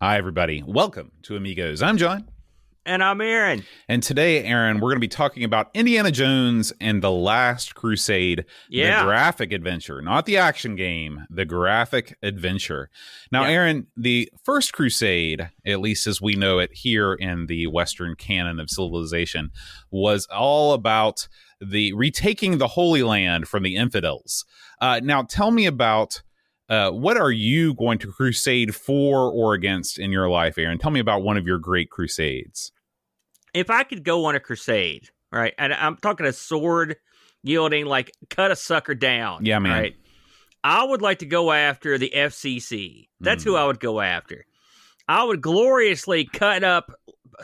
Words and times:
Hi, 0.00 0.18
everybody. 0.18 0.62
Welcome 0.66 1.10
to 1.22 1.36
Amigos. 1.36 1.82
I'm 1.82 1.96
John. 1.96 2.28
And 2.84 3.02
I'm 3.02 3.20
Aaron. 3.20 3.64
And 3.88 4.00
today, 4.02 4.44
Aaron, 4.44 4.76
we're 4.76 4.90
going 4.90 4.96
to 4.96 5.00
be 5.00 5.08
talking 5.08 5.42
about 5.42 5.70
Indiana 5.74 6.12
Jones 6.12 6.72
and 6.80 7.02
the 7.02 7.10
Last 7.10 7.74
Crusade, 7.74 8.44
Yeah. 8.68 9.00
the 9.00 9.06
graphic 9.06 9.52
adventure, 9.52 10.00
not 10.02 10.24
the 10.26 10.36
action 10.36 10.76
game, 10.76 11.26
the 11.30 11.44
graphic 11.44 12.16
adventure. 12.22 12.90
Now, 13.32 13.42
Yeah. 13.44 13.50
Aaron, 13.50 13.86
the 13.96 14.30
First 14.44 14.72
Crusade, 14.72 15.48
at 15.66 15.80
least 15.80 16.06
as 16.06 16.20
we 16.22 16.36
know 16.36 16.60
it 16.60 16.70
here 16.72 17.14
in 17.14 17.46
the 17.46 17.66
Western 17.66 18.14
canon 18.14 18.60
of 18.60 18.70
civilization, 18.70 19.50
was 19.90 20.26
all 20.26 20.72
about 20.74 21.26
the 21.60 21.92
retaking 21.94 22.58
the 22.58 22.68
Holy 22.68 23.02
Land 23.02 23.48
from 23.48 23.62
the 23.64 23.74
infidels. 23.76 24.44
Uh, 24.80 25.00
now, 25.02 25.22
tell 25.22 25.50
me 25.50 25.66
about. 25.66 26.22
Uh, 26.68 26.90
what 26.90 27.16
are 27.16 27.30
you 27.30 27.74
going 27.74 27.96
to 27.96 28.10
crusade 28.10 28.74
for 28.74 29.30
or 29.30 29.54
against 29.54 30.00
in 30.00 30.10
your 30.10 30.28
life, 30.28 30.58
Aaron? 30.58 30.78
Tell 30.78 30.90
me 30.90 30.98
about 30.98 31.22
one 31.22 31.36
of 31.36 31.46
your 31.46 31.58
great 31.60 31.90
crusades. 31.90 32.72
If 33.54 33.70
I 33.70 33.84
could 33.84 34.02
go 34.02 34.24
on 34.24 34.34
a 34.34 34.40
crusade, 34.40 35.10
right, 35.30 35.54
and 35.58 35.72
I'm 35.72 35.96
talking 35.96 36.26
a 36.26 36.32
sword 36.32 36.96
yielding, 37.44 37.86
like 37.86 38.10
cut 38.30 38.50
a 38.50 38.56
sucker 38.56 38.96
down. 38.96 39.44
Yeah, 39.44 39.60
man. 39.60 39.80
Right, 39.80 39.96
I 40.64 40.82
would 40.82 41.02
like 41.02 41.20
to 41.20 41.26
go 41.26 41.52
after 41.52 41.98
the 41.98 42.10
FCC. 42.12 43.10
That's 43.20 43.44
Hmm. 43.44 43.50
who 43.50 43.54
I 43.56 43.64
would 43.64 43.78
go 43.78 44.00
after. 44.00 44.44
I 45.08 45.22
would 45.22 45.40
gloriously 45.40 46.24
cut 46.24 46.64
up 46.64 46.90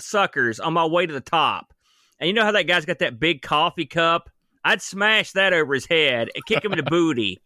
suckers 0.00 0.58
on 0.58 0.72
my 0.72 0.84
way 0.84 1.06
to 1.06 1.12
the 1.12 1.20
top. 1.20 1.72
And 2.18 2.26
you 2.26 2.34
know 2.34 2.44
how 2.44 2.50
that 2.52 2.66
guy's 2.66 2.86
got 2.86 2.98
that 2.98 3.20
big 3.20 3.40
coffee 3.40 3.86
cup? 3.86 4.30
I'd 4.64 4.82
smash 4.82 5.32
that 5.32 5.52
over 5.52 5.74
his 5.74 5.86
head 5.86 6.30
and 6.34 6.44
kick 6.46 6.64
him 6.64 6.72
in 6.72 6.78
the 6.78 6.90
booty, 6.90 7.40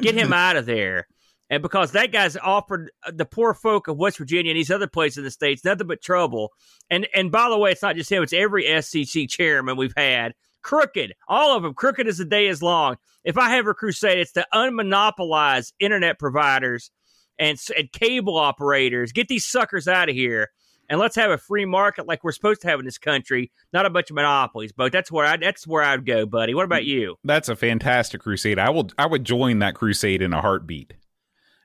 get 0.00 0.14
him 0.14 0.32
out 0.32 0.56
of 0.56 0.66
there. 0.66 1.06
And 1.50 1.62
because 1.62 1.92
that 1.92 2.12
guy's 2.12 2.36
offered 2.38 2.90
the 3.12 3.26
poor 3.26 3.52
folk 3.52 3.86
of 3.86 3.98
West 3.98 4.16
Virginia 4.16 4.50
and 4.50 4.58
these 4.58 4.70
other 4.70 4.86
places 4.86 5.18
in 5.18 5.24
the 5.24 5.30
states 5.30 5.66
nothing 5.66 5.86
but 5.86 6.00
trouble. 6.00 6.50
And 6.88 7.06
and 7.14 7.30
by 7.30 7.50
the 7.50 7.58
way, 7.58 7.72
it's 7.72 7.82
not 7.82 7.96
just 7.96 8.10
him; 8.10 8.22
it's 8.22 8.32
every 8.32 8.64
FCC 8.64 9.28
chairman 9.28 9.76
we've 9.76 9.92
had. 9.94 10.32
Crooked, 10.62 11.12
all 11.28 11.56
of 11.56 11.62
them 11.62 11.74
crooked 11.74 12.06
as 12.06 12.18
the 12.18 12.24
day 12.24 12.46
is 12.46 12.62
long. 12.62 12.96
If 13.24 13.36
I 13.36 13.50
have 13.50 13.66
a 13.66 13.74
crusade, 13.74 14.18
it's 14.18 14.32
to 14.32 14.46
unmonopolize 14.54 15.72
internet 15.78 16.18
providers 16.18 16.90
and, 17.38 17.58
and 17.76 17.92
cable 17.92 18.38
operators. 18.38 19.12
Get 19.12 19.28
these 19.28 19.46
suckers 19.46 19.88
out 19.88 20.08
of 20.08 20.14
here, 20.14 20.50
and 20.88 20.98
let's 21.00 21.16
have 21.16 21.30
a 21.30 21.38
free 21.38 21.64
market 21.64 22.06
like 22.06 22.22
we're 22.24 22.32
supposed 22.32 22.60
to 22.62 22.68
have 22.68 22.78
in 22.78 22.84
this 22.84 22.98
country, 22.98 23.50
not 23.72 23.86
a 23.86 23.90
bunch 23.90 24.10
of 24.10 24.16
monopolies. 24.16 24.72
But 24.72 24.92
that's 24.92 25.10
where 25.10 25.24
I 25.26 25.36
that's 25.36 25.66
where 25.66 25.82
I'd 25.82 26.04
go, 26.04 26.26
buddy. 26.26 26.54
What 26.54 26.64
about 26.64 26.84
you? 26.84 27.16
That's 27.24 27.48
a 27.48 27.56
fantastic 27.56 28.20
crusade. 28.20 28.58
I 28.58 28.70
will 28.70 28.90
I 28.98 29.06
would 29.06 29.24
join 29.24 29.60
that 29.60 29.74
crusade 29.74 30.22
in 30.22 30.32
a 30.32 30.40
heartbeat. 30.40 30.94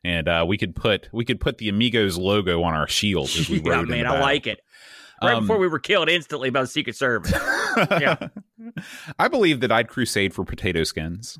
And 0.03 0.27
uh, 0.29 0.45
we 0.47 0.57
could 0.57 0.75
put 0.75 1.09
we 1.11 1.25
could 1.25 1.39
put 1.41 1.57
the 1.57 1.69
Amigos 1.69 2.17
logo 2.17 2.63
on 2.63 2.73
our 2.73 2.87
shield 2.87 3.25
as 3.27 3.49
we 3.49 3.59
yeah, 3.65 3.81
man, 3.81 4.05
I 4.05 4.19
like 4.19 4.47
it. 4.47 4.61
Right 5.21 5.33
Um, 5.33 5.43
before 5.43 5.57
we 5.57 5.67
were 5.67 5.79
killed 5.79 6.09
instantly 6.09 6.51
by 6.51 6.61
the 6.61 6.67
Secret 6.67 6.95
Service. 6.95 7.33
Yeah. 7.77 8.29
I 9.19 9.27
believe 9.27 9.59
that 9.59 9.71
I'd 9.71 9.87
crusade 9.87 10.33
for 10.33 10.43
potato 10.43 10.83
skins. 10.83 11.37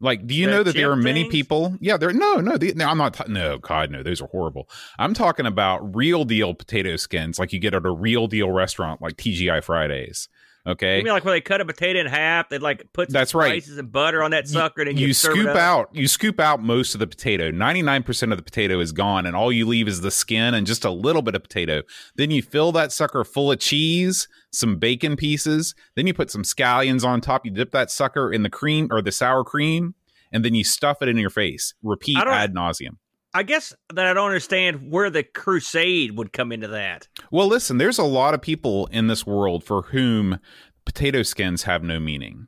Like, 0.00 0.26
do 0.26 0.34
you 0.34 0.46
The 0.46 0.52
know 0.52 0.62
that 0.62 0.76
there 0.76 0.92
are 0.92 0.96
many 0.96 1.22
things? 1.22 1.32
people? 1.32 1.76
Yeah, 1.80 1.96
there. 1.96 2.12
No, 2.12 2.36
no, 2.36 2.56
the, 2.56 2.72
no. 2.74 2.86
I'm 2.86 2.98
not. 2.98 3.28
no, 3.28 3.58
God, 3.58 3.90
no. 3.90 4.02
Those 4.02 4.22
are 4.22 4.28
horrible. 4.28 4.68
I'm 4.98 5.12
talking 5.12 5.44
about 5.46 5.96
real 5.96 6.24
deal 6.24 6.54
potato 6.54 6.96
skins, 6.96 7.38
like 7.38 7.52
you 7.52 7.58
get 7.58 7.74
at 7.74 7.84
a 7.84 7.90
real 7.90 8.28
deal 8.28 8.50
restaurant, 8.50 9.02
like 9.02 9.16
TGI 9.16 9.62
Fridays. 9.62 10.28
Okay, 10.66 10.98
You 10.98 11.04
mean 11.04 11.12
like 11.12 11.24
when 11.24 11.32
they 11.32 11.40
cut 11.40 11.60
a 11.60 11.64
potato 11.64 11.98
in 11.98 12.06
half, 12.06 12.48
they 12.48 12.58
like 12.58 12.92
put 12.92 13.08
some 13.08 13.14
That's 13.14 13.34
right. 13.34 13.62
spices 13.62 13.78
and 13.78 13.90
butter 13.90 14.22
on 14.22 14.32
that 14.32 14.46
sucker, 14.48 14.82
and 14.82 14.98
you 14.98 15.06
you, 15.06 15.10
it 15.10 15.14
scoop 15.14 15.48
out 15.48 15.88
you 15.94 16.06
scoop 16.06 16.38
out 16.38 16.62
most 16.62 16.94
of 16.94 17.00
the 17.00 17.06
potato. 17.06 17.50
99% 17.50 18.32
of 18.32 18.36
the 18.36 18.42
potato 18.42 18.78
is 18.80 18.92
gone 18.92 19.26
and 19.26 19.34
all 19.34 19.50
you 19.50 19.66
leave 19.66 19.88
is 19.88 20.00
the 20.00 20.10
skin 20.10 20.54
and 20.54 20.66
just 20.66 20.84
a 20.84 20.90
little 20.90 21.22
bit 21.22 21.34
of 21.34 21.42
potato. 21.42 21.82
Then 22.16 22.30
you 22.30 22.42
fill 22.42 22.72
that 22.72 22.92
sucker 22.92 23.24
full 23.24 23.50
of 23.50 23.58
cheese 23.60 24.28
some 24.50 24.76
bacon 24.76 25.16
pieces. 25.16 25.74
Then 25.94 26.06
you 26.06 26.14
put 26.14 26.30
some 26.30 26.42
scallions 26.42 27.04
on 27.04 27.20
top. 27.20 27.44
You 27.44 27.50
dip 27.50 27.70
that 27.72 27.90
sucker 27.90 28.32
in 28.32 28.42
the 28.42 28.50
cream 28.50 28.88
or 28.90 29.02
the 29.02 29.12
sour 29.12 29.44
cream 29.44 29.94
and 30.32 30.44
then 30.44 30.54
you 30.54 30.64
stuff 30.64 31.02
it 31.02 31.08
in 31.08 31.16
your 31.16 31.30
face. 31.30 31.74
Repeat 31.82 32.18
ad 32.18 32.54
nauseum 32.54 32.96
I 33.34 33.42
guess 33.42 33.74
that 33.92 34.06
I 34.06 34.14
don't 34.14 34.26
understand 34.26 34.90
where 34.90 35.10
the 35.10 35.22
crusade 35.22 36.16
would 36.16 36.32
come 36.32 36.50
into 36.52 36.68
that. 36.68 37.08
well 37.30 37.46
listen 37.46 37.78
there's 37.78 37.98
a 37.98 38.04
lot 38.04 38.34
of 38.34 38.40
people 38.42 38.86
in 38.86 39.06
this 39.06 39.26
world 39.26 39.64
for 39.64 39.82
whom 39.82 40.38
potato 40.84 41.22
skins 41.22 41.64
have 41.64 41.82
no 41.82 42.00
meaning 42.00 42.46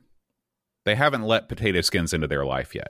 they 0.85 0.95
haven't 0.95 1.23
let 1.23 1.47
potato 1.47 1.81
skins 1.81 2.13
into 2.13 2.27
their 2.27 2.45
life 2.45 2.73
yet 2.73 2.87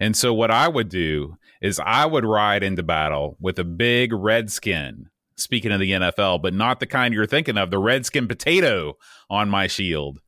And 0.00 0.16
so 0.16 0.34
what 0.34 0.50
I 0.50 0.66
would 0.68 0.88
do 0.88 1.36
is 1.60 1.80
I 1.84 2.06
would 2.06 2.24
ride 2.24 2.62
into 2.64 2.82
battle 2.82 3.36
with 3.40 3.58
a 3.58 3.64
big 3.64 4.12
red 4.12 4.50
skin. 4.50 5.06
Speaking 5.36 5.70
of 5.72 5.80
the 5.80 5.92
NFL, 5.92 6.42
but 6.42 6.54
not 6.54 6.80
the 6.80 6.86
kind 6.86 7.14
you're 7.14 7.26
thinking 7.26 7.56
of, 7.56 7.70
the 7.70 7.78
red 7.78 8.04
skin 8.04 8.26
potato 8.28 8.96
on 9.30 9.48
my 9.48 9.66
shield. 9.68 10.20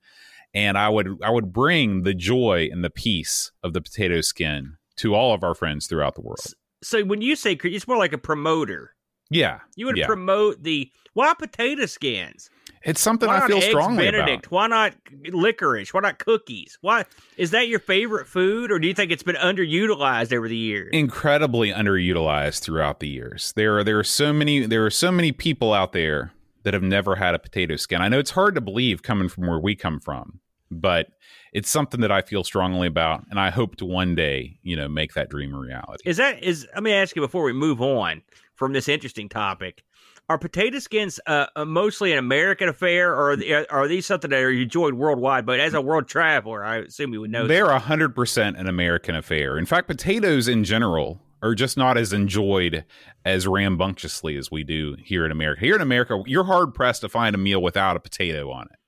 And 0.54 0.78
I 0.78 0.88
would 0.88 1.18
I 1.22 1.30
would 1.30 1.52
bring 1.52 2.04
the 2.04 2.14
joy 2.14 2.68
and 2.70 2.84
the 2.84 2.90
peace 2.90 3.50
of 3.62 3.72
the 3.72 3.80
potato 3.82 4.20
skin 4.20 4.76
to 4.96 5.14
all 5.14 5.34
of 5.34 5.42
our 5.42 5.54
friends 5.54 5.86
throughout 5.86 6.14
the 6.14 6.22
world. 6.22 6.54
So 6.84 7.02
when 7.04 7.22
you 7.22 7.34
say 7.36 7.58
it's 7.62 7.88
more 7.88 7.96
like 7.96 8.12
a 8.12 8.18
promoter, 8.18 8.94
Yeah. 9.30 9.60
you 9.76 9.86
would 9.86 9.96
yeah. 9.96 10.06
promote 10.06 10.62
the 10.62 10.90
why 11.14 11.32
potato 11.34 11.86
skins? 11.86 12.50
it's 12.86 13.00
something 13.00 13.28
Why 13.28 13.38
I 13.40 13.46
feel 13.46 13.56
eggs 13.56 13.66
strongly 13.66 14.04
Benedict? 14.04 14.46
about. 14.46 14.52
Why 14.52 14.66
not 14.66 14.94
licorice? 15.32 15.94
Why 15.94 16.00
not 16.00 16.18
cookies? 16.18 16.76
Why 16.82 17.06
is 17.38 17.50
that 17.52 17.66
your 17.68 17.78
favorite 17.78 18.26
food, 18.26 18.70
or 18.70 18.78
do 18.78 18.86
you 18.86 18.92
think 18.92 19.10
it's 19.10 19.22
been 19.22 19.36
underutilized 19.36 20.34
over 20.36 20.48
the 20.48 20.56
years? 20.56 20.90
incredibly 20.92 21.70
underutilized 21.70 22.60
throughout 22.60 23.00
the 23.00 23.08
years. 23.08 23.52
There 23.56 23.78
are 23.78 23.84
there 23.84 23.98
are 23.98 24.04
so 24.04 24.32
many 24.34 24.66
there 24.66 24.84
are 24.84 24.90
so 24.90 25.10
many 25.10 25.32
people 25.32 25.72
out 25.72 25.92
there 25.92 26.32
that 26.64 26.74
have 26.74 26.82
never 26.82 27.16
had 27.16 27.34
a 27.34 27.38
potato 27.38 27.76
skin. 27.76 28.02
I 28.02 28.08
know 28.08 28.18
it's 28.18 28.32
hard 28.32 28.54
to 28.54 28.60
believe 28.60 29.02
coming 29.02 29.28
from 29.28 29.46
where 29.46 29.58
we 29.60 29.74
come 29.74 29.98
from, 30.00 30.40
but 30.80 31.08
it's 31.52 31.70
something 31.70 32.00
that 32.00 32.12
I 32.12 32.22
feel 32.22 32.44
strongly 32.44 32.86
about 32.86 33.24
and 33.30 33.38
I 33.38 33.50
hope 33.50 33.76
to 33.76 33.84
one 33.84 34.14
day, 34.14 34.58
you 34.62 34.76
know, 34.76 34.88
make 34.88 35.14
that 35.14 35.30
dream 35.30 35.54
a 35.54 35.58
reality. 35.58 36.02
Is 36.04 36.16
that 36.16 36.42
is? 36.42 36.66
Let 36.74 36.82
me 36.82 36.92
ask 36.92 37.14
you 37.16 37.22
before 37.22 37.44
we 37.44 37.52
move 37.52 37.80
on 37.80 38.22
from 38.54 38.72
this 38.72 38.88
interesting 38.88 39.28
topic. 39.28 39.82
Are 40.28 40.38
potato 40.38 40.78
skins 40.78 41.20
uh, 41.26 41.46
uh, 41.54 41.66
mostly 41.66 42.12
an 42.12 42.18
American 42.18 42.70
affair, 42.70 43.12
or 43.12 43.32
are, 43.32 43.36
the, 43.36 43.70
are 43.70 43.86
these 43.86 44.06
something 44.06 44.30
that 44.30 44.40
are 44.40 44.50
enjoyed 44.50 44.94
worldwide? 44.94 45.44
But 45.44 45.60
as 45.60 45.74
a 45.74 45.82
world 45.82 46.08
traveler, 46.08 46.64
I 46.64 46.78
assume 46.78 47.12
you 47.12 47.20
would 47.20 47.30
know. 47.30 47.46
They're 47.46 47.66
a 47.66 47.78
hundred 47.78 48.14
percent 48.14 48.56
an 48.56 48.66
American 48.66 49.14
affair. 49.16 49.58
In 49.58 49.66
fact, 49.66 49.86
potatoes 49.86 50.48
in 50.48 50.64
general 50.64 51.20
are 51.42 51.54
just 51.54 51.76
not 51.76 51.98
as 51.98 52.14
enjoyed 52.14 52.86
as 53.22 53.46
rambunctiously 53.46 54.34
as 54.38 54.50
we 54.50 54.64
do 54.64 54.96
here 54.98 55.26
in 55.26 55.30
America. 55.30 55.60
Here 55.60 55.74
in 55.74 55.82
America, 55.82 56.22
you're 56.24 56.44
hard 56.44 56.72
pressed 56.72 57.02
to 57.02 57.08
find 57.10 57.34
a 57.34 57.38
meal 57.38 57.60
without 57.60 57.96
a 57.96 58.00
potato 58.00 58.50
on 58.50 58.68
it. 58.72 58.78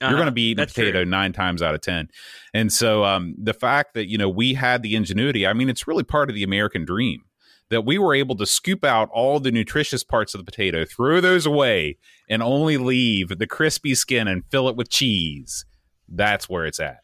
Uh-huh. 0.00 0.10
You're 0.10 0.18
going 0.18 0.26
to 0.26 0.32
be 0.32 0.50
eating 0.50 0.60
a 0.60 0.62
That's 0.62 0.74
true. 0.74 0.84
potato 0.84 1.04
nine 1.04 1.32
times 1.32 1.62
out 1.62 1.74
of 1.74 1.80
ten, 1.80 2.08
and 2.52 2.72
so 2.72 3.04
um, 3.04 3.34
the 3.38 3.54
fact 3.54 3.94
that 3.94 4.08
you 4.08 4.18
know 4.18 4.28
we 4.28 4.54
had 4.54 4.82
the 4.82 4.94
ingenuity, 4.94 5.46
I 5.46 5.54
mean, 5.54 5.70
it's 5.70 5.88
really 5.88 6.04
part 6.04 6.28
of 6.28 6.34
the 6.34 6.42
American 6.42 6.84
dream 6.84 7.22
that 7.70 7.84
we 7.84 7.98
were 7.98 8.14
able 8.14 8.36
to 8.36 8.46
scoop 8.46 8.84
out 8.84 9.08
all 9.12 9.40
the 9.40 9.50
nutritious 9.50 10.04
parts 10.04 10.34
of 10.34 10.38
the 10.38 10.44
potato, 10.44 10.84
throw 10.84 11.20
those 11.20 11.46
away, 11.46 11.96
and 12.28 12.42
only 12.42 12.76
leave 12.76 13.38
the 13.38 13.46
crispy 13.46 13.94
skin 13.94 14.28
and 14.28 14.44
fill 14.50 14.68
it 14.68 14.76
with 14.76 14.88
cheese. 14.88 15.64
That's 16.08 16.48
where 16.48 16.66
it's 16.66 16.78
at. 16.78 16.98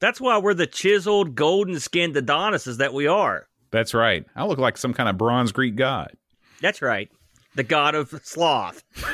That's 0.00 0.20
why 0.20 0.38
we're 0.38 0.54
the 0.54 0.66
chiseled, 0.66 1.34
golden 1.34 1.80
skinned 1.80 2.16
Adonises 2.16 2.78
that 2.78 2.94
we 2.94 3.06
are. 3.06 3.48
That's 3.70 3.92
right. 3.92 4.24
I 4.34 4.46
look 4.46 4.58
like 4.58 4.78
some 4.78 4.94
kind 4.94 5.08
of 5.08 5.18
bronze 5.18 5.52
Greek 5.52 5.76
god. 5.76 6.12
That's 6.60 6.80
right. 6.80 7.10
The 7.54 7.64
god 7.64 7.94
of 7.94 8.18
sloth. 8.22 8.82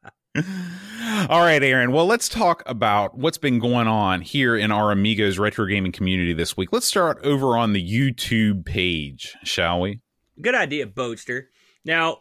All 0.36 1.40
right, 1.40 1.62
Aaron. 1.62 1.92
Well, 1.92 2.06
let's 2.06 2.28
talk 2.28 2.62
about 2.66 3.16
what's 3.16 3.38
been 3.38 3.58
going 3.58 3.88
on 3.88 4.20
here 4.20 4.56
in 4.56 4.70
our 4.70 4.92
Amigos 4.92 5.38
retro 5.38 5.66
gaming 5.66 5.92
community 5.92 6.32
this 6.32 6.56
week. 6.56 6.72
Let's 6.72 6.86
start 6.86 7.18
over 7.24 7.56
on 7.56 7.72
the 7.72 7.84
YouTube 7.84 8.64
page, 8.64 9.36
shall 9.42 9.80
we? 9.80 10.00
Good 10.40 10.54
idea, 10.54 10.86
Boatster. 10.86 11.46
Now, 11.84 12.18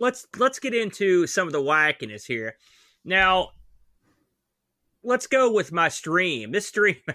let's 0.00 0.26
let's 0.36 0.58
get 0.58 0.74
into 0.74 1.26
some 1.26 1.46
of 1.46 1.52
the 1.52 1.62
wackiness 1.62 2.26
here. 2.26 2.56
Now, 3.04 3.50
let's 5.02 5.26
go 5.26 5.50
with 5.50 5.72
my 5.72 5.88
stream. 5.88 6.52
This 6.52 6.66
stream 6.66 6.96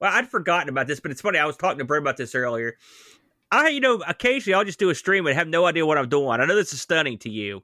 Well, 0.00 0.12
I'd 0.12 0.28
forgotten 0.28 0.68
about 0.68 0.88
this, 0.88 0.98
but 0.98 1.12
it's 1.12 1.20
funny. 1.20 1.38
I 1.38 1.46
was 1.46 1.56
talking 1.56 1.78
to 1.78 1.84
Brent 1.84 2.02
about 2.02 2.16
this 2.16 2.34
earlier. 2.34 2.76
I, 3.52 3.68
you 3.68 3.78
know, 3.78 4.02
occasionally 4.04 4.54
I'll 4.54 4.64
just 4.64 4.80
do 4.80 4.90
a 4.90 4.96
stream 4.96 5.28
and 5.28 5.36
have 5.36 5.46
no 5.46 5.64
idea 5.64 5.86
what 5.86 5.96
I'm 5.96 6.08
doing. 6.08 6.40
I 6.40 6.44
know 6.44 6.56
this 6.56 6.72
is 6.72 6.80
stunning 6.80 7.18
to 7.18 7.30
you, 7.30 7.62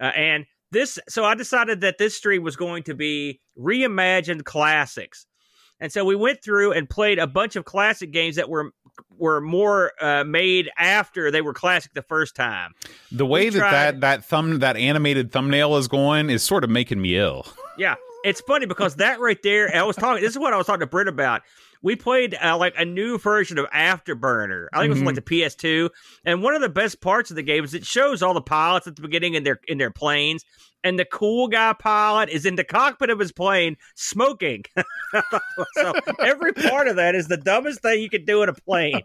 uh, 0.00 0.04
and 0.04 0.46
this. 0.74 0.98
So 1.08 1.24
I 1.24 1.34
decided 1.34 1.80
that 1.80 1.96
this 1.96 2.14
stream 2.14 2.42
was 2.42 2.56
going 2.56 2.82
to 2.82 2.94
be 2.94 3.40
reimagined 3.58 4.44
classics, 4.44 5.26
and 5.80 5.90
so 5.90 6.04
we 6.04 6.14
went 6.16 6.42
through 6.44 6.72
and 6.72 6.88
played 6.88 7.18
a 7.18 7.26
bunch 7.26 7.56
of 7.56 7.64
classic 7.64 8.10
games 8.12 8.36
that 8.36 8.48
were 8.50 8.72
were 9.16 9.40
more 9.40 9.92
uh, 10.00 10.22
made 10.24 10.70
after 10.78 11.30
they 11.30 11.40
were 11.40 11.54
classic 11.54 11.92
the 11.94 12.02
first 12.02 12.36
time. 12.36 12.72
The 13.10 13.26
way 13.26 13.44
We 13.46 13.50
that, 13.50 13.58
tried- 13.58 13.72
that 13.72 14.00
that 14.00 14.24
thumb 14.24 14.58
that 14.58 14.76
animated 14.76 15.32
thumbnail 15.32 15.76
is 15.76 15.88
going 15.88 16.30
is 16.30 16.42
sort 16.42 16.62
of 16.64 16.70
making 16.70 17.00
me 17.00 17.16
ill. 17.16 17.46
Yeah, 17.78 17.94
it's 18.24 18.40
funny 18.42 18.66
because 18.66 18.96
that 18.96 19.18
right 19.20 19.42
there. 19.42 19.74
I 19.74 19.82
was 19.82 19.96
talking. 19.96 20.22
This 20.22 20.32
is 20.32 20.38
what 20.38 20.52
I 20.52 20.56
was 20.56 20.66
talking 20.66 20.80
to 20.80 20.86
Britt 20.86 21.08
about. 21.08 21.42
We 21.84 21.96
played 21.96 22.34
uh, 22.42 22.56
like 22.56 22.74
a 22.78 22.84
new 22.86 23.18
version 23.18 23.58
of 23.58 23.66
Afterburner. 23.66 24.68
I 24.72 24.80
think 24.80 24.86
it 24.86 24.94
was 24.94 25.02
like 25.02 25.14
the 25.16 25.20
PS2. 25.20 25.90
And 26.24 26.42
one 26.42 26.54
of 26.54 26.62
the 26.62 26.70
best 26.70 27.02
parts 27.02 27.28
of 27.28 27.36
the 27.36 27.42
game 27.42 27.62
is 27.62 27.74
it 27.74 27.84
shows 27.84 28.22
all 28.22 28.32
the 28.32 28.40
pilots 28.40 28.86
at 28.86 28.96
the 28.96 29.02
beginning 29.02 29.34
in 29.34 29.44
their 29.44 29.60
in 29.68 29.76
their 29.76 29.90
planes, 29.90 30.46
and 30.84 30.98
the 30.98 31.04
cool 31.06 31.48
guy 31.48 31.72
pilot 31.72 32.28
is 32.28 32.46
in 32.46 32.54
the 32.56 32.62
cockpit 32.62 33.10
of 33.10 33.18
his 33.18 33.32
plane 33.32 33.76
smoking. 33.96 34.64
so 35.74 35.92
every 36.20 36.52
part 36.52 36.86
of 36.86 36.96
that 36.96 37.14
is 37.14 37.26
the 37.26 37.36
dumbest 37.36 37.80
thing 37.80 38.00
you 38.00 38.10
could 38.10 38.26
do 38.26 38.42
in 38.42 38.48
a 38.48 38.52
plane. 38.52 39.00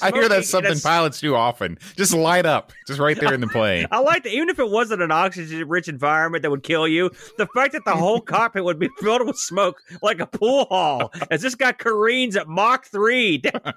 I 0.00 0.10
hear 0.12 0.28
that's 0.28 0.48
something 0.48 0.70
that's- 0.70 0.82
pilots 0.82 1.20
do 1.20 1.34
often. 1.36 1.78
Just 1.96 2.14
light 2.14 2.46
up, 2.46 2.72
just 2.86 2.98
right 2.98 3.18
there 3.18 3.34
in 3.34 3.40
the 3.40 3.46
plane. 3.46 3.86
I 3.92 4.00
like 4.00 4.24
that, 4.24 4.32
even 4.32 4.48
if 4.48 4.58
it 4.58 4.70
wasn't 4.70 5.02
an 5.02 5.10
oxygen-rich 5.12 5.88
environment 5.88 6.42
that 6.42 6.50
would 6.50 6.62
kill 6.62 6.88
you, 6.88 7.10
the 7.38 7.46
fact 7.54 7.72
that 7.74 7.84
the 7.84 7.94
whole 7.94 8.20
cockpit 8.32 8.64
would 8.64 8.78
be 8.78 8.88
filled 9.00 9.26
with 9.26 9.36
smoke 9.36 9.80
like 10.02 10.20
a 10.20 10.26
pool 10.26 10.64
hall 10.64 11.12
as 11.30 11.42
this 11.42 11.54
guy 11.54 11.72
careens 11.72 12.34
at 12.36 12.48
Mach 12.48 12.86
three 12.86 13.38
down 13.38 13.74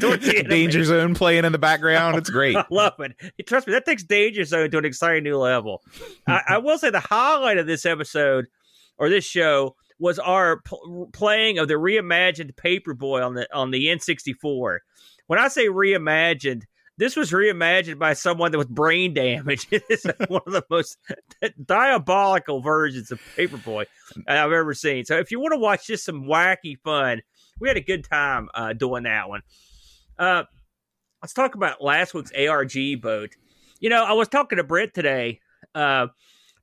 towards 0.00 0.26
the 0.26 0.38
enemy. 0.38 0.48
Danger 0.50 0.84
zone 0.84 1.14
playing 1.14 1.44
in 1.44 1.52
the 1.52 1.58
background. 1.58 2.16
It's 2.18 2.30
great. 2.30 2.56
I 2.56 2.64
love 2.70 2.94
it. 2.98 3.46
Trust 3.46 3.66
me, 3.66 3.72
that 3.72 3.86
takes 3.86 4.02
Danger 4.02 4.44
Zone 4.44 4.70
to 4.70 4.78
an 4.78 4.84
exciting 4.84 5.24
new 5.24 5.38
level. 5.38 5.82
I, 6.26 6.42
I 6.48 6.58
will 6.58 6.78
say 6.78 6.90
the 6.90 7.00
highlight 7.00 7.58
of 7.58 7.66
this 7.66 7.86
episode 7.86 8.46
or 8.98 9.08
this 9.08 9.24
show 9.24 9.76
was 9.98 10.18
our 10.18 10.60
pl- 10.60 11.08
playing 11.12 11.58
of 11.58 11.68
the 11.68 11.74
reimagined 11.74 12.54
Paperboy 12.54 13.24
on 13.24 13.34
the 13.34 13.54
on 13.54 13.70
the 13.70 13.86
N64. 13.86 14.78
When 15.26 15.38
I 15.38 15.48
say 15.48 15.66
reimagined, 15.66 16.64
this 16.98 17.16
was 17.16 17.30
reimagined 17.30 17.98
by 17.98 18.14
someone 18.14 18.52
that 18.52 18.58
with 18.58 18.68
brain 18.68 19.14
damage. 19.14 19.66
It's 19.70 20.04
one 20.28 20.42
of 20.46 20.52
the 20.52 20.64
most 20.70 20.98
diabolical 21.64 22.60
versions 22.60 23.10
of 23.10 23.20
Paperboy 23.36 23.86
I've 24.26 24.52
ever 24.52 24.74
seen. 24.74 25.04
So 25.04 25.18
if 25.18 25.30
you 25.30 25.40
want 25.40 25.52
to 25.52 25.58
watch 25.58 25.86
just 25.86 26.04
some 26.04 26.24
wacky 26.24 26.78
fun, 26.82 27.22
we 27.60 27.68
had 27.68 27.76
a 27.76 27.82
good 27.82 28.04
time 28.04 28.48
uh, 28.54 28.72
doing 28.72 29.04
that 29.04 29.28
one. 29.28 29.42
Uh, 30.18 30.44
let's 31.22 31.34
talk 31.34 31.54
about 31.54 31.82
last 31.82 32.14
week's 32.14 32.32
ARG 32.32 33.00
boat. 33.00 33.36
You 33.80 33.90
know, 33.90 34.04
I 34.04 34.12
was 34.12 34.28
talking 34.28 34.56
to 34.56 34.64
Brent 34.64 34.94
today. 34.94 35.40
Uh, 35.76 36.08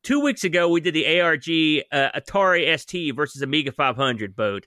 two 0.01 0.19
weeks 0.19 0.43
ago, 0.43 0.67
we 0.69 0.81
did 0.81 0.95
the 0.95 1.21
ARG 1.21 1.43
uh, 1.91 2.19
Atari 2.19 2.77
ST 2.79 3.15
versus 3.15 3.41
Amiga 3.41 3.71
500 3.71 4.35
boat. 4.35 4.65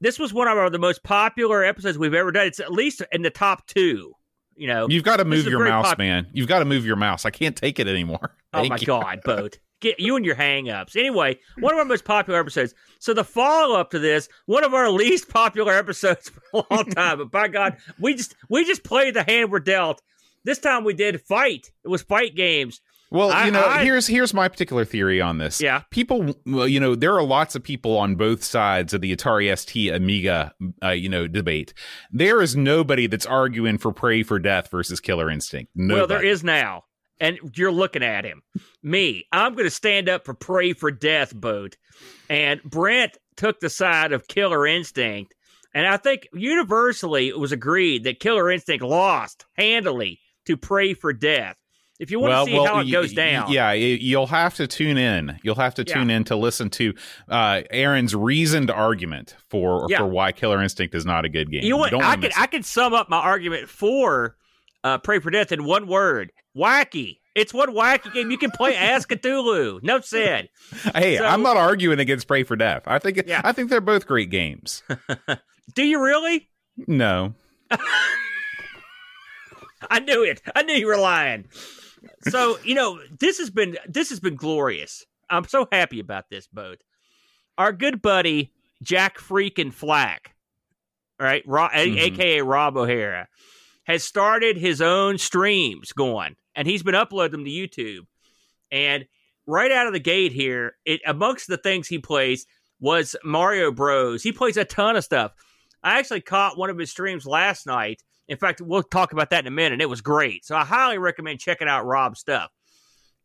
This 0.00 0.18
was 0.18 0.32
one 0.32 0.48
of 0.48 0.56
our, 0.56 0.70
the 0.70 0.78
most 0.78 1.02
popular 1.02 1.64
episodes 1.64 1.98
we've 1.98 2.14
ever 2.14 2.32
done. 2.32 2.46
It's 2.46 2.60
at 2.60 2.72
least 2.72 3.02
in 3.12 3.22
the 3.22 3.30
top 3.30 3.66
two. 3.66 4.12
You 4.54 4.68
know, 4.68 4.88
You've 4.88 5.04
got 5.04 5.16
to 5.16 5.24
move 5.24 5.46
your 5.46 5.64
mouse, 5.64 5.86
pop- 5.86 5.98
man. 5.98 6.26
You've 6.32 6.48
got 6.48 6.58
to 6.60 6.64
move 6.64 6.84
your 6.84 6.96
mouse. 6.96 7.24
I 7.24 7.30
can't 7.30 7.56
take 7.56 7.78
it 7.78 7.88
anymore. 7.88 8.36
Oh 8.54 8.68
my 8.68 8.76
you. 8.76 8.86
god, 8.86 9.22
boat. 9.24 9.58
Get 9.80 9.98
you 9.98 10.14
and 10.14 10.26
your 10.26 10.34
hang-ups. 10.34 10.94
Anyway, 10.94 11.38
one 11.58 11.72
of 11.72 11.78
our 11.78 11.86
most 11.86 12.04
popular 12.04 12.38
episodes. 12.38 12.74
So 12.98 13.14
the 13.14 13.24
follow-up 13.24 13.90
to 13.92 13.98
this, 13.98 14.28
one 14.44 14.62
of 14.62 14.74
our 14.74 14.90
least 14.90 15.30
popular 15.30 15.72
episodes 15.72 16.28
for 16.52 16.60
a 16.60 16.74
long 16.74 16.84
time. 16.90 17.16
But 17.16 17.30
by 17.30 17.48
God, 17.48 17.78
we 17.98 18.12
just 18.12 18.34
we 18.50 18.66
just 18.66 18.84
played 18.84 19.14
the 19.14 19.22
hand 19.22 19.50
we're 19.50 19.60
dealt. 19.60 20.02
This 20.44 20.58
time 20.58 20.84
we 20.84 20.92
did 20.92 21.22
fight. 21.22 21.72
It 21.82 21.88
was 21.88 22.02
fight 22.02 22.34
games. 22.34 22.82
Well, 23.12 23.30
I- 23.30 23.46
you 23.46 23.50
know, 23.52 23.64
I- 23.64 23.84
here's 23.84 24.06
here's 24.06 24.32
my 24.34 24.48
particular 24.48 24.84
theory 24.84 25.20
on 25.20 25.38
this. 25.38 25.60
Yeah. 25.60 25.82
people, 25.90 26.34
well, 26.46 26.66
you 26.66 26.80
know, 26.80 26.94
there 26.94 27.14
are 27.14 27.22
lots 27.22 27.54
of 27.54 27.62
people 27.62 27.96
on 27.98 28.14
both 28.16 28.42
sides 28.42 28.94
of 28.94 29.00
the 29.00 29.14
Atari 29.14 29.50
ST 29.56 29.90
Amiga, 29.92 30.52
uh, 30.82 30.90
you 30.90 31.08
know, 31.08 31.26
debate. 31.28 31.74
There 32.10 32.40
is 32.42 32.56
nobody 32.56 33.06
that's 33.06 33.26
arguing 33.26 33.78
for 33.78 33.92
Pray 33.92 34.22
for 34.22 34.38
Death 34.38 34.70
versus 34.70 35.00
Killer 35.00 35.30
Instinct. 35.30 35.72
Nobody. 35.74 35.98
Well, 36.00 36.06
there 36.06 36.24
is 36.24 36.42
now. 36.42 36.84
And 37.20 37.38
you're 37.54 37.70
looking 37.70 38.02
at 38.02 38.24
him. 38.24 38.42
Me, 38.82 39.26
I'm 39.30 39.52
going 39.52 39.66
to 39.66 39.70
stand 39.70 40.08
up 40.08 40.24
for 40.24 40.34
Pray 40.34 40.72
for 40.72 40.90
Death 40.90 41.32
boat. 41.32 41.76
And 42.28 42.60
Brent 42.64 43.16
took 43.36 43.60
the 43.60 43.70
side 43.70 44.12
of 44.12 44.26
Killer 44.26 44.66
Instinct. 44.66 45.32
And 45.72 45.86
I 45.86 45.98
think 45.98 46.26
universally 46.32 47.28
it 47.28 47.38
was 47.38 47.52
agreed 47.52 48.04
that 48.04 48.18
Killer 48.20 48.50
Instinct 48.50 48.82
lost 48.84 49.44
handily 49.56 50.18
to 50.46 50.56
Pray 50.56 50.94
for 50.94 51.12
Death. 51.12 51.56
If 52.02 52.10
you 52.10 52.18
want 52.18 52.32
to 52.48 52.52
see 52.52 52.56
how 52.66 52.80
it 52.80 52.90
goes 52.90 53.10
y- 53.10 53.14
down, 53.14 53.52
Yeah, 53.52 53.70
you'll 53.72 54.26
have 54.26 54.56
to 54.56 54.66
tune 54.66 54.98
in. 54.98 55.38
You'll 55.44 55.54
have 55.54 55.74
to 55.76 55.84
Yeah. 55.86 55.94
tune 55.94 56.10
in 56.10 56.24
to 56.24 56.34
listen 56.36 56.68
to 56.70 56.94
uh, 57.28 57.62
Aaron's 57.70 58.12
reasoned 58.16 58.72
argument 58.72 59.36
for 59.48 59.86
Yeah. 59.88 59.98
for 59.98 60.06
why 60.06 60.32
Killer 60.32 60.60
Instinct 60.60 60.96
is 60.96 61.06
not 61.06 61.24
a 61.24 61.28
good 61.28 61.48
game. 61.52 61.62
you 61.62 61.70
know 61.70 61.76
what? 61.76 61.92
don't 61.92 62.02
I 62.02 62.16
could 62.16 62.32
I 62.36 62.46
could 62.48 62.64
sum 62.64 62.92
up 62.92 63.08
my 63.08 63.18
argument 63.18 63.68
for 63.68 64.36
uh, 64.82 64.98
Pray 64.98 65.20
for 65.20 65.30
Death 65.30 65.52
in 65.52 65.62
one 65.64 65.86
word: 65.86 66.32
wacky. 66.56 67.18
It's 67.36 67.54
one 67.54 67.70
wacky 67.72 68.12
game 68.12 68.32
you 68.32 68.36
can 68.36 68.50
play 68.50 68.74
as 68.76 69.06
Cthulhu. 69.06 69.80
No 69.84 70.00
said. 70.00 70.48
Hey, 70.94 71.18
so- 71.18 71.24
I'm 71.24 71.42
not 71.42 71.56
arguing 71.56 72.00
against 72.00 72.26
Pray 72.26 72.42
for 72.42 72.56
Death. 72.56 72.82
I 72.86 72.98
think 72.98 73.22
Yeah. 73.28 73.42
I 73.44 73.52
think 73.52 73.70
they're 73.70 73.80
both 73.80 74.08
great 74.08 74.28
games. 74.30 74.82
Do 75.76 75.84
you 75.84 76.02
really? 76.02 76.48
no. 76.88 77.34
I 79.90 79.98
knew 80.00 80.22
it. 80.24 80.40
I 80.54 80.62
knew 80.62 80.74
you 80.74 80.86
were 80.86 80.96
lying. 80.96 81.46
So 82.28 82.58
you 82.64 82.74
know 82.74 83.00
this 83.20 83.38
has 83.38 83.50
been 83.50 83.76
this 83.88 84.10
has 84.10 84.20
been 84.20 84.36
glorious. 84.36 85.04
I'm 85.30 85.44
so 85.46 85.66
happy 85.72 86.00
about 86.00 86.28
this 86.30 86.46
boat. 86.46 86.78
Our 87.58 87.72
good 87.72 88.02
buddy 88.02 88.52
Jack 88.82 89.18
freaking 89.18 89.72
Flack, 89.72 90.34
right, 91.20 91.42
Ro- 91.46 91.68
Mhm. 91.72 91.96
aka 91.98 92.40
Rob 92.42 92.76
O'Hara, 92.76 93.28
has 93.84 94.02
started 94.04 94.56
his 94.56 94.80
own 94.80 95.18
streams 95.18 95.92
going, 95.92 96.36
and 96.54 96.66
he's 96.66 96.82
been 96.82 96.94
uploading 96.94 97.32
them 97.32 97.44
to 97.44 97.50
YouTube. 97.50 98.06
And 98.70 99.06
right 99.46 99.70
out 99.70 99.86
of 99.86 99.92
the 99.92 100.00
gate 100.00 100.32
here, 100.32 100.76
it 100.84 101.00
amongst 101.06 101.46
the 101.48 101.56
things 101.58 101.88
he 101.88 101.98
plays 101.98 102.46
was 102.80 103.14
Mario 103.24 103.70
Bros. 103.70 104.22
He 104.22 104.32
plays 104.32 104.56
a 104.56 104.64
ton 104.64 104.96
of 104.96 105.04
stuff. 105.04 105.32
I 105.82 105.98
actually 105.98 106.20
caught 106.20 106.56
one 106.58 106.70
of 106.70 106.78
his 106.78 106.90
streams 106.90 107.26
last 107.26 107.66
night. 107.66 108.02
In 108.32 108.38
fact, 108.38 108.62
we'll 108.62 108.82
talk 108.82 109.12
about 109.12 109.28
that 109.30 109.40
in 109.40 109.46
a 109.46 109.54
minute. 109.54 109.82
It 109.82 109.88
was 109.90 110.00
great. 110.00 110.44
So 110.44 110.56
I 110.56 110.64
highly 110.64 110.96
recommend 110.96 111.38
checking 111.38 111.68
out 111.68 111.84
Rob's 111.84 112.18
stuff. 112.18 112.50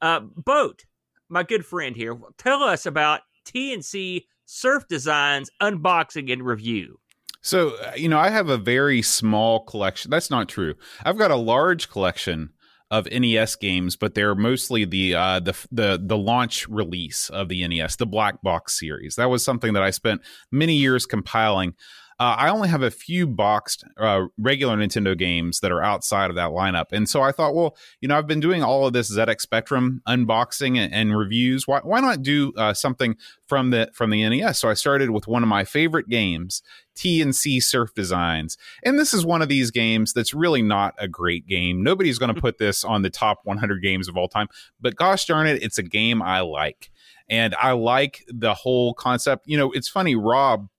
Uh, 0.01 0.19
Boat, 0.19 0.83
my 1.29 1.43
good 1.43 1.65
friend 1.65 1.95
here, 1.95 2.19
tell 2.37 2.61
us 2.61 2.85
about 2.85 3.21
TNC 3.45 4.25
Surf 4.45 4.87
Designs 4.89 5.49
unboxing 5.61 6.31
and 6.31 6.43
review. 6.43 6.99
So, 7.41 7.69
uh, 7.77 7.93
you 7.95 8.09
know, 8.09 8.19
I 8.19 8.29
have 8.29 8.49
a 8.49 8.57
very 8.57 9.01
small 9.01 9.61
collection. 9.61 10.11
That's 10.11 10.29
not 10.29 10.49
true. 10.49 10.75
I've 11.05 11.17
got 11.17 11.31
a 11.31 11.37
large 11.37 11.89
collection 11.89 12.49
of 12.91 13.07
NES 13.09 13.55
games, 13.55 13.95
but 13.95 14.13
they're 14.13 14.35
mostly 14.35 14.83
the 14.83 15.15
uh, 15.15 15.39
the 15.39 15.67
the 15.71 16.01
the 16.01 16.17
launch 16.17 16.67
release 16.67 17.29
of 17.29 17.47
the 17.47 17.65
NES, 17.65 17.95
the 17.95 18.05
black 18.05 18.41
box 18.41 18.77
series. 18.77 19.15
That 19.15 19.29
was 19.29 19.43
something 19.43 19.73
that 19.73 19.83
I 19.83 19.91
spent 19.91 20.21
many 20.51 20.75
years 20.75 21.05
compiling. 21.05 21.73
Uh, 22.19 22.36
I 22.38 22.50
only 22.50 22.67
have 22.67 22.81
a 22.81 22.89
few 22.89 23.27
boxed 23.27 23.83
uh, 23.97 24.25
regular 24.39 24.75
Nintendo 24.75 25.15
games 25.15 25.59
that 25.59 25.71
are 25.71 25.83
outside 25.83 26.31
of 26.31 26.36
that 26.36 26.50
lineup, 26.50 26.86
and 26.91 27.07
so 27.07 27.21
I 27.21 27.31
thought, 27.31 27.53
well, 27.53 27.77
you 28.01 28.07
know, 28.07 28.17
I've 28.17 28.25
been 28.25 28.39
doing 28.39 28.63
all 28.63 28.88
of 28.88 28.93
this 28.93 29.15
ZX 29.15 29.41
Spectrum 29.41 30.01
unboxing 30.07 30.77
and, 30.77 30.91
and 30.91 31.15
reviews. 31.15 31.67
Why 31.67 31.79
why 31.83 32.00
not 32.00 32.24
do 32.24 32.53
uh, 32.57 32.74
something 32.74 33.17
from 33.45 33.69
the 33.69 33.91
from 33.93 34.09
the 34.09 34.27
NES? 34.27 34.57
So 34.57 34.67
I 34.67 34.74
started 34.74 35.12
with 35.12 35.27
one 35.27 35.43
of 35.43 35.50
my 35.50 35.63
favorite 35.63 36.09
games, 36.09 36.63
TNC 36.95 37.62
Surf 37.62 37.93
Designs. 37.93 38.57
And 38.83 38.97
this 38.97 39.13
is 39.13 39.24
one 39.24 39.43
of 39.43 39.50
these 39.50 39.69
games 39.69 40.13
that's 40.13 40.33
really 40.33 40.63
not 40.63 40.95
a 40.97 41.07
great 41.07 41.45
game. 41.45 41.83
Nobody's 41.83 42.17
going 42.17 42.33
to 42.33 42.41
put 42.41 42.57
this 42.57 42.83
on 42.83 43.03
the 43.03 43.12
top 43.12 43.41
100 43.43 43.83
games 43.83 44.07
of 44.07 44.17
all 44.17 44.27
time, 44.27 44.47
but 44.81 44.95
gosh 44.95 45.25
darn 45.25 45.45
it, 45.45 45.62
it's 45.62 45.77
a 45.77 45.83
game 45.83 46.24
I 46.24 46.39
like. 46.41 46.89
And 47.29 47.53
I 47.55 47.74
like 47.74 48.24
the 48.27 48.53
whole 48.53 48.93
concept. 48.93 49.47
You 49.47 49.57
know, 49.57 49.71
it's 49.71 49.89
funny, 49.89 50.15
Rob 50.15 50.69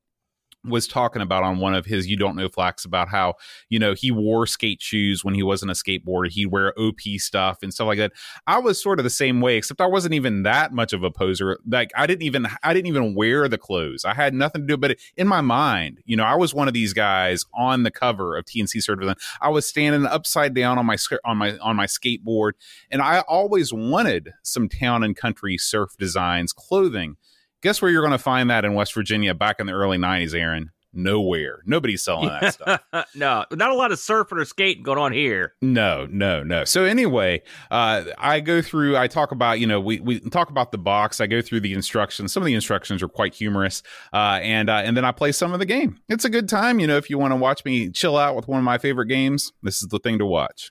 was 0.64 0.86
talking 0.86 1.22
about 1.22 1.44
on 1.44 1.58
one 1.58 1.74
of 1.74 1.86
his 1.86 2.06
you 2.06 2.16
don't 2.16 2.36
know 2.36 2.48
flax 2.48 2.84
about 2.84 3.08
how 3.08 3.34
you 3.68 3.78
know 3.78 3.94
he 3.94 4.10
wore 4.10 4.46
skate 4.46 4.82
shoes 4.82 5.24
when 5.24 5.34
he 5.34 5.42
wasn't 5.42 5.70
a 5.70 5.74
skateboarder. 5.74 6.30
He'd 6.30 6.46
wear 6.46 6.72
op 6.78 7.00
stuff 7.18 7.58
and 7.62 7.72
stuff 7.72 7.86
like 7.86 7.98
that. 7.98 8.12
I 8.46 8.58
was 8.58 8.82
sort 8.82 8.98
of 8.98 9.04
the 9.04 9.10
same 9.10 9.40
way 9.40 9.56
except 9.56 9.80
i 9.80 9.86
wasn't 9.86 10.14
even 10.14 10.42
that 10.42 10.72
much 10.72 10.92
of 10.92 11.02
a 11.02 11.10
poser. 11.10 11.58
Like 11.66 11.90
i 11.96 12.06
didn't 12.06 12.22
even 12.22 12.46
i 12.62 12.74
didn't 12.74 12.86
even 12.86 13.14
wear 13.14 13.48
the 13.48 13.58
clothes. 13.58 14.04
I 14.04 14.14
had 14.14 14.34
nothing 14.34 14.62
to 14.62 14.66
do 14.66 14.76
but 14.76 14.98
in 15.16 15.28
my 15.28 15.40
mind 15.40 16.00
you 16.04 16.16
know 16.16 16.24
i 16.24 16.34
was 16.34 16.54
one 16.54 16.68
of 16.68 16.74
these 16.74 16.92
guys 16.92 17.44
on 17.54 17.82
the 17.82 17.90
cover 17.90 18.36
of 18.36 18.44
tnc 18.44 18.82
certified 18.82 19.16
i 19.40 19.48
was 19.48 19.66
standing 19.66 20.06
upside 20.06 20.54
down 20.54 20.78
on 20.78 20.86
my 20.86 20.96
on 21.24 21.36
my 21.36 21.56
on 21.58 21.76
my 21.76 21.86
skateboard 21.86 22.52
and 22.90 23.02
i 23.02 23.20
always 23.20 23.72
wanted 23.72 24.32
some 24.42 24.68
town 24.68 25.02
and 25.02 25.16
country 25.16 25.58
surf 25.58 25.96
designs 25.98 26.52
clothing 26.52 27.16
Guess 27.62 27.82
where 27.82 27.90
you're 27.90 28.02
going 28.02 28.12
to 28.12 28.18
find 28.18 28.50
that 28.50 28.64
in 28.64 28.74
West 28.74 28.94
Virginia 28.94 29.34
back 29.34 29.60
in 29.60 29.66
the 29.66 29.72
early 29.72 29.98
90s, 29.98 30.34
Aaron? 30.34 30.70
nowhere. 30.92 31.60
Nobody's 31.64 32.02
selling 32.02 32.28
that 32.28 32.54
stuff. 32.54 32.82
no, 33.14 33.44
not 33.52 33.70
a 33.70 33.74
lot 33.74 33.92
of 33.92 33.98
surfing 33.98 34.40
or 34.40 34.44
skating 34.44 34.82
going 34.82 34.98
on 34.98 35.12
here. 35.12 35.54
No, 35.62 36.06
no, 36.10 36.42
no. 36.42 36.64
So 36.64 36.84
anyway, 36.84 37.42
uh, 37.70 38.04
I 38.18 38.40
go 38.40 38.62
through. 38.62 38.96
I 38.96 39.06
talk 39.06 39.32
about 39.32 39.60
you 39.60 39.66
know 39.66 39.80
we 39.80 40.00
we 40.00 40.20
talk 40.20 40.50
about 40.50 40.72
the 40.72 40.78
box. 40.78 41.20
I 41.20 41.26
go 41.26 41.40
through 41.40 41.60
the 41.60 41.72
instructions. 41.72 42.32
Some 42.32 42.42
of 42.42 42.46
the 42.46 42.54
instructions 42.54 43.02
are 43.02 43.08
quite 43.08 43.34
humorous, 43.34 43.82
uh, 44.12 44.40
and 44.42 44.68
uh, 44.68 44.82
and 44.84 44.96
then 44.96 45.04
I 45.04 45.12
play 45.12 45.32
some 45.32 45.52
of 45.52 45.58
the 45.58 45.66
game. 45.66 46.00
It's 46.08 46.24
a 46.24 46.30
good 46.30 46.48
time. 46.48 46.80
You 46.80 46.86
know, 46.86 46.96
if 46.96 47.08
you 47.10 47.18
want 47.18 47.32
to 47.32 47.36
watch 47.36 47.64
me 47.64 47.90
chill 47.90 48.16
out 48.16 48.36
with 48.36 48.48
one 48.48 48.58
of 48.58 48.64
my 48.64 48.78
favorite 48.78 49.06
games, 49.06 49.52
this 49.62 49.82
is 49.82 49.88
the 49.88 49.98
thing 49.98 50.18
to 50.18 50.26
watch. 50.26 50.70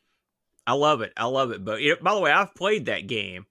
I 0.66 0.74
love 0.74 1.02
it. 1.02 1.14
I 1.16 1.26
love 1.26 1.52
it. 1.52 1.64
But 1.64 1.80
by 2.02 2.14
the 2.14 2.20
way, 2.20 2.32
I've 2.32 2.54
played 2.54 2.88
that 2.88 3.08
game, 3.08 3.46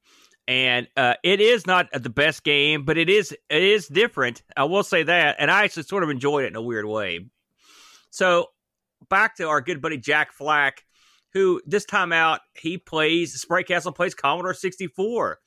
and 0.48 0.86
uh, 0.96 1.14
it 1.22 1.40
is 1.40 1.66
not 1.66 1.88
the 1.92 2.10
best 2.10 2.44
game, 2.44 2.84
but 2.84 2.96
it 2.96 3.08
is 3.08 3.32
it 3.32 3.62
is 3.62 3.88
different. 3.88 4.42
I 4.56 4.64
will 4.64 4.82
say 4.82 5.02
that, 5.02 5.36
and 5.38 5.50
I 5.50 5.64
actually 5.64 5.84
sort 5.84 6.02
of 6.02 6.10
enjoyed 6.10 6.44
it 6.44 6.48
in 6.48 6.56
a 6.56 6.62
weird 6.62 6.86
way. 6.86 7.26
So 8.10 8.48
back 9.08 9.36
to 9.36 9.48
our 9.48 9.60
good 9.60 9.82
buddy 9.82 9.98
Jack 9.98 10.32
Flack, 10.32 10.84
who 11.32 11.60
this 11.66 11.84
time 11.84 12.12
out 12.12 12.40
he 12.54 12.78
plays 12.78 13.40
Sprite 13.40 13.66
Castle 13.66 13.92
plays 13.92 14.14
Commodore 14.14 14.54
sixty 14.54 14.86
four. 14.86 15.38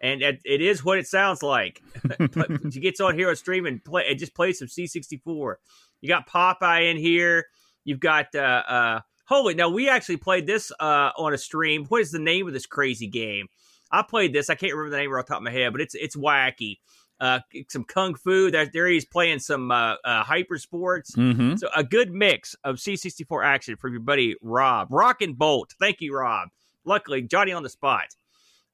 And 0.00 0.20
it, 0.22 0.42
it 0.44 0.60
is 0.60 0.84
what 0.84 0.98
it 0.98 1.06
sounds 1.06 1.42
like. 1.42 1.80
he 2.72 2.80
gets 2.80 3.00
on 3.00 3.16
here 3.16 3.30
on 3.30 3.36
stream 3.36 3.64
and 3.64 3.82
play 3.82 4.04
and 4.08 4.18
just 4.18 4.34
plays 4.34 4.58
some 4.58 4.68
C64. 4.68 5.54
You 6.02 6.08
got 6.08 6.28
Popeye 6.28 6.90
in 6.90 6.98
here. 6.98 7.46
You've 7.84 8.00
got 8.00 8.34
uh, 8.34 8.62
uh, 8.68 9.00
Holy, 9.26 9.54
now 9.54 9.70
we 9.70 9.88
actually 9.88 10.18
played 10.18 10.46
this 10.46 10.70
uh, 10.78 11.10
on 11.16 11.32
a 11.32 11.38
stream. 11.38 11.86
What 11.86 12.02
is 12.02 12.10
the 12.10 12.18
name 12.18 12.46
of 12.46 12.52
this 12.52 12.66
crazy 12.66 13.06
game? 13.06 13.48
I 13.94 14.02
played 14.02 14.32
this. 14.32 14.50
I 14.50 14.54
can't 14.56 14.72
remember 14.72 14.90
the 14.90 15.02
name 15.02 15.10
right 15.10 15.20
off 15.20 15.26
the 15.26 15.34
top 15.34 15.38
of 15.38 15.44
my 15.44 15.50
head, 15.50 15.72
but 15.72 15.80
it's 15.80 15.94
it's 15.94 16.16
wacky. 16.16 16.78
Uh, 17.20 17.38
some 17.68 17.84
kung 17.84 18.14
fu. 18.14 18.50
There, 18.50 18.66
there 18.66 18.88
he's 18.88 19.04
playing 19.04 19.38
some 19.38 19.70
uh, 19.70 19.94
uh, 20.04 20.24
hyper 20.24 20.58
sports. 20.58 21.14
Mm-hmm. 21.14 21.56
So 21.56 21.68
a 21.74 21.84
good 21.84 22.10
mix 22.10 22.56
of 22.64 22.76
C64 22.76 23.44
action 23.44 23.76
from 23.76 23.92
your 23.92 24.00
buddy 24.00 24.34
Rob. 24.42 24.88
Rock 24.90 25.22
and 25.22 25.38
Bolt. 25.38 25.74
Thank 25.78 26.00
you, 26.00 26.14
Rob. 26.14 26.48
Luckily, 26.84 27.22
Johnny 27.22 27.52
on 27.52 27.62
the 27.62 27.68
spot. 27.68 28.16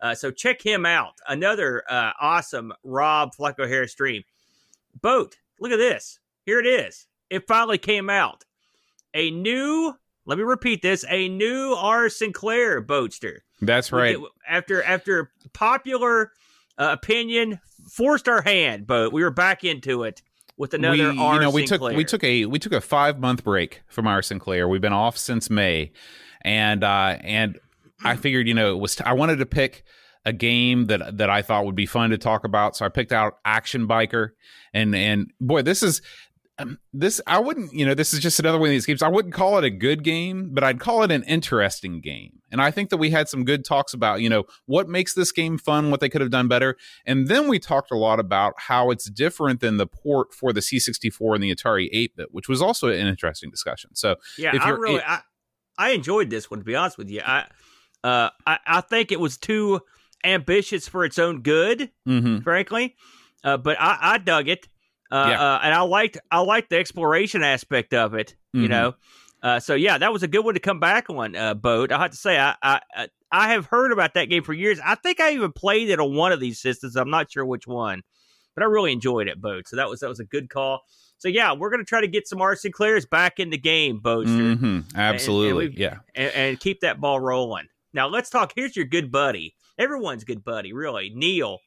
Uh, 0.01 0.15
so 0.15 0.31
check 0.31 0.63
him 0.63 0.87
out. 0.87 1.19
Another 1.29 1.83
uh, 1.91 2.13
awesome 2.19 2.73
Rob 2.83 3.35
Flack 3.35 3.59
O'Hara 3.59 3.87
stream. 3.87 4.23
Boat. 5.03 5.37
Look 5.61 5.73
at 5.73 5.77
this. 5.77 6.19
Here 6.47 6.59
it 6.59 6.67
is. 6.67 7.07
It 7.29 7.47
finally 7.47 7.79
came 7.79 8.09
out. 8.09 8.45
A 9.13 9.31
new 9.31 9.95
let 10.25 10.39
me 10.39 10.45
repeat 10.45 10.81
this: 10.81 11.05
a 11.09 11.29
new 11.29 11.75
R. 11.77 12.09
Sinclair 12.09 12.83
Boatster. 12.83 13.41
That's 13.61 13.93
right. 13.93 14.17
After 14.49 14.83
after 14.83 15.31
popular 15.53 16.33
uh, 16.79 16.91
opinion, 16.93 17.61
forced 17.91 18.29
our 18.29 18.43
hand, 18.43 18.87
but 18.87 19.13
we 19.13 19.23
were 19.23 19.31
back 19.31 19.65
into 19.65 20.05
it 20.05 20.23
with 20.57 20.75
another 20.75 21.13
we, 21.13 21.19
R. 21.19 21.35
You 21.35 21.41
know, 21.41 21.51
we 21.51 21.67
Sinclair. 21.67 21.93
took 21.93 21.97
we 21.97 22.05
took 22.05 22.25
a 22.25 22.47
we 22.47 22.59
took 22.59 22.73
a 22.73 22.81
five 22.81 23.19
month 23.19 23.45
break 23.45 23.83
from 23.89 24.07
R. 24.07 24.23
Sinclair. 24.23 24.69
We've 24.69 24.81
been 24.81 24.93
off 24.93 25.17
since 25.17 25.51
May, 25.51 25.93
and 26.43 26.85
uh, 26.85 27.19
and 27.23 27.59
I 28.05 28.17
figured 28.17 28.47
you 28.49 28.55
know 28.55 28.75
it 28.75 28.79
was 28.79 28.97
t- 28.97 29.05
I 29.05 29.13
wanted 29.13 29.37
to 29.37 29.47
pick 29.47 29.85
a 30.25 30.33
game 30.33 30.87
that 30.87 31.19
that 31.19 31.31
I 31.31 31.43
thought 31.43 31.65
would 31.67 31.77
be 31.77 31.87
fun 31.87 32.11
to 32.11 32.19
talk 32.19 32.45
about. 32.45 32.77
So 32.77 32.85
I 32.85 32.89
picked 32.89 33.13
out 33.13 33.39
Action 33.45 33.89
Biker, 33.89 34.31
and 34.73 34.95
and 34.95 35.33
boy, 35.41 35.63
this 35.63 35.83
is 35.83 36.03
um, 36.61 36.79
this 36.93 37.21
I 37.27 37.39
wouldn't, 37.39 37.73
you 37.73 37.87
know, 37.87 37.95
this 37.95 38.13
is 38.13 38.21
just 38.21 38.39
another 38.39 38.59
one 38.59 38.69
of 38.69 38.73
these 38.73 38.87
games. 38.87 39.03
I 39.03 39.09
wouldn't 39.09 39.35
call 39.35 39.59
it 39.59 39.65
a 39.65 39.71
good 39.71 40.05
game, 40.05 40.51
but 40.53 40.63
I'd 40.63 40.81
call 40.81 41.03
it 41.03 41.11
an 41.11 41.23
interesting 41.25 42.01
game. 42.01 42.41
And 42.53 42.61
I 42.61 42.71
think 42.71 42.91
that 42.91 42.97
we 42.97 43.11
had 43.11 43.29
some 43.29 43.45
good 43.45 43.65
talks 43.65 43.95
about, 43.95 44.21
you 44.21 44.29
know, 44.29 44.45
what 44.67 44.89
makes 44.89 45.15
this 45.15 45.33
game 45.33 45.57
fun, 45.59 45.91
what 45.91 46.01
they 46.01 46.09
could 46.09 46.21
have 46.21 46.31
done 46.31 46.49
better. 46.49 46.77
And 47.07 47.29
then 47.29 47.49
we 47.49 47.59
talked 47.59 47.91
a 47.91 47.97
lot 47.97 48.21
about 48.21 48.55
how 48.57 48.91
it's 48.91 49.09
different 49.09 49.61
than 49.61 49.77
the 49.77 49.87
port 49.87 50.35
for 50.35 50.53
the 50.53 50.61
C64 50.61 51.35
and 51.35 51.43
the 51.43 51.55
Atari 51.55 51.89
8-bit, 51.93 52.29
which 52.33 52.49
was 52.49 52.61
also 52.61 52.89
an 52.89 53.07
interesting 53.07 53.51
discussion. 53.51 53.95
So, 53.95 54.17
yeah, 54.37 54.53
I 54.61 54.71
really 54.71 54.97
it, 54.97 55.05
I, 55.07 55.21
I 55.79 55.91
enjoyed 55.91 56.31
this 56.31 56.51
one 56.51 56.61
to 56.61 56.65
be 56.65 56.75
honest 56.75 56.99
with 56.99 57.09
you. 57.09 57.23
I 57.25 57.47
uh 58.03 58.31
I, 58.47 58.59
I 58.67 58.81
think 58.81 59.13
it 59.13 59.21
was 59.21 59.37
too 59.37 59.81
ambitious 60.25 60.89
for 60.89 61.05
its 61.05 61.19
own 61.19 61.43
good, 61.43 61.91
mm-hmm. 62.07 62.39
frankly. 62.41 62.97
Uh, 63.43 63.57
but 63.57 63.77
I, 63.81 63.99
I 64.01 64.19
dug 64.19 64.49
it. 64.49 64.69
Uh, 65.11 65.27
yeah. 65.31 65.41
uh, 65.41 65.61
and 65.63 65.75
I 65.75 65.83
liked 65.83 66.19
I 66.31 66.41
liked 66.41 66.71
the 66.71 66.79
exploration 66.79 67.43
aspect 67.43 67.95
of 67.95 68.15
it. 68.15 68.37
You 68.53 68.63
mm-hmm. 68.63 68.71
know, 68.71 68.95
uh, 69.43 69.61
so 69.61 69.75
yeah, 69.75 69.99
that 69.99 70.13
was 70.13 70.23
a 70.23 70.29
good 70.29 70.45
one 70.45 70.55
to 70.55 70.61
come 70.61 70.81
back 70.81 71.11
on. 71.11 71.35
Uh, 71.35 71.55
boat. 71.55 71.93
I 71.93 71.99
have 71.99 72.11
to 72.11 72.17
say, 72.17 72.39
I, 72.39 72.55
I 72.63 73.09
I 73.33 73.53
have 73.53 73.67
heard 73.67 73.93
about 73.93 74.15
that 74.15 74.27
game 74.27 74.43
for 74.43 74.53
years. 74.53 74.79
I 74.85 74.95
think 74.97 75.21
I 75.21 75.33
even 75.33 75.53
played 75.53 75.91
it 75.91 76.01
on 76.01 76.15
one 76.15 76.33
of 76.33 76.41
these 76.41 76.61
systems. 76.61 76.97
I'm 76.97 77.11
not 77.11 77.31
sure 77.31 77.45
which 77.45 77.67
one, 77.67 78.03
but 78.55 78.63
I 78.63 78.67
really 78.67 78.93
enjoyed 78.93 79.29
it, 79.29 79.41
boat. 79.41 79.67
So 79.69 79.77
that 79.77 79.89
was 79.89 80.01
that 80.01 80.09
was 80.09 80.21
a 80.21 80.25
good 80.25 80.49
call. 80.49 80.83
So 81.19 81.29
yeah, 81.29 81.53
we're 81.55 81.71
gonna 81.71 81.85
try 81.85 82.01
to 82.01 82.09
get 82.09 82.29
some 82.29 82.41
R. 82.41 82.55
Sinclairs 82.55 83.07
back 83.07 83.41
in 83.41 83.51
the 83.51 83.59
game, 83.59 83.99
Boaster. 83.99 84.33
Mm-hmm. 84.33 84.97
Absolutely, 84.97 85.67
and, 85.67 85.75
and 85.75 85.81
yeah, 85.81 85.97
and, 86.15 86.35
and 86.35 86.61
keep 86.61 86.81
that 86.81 87.01
ball 87.01 87.19
rolling. 87.21 87.67
Now 87.93 88.09
let's 88.09 88.31
talk. 88.31 88.53
Here's 88.55 88.77
your 88.77 88.87
good 88.87 89.11
buddy. 89.11 89.55
Everyone's 89.79 90.25
good 90.25 90.45
buddy, 90.45 90.73
really. 90.73 91.11
Neil 91.15 91.59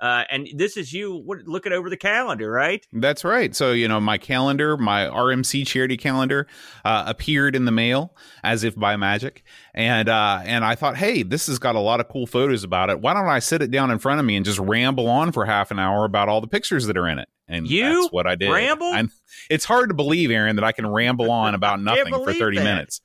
uh, 0.00 0.24
and 0.30 0.48
this 0.54 0.76
is 0.76 0.92
you 0.92 1.24
looking 1.46 1.72
over 1.72 1.88
the 1.88 1.96
calendar, 1.96 2.50
right? 2.50 2.86
That's 2.92 3.24
right. 3.24 3.54
So, 3.54 3.72
you 3.72 3.88
know, 3.88 4.00
my 4.00 4.18
calendar, 4.18 4.76
my 4.76 5.06
RMC 5.06 5.66
charity 5.66 5.96
calendar, 5.96 6.46
uh, 6.84 7.04
appeared 7.06 7.56
in 7.56 7.64
the 7.64 7.72
mail 7.72 8.14
as 8.44 8.62
if 8.62 8.76
by 8.76 8.96
magic. 8.96 9.42
And, 9.74 10.08
uh, 10.08 10.40
and 10.44 10.64
I 10.64 10.74
thought, 10.74 10.96
hey, 10.96 11.22
this 11.22 11.46
has 11.46 11.58
got 11.58 11.76
a 11.76 11.80
lot 11.80 12.00
of 12.00 12.08
cool 12.08 12.26
photos 12.26 12.62
about 12.62 12.90
it. 12.90 13.00
Why 13.00 13.14
don't 13.14 13.28
I 13.28 13.38
sit 13.38 13.62
it 13.62 13.70
down 13.70 13.90
in 13.90 13.98
front 13.98 14.20
of 14.20 14.26
me 14.26 14.36
and 14.36 14.44
just 14.44 14.58
ramble 14.58 15.08
on 15.08 15.32
for 15.32 15.46
half 15.46 15.70
an 15.70 15.78
hour 15.78 16.04
about 16.04 16.28
all 16.28 16.40
the 16.40 16.48
pictures 16.48 16.86
that 16.86 16.96
are 16.98 17.08
in 17.08 17.18
it? 17.18 17.28
And 17.48 17.66
you 17.66 18.02
that's 18.02 18.12
what 18.12 18.26
I 18.26 18.34
did. 18.34 18.50
Ramble? 18.50 18.88
I'm, 18.88 19.10
it's 19.48 19.64
hard 19.64 19.88
to 19.88 19.94
believe, 19.94 20.30
Aaron, 20.30 20.56
that 20.56 20.64
I 20.64 20.72
can 20.72 20.86
ramble 20.86 21.30
on 21.30 21.54
about 21.54 21.80
nothing 21.82 22.12
for 22.12 22.34
30 22.34 22.58
that. 22.58 22.64
minutes 22.64 23.00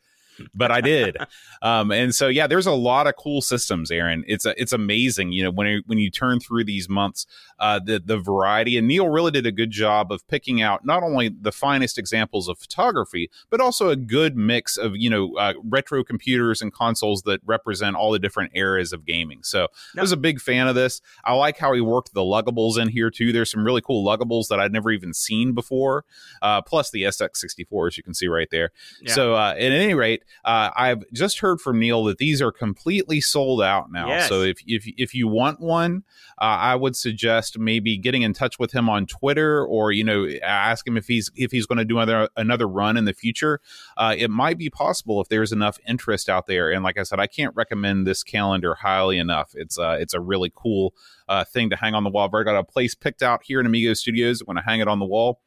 but 0.54 0.72
I 0.72 0.82
did. 0.82 1.18
Um, 1.62 1.92
and 1.92 2.14
so 2.16 2.28
yeah, 2.28 2.48
there's 2.48 2.66
a 2.66 2.72
lot 2.72 3.08
of 3.08 3.16
cool 3.16 3.42
systems, 3.42 3.92
Aaron. 3.92 4.24
It's 4.28 4.46
a, 4.46 4.60
it's 4.60 4.74
amazing. 4.74 5.32
You 5.32 5.44
know, 5.44 5.52
when 5.52 5.68
it, 5.68 5.84
when 5.86 6.00
you 6.00 6.10
turn 6.10 6.40
through 6.40 6.64
these 6.64 6.90
months, 6.90 7.28
uh, 7.60 7.80
the 7.80 8.02
the 8.04 8.18
variety 8.18 8.78
and 8.78 8.88
Neil 8.88 9.10
really 9.10 9.32
did 9.32 9.46
a 9.46 9.52
good 9.52 9.72
job 9.72 10.12
of 10.12 10.28
picking 10.28 10.62
out 10.62 10.86
not 10.86 11.04
only 11.04 11.30
the 11.30 11.52
finest 11.52 11.98
examples 11.98 12.48
of 12.48 12.58
photography, 12.58 13.30
but 13.50 13.62
also 13.62 13.90
a 13.90 13.96
good 13.96 14.36
mix 14.36 14.78
of 14.78 14.96
you 14.96 15.10
know 15.10 15.36
uh, 15.36 15.54
retro 15.64 16.04
computers 16.04 16.62
and 16.62 16.74
consoles 16.74 17.22
that 17.24 17.42
represent 17.46 17.96
all 17.96 18.12
the 18.12 18.20
different 18.20 18.52
eras 18.56 18.92
of 18.92 19.06
gaming. 19.06 19.44
So 19.44 19.68
I 19.96 20.02
was 20.02 20.12
a 20.12 20.18
big 20.18 20.42
fan 20.42 20.68
of 20.68 20.76
this. 20.76 21.02
I 21.24 21.34
like 21.34 21.58
how 21.58 21.74
he 21.74 21.82
worked 21.82 22.14
the 22.14 22.22
luggables 22.22 22.80
in 22.80 22.88
here 22.88 23.12
too. 23.12 23.32
There's 23.32 23.52
some 23.52 23.64
really 23.64 23.82
cool 23.82 24.06
luggables 24.06 24.48
that 24.48 24.60
I'd 24.60 24.72
never 24.72 24.92
even 24.92 25.14
seen 25.14 25.54
before. 25.54 26.06
Uh, 26.42 26.62
plus 26.62 26.92
the 26.92 27.04
SX64, 27.04 27.88
as 27.88 27.98
you 27.98 28.04
can 28.04 28.14
see 28.14 28.28
right 28.28 28.48
there. 28.52 28.72
Yeah. 29.02 29.14
So 29.14 29.36
uh, 29.36 29.52
at 29.52 29.72
any 29.72 29.94
rate, 29.94 30.24
uh, 30.44 30.72
I've 30.76 31.04
just 31.14 31.40
heard 31.40 31.62
from 31.62 31.80
Neil 31.80 32.04
that 32.06 32.18
these 32.18 32.42
are 32.42 32.52
completely 32.52 33.22
sold 33.22 33.62
out 33.62 33.92
now. 33.92 34.08
Yes. 34.08 34.30
So 34.30 34.42
if 34.42 34.60
if 34.66 34.86
if 34.98 35.14
you 35.14 35.28
want 35.28 35.60
one, 35.60 36.04
uh, 36.40 36.44
I 36.44 36.76
would 36.76 36.96
suggest 36.96 37.60
maybe 37.60 37.98
getting 37.98 38.22
in 38.24 38.34
touch 38.34 38.60
with 38.60 38.72
him 38.72 38.90
on 38.90 39.06
Twitter 39.06 39.66
or 39.66 39.92
you 39.92 40.04
know 40.04 40.28
ask 40.44 40.88
him 40.88 40.98
if 40.98 41.08
he's 41.08 41.30
if 41.36 41.52
he's 41.52 41.66
going 41.66 41.78
to 41.78 41.86
do 41.86 42.00
another 42.00 42.30
another 42.36 42.68
run 42.68 42.98
in 42.98 43.06
the 43.06 43.14
future. 43.14 43.60
Uh, 43.98 44.16
it 44.18 44.30
might 44.30 44.58
be 44.58 44.70
possible 44.70 45.22
if 45.22 45.30
there's 45.30 45.52
enough 45.52 45.78
interest 45.88 46.30
out 46.30 46.48
there. 46.48 46.72
And 46.72 46.84
like 46.84 46.98
I 46.98 47.04
said, 47.04 47.20
I 47.20 47.28
can't 47.28 47.56
recommend 47.56 48.08
this 48.08 48.24
calendar 48.24 48.76
highly 48.76 49.18
enough. 49.18 49.52
It's 49.56 49.78
uh, 49.78 49.98
it's 50.00 50.14
a 50.14 50.20
really 50.20 50.52
cool 50.56 50.94
uh, 51.28 51.44
thing 51.44 51.70
to 51.70 51.76
hang 51.76 51.94
on 51.94 52.04
the 52.04 52.10
wall. 52.10 52.30
I've 52.34 52.46
got 52.46 52.58
a 52.58 52.64
place 52.64 52.96
picked 52.96 53.24
out 53.24 53.42
here 53.44 53.60
in 53.60 53.66
Amigo 53.66 53.94
Studios. 53.94 54.42
When 54.46 54.58
I 54.58 54.62
hang 54.62 54.80
it 54.80 54.88
on 54.88 55.00
the 55.00 55.06
wall. 55.06 55.42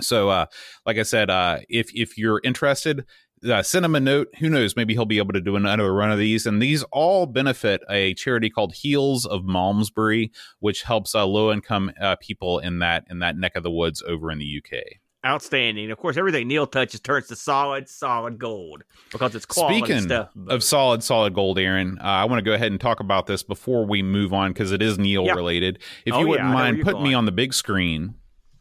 So, 0.00 0.28
uh, 0.28 0.46
like 0.86 0.96
I 0.96 1.02
said, 1.02 1.30
uh, 1.30 1.58
if 1.68 1.90
if 1.94 2.16
you're 2.16 2.40
interested, 2.44 3.04
uh, 3.48 3.62
send 3.62 3.84
him 3.84 3.94
a 3.94 4.00
note. 4.00 4.28
Who 4.38 4.48
knows? 4.48 4.76
Maybe 4.76 4.94
he'll 4.94 5.04
be 5.04 5.18
able 5.18 5.32
to 5.32 5.40
do 5.40 5.56
another 5.56 5.92
run 5.92 6.10
of 6.10 6.18
these. 6.18 6.46
And 6.46 6.60
these 6.62 6.82
all 6.84 7.26
benefit 7.26 7.82
a 7.90 8.14
charity 8.14 8.50
called 8.50 8.74
Heels 8.74 9.26
of 9.26 9.44
Malmesbury, 9.44 10.30
which 10.60 10.82
helps 10.82 11.14
uh, 11.14 11.26
low 11.26 11.52
income 11.52 11.92
uh, 12.00 12.16
people 12.20 12.58
in 12.58 12.78
that 12.80 13.04
in 13.10 13.18
that 13.20 13.36
neck 13.36 13.56
of 13.56 13.62
the 13.62 13.70
woods 13.70 14.02
over 14.06 14.30
in 14.30 14.38
the 14.38 14.62
UK. 14.64 14.80
Outstanding. 15.26 15.90
Of 15.90 15.98
course, 15.98 16.16
everything 16.16 16.46
Neil 16.46 16.66
touches 16.66 17.00
turns 17.00 17.26
to 17.26 17.34
solid, 17.36 17.88
solid 17.88 18.38
gold 18.38 18.84
because 19.10 19.34
it's 19.34 19.44
quality 19.44 19.80
Speaking 19.80 20.02
stuff. 20.02 20.28
of 20.46 20.62
solid, 20.62 21.02
solid 21.02 21.34
gold, 21.34 21.58
Aaron, 21.58 21.98
uh, 22.00 22.04
I 22.04 22.24
want 22.26 22.38
to 22.38 22.44
go 22.44 22.52
ahead 22.54 22.70
and 22.70 22.80
talk 22.80 23.00
about 23.00 23.26
this 23.26 23.42
before 23.42 23.84
we 23.84 24.00
move 24.00 24.32
on 24.32 24.52
because 24.52 24.70
it 24.70 24.80
is 24.80 24.96
Neil 24.96 25.24
Yeah. 25.26 25.34
related. 25.34 25.80
If 26.06 26.14
Oh, 26.14 26.20
you 26.20 26.28
wouldn't 26.28 26.48
where 26.48 26.54
mind 26.54 26.82
putting 26.82 27.02
me 27.02 27.14
on 27.14 27.24
the 27.24 27.32
big 27.32 27.52
screen, 27.52 28.14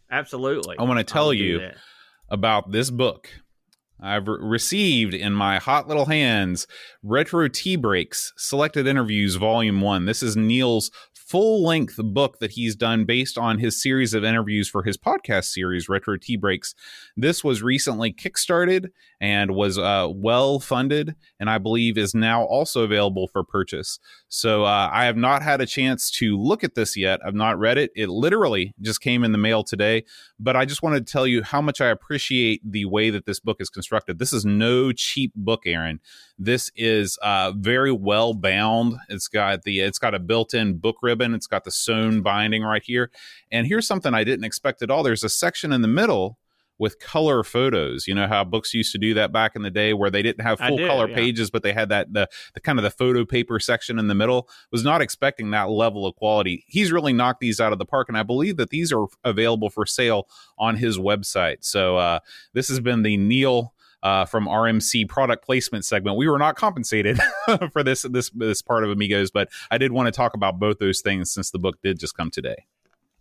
Absolutely. 0.10 0.78
I 0.80 0.84
want 0.84 0.98
to 1.00 1.04
tell 1.04 1.32
you 1.32 1.70
about 2.30 2.72
this 2.72 2.90
book 2.90 3.30
I've 4.00 4.28
re- 4.28 4.38
received 4.40 5.14
in 5.14 5.34
my 5.34 5.58
hot 5.58 5.88
little 5.88 6.06
hands 6.06 6.68
Retro 7.04 7.48
Tea 7.48 7.76
Breaks 7.76 8.34
Selected 8.38 8.88
Interviews 8.88 9.36
Volume 9.36 9.82
1. 9.82 10.06
This 10.06 10.22
is 10.22 10.38
Neil's 10.38 10.92
full 11.14 11.66
length 11.66 11.98
book 11.98 12.40
that 12.40 12.52
he's 12.52 12.76
done 12.76 13.04
based 13.04 13.38
on 13.38 13.60
his 13.60 13.82
series 13.82 14.14
of 14.14 14.24
interviews 14.24 14.70
for 14.70 14.84
his 14.84 14.98
podcast 14.98 15.46
series, 15.46 15.90
Retro 15.90 16.16
Tea 16.18 16.38
Breaks. 16.38 16.74
This 17.18 17.44
was 17.44 17.62
recently 17.62 18.14
kickstarted 18.14 18.92
and 19.20 19.56
was 19.56 19.78
uh, 19.78 20.08
well 20.10 20.60
funded, 20.60 21.16
and 21.40 21.50
I 21.50 21.58
believe 21.58 21.98
is 21.98 22.14
now 22.14 22.44
also 22.44 22.84
available 22.84 23.28
for 23.28 23.44
purchase. 23.44 24.00
So 24.28 24.64
uh, 24.66 24.90
I 24.92 25.06
have 25.06 25.18
not 25.18 25.42
had 25.42 25.62
a 25.62 25.66
chance 25.66 26.12
to 26.12 26.38
look 26.38 26.64
at 26.64 26.76
this 26.76 26.96
yet. 26.96 27.20
I've 27.26 27.36
not 27.36 27.58
read 27.58 27.78
it. 27.78 27.92
It 27.96 28.10
literally 28.10 28.74
just 28.82 29.02
came 29.02 29.24
in 29.24 29.32
the 29.32 29.38
mail 29.38 29.64
today, 29.64 30.04
but 30.40 30.56
I 30.56 30.66
just 30.66 30.84
wanted 30.84 31.06
to 31.06 31.12
tell 31.12 31.26
you 31.26 31.42
how 31.42 31.62
much 31.62 31.82
I 31.82 31.88
appreciate 31.88 32.62
the 32.64 32.86
way 32.86 33.10
that 33.10 33.26
this 33.26 33.40
book 33.40 33.58
is 33.60 33.70
constructed. 33.70 34.20
This 34.20 34.34
is 34.34 34.46
no 34.46 34.92
cheap 34.92 35.32
book, 35.36 35.64
Aaron. 35.66 36.00
This 36.38 36.72
is 36.76 37.18
uh, 37.24 37.54
very 37.56 37.92
well 37.92 38.34
bound. 38.34 38.98
It's 39.10 39.28
got 39.28 39.64
the 39.64 39.80
it's 39.80 40.00
got 40.00 40.14
a 40.14 40.20
built-in 40.20 40.78
book 40.78 40.98
ribbon. 41.02 41.34
It's 41.34 41.48
got 41.48 41.64
the 41.64 41.72
sewn 41.72 42.22
binding 42.22 42.64
right 42.64 42.84
here. 42.84 43.10
And 43.52 43.66
here's 43.66 43.88
something 43.88 44.14
I 44.14 44.24
didn't 44.24 44.46
expect 44.46 44.82
at 44.84 44.92
all. 44.92 45.02
There's 45.02 45.24
a 45.24 45.30
section 45.30 45.74
in 45.74 45.82
the 45.82 45.88
middle 45.88 46.38
with 46.80 47.00
color 47.00 47.44
photos. 47.44 48.08
You 48.08 48.16
know 48.16 48.28
how 48.28 48.44
books 48.44 48.74
used 48.74 48.92
to 48.92 48.98
do 48.98 49.14
that 49.16 49.32
back 49.32 49.56
in 49.56 49.62
the 49.62 49.72
day 49.72 49.94
where 49.94 50.10
they 50.10 50.22
didn't 50.22 50.44
have 50.44 50.60
full 50.60 50.78
color 50.78 51.10
yeah. 51.10 51.16
pages, 51.16 51.50
but 51.50 51.64
they 51.64 51.74
had 51.74 51.90
that 51.90 52.14
the, 52.14 52.28
the 52.54 52.62
kind 52.62 52.80
of 52.80 52.84
the 52.84 52.92
photo 52.92 53.26
paper 53.26 53.60
section 53.60 54.00
in 54.00 54.08
the 54.08 54.16
middle. 54.16 54.50
Was 54.72 54.84
not 54.84 55.02
expecting 55.02 55.52
that 55.52 55.70
level 55.70 56.06
of 56.06 56.16
quality. 56.16 56.66
He's 56.68 56.92
really 56.92 57.14
knocked 57.14 57.40
these 57.40 57.60
out 57.60 57.74
of 57.74 57.80
the 57.80 57.86
park, 57.86 58.10
and 58.10 58.18
I 58.18 58.24
believe 58.24 58.58
that 58.58 58.70
these 58.70 58.92
are 58.92 59.06
available 59.24 59.70
for 59.70 59.86
sale 59.86 60.28
on 60.58 60.76
his 60.76 60.98
website. 60.98 61.58
So 61.62 61.98
uh, 61.98 62.20
this 62.54 62.68
has 62.70 62.80
been 62.80 63.04
the 63.04 63.18
Neil. 63.18 63.74
Uh, 64.04 64.26
from 64.26 64.46
RMC 64.46 65.10
product 65.10 65.44
placement 65.44 65.84
segment, 65.84 66.18
we 66.18 66.30
were 66.30 66.38
not 66.38 66.56
compensated 66.56 67.18
for 67.72 67.84
this 67.84 68.04
this 68.04 68.30
this 68.30 68.62
part 68.62 68.84
of 68.84 68.92
Amigos, 68.92 69.32
but 69.32 69.50
I 69.72 69.80
did 69.80 69.92
want 69.92 70.06
to 70.06 70.12
talk 70.12 70.36
about 70.36 70.60
both 70.60 70.78
those 70.78 71.02
things 71.02 71.32
since 71.32 71.50
the 71.50 71.58
book 71.58 71.82
did 71.82 72.00
just 72.00 72.16
come 72.16 72.30
today. 72.30 72.68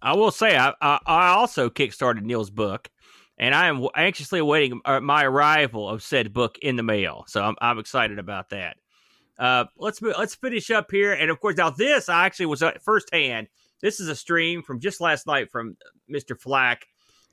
I 0.02 0.14
will 0.14 0.30
say 0.30 0.56
I, 0.56 0.72
I, 0.80 0.98
I 1.06 1.28
also 1.30 1.70
kickstarted 1.70 2.22
Neil's 2.22 2.50
book, 2.50 2.90
and 3.38 3.54
I 3.54 3.68
am 3.68 3.86
anxiously 3.94 4.38
awaiting 4.38 4.80
uh, 4.84 5.00
my 5.00 5.24
arrival 5.24 5.88
of 5.88 6.02
said 6.02 6.32
book 6.32 6.58
in 6.62 6.76
the 6.76 6.82
mail. 6.82 7.24
So 7.28 7.42
I'm, 7.42 7.56
I'm 7.60 7.78
excited 7.78 8.18
about 8.18 8.50
that. 8.50 8.76
Uh, 9.38 9.66
let's 9.76 10.00
let's 10.00 10.34
finish 10.34 10.70
up 10.70 10.90
here, 10.90 11.12
and 11.12 11.30
of 11.30 11.40
course 11.40 11.56
now 11.56 11.68
this 11.68 12.08
I 12.08 12.24
actually 12.24 12.46
was 12.46 12.62
at 12.62 12.82
firsthand. 12.82 13.48
This 13.82 14.00
is 14.00 14.08
a 14.08 14.16
stream 14.16 14.62
from 14.62 14.80
just 14.80 15.00
last 15.00 15.26
night 15.26 15.50
from 15.50 15.76
Mr. 16.10 16.38
Flack. 16.38 16.86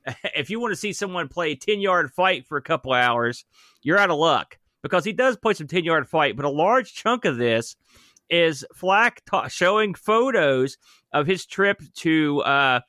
If 0.36 0.50
you 0.50 0.60
want 0.60 0.74
to 0.74 0.79
see 0.79 0.91
someone 0.91 1.29
play 1.29 1.55
ten 1.55 1.79
yard 1.79 2.12
fight 2.12 2.45
for 2.45 2.57
a 2.57 2.62
couple 2.62 2.91
hours, 2.91 3.45
you're 3.83 3.98
out 3.98 4.12
of 4.12 4.17
luck 4.17 4.57
because 4.81 5.05
he 5.05 5.13
does 5.13 5.38
play 5.38 5.53
some 5.53 5.67
ten 5.67 5.86
yard 5.86 6.10
fight, 6.10 6.36
but 6.36 6.43
a 6.43 6.50
large 6.50 6.93
chunk 6.93 7.24
of 7.24 7.38
this 7.38 7.77
is 8.29 8.65
Flack 8.75 9.24
ta- 9.25 9.48
showing 9.48 9.93
photos 9.93 10.77
of 11.13 11.25
his 11.25 11.45
trip 11.45 11.81
to 11.95 12.41
uh, 12.41 12.81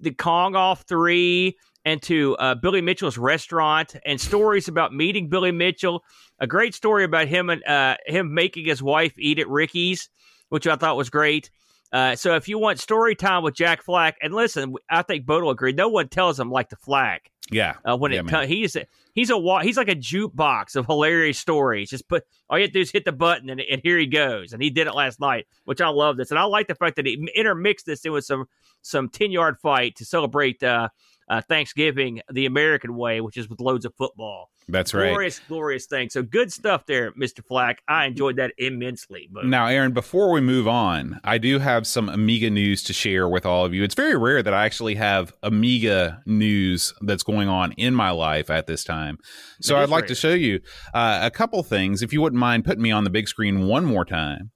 the 0.00 0.10
Kong 0.10 0.56
Off 0.56 0.82
Three 0.82 1.56
and 1.86 2.02
to 2.02 2.36
uh, 2.36 2.56
Billy 2.56 2.82
Mitchell's 2.82 3.16
restaurant, 3.16 3.94
and 4.04 4.20
stories 4.20 4.66
about 4.66 4.92
meeting 4.92 5.28
Billy 5.28 5.52
Mitchell. 5.52 6.02
A 6.40 6.46
great 6.46 6.74
story 6.74 7.04
about 7.04 7.28
him 7.28 7.48
and 7.48 7.64
uh, 7.64 7.96
him 8.04 8.34
making 8.34 8.66
his 8.66 8.82
wife 8.82 9.14
eat 9.16 9.38
at 9.38 9.48
Rickey's, 9.48 10.10
which 10.48 10.66
I 10.66 10.74
thought 10.74 10.96
was 10.96 11.08
great. 11.08 11.48
Uh, 11.92 12.16
so 12.16 12.34
if 12.34 12.48
you 12.48 12.58
want 12.58 12.80
story 12.80 13.14
time 13.14 13.44
with 13.44 13.54
Jack 13.54 13.84
Flack, 13.84 14.16
and 14.20 14.34
listen, 14.34 14.74
I 14.90 15.02
think 15.02 15.24
Bo 15.24 15.40
will 15.40 15.50
agree. 15.50 15.72
No 15.72 15.88
one 15.88 16.08
tells 16.08 16.38
him 16.38 16.50
like 16.50 16.68
the 16.68 16.76
Flack 16.76 17.30
Yeah, 17.52 17.74
uh, 17.84 17.96
when 17.96 18.10
Yeah, 18.10 18.22
it 18.42 18.48
he's 18.48 18.74
a, 18.74 18.86
he's 19.14 19.30
a 19.30 19.60
he's 19.62 19.76
like 19.76 19.88
a 19.88 19.94
jukebox 19.94 20.74
of 20.74 20.86
hilarious 20.86 21.38
stories. 21.38 21.88
Just 21.88 22.08
put 22.08 22.24
all 22.50 22.58
you 22.58 22.62
have 22.62 22.72
to 22.72 22.78
do 22.78 22.80
is 22.80 22.90
hit 22.90 23.04
the 23.04 23.12
button 23.12 23.48
and, 23.48 23.60
and 23.60 23.80
here 23.84 23.96
he 23.96 24.06
goes. 24.06 24.52
And 24.52 24.60
he 24.60 24.70
did 24.70 24.88
it 24.88 24.94
last 24.94 25.20
night, 25.20 25.46
which 25.64 25.80
I 25.80 25.88
love 25.88 26.16
this, 26.16 26.32
and 26.32 26.38
I 26.40 26.44
like 26.44 26.66
the 26.66 26.74
fact 26.74 26.96
that 26.96 27.06
he 27.06 27.28
intermixed 27.36 27.86
this 27.86 28.04
in 28.04 28.10
with 28.10 28.24
some 28.24 28.46
some 28.82 29.08
ten 29.08 29.30
yard 29.30 29.56
fight 29.62 29.94
to 29.96 30.04
celebrate 30.04 30.60
uh, 30.64 30.88
uh, 31.28 31.40
Thanksgiving 31.40 32.20
the 32.30 32.46
American 32.46 32.96
way, 32.96 33.20
which 33.20 33.36
is 33.36 33.48
with 33.48 33.60
loads 33.60 33.84
of 33.84 33.94
football. 33.96 34.50
that's 34.68 34.94
right. 34.94 35.10
Glorious, 35.10 35.40
glorious 35.48 35.86
thing. 35.86 36.08
So 36.10 36.22
good 36.22 36.52
stuff 36.52 36.86
there, 36.86 37.12
Mister 37.16 37.42
Flack. 37.42 37.82
I 37.88 38.06
enjoyed 38.06 38.36
that 38.36 38.52
immensely. 38.58 39.28
But 39.32 39.46
Now, 39.46 39.66
Aaron, 39.66 39.92
before 39.92 40.30
we 40.30 40.40
move 40.40 40.68
on, 40.68 41.20
I 41.24 41.38
do 41.38 41.58
have 41.58 41.86
some 41.86 42.08
Amiga 42.08 42.50
news 42.50 42.82
to 42.84 42.92
share 42.92 43.28
with 43.28 43.46
all 43.46 43.64
of 43.64 43.74
you. 43.74 43.82
It's 43.82 43.94
very 43.94 44.16
rare 44.16 44.42
that 44.42 44.54
I 44.54 44.64
actually 44.64 44.94
have 44.96 45.32
Amiga 45.42 46.22
news 46.26 46.94
that's 47.00 47.22
going 47.22 47.48
on 47.48 47.72
in 47.72 47.94
my 47.94 48.10
life 48.10 48.50
at 48.50 48.66
this 48.66 48.84
time. 48.84 49.18
So 49.60 49.76
I'd 49.76 49.88
like 49.88 50.02
rare. 50.02 50.08
to 50.08 50.14
show 50.14 50.34
you 50.34 50.60
uh, 50.94 51.20
a 51.22 51.30
couple 51.30 51.62
things. 51.62 52.02
If 52.02 52.12
you 52.12 52.20
wouldn't 52.20 52.40
mind 52.40 52.64
putting 52.64 52.82
me 52.82 52.90
on 52.90 53.04
the 53.04 53.10
big 53.10 53.28
screen 53.28 53.66
one 53.66 53.84
more 53.84 54.04
time. 54.04 54.50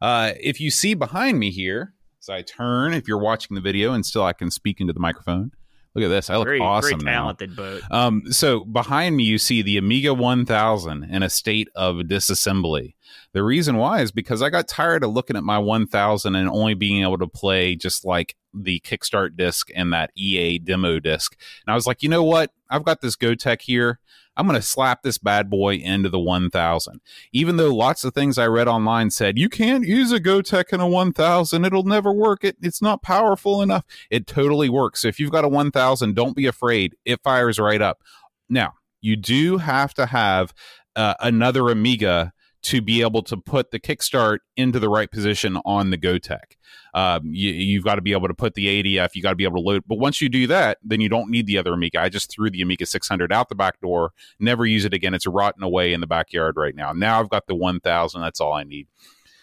Uh, 0.00 0.32
if 0.40 0.60
you 0.60 0.70
see 0.70 0.94
behind 0.94 1.38
me 1.38 1.50
here, 1.50 1.94
as 2.20 2.28
I 2.28 2.42
turn, 2.42 2.92
if 2.92 3.06
you're 3.06 3.18
watching 3.18 3.54
the 3.54 3.60
video 3.60 3.92
and 3.92 4.04
still 4.04 4.24
I 4.24 4.32
can 4.32 4.50
speak 4.50 4.80
into 4.80 4.92
the 4.92 5.00
microphone, 5.00 5.52
look 5.94 6.04
at 6.04 6.08
this. 6.08 6.30
I 6.30 6.36
look 6.36 6.46
very, 6.46 6.60
awesome 6.60 7.00
very 7.00 7.12
now. 7.12 7.22
talented, 7.22 7.56
boat. 7.56 7.82
Um, 7.90 8.22
so 8.30 8.64
behind 8.64 9.16
me, 9.16 9.24
you 9.24 9.38
see 9.38 9.62
the 9.62 9.76
Amiga 9.76 10.14
1000 10.14 11.04
in 11.04 11.22
a 11.22 11.30
state 11.30 11.68
of 11.74 11.96
disassembly. 11.96 12.94
The 13.32 13.42
reason 13.42 13.76
why 13.76 14.00
is 14.00 14.12
because 14.12 14.42
I 14.42 14.50
got 14.50 14.68
tired 14.68 15.04
of 15.04 15.12
looking 15.12 15.36
at 15.36 15.44
my 15.44 15.58
1000 15.58 16.34
and 16.34 16.48
only 16.48 16.74
being 16.74 17.02
able 17.02 17.18
to 17.18 17.26
play 17.26 17.76
just 17.76 18.04
like 18.04 18.36
the 18.54 18.80
Kickstart 18.80 19.36
disc 19.36 19.68
and 19.74 19.92
that 19.92 20.10
EA 20.16 20.58
demo 20.58 20.98
disc. 21.00 21.36
And 21.66 21.72
I 21.72 21.74
was 21.74 21.86
like, 21.86 22.02
you 22.02 22.08
know 22.08 22.22
what? 22.22 22.50
I've 22.70 22.84
got 22.84 23.00
this 23.00 23.16
Gotek 23.16 23.62
here. 23.62 23.98
I'm 24.36 24.46
going 24.46 24.58
to 24.58 24.66
slap 24.66 25.02
this 25.02 25.18
bad 25.18 25.50
boy 25.50 25.74
into 25.74 26.08
the 26.08 26.18
1000. 26.18 27.00
Even 27.32 27.56
though 27.56 27.74
lots 27.74 28.02
of 28.02 28.14
things 28.14 28.38
I 28.38 28.46
read 28.46 28.66
online 28.66 29.10
said, 29.10 29.38
you 29.38 29.48
can't 29.50 29.86
use 29.86 30.10
a 30.10 30.20
Gotek 30.20 30.72
in 30.72 30.80
a 30.80 30.86
1000. 30.88 31.64
It'll 31.64 31.82
never 31.82 32.12
work. 32.12 32.42
It, 32.42 32.56
it's 32.62 32.80
not 32.80 33.02
powerful 33.02 33.60
enough. 33.60 33.84
It 34.10 34.26
totally 34.26 34.70
works. 34.70 35.02
So 35.02 35.08
if 35.08 35.20
you've 35.20 35.32
got 35.32 35.44
a 35.44 35.48
1000, 35.48 36.14
don't 36.14 36.36
be 36.36 36.46
afraid. 36.46 36.96
It 37.04 37.20
fires 37.22 37.58
right 37.58 37.82
up. 37.82 38.02
Now, 38.48 38.74
you 39.02 39.16
do 39.16 39.58
have 39.58 39.92
to 39.94 40.06
have 40.06 40.54
uh, 40.96 41.14
another 41.20 41.68
Amiga 41.68 42.32
to 42.62 42.80
be 42.80 43.02
able 43.02 43.22
to 43.22 43.36
put 43.36 43.70
the 43.70 43.80
kickstart 43.80 44.38
into 44.56 44.78
the 44.78 44.88
right 44.88 45.10
position 45.10 45.58
on 45.64 45.90
the 45.90 45.98
Gotek. 45.98 46.56
Um, 46.94 47.22
you, 47.24 47.50
you've 47.50 47.84
got 47.84 47.96
to 47.96 48.02
be 48.02 48.12
able 48.12 48.28
to 48.28 48.34
put 48.34 48.54
the 48.54 48.66
ADF, 48.66 49.10
you 49.14 49.22
got 49.22 49.30
to 49.30 49.36
be 49.36 49.44
able 49.44 49.56
to 49.56 49.62
load. 49.62 49.82
But 49.86 49.98
once 49.98 50.20
you 50.20 50.28
do 50.28 50.46
that, 50.46 50.78
then 50.82 51.00
you 51.00 51.08
don't 51.08 51.30
need 51.30 51.46
the 51.46 51.58
other 51.58 51.72
Amiga. 51.72 52.00
I 52.00 52.08
just 52.08 52.30
threw 52.30 52.50
the 52.50 52.62
Amiga 52.62 52.86
600 52.86 53.32
out 53.32 53.48
the 53.48 53.54
back 53.54 53.80
door, 53.80 54.12
never 54.38 54.64
use 54.64 54.84
it 54.84 54.94
again. 54.94 55.14
It's 55.14 55.26
rotting 55.26 55.62
away 55.62 55.92
in 55.92 56.00
the 56.00 56.06
backyard 56.06 56.56
right 56.56 56.74
now. 56.74 56.92
Now 56.92 57.20
I've 57.20 57.30
got 57.30 57.46
the 57.46 57.54
1000. 57.54 58.20
That's 58.20 58.40
all 58.40 58.52
I 58.52 58.64
need. 58.64 58.86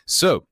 So 0.06 0.46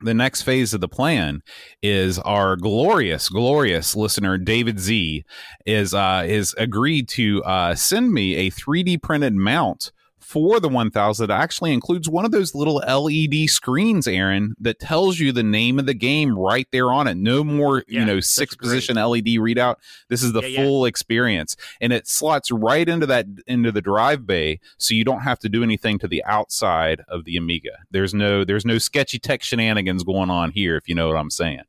the 0.00 0.14
next 0.14 0.42
phase 0.42 0.74
of 0.74 0.80
the 0.80 0.88
plan 0.88 1.42
is 1.82 2.18
our 2.20 2.56
glorious, 2.56 3.28
glorious 3.28 3.96
listener 3.96 4.36
David 4.36 4.78
Z 4.78 5.24
is 5.64 5.94
uh, 5.94 6.24
is 6.26 6.54
agreed 6.58 7.08
to 7.10 7.42
uh, 7.44 7.74
send 7.74 8.12
me 8.12 8.36
a 8.36 8.50
3D 8.50 9.02
printed 9.02 9.34
mount 9.34 9.92
for 10.26 10.58
the 10.58 10.68
1000 10.68 11.28
that 11.28 11.40
actually 11.40 11.72
includes 11.72 12.08
one 12.08 12.24
of 12.24 12.32
those 12.32 12.54
little 12.54 12.76
LED 12.86 13.48
screens, 13.48 14.08
Aaron, 14.08 14.54
that 14.60 14.80
tells 14.80 15.18
you 15.20 15.30
the 15.30 15.42
name 15.44 15.78
of 15.78 15.86
the 15.86 15.94
game 15.94 16.36
right 16.36 16.66
there 16.72 16.90
on 16.92 17.06
it. 17.06 17.16
No 17.16 17.44
more, 17.44 17.84
Yeah, 17.86 18.00
you 18.00 18.06
know, 18.06 18.20
six 18.20 18.54
great. 18.54 18.66
position 18.68 18.96
LED 18.96 19.38
readout. 19.38 19.76
This 20.08 20.22
is 20.22 20.32
the 20.32 20.42
Yeah, 20.42 20.48
yeah. 20.48 20.62
full 20.64 20.84
experience, 20.84 21.56
and 21.80 21.92
it 21.92 22.08
slots 22.08 22.50
right 22.50 22.88
into 22.88 23.06
that 23.06 23.26
into 23.46 23.70
the 23.70 23.80
drive 23.82 24.26
bay, 24.26 24.58
so 24.78 24.94
you 24.94 25.04
don't 25.04 25.20
have 25.20 25.38
to 25.40 25.48
do 25.48 25.62
anything 25.62 25.98
to 26.00 26.08
the 26.08 26.24
outside 26.24 27.02
of 27.08 27.24
the 27.24 27.36
Amiga. 27.36 27.78
There's 27.92 28.12
no 28.12 28.44
there's 28.44 28.64
no 28.66 28.78
sketchy 28.78 29.18
tech 29.18 29.42
shenanigans 29.42 30.02
going 30.02 30.30
on 30.30 30.50
here, 30.50 30.76
if 30.76 30.88
you 30.88 30.94
know 30.94 31.06
what 31.08 31.16
I'm 31.16 31.30
saying. 31.30 31.60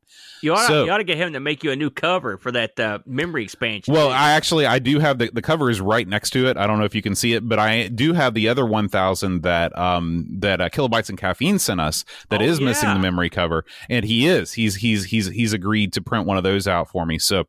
You 0.43 0.53
ought, 0.53 0.67
So- 0.67 0.85
you 0.85 0.91
ought 0.91 0.97
to 0.99 1.03
get 1.03 1.17
him 1.17 1.33
to 1.33 1.39
make 1.39 1.63
you 1.63 1.71
a 1.71 1.75
new 1.75 1.89
cover 1.89 2.37
for 2.37 2.51
that 2.51 2.79
uh, 2.79 2.99
memory 3.07 3.43
expansion. 3.43 3.91
Well, 3.93 4.09
I 4.09 4.31
actually 4.33 4.67
I 4.67 4.77
do 4.77 4.99
have 4.99 5.17
the 5.17 5.31
the 5.33 5.41
cover 5.41 5.69
is 5.71 5.81
right 5.81 6.07
next 6.07 6.29
to 6.31 6.47
it. 6.47 6.57
I 6.57 6.67
don't 6.67 6.77
know 6.77 6.85
if 6.85 6.93
you 6.93 7.01
can 7.01 7.15
see 7.15 7.33
it, 7.33 7.47
but 7.47 7.57
I 7.57 7.87
do 7.87 8.13
have 8.13 8.35
the 8.35 8.46
other 8.49 8.65
1000 8.65 9.41
that 9.43 9.77
um 9.77 10.25
that 10.39 10.62
uh, 10.62 10.69
kilobytes 10.69 11.10
and 11.10 11.17
caffeine 11.17 11.60
sent 11.60 11.79
us 11.81 12.05
that 12.29 12.41
Oh, 12.41 12.45
is 12.45 12.60
missing 12.62 12.89
the 12.89 12.99
memory 12.99 13.29
cover, 13.29 13.65
and 13.89 14.05
he 14.05 14.27
is 14.27 14.53
he's 14.53 14.75
he's 14.75 15.05
he's 15.05 15.27
he's 15.27 15.53
agreed 15.53 15.93
to 15.93 16.01
print 16.01 16.25
one 16.25 16.38
of 16.38 16.43
those 16.43 16.67
out 16.67 16.89
for 16.89 17.05
me. 17.05 17.19
So. 17.19 17.45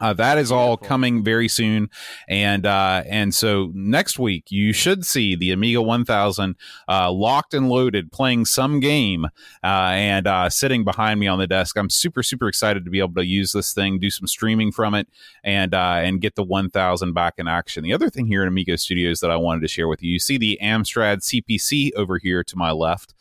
Uh, 0.00 0.12
that 0.12 0.38
is 0.38 0.52
all 0.52 0.76
Beautiful. 0.76 0.88
coming 0.88 1.24
very 1.24 1.48
soon, 1.48 1.90
and 2.28 2.64
uh, 2.64 3.02
and 3.06 3.34
so 3.34 3.72
next 3.74 4.18
week 4.18 4.50
you 4.50 4.72
should 4.72 5.04
see 5.04 5.34
the 5.34 5.50
Amiga 5.50 5.82
1000 5.82 6.56
uh, 6.88 7.10
locked 7.10 7.52
and 7.52 7.68
loaded, 7.68 8.12
playing 8.12 8.44
some 8.44 8.78
game, 8.78 9.24
uh, 9.64 9.90
and 9.92 10.26
uh, 10.26 10.48
sitting 10.48 10.84
behind 10.84 11.18
me 11.18 11.26
on 11.26 11.38
the 11.38 11.48
desk. 11.48 11.76
I'm 11.76 11.90
super 11.90 12.22
super 12.22 12.46
excited 12.46 12.84
to 12.84 12.90
be 12.90 13.00
able 13.00 13.14
to 13.14 13.26
use 13.26 13.52
this 13.52 13.74
thing, 13.74 13.98
do 13.98 14.10
some 14.10 14.28
streaming 14.28 14.70
from 14.70 14.94
it, 14.94 15.08
and 15.42 15.74
uh, 15.74 15.98
and 16.00 16.20
get 16.20 16.36
the 16.36 16.44
1000 16.44 17.12
back 17.12 17.34
in 17.38 17.48
action. 17.48 17.82
The 17.82 17.92
other 17.92 18.08
thing 18.08 18.26
here 18.26 18.42
at 18.42 18.48
Amigo 18.48 18.76
Studios 18.76 19.18
that 19.20 19.32
I 19.32 19.36
wanted 19.36 19.60
to 19.62 19.68
share 19.68 19.88
with 19.88 20.02
you, 20.02 20.12
you 20.12 20.18
see 20.20 20.38
the 20.38 20.58
Amstrad 20.62 21.18
CPC 21.18 21.92
over 21.94 22.18
here 22.18 22.44
to 22.44 22.56
my 22.56 22.70
left. 22.70 23.14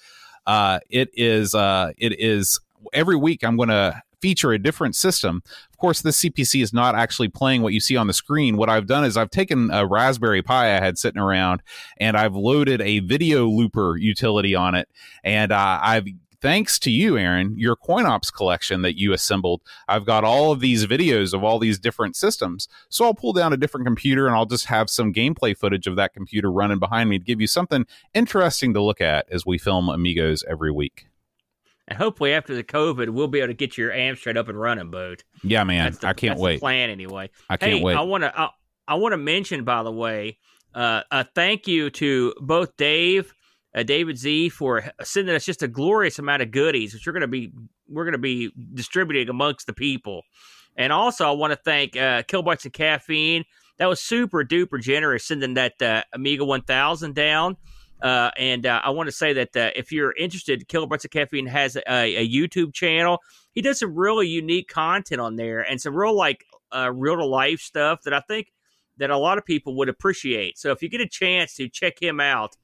Uh, 0.46 0.80
it 0.90 1.10
is 1.13 1.56
uh, 1.56 1.92
it 1.98 2.20
is 2.20 2.60
every 2.94 3.16
week 3.16 3.44
I'm 3.44 3.58
going 3.58 3.70
to 3.70 4.02
feature 4.21 4.51
a 4.51 4.60
different 4.60 4.95
system. 4.95 5.41
Of 5.69 5.77
course, 5.77 6.01
this 6.01 6.21
CPC 6.21 6.62
is 6.62 6.73
not 6.73 6.95
actually 6.95 7.30
playing 7.30 7.62
what 7.62 7.73
you 7.73 7.80
see 7.80 7.97
on 7.97 8.08
the 8.08 8.13
screen. 8.13 8.58
What 8.58 8.69
I've 8.69 8.88
done 8.88 9.06
is 9.06 9.17
I've 9.17 9.30
taken 9.30 9.69
a 9.71 9.86
Raspberry 9.86 10.41
Pi 10.41 10.75
I 10.75 10.80
had 10.80 10.97
sitting 10.97 11.21
around 11.21 11.62
and 11.97 12.17
I've 12.17 12.36
loaded 12.36 12.82
a 12.82 12.99
video 12.99 13.47
looper 13.47 13.97
utility 13.97 14.56
on 14.56 14.75
it, 14.75 14.89
and 15.23 15.51
uh, 15.51 15.80
I've 15.82 16.08
thanks 16.41 16.77
to 16.80 16.91
you, 16.91 17.17
Aaron, 17.17 17.58
your 17.58 17.75
CoinOps 17.75 18.32
collection 18.32 18.82
that 18.84 18.97
you 18.97 19.13
assembled, 19.13 19.62
I've 19.88 20.06
got 20.06 20.23
all 20.23 20.51
of 20.51 20.60
these 20.60 20.86
videos 20.86 21.34
of 21.34 21.43
all 21.43 21.60
these 21.60 21.80
different 21.80 22.15
systems. 22.15 22.67
So 22.89 23.06
I'll 23.06 23.13
pull 23.13 23.34
down 23.34 23.53
a 23.53 23.58
different 23.58 23.86
computer 23.86 24.27
and 24.27 24.36
I'll 24.36 24.45
just 24.45 24.65
have 24.65 24.89
some 24.89 25.13
gameplay 25.13 25.58
footage 25.58 25.88
of 25.88 25.95
that 25.95 26.13
computer 26.13 26.51
running 26.51 26.80
behind 26.80 27.10
me 27.10 27.19
to 27.19 27.25
give 27.25 27.41
you 27.41 27.47
something 27.47 27.86
interesting 28.13 28.73
to 28.73 28.82
look 28.82 29.01
at 29.01 29.27
as 29.32 29.45
we 29.45 29.58
film 29.58 29.89
Amigos 29.89 30.43
every 30.47 30.71
week. 30.71 31.08
And 31.88 31.97
hopefully, 31.97 32.34
after 32.34 32.54
the 32.54 32.63
COVID, 32.63 33.10
we'll 33.10 33.28
be 33.28 33.39
able 33.39 33.47
to 33.47 33.54
get 33.54 33.78
your 33.78 33.91
Amstrad 33.91 34.36
up 34.36 34.50
and 34.50 34.60
running, 34.60 34.91
boat. 34.91 35.23
Yeah, 35.41 35.63
man, 35.63 35.93
the, 35.93 36.08
I 36.08 36.13
can't 36.13 36.38
wait. 36.38 36.60
plan 36.60 36.89
anyway. 36.89 37.30
I 37.50 37.58
can't 37.58 37.73
hey, 37.73 37.84
wait. 37.84 37.95
I 37.95 38.02
want 38.02 38.23
to. 38.23 38.39
I, 38.39 38.50
I 38.89 38.95
want 38.95 39.13
to 39.13 39.17
mention, 39.17 39.63
by 39.63 39.84
the 39.84 39.91
way, 39.91 40.38
uh, 40.73 41.04
a 41.12 41.23
thank 41.23 41.67
you 41.67 41.89
to 41.91 42.34
both 42.41 42.76
Dave, 42.78 43.34
uh, 43.76 43.84
David 43.84 44.17
Z, 44.17 44.50
for 44.50 44.84
sending 45.02 45.34
us 45.34 45.45
just 45.45 45.63
a 45.63 45.67
glorious 45.67 46.19
amount 46.19 46.41
of 46.41 46.52
goodies, 46.52 46.93
which 46.93 47.08
we're 47.08 47.13
going 47.13 47.21
to 47.21 47.28
be 47.28 47.52
we're 47.88 48.04
going 48.04 48.13
to 48.13 48.17
be 48.17 48.52
distributing 48.73 49.30
amongst 49.30 49.65
the 49.65 49.73
people. 49.73 50.23
And 50.76 50.91
also, 50.91 51.28
I 51.28 51.32
want 51.32 51.54
to 51.54 51.60
thank 51.63 51.95
uh, 51.95 52.23
Kilobytes 52.23 52.65
and 52.65 52.73
Caffeine. 52.73 53.45
That 53.80 53.88
was 53.88 54.02
super 54.02 54.43
duper 54.43 54.82
generous 54.82 55.26
sending 55.26 55.54
that 55.54 55.82
uh, 55.82 56.04
Amiga 56.13 56.43
1000 56.43 57.15
down. 57.15 57.58
Uh, 58.02 58.30
and 58.38 58.66
uh, 58.66 58.80
I 58.84 58.92
want 58.92 59.08
to 59.08 59.12
say 59.12 59.34
that 59.34 59.56
uh, 59.56 59.72
if 59.76 59.92
you're 59.92 60.16
interested, 60.16 60.68
Kilobytes 60.68 61.06
of 61.06 61.12
Caffeine 61.12 61.48
has 61.48 61.76
a, 61.76 61.82
a, 61.88 62.30
YouTube 62.30 62.74
channel. 62.74 63.20
He 63.54 63.62
does 63.62 63.80
some 63.80 63.96
really 63.96 64.28
unique 64.28 64.68
content 64.68 65.20
on 65.20 65.36
there 65.36 65.62
and 65.62 65.82
some 65.82 65.96
real 65.96 66.16
like 66.16 66.46
uh, 66.76 66.92
real 66.94 67.18
to 67.18 67.26
life 67.26 67.60
stuff 67.60 68.04
that 68.04 68.14
I 68.14 68.20
think 68.22 68.52
that 68.98 69.10
a 69.10 69.18
lot 69.18 69.38
of 69.38 69.46
people 69.46 69.76
would 69.78 69.90
appreciate. 69.90 70.58
So 70.58 70.72
if 70.72 70.82
you 70.82 70.90
get 70.90 71.02
a 71.02 71.08
chance 71.08 71.56
to 71.56 71.70
check 71.70 72.02
him 72.02 72.20
out, 72.20 72.56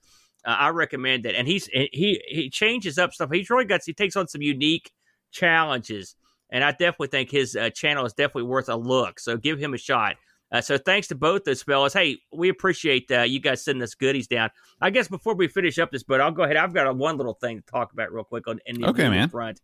uh, 0.46 0.50
I 0.52 0.69
recommend 0.69 1.26
it. 1.26 1.36
And 1.36 1.48
he's 1.48 1.65
he 1.67 2.22
he 2.28 2.50
changes 2.50 2.98
up 2.98 3.13
stuff. 3.13 3.32
He's 3.32 3.50
really 3.50 3.65
got 3.65 3.82
he 3.84 3.93
takes 3.93 4.15
on 4.15 4.28
some 4.28 4.41
unique 4.41 4.91
challenges, 5.32 6.15
and 6.52 6.63
I 6.63 6.72
definitely 6.72 7.08
think 7.08 7.32
his 7.32 7.56
uh, 7.56 7.69
channel 7.72 8.06
is 8.06 8.13
definitely 8.13 8.43
worth 8.43 8.69
a 8.69 8.76
look. 8.76 9.19
So 9.19 9.38
give 9.38 9.60
him 9.60 9.74
a 9.74 9.78
shot. 9.78 10.15
Uh, 10.53 10.61
so 10.61 10.77
thanks 10.77 11.07
to 11.07 11.15
both 11.15 11.43
those 11.45 11.63
fellas. 11.63 11.93
Hey, 11.93 12.19
we 12.31 12.47
appreciate 12.49 13.11
uh, 13.11 13.23
you 13.23 13.39
guys 13.39 13.65
sending 13.65 13.81
us 13.81 13.95
goodies 13.95 14.27
down. 14.27 14.51
I 14.79 14.91
guess 14.91 15.07
before 15.07 15.33
we 15.33 15.47
finish 15.47 15.79
up 15.79 15.91
this, 15.91 16.03
but 16.03 16.21
I'll 16.21 16.31
go 16.31 16.43
ahead. 16.43 16.57
I've 16.57 16.75
got 16.75 16.85
a, 16.85 16.93
one 16.93 17.17
little 17.17 17.33
thing 17.33 17.57
to 17.57 17.65
talk 17.65 17.91
about 17.91 18.13
real 18.13 18.23
quick 18.23 18.47
on 18.47 18.59
in 18.67 18.79
the 18.79 18.87
okay, 18.89 19.09
man. 19.09 19.29
front. 19.29 19.59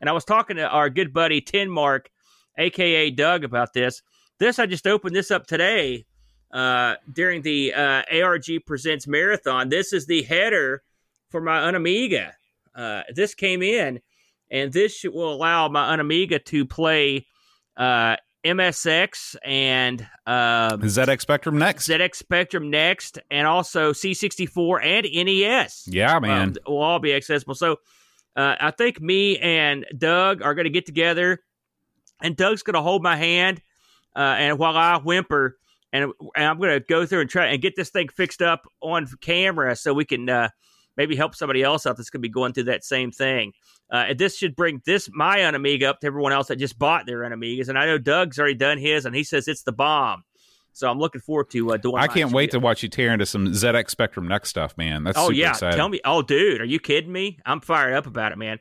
And 0.00 0.10
I 0.10 0.12
was 0.12 0.24
talking 0.24 0.56
to 0.56 0.68
our 0.68 0.90
good 0.90 1.12
buddy 1.12 1.40
Tenmark, 1.40 2.06
aka 2.58 3.10
Doug, 3.10 3.44
about 3.44 3.72
this. 3.72 4.02
This 4.40 4.58
I 4.58 4.66
just 4.66 4.88
opened 4.88 5.14
this 5.14 5.30
up 5.30 5.46
today 5.46 6.06
uh, 6.50 6.96
during 7.12 7.42
the 7.42 7.72
uh, 7.72 8.02
ARG 8.12 8.66
Presents 8.66 9.06
Marathon. 9.06 9.68
This 9.68 9.92
is 9.92 10.06
the 10.06 10.22
header 10.22 10.82
for 11.30 11.40
my 11.40 11.60
Unamiga. 11.60 12.32
Uh, 12.74 13.02
this 13.14 13.34
came 13.36 13.62
in, 13.62 14.00
and 14.50 14.72
this 14.72 15.04
will 15.04 15.32
allow 15.32 15.68
my 15.68 15.96
Unamiga 15.96 16.44
to 16.46 16.66
play 16.66 17.28
uh, 17.76 18.16
MSX 18.44 19.36
and 19.44 20.00
um, 20.26 20.80
ZX 20.82 21.20
Spectrum 21.20 21.58
next. 21.58 21.88
ZX 21.88 22.14
Spectrum 22.16 22.70
next, 22.70 23.18
and 23.30 23.46
also 23.46 23.92
C64 23.92 24.84
and 24.84 25.06
NES. 25.26 25.86
Yeah, 25.86 26.18
man. 26.18 26.48
Um, 26.48 26.56
will 26.66 26.82
all 26.82 26.98
be 26.98 27.14
accessible. 27.14 27.54
So 27.54 27.76
uh, 28.36 28.56
I 28.60 28.70
think 28.72 29.00
me 29.00 29.38
and 29.38 29.86
Doug 29.96 30.42
are 30.42 30.54
going 30.54 30.64
to 30.64 30.70
get 30.70 30.86
together, 30.86 31.40
and 32.20 32.36
Doug's 32.36 32.62
going 32.62 32.74
to 32.74 32.82
hold 32.82 33.02
my 33.02 33.16
hand, 33.16 33.62
uh, 34.16 34.36
and 34.38 34.58
while 34.58 34.76
I 34.76 34.98
whimper, 34.98 35.58
and, 35.92 36.12
and 36.34 36.46
I'm 36.46 36.58
going 36.58 36.70
to 36.70 36.80
go 36.80 37.06
through 37.06 37.20
and 37.20 37.30
try 37.30 37.46
and 37.46 37.62
get 37.62 37.76
this 37.76 37.90
thing 37.90 38.08
fixed 38.08 38.42
up 38.42 38.66
on 38.80 39.06
camera 39.20 39.76
so 39.76 39.92
we 39.94 40.04
can 40.04 40.28
uh, 40.28 40.48
maybe 40.96 41.16
help 41.16 41.34
somebody 41.34 41.62
else 41.62 41.86
out 41.86 41.96
that's 41.96 42.10
going 42.10 42.20
to 42.20 42.28
be 42.28 42.32
going 42.32 42.52
through 42.52 42.64
that 42.64 42.84
same 42.84 43.12
thing. 43.12 43.52
Uh, 43.92 44.14
this 44.16 44.36
should 44.38 44.56
bring 44.56 44.80
this 44.86 45.08
my 45.12 45.38
Unamiga 45.38 45.84
up 45.84 46.00
to 46.00 46.06
everyone 46.06 46.32
else 46.32 46.48
that 46.48 46.56
just 46.56 46.78
bought 46.78 47.06
their 47.06 47.20
Unamigas, 47.20 47.68
and 47.68 47.78
I 47.78 47.84
know 47.86 47.98
Doug's 47.98 48.38
already 48.38 48.54
done 48.54 48.78
his, 48.78 49.04
and 49.04 49.14
he 49.14 49.22
says 49.22 49.46
it's 49.46 49.62
the 49.62 49.72
bomb. 49.72 50.24
So 50.72 50.90
I'm 50.90 50.98
looking 50.98 51.20
forward 51.20 51.50
to 51.50 51.72
uh, 51.72 51.76
doing. 51.76 51.98
I 51.98 52.06
can't 52.06 52.32
wait 52.32 52.50
to 52.52 52.58
watch 52.58 52.82
you 52.82 52.88
tear 52.88 53.12
into 53.12 53.26
some 53.26 53.48
ZX 53.48 53.90
Spectrum 53.90 54.26
Next 54.26 54.48
stuff, 54.48 54.76
man. 54.78 55.04
That's 55.04 55.18
oh 55.18 55.30
yeah. 55.30 55.50
exciting. 55.50 55.76
Tell 55.76 55.90
me, 55.90 56.00
oh 56.06 56.22
dude, 56.22 56.62
are 56.62 56.66
you 56.66 56.80
kidding 56.80 57.12
me? 57.12 57.38
I'm 57.44 57.60
fired 57.60 57.92
up 57.92 58.06
about 58.06 58.32
it, 58.32 58.38
man. 58.38 58.58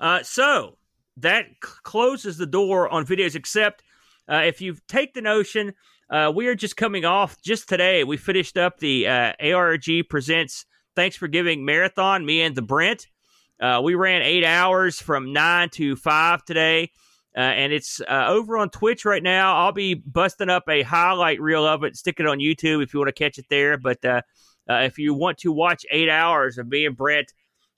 Uh, 0.00 0.22
so 0.22 0.78
that 1.18 1.44
c- 1.62 1.70
closes 1.82 2.38
the 2.38 2.46
door 2.46 2.88
on 2.88 3.04
videos, 3.04 3.34
except 3.34 3.82
uh, 4.30 4.36
if 4.36 4.62
you 4.62 4.76
take 4.88 5.12
the 5.12 5.20
notion, 5.20 5.74
uh, 6.08 6.32
we 6.34 6.46
are 6.46 6.54
just 6.54 6.78
coming 6.78 7.04
off 7.04 7.40
just 7.42 7.68
today. 7.68 8.04
We 8.04 8.16
finished 8.16 8.56
up 8.56 8.78
the 8.78 9.06
uh, 9.06 9.32
ARG 9.40 10.08
presents 10.08 10.64
Thanks 10.96 11.16
for 11.16 11.28
Giving 11.28 11.64
marathon. 11.64 12.24
Me 12.24 12.42
and 12.42 12.54
the 12.54 12.62
Brent. 12.62 13.06
Uh, 13.60 13.80
we 13.82 13.94
ran 13.94 14.22
eight 14.22 14.44
hours 14.44 15.00
from 15.00 15.32
nine 15.32 15.68
to 15.70 15.94
five 15.96 16.44
today. 16.44 16.90
Uh, 17.36 17.40
and 17.40 17.72
it's 17.72 18.00
uh, 18.00 18.26
over 18.28 18.58
on 18.58 18.70
Twitch 18.70 19.04
right 19.04 19.22
now. 19.22 19.56
I'll 19.56 19.72
be 19.72 19.94
busting 19.94 20.50
up 20.50 20.64
a 20.68 20.82
highlight 20.82 21.40
reel 21.40 21.64
of 21.64 21.84
it, 21.84 21.96
stick 21.96 22.18
it 22.18 22.26
on 22.26 22.38
YouTube 22.38 22.82
if 22.82 22.92
you 22.92 22.98
want 22.98 23.08
to 23.08 23.12
catch 23.24 23.38
it 23.38 23.46
there. 23.48 23.76
But 23.78 24.04
uh, 24.04 24.22
uh 24.68 24.82
if 24.82 24.98
you 24.98 25.14
want 25.14 25.38
to 25.38 25.52
watch 25.52 25.86
eight 25.90 26.08
hours 26.08 26.58
of 26.58 26.66
me 26.68 26.86
and 26.86 26.96
Brent 26.96 27.32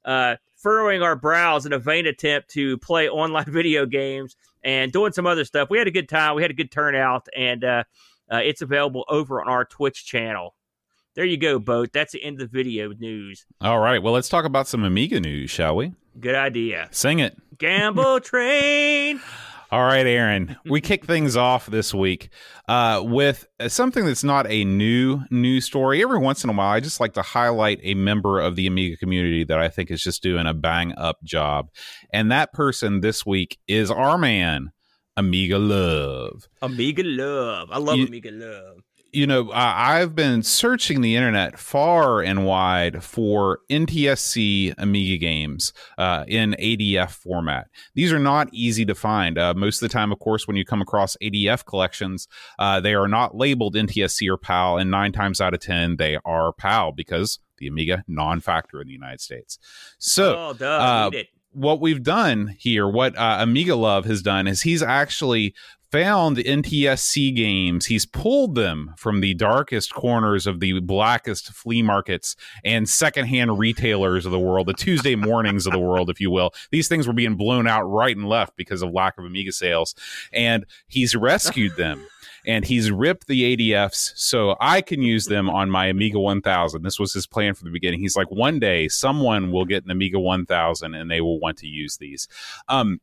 uh, 0.05 0.37
furrowing 0.57 1.03
our 1.03 1.17
brows 1.17 1.67
in 1.67 1.73
a 1.73 1.79
vain 1.79 2.07
attempt 2.07 2.49
to 2.51 2.79
play 2.79 3.09
online 3.11 3.51
video 3.51 3.85
games 3.85 4.37
and 4.65 4.91
doing 4.91 5.13
some 5.13 5.27
other 5.27 5.45
stuff, 5.45 5.69
we 5.69 5.79
had 5.79 5.89
a 5.89 5.93
good 5.93 6.09
time. 6.09 6.35
We 6.35 6.43
had 6.43 6.51
a 6.51 6.55
good 6.55 6.71
turnout, 6.71 7.27
and 7.37 7.63
uh, 7.63 7.85
it's 8.31 8.63
available 8.63 9.05
over 9.09 9.43
on 9.43 9.49
our 9.49 9.67
Twitch 9.67 10.07
channel. 10.07 10.55
There 11.15 11.27
you 11.27 11.37
go, 11.37 11.59
Boat. 11.59 11.91
That's 11.93 12.13
the 12.13 12.23
end 12.23 12.41
of 12.41 12.51
the 12.51 12.57
video 12.59 12.89
news. 12.99 13.45
All 13.61 13.81
right. 13.81 14.03
Well, 14.03 14.15
let's 14.15 14.31
talk 14.31 14.47
about 14.47 14.67
some 14.67 14.83
Amiga 14.83 15.21
news, 15.21 15.51
shall 15.51 15.77
we? 15.77 15.93
Good 16.19 16.35
idea. 16.35 16.89
Sing 16.91 17.19
it. 17.19 17.37
Gamble 17.59 18.21
Train. 18.25 19.21
All 19.71 19.85
right, 19.85 20.07
Aaron. 20.07 20.57
We 20.67 20.81
kick 20.81 21.05
things 21.05 21.37
off 21.37 21.67
this 21.67 21.93
week 21.93 22.31
uh, 22.67 23.03
with 23.05 23.47
something 23.69 24.07
that's 24.07 24.25
not 24.25 24.47
a 24.51 24.65
new 24.65 25.23
news 25.31 25.67
story. 25.67 26.03
Every 26.03 26.19
once 26.19 26.45
in 26.45 26.51
a 26.51 26.53
while, 26.55 26.71
I 26.73 26.81
just 26.81 26.99
like 27.01 27.13
to 27.15 27.23
highlight 27.23 27.81
a 27.83 27.95
member 27.95 28.41
of 28.41 28.57
the 28.57 28.67
Amiga 28.67 28.97
community 28.97 29.45
that 29.45 29.59
I 29.59 29.69
think 29.69 29.91
is 29.91 30.03
just 30.03 30.23
doing 30.23 30.47
a 30.47 30.55
bang 30.55 30.93
up 30.97 31.23
job. 31.25 31.69
And 32.13 32.31
that 32.33 32.55
person 32.55 33.01
this 33.01 33.25
week 33.27 33.59
is 33.67 33.91
our 33.91 34.17
man, 34.17 34.73
Amiga 35.17 35.59
Love. 35.59 36.49
Amiga 36.63 37.03
Love. 37.05 37.69
I 37.71 37.79
love 37.79 37.99
you, 37.99 38.07
Amiga 38.07 38.31
Love 38.31 38.77
you 39.13 39.27
know, 39.27 39.51
I've 39.53 40.15
been 40.15 40.43
searching 40.43 41.03
the 41.03 41.17
internet 41.17 41.59
far 41.59 42.23
and 42.23 42.47
wide 42.47 43.05
for 43.05 43.61
NTSC 43.71 44.75
Amiga 44.79 45.19
games 45.19 45.75
uh, 45.99 46.25
in 46.27 46.57
ADF 46.59 47.11
format. 47.11 47.69
These 47.95 48.11
are 48.11 48.19
not 48.19 48.49
easy 48.53 48.87
to 48.87 48.95
find. 48.95 49.37
Uh, 49.37 49.53
most 49.55 49.83
of 49.83 49.89
the 49.89 49.93
time, 49.93 50.13
of 50.13 50.19
course, 50.19 50.49
when 50.49 50.57
you 50.57 50.65
come 50.65 50.81
across 50.81 51.17
ADF 51.23 51.67
collections, 51.67 52.27
uh, 52.59 52.81
they 52.81 52.95
are 52.95 53.09
not 53.09 53.37
labeled 53.37 53.75
NTSC 53.75 54.31
or 54.31 54.39
PAL, 54.39 54.79
and 54.79 54.91
nine 54.91 55.13
times 55.13 55.43
out 55.43 55.53
of 55.53 55.61
10, 55.61 55.97
they 55.97 56.19
are 56.25 56.55
PAL 56.55 56.93
because 56.93 57.39
the 57.59 57.67
Amiga 57.67 58.05
non 58.09 58.41
factor 58.41 58.81
in 58.81 58.87
the 58.87 58.95
United 58.95 59.21
States. 59.21 59.59
So, 59.99 60.37
oh, 60.39 60.53
duh, 60.55 60.67
uh, 60.67 61.11
what 61.53 61.81
we've 61.81 62.03
done 62.03 62.57
here, 62.59 62.89
what 62.89 63.17
uh, 63.17 63.39
Amiga 63.41 63.77
Love 63.77 64.05
has 64.07 64.23
done, 64.23 64.47
is 64.47 64.63
he's 64.63 64.83
actually 64.83 65.55
found 65.93 66.39
NTSC 66.39 67.37
games. 67.37 67.85
He's 67.85 68.07
pulled 68.07 68.55
them 68.55 68.95
from 68.97 69.21
the 69.21 69.35
darkest 69.35 69.93
corners 69.93 70.47
of 70.47 70.59
the 70.59 70.81
blackest 70.81 71.53
flea 71.53 71.83
markets 71.83 72.35
and 72.65 72.89
secondhand 72.89 73.59
retailers 73.59 74.25
of 74.25 74.33
the 74.33 74.39
world, 74.39 74.69
the 74.69 74.73
Tuesday 74.73 75.15
mornings 75.15 75.67
of 75.67 75.73
the 75.73 75.79
world, 75.79 76.09
if 76.09 76.19
you 76.19 76.31
will. 76.31 76.55
These 76.71 76.89
things 76.89 77.07
were 77.07 77.13
being 77.13 77.37
blown 77.37 77.69
out 77.69 77.83
right 77.83 78.17
and 78.17 78.27
left 78.27 78.57
because 78.57 78.81
of 78.81 78.91
lack 78.91 79.19
of 79.19 79.27
Amiga 79.27 79.53
sales. 79.53 79.95
And 80.33 80.65
he's 80.89 81.15
rescued 81.15 81.77
them. 81.77 82.07
And 82.47 82.65
he's 82.65 82.91
ripped 82.91 83.27
the 83.27 83.57
ADFs 83.57 84.13
so 84.17 84.57
I 84.61 84.81
can 84.81 85.03
use 85.03 85.27
them 85.27 85.49
on 85.49 85.71
my 85.71 85.87
Amiga 85.87 86.19
1000. 86.19 86.83
This 86.83 86.99
was 86.99 87.13
his 87.13 87.27
plan 87.27 87.55
from 87.55 87.67
the 87.67 87.73
beginning. 87.73 88.01
He's 88.01 88.17
like, 88.17 88.31
one 88.31 88.59
day 88.59 88.89
someone 88.89 89.53
will 89.53 89.65
get 89.65 89.85
an 89.85 89.91
Amiga 89.91 90.19
1000 90.19 90.95
and 90.95 91.11
they 91.11 91.21
will 91.21 91.39
want 91.39 91.59
to 91.59 91.67
use 91.67 91.97
these. 91.99 92.29
Um, 92.69 93.01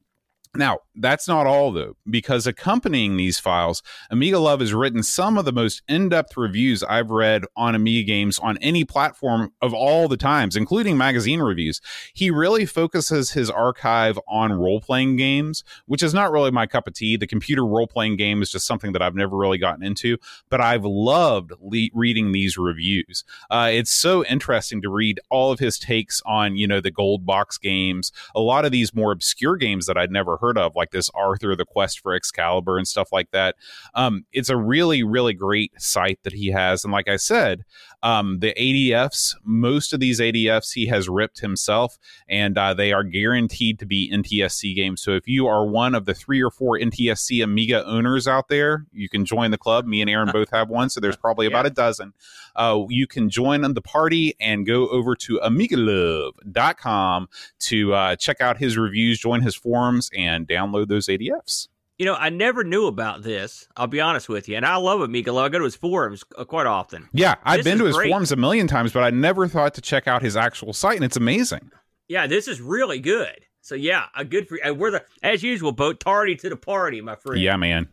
now, 0.56 0.80
that's 0.96 1.28
not 1.28 1.46
all 1.46 1.72
though, 1.72 1.96
because 2.10 2.48
accompanying 2.48 3.18
these 3.18 3.38
files, 3.38 3.84
Amiga 4.10 4.40
Love 4.40 4.62
has 4.62 4.74
written 4.74 5.04
some 5.04 5.38
of 5.38 5.46
the 5.46 5.52
most 5.52 5.84
in 5.88 6.10
depth 6.10 6.36
reviews 6.36 6.82
I've 6.82 7.12
read 7.12 7.44
on 7.56 7.76
Amiga 7.76 8.08
games 8.08 8.40
on 8.40 8.58
any 8.58 8.84
platform 8.84 9.54
of 9.62 9.76
all 9.76 10.08
the 10.08 10.18
times, 10.18 10.56
including 10.56 10.98
magazine 10.98 11.40
reviews. 11.40 11.82
He 12.16 12.32
really 12.32 12.66
focuses 12.66 13.32
his 13.32 13.52
archive 13.52 14.18
on 14.28 14.52
role 14.52 14.82
playing 14.82 15.18
games, 15.18 15.64
which 15.86 16.02
is 16.02 16.16
not 16.16 16.32
really 16.32 16.50
my 16.50 16.66
cup 16.66 16.88
of 16.88 16.96
tea. 16.96 17.16
The 17.16 17.28
computer 17.28 17.64
role 17.64 17.88
playing 17.88 18.16
game 18.16 18.42
is 18.42 18.52
just 18.52 18.66
something 18.66 18.92
that 18.94 19.04
I've 19.04 19.16
never 19.16 19.38
really 19.38 19.60
gotten 19.60 19.84
into, 19.84 20.18
but 20.50 20.62
I've 20.62 20.84
loved 20.84 21.52
le- 21.62 21.90
reading 21.94 22.32
these 22.32 22.58
reviews. 22.58 23.24
Uh, 23.52 23.70
it's 23.72 23.92
so 23.92 24.26
interesting 24.26 24.82
to 24.82 24.90
read 24.90 25.20
all 25.30 25.52
of 25.52 25.60
his 25.60 25.78
takes 25.78 26.24
on, 26.26 26.56
you 26.56 26.68
know, 26.68 26.82
the 26.82 26.90
gold 26.90 27.24
box 27.24 27.60
games, 27.60 28.12
a 28.34 28.40
lot 28.40 28.66
of 28.66 28.72
these 28.72 28.96
more 28.96 29.12
obscure 29.12 29.56
games 29.56 29.86
that 29.86 29.98
I'd 29.98 30.12
never 30.12 30.39
heard 30.40 30.58
of, 30.58 30.76
like 30.76 30.92
this 30.92 31.10
Arthur, 31.14 31.56
the 31.56 31.66
Quest 31.66 32.00
for 32.00 32.14
Excalibur, 32.14 32.78
and 32.78 32.88
stuff 32.88 33.10
like 33.12 33.32
that. 33.32 33.56
Um, 33.94 34.26
it's 34.32 34.50
a 34.50 34.58
really, 34.58 35.04
really 35.04 35.34
great 35.34 35.72
site 35.80 36.20
that 36.24 36.34
he 36.34 36.48
has. 36.48 36.84
And 36.84 36.94
like 36.94 37.08
I 37.08 37.18
said, 37.18 37.64
um, 38.02 38.40
the 38.40 38.54
ADFs, 38.54 39.36
most 39.44 39.94
of 39.94 40.00
these 40.00 40.20
ADFs 40.20 40.74
he 40.74 40.86
has 40.88 41.10
ripped 41.10 41.40
himself, 41.40 41.98
and 42.28 42.58
uh, 42.58 42.74
they 42.74 42.94
are 42.94 43.04
guaranteed 43.04 43.80
to 43.80 43.86
be 43.86 44.12
NTSC 44.14 44.76
games. 44.76 45.02
So 45.02 45.12
if 45.12 45.28
you 45.28 45.48
are 45.48 45.66
one 45.66 45.96
of 45.96 46.06
the 46.06 46.14
three 46.14 46.42
or 46.42 46.52
four 46.52 46.78
NTSC 46.78 47.44
Amiga 47.44 47.86
owners 47.86 48.28
out 48.28 48.48
there, 48.48 48.86
you 48.92 49.10
can 49.10 49.26
join 49.26 49.52
the 49.52 49.58
club. 49.58 49.86
Me 49.86 50.02
and 50.02 50.10
Aaron 50.10 50.30
both 50.34 50.50
have 50.52 50.70
one, 50.70 50.90
so 50.90 51.00
there's 51.00 51.18
probably 51.18 51.48
about 51.48 51.66
a 51.66 51.72
dozen. 51.72 52.14
Uh, 52.56 52.86
you 52.90 53.08
can 53.08 53.30
join 53.30 53.60
the 53.60 53.82
party 53.82 54.34
and 54.40 54.66
go 54.66 54.88
over 54.90 55.16
to 55.16 55.40
amigalove.com 55.44 57.30
to 57.60 57.94
uh, 57.94 58.16
check 58.16 58.42
out 58.42 58.58
his 58.58 58.78
reviews, 58.78 59.20
join 59.20 59.42
his 59.42 59.56
forums, 59.56 60.10
and 60.16 60.48
download 60.48 60.88
those 60.88 61.08
ADFs. 61.08 61.68
You 62.00 62.06
know, 62.06 62.16
I 62.16 62.30
never 62.30 62.64
knew 62.64 62.88
about 62.88 63.24
this. 63.24 63.68
I'll 63.76 63.86
be 63.88 64.00
honest 64.00 64.30
with 64.30 64.48
you, 64.48 64.56
and 64.56 64.66
I 64.66 64.78
love 64.78 65.02
Amiga 65.02 65.34
Love. 65.34 65.46
I 65.46 65.50
go 65.50 65.58
to 65.60 65.66
his 65.66 65.76
forums 65.76 66.24
uh, 66.38 66.46
quite 66.46 66.66
often. 66.66 67.10
Yeah, 67.12 67.36
I've 67.44 67.58
This 67.60 67.66
been 67.66 67.78
to 67.80 67.86
his 67.86 67.96
great. 67.98 68.10
forums 68.10 68.32
a 68.32 68.38
million 68.38 68.68
times, 68.68 68.94
but 68.94 69.04
I 69.04 69.10
never 69.10 69.50
thought 69.50 69.74
to 69.74 69.82
check 69.82 70.08
out 70.08 70.22
his 70.22 70.38
actual 70.38 70.72
site, 70.72 70.96
and 70.96 71.04
it's 71.04 71.18
amazing. 71.18 71.72
Yeah, 72.08 72.26
this 72.26 72.48
is 72.48 72.62
really 72.62 73.00
good. 73.00 73.36
So 73.62 73.76
yeah, 73.76 74.06
a 74.16 74.24
good 74.24 74.48
for 74.48 74.58
we're 74.74 74.92
the 74.92 75.04
as 75.22 75.44
usual 75.44 75.74
boat 75.74 76.00
tardy 76.00 76.36
to 76.38 76.50
the 76.50 76.56
party, 76.56 77.02
my 77.02 77.16
friend. 77.16 77.42
Yeah, 77.42 77.58
man. 77.58 77.90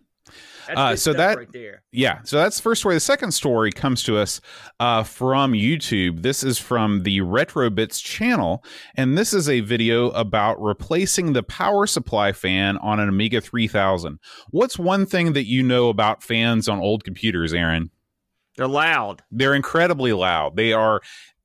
That's 0.66 0.78
uh, 0.78 0.90
good 0.90 0.98
so 0.98 1.12
stuff 1.12 1.16
that- 1.16 1.38
right 1.38 1.52
there. 1.52 1.82
Yeah, 1.92 2.20
so 2.24 2.36
that's 2.38 2.56
the 2.56 2.62
first 2.62 2.80
story. 2.80 2.94
The 2.96 3.00
second 3.00 3.32
story 3.32 3.70
comes 3.72 4.02
to 4.04 4.18
us 4.18 4.40
uh, 4.80 5.02
from 5.04 5.52
YouTube. 5.52 6.22
This 6.22 6.42
is 6.42 6.58
from 6.58 7.04
the 7.04 7.20
RetroBits 7.20 8.02
channel, 8.02 8.64
and 8.96 9.16
this 9.16 9.32
is 9.32 9.48
a 9.48 9.60
video 9.60 10.10
about 10.10 10.60
replacing 10.60 11.32
the 11.32 11.42
power 11.42 11.86
supply 11.86 12.32
fan 12.32 12.76
on 12.78 13.00
an 13.00 13.08
Amiga 13.08 13.40
3000. 13.40 14.18
What's 14.50 14.78
one 14.78 15.06
thing 15.06 15.32
that 15.34 15.46
you 15.46 15.62
know 15.62 15.88
about 15.88 16.22
fans 16.22 16.68
on 16.68 16.80
old 16.80 17.04
computers, 17.04 17.54
Aaron? 17.54 17.90
They're 18.56 18.66
loud. 18.66 19.22
They're 19.30 19.54
incredibly 19.54 20.14
loud. 20.14 20.56
They 20.56 20.72
are, 20.72 20.96
it's 20.96 21.04
the- 21.04 21.36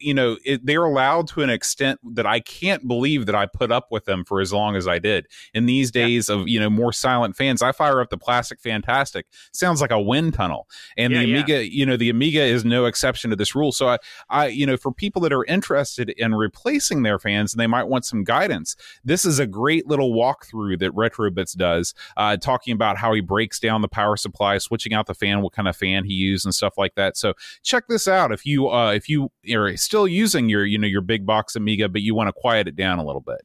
you 0.00 0.14
know, 0.14 0.36
it, 0.44 0.64
they're 0.64 0.84
allowed 0.84 1.28
to 1.28 1.42
an 1.42 1.50
extent 1.50 2.00
that 2.14 2.26
I 2.26 2.40
can't 2.40 2.86
believe 2.86 3.26
that 3.26 3.34
I 3.34 3.46
put 3.46 3.72
up 3.72 3.88
with 3.90 4.04
them 4.04 4.24
for 4.24 4.40
as 4.40 4.52
long 4.52 4.76
as 4.76 4.86
I 4.86 4.98
did. 4.98 5.26
In 5.54 5.66
these 5.66 5.90
days 5.90 6.28
of 6.28 6.48
you 6.48 6.60
know 6.60 6.70
more 6.70 6.92
silent 6.92 7.36
fans, 7.36 7.62
I 7.62 7.72
fire 7.72 8.00
up 8.00 8.10
the 8.10 8.18
Plastic 8.18 8.60
Fantastic. 8.60 9.26
Sounds 9.52 9.80
like 9.80 9.90
a 9.90 10.00
wind 10.00 10.34
tunnel, 10.34 10.68
and 10.96 11.12
Yeah, 11.12 11.20
the 11.20 11.26
yeah. 11.26 11.36
Amiga, 11.36 11.68
you 11.70 11.86
know, 11.86 11.96
the 11.96 12.10
Amiga 12.10 12.42
is 12.42 12.64
no 12.64 12.84
exception 12.84 13.30
to 13.30 13.36
this 13.36 13.54
rule. 13.54 13.72
So 13.72 13.88
I, 13.88 13.98
I, 14.28 14.46
you 14.46 14.66
know, 14.66 14.76
for 14.76 14.92
people 14.92 15.22
that 15.22 15.32
are 15.32 15.44
interested 15.44 16.10
in 16.10 16.34
replacing 16.34 17.02
their 17.02 17.18
fans 17.18 17.52
and 17.52 17.60
they 17.60 17.66
might 17.66 17.84
want 17.84 18.04
some 18.04 18.24
guidance, 18.24 18.76
this 19.04 19.24
is 19.24 19.38
a 19.38 19.46
great 19.46 19.86
little 19.86 20.12
walkthrough 20.12 20.78
that 20.80 20.92
RetroBits 20.92 21.56
does, 21.56 21.94
uh, 22.16 22.36
talking 22.36 22.74
about 22.74 22.98
how 22.98 23.12
he 23.12 23.20
breaks 23.20 23.58
down 23.58 23.82
the 23.82 23.88
power 23.88 24.16
supply, 24.16 24.58
switching 24.58 24.94
out 24.94 25.06
the 25.06 25.14
fan, 25.14 25.42
what 25.42 25.52
kind 25.52 25.68
of 25.68 25.76
fan 25.76 26.04
he 26.04 26.14
used, 26.14 26.44
and 26.44 26.54
stuff 26.54 26.78
like 26.78 26.94
that. 26.94 27.16
So 27.16 27.34
check 27.62 27.88
this 27.88 28.06
out 28.06 28.32
if 28.32 28.46
you 28.46 28.68
uh, 28.68 28.92
if 28.92 29.08
you 29.08 29.31
are 29.52 29.76
still 29.76 30.06
using 30.06 30.48
your 30.48 30.64
you 30.64 30.78
know 30.78 30.86
your 30.86 31.00
big 31.00 31.26
box 31.26 31.56
Amiga, 31.56 31.88
but 31.88 32.02
you 32.02 32.14
want 32.14 32.28
to 32.28 32.32
quiet 32.32 32.68
it 32.68 32.76
down 32.76 32.98
a 32.98 33.04
little 33.04 33.20
bit. 33.20 33.40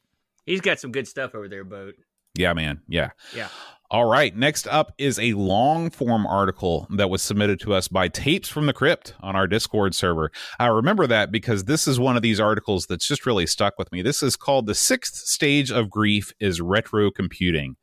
He's 0.46 0.60
got 0.60 0.80
some 0.80 0.92
good 0.92 1.06
stuff 1.06 1.34
over 1.34 1.48
there, 1.48 1.64
boat. 1.64 1.94
Yeah, 2.34 2.52
man. 2.52 2.80
Yeah. 2.88 3.10
Yeah. 3.34 3.48
All 3.90 4.04
right. 4.04 4.36
Next 4.36 4.68
up 4.68 4.92
is 4.98 5.18
a 5.18 5.32
long 5.32 5.90
form 5.90 6.26
article 6.26 6.86
that 6.90 7.08
was 7.08 7.22
submitted 7.22 7.58
to 7.60 7.72
us 7.72 7.88
by 7.88 8.08
Tapes 8.08 8.48
from 8.48 8.66
the 8.66 8.74
Crypt 8.74 9.14
on 9.20 9.34
our 9.34 9.46
Discord 9.46 9.94
server. 9.94 10.30
I 10.58 10.66
remember 10.66 11.06
that 11.06 11.32
because 11.32 11.64
this 11.64 11.88
is 11.88 11.98
one 11.98 12.14
of 12.14 12.20
these 12.22 12.38
articles 12.38 12.86
that's 12.86 13.08
just 13.08 13.24
really 13.24 13.46
stuck 13.46 13.78
with 13.78 13.90
me. 13.90 14.02
This 14.02 14.22
is 14.22 14.36
called 14.36 14.66
The 14.66 14.74
Sixth 14.74 15.14
Stage 15.14 15.72
of 15.72 15.88
Grief 15.88 16.32
is 16.38 16.60
Retro 16.60 17.10
Computing. 17.10 17.76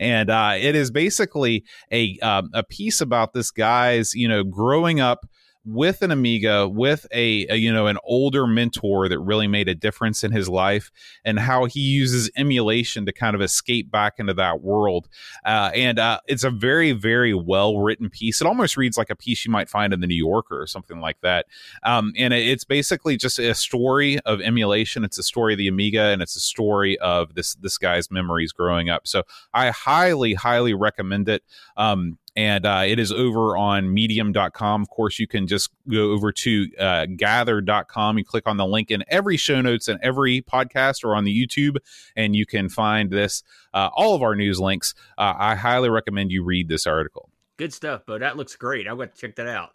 And 0.00 0.30
uh, 0.30 0.54
it 0.58 0.74
is 0.74 0.90
basically 0.90 1.64
a, 1.92 2.18
um, 2.20 2.48
a 2.54 2.62
piece 2.62 3.02
about 3.02 3.34
this 3.34 3.50
guy's, 3.50 4.14
you 4.14 4.28
know, 4.28 4.42
growing 4.44 4.98
up 4.98 5.26
with 5.64 6.02
an 6.02 6.10
Amiga, 6.10 6.68
with 6.68 7.06
a, 7.12 7.46
a 7.48 7.56
you 7.56 7.72
know 7.72 7.86
an 7.86 7.98
older 8.04 8.46
mentor 8.46 9.08
that 9.08 9.18
really 9.18 9.46
made 9.46 9.68
a 9.68 9.74
difference 9.74 10.24
in 10.24 10.32
his 10.32 10.48
life, 10.48 10.90
and 11.24 11.38
how 11.38 11.66
he 11.66 11.80
uses 11.80 12.30
emulation 12.36 13.06
to 13.06 13.12
kind 13.12 13.34
of 13.34 13.42
escape 13.42 13.90
back 13.90 14.14
into 14.18 14.34
that 14.34 14.62
world. 14.62 15.08
Uh, 15.44 15.70
and 15.74 15.98
uh, 15.98 16.20
it's 16.26 16.44
a 16.44 16.50
very 16.50 16.92
very 16.92 17.34
well 17.34 17.78
written 17.78 18.08
piece. 18.08 18.40
It 18.40 18.46
almost 18.46 18.76
reads 18.76 18.96
like 18.96 19.10
a 19.10 19.16
piece 19.16 19.44
you 19.44 19.50
might 19.50 19.68
find 19.68 19.92
in 19.92 20.00
the 20.00 20.06
New 20.06 20.14
Yorker 20.14 20.60
or 20.60 20.66
something 20.66 21.00
like 21.00 21.20
that. 21.20 21.46
Um, 21.82 22.12
and 22.16 22.32
it's 22.32 22.64
basically 22.64 23.16
just 23.16 23.38
a 23.38 23.54
story 23.54 24.18
of 24.20 24.40
emulation. 24.40 25.04
It's 25.04 25.18
a 25.18 25.22
story 25.22 25.54
of 25.54 25.58
the 25.58 25.68
Amiga, 25.68 26.04
and 26.04 26.22
it's 26.22 26.36
a 26.36 26.40
story 26.40 26.98
of 26.98 27.34
this 27.34 27.54
this 27.56 27.78
guy's 27.78 28.10
memories 28.10 28.52
growing 28.52 28.88
up. 28.88 29.06
So 29.06 29.24
I 29.52 29.70
highly 29.70 30.34
highly 30.34 30.74
recommend 30.74 31.28
it. 31.28 31.42
Um, 31.76 32.18
and 32.36 32.66
uh, 32.66 32.82
it 32.86 32.98
is 32.98 33.12
over 33.12 33.56
on 33.56 33.92
medium.com. 33.92 34.82
Of 34.82 34.90
course, 34.90 35.18
you 35.18 35.26
can 35.26 35.46
just 35.46 35.70
go 35.88 36.10
over 36.12 36.32
to 36.32 36.68
uh, 36.78 37.06
gather.com. 37.16 38.18
You 38.18 38.24
click 38.24 38.46
on 38.46 38.56
the 38.56 38.66
link 38.66 38.90
in 38.90 39.04
every 39.08 39.36
show 39.36 39.60
notes 39.60 39.88
and 39.88 39.98
every 40.02 40.42
podcast 40.42 41.04
or 41.04 41.16
on 41.16 41.24
the 41.24 41.46
YouTube, 41.46 41.76
and 42.16 42.36
you 42.36 42.46
can 42.46 42.68
find 42.68 43.10
this, 43.10 43.42
uh, 43.74 43.90
all 43.94 44.14
of 44.14 44.22
our 44.22 44.34
news 44.34 44.60
links. 44.60 44.94
Uh, 45.18 45.34
I 45.36 45.54
highly 45.54 45.90
recommend 45.90 46.30
you 46.30 46.44
read 46.44 46.68
this 46.68 46.86
article. 46.86 47.29
Good 47.60 47.74
stuff, 47.74 48.06
Bo. 48.06 48.18
That 48.18 48.38
looks 48.38 48.56
great. 48.56 48.88
I'm 48.88 48.96
going 48.96 49.10
to 49.10 49.14
check 49.14 49.36
that 49.36 49.46
out. 49.46 49.72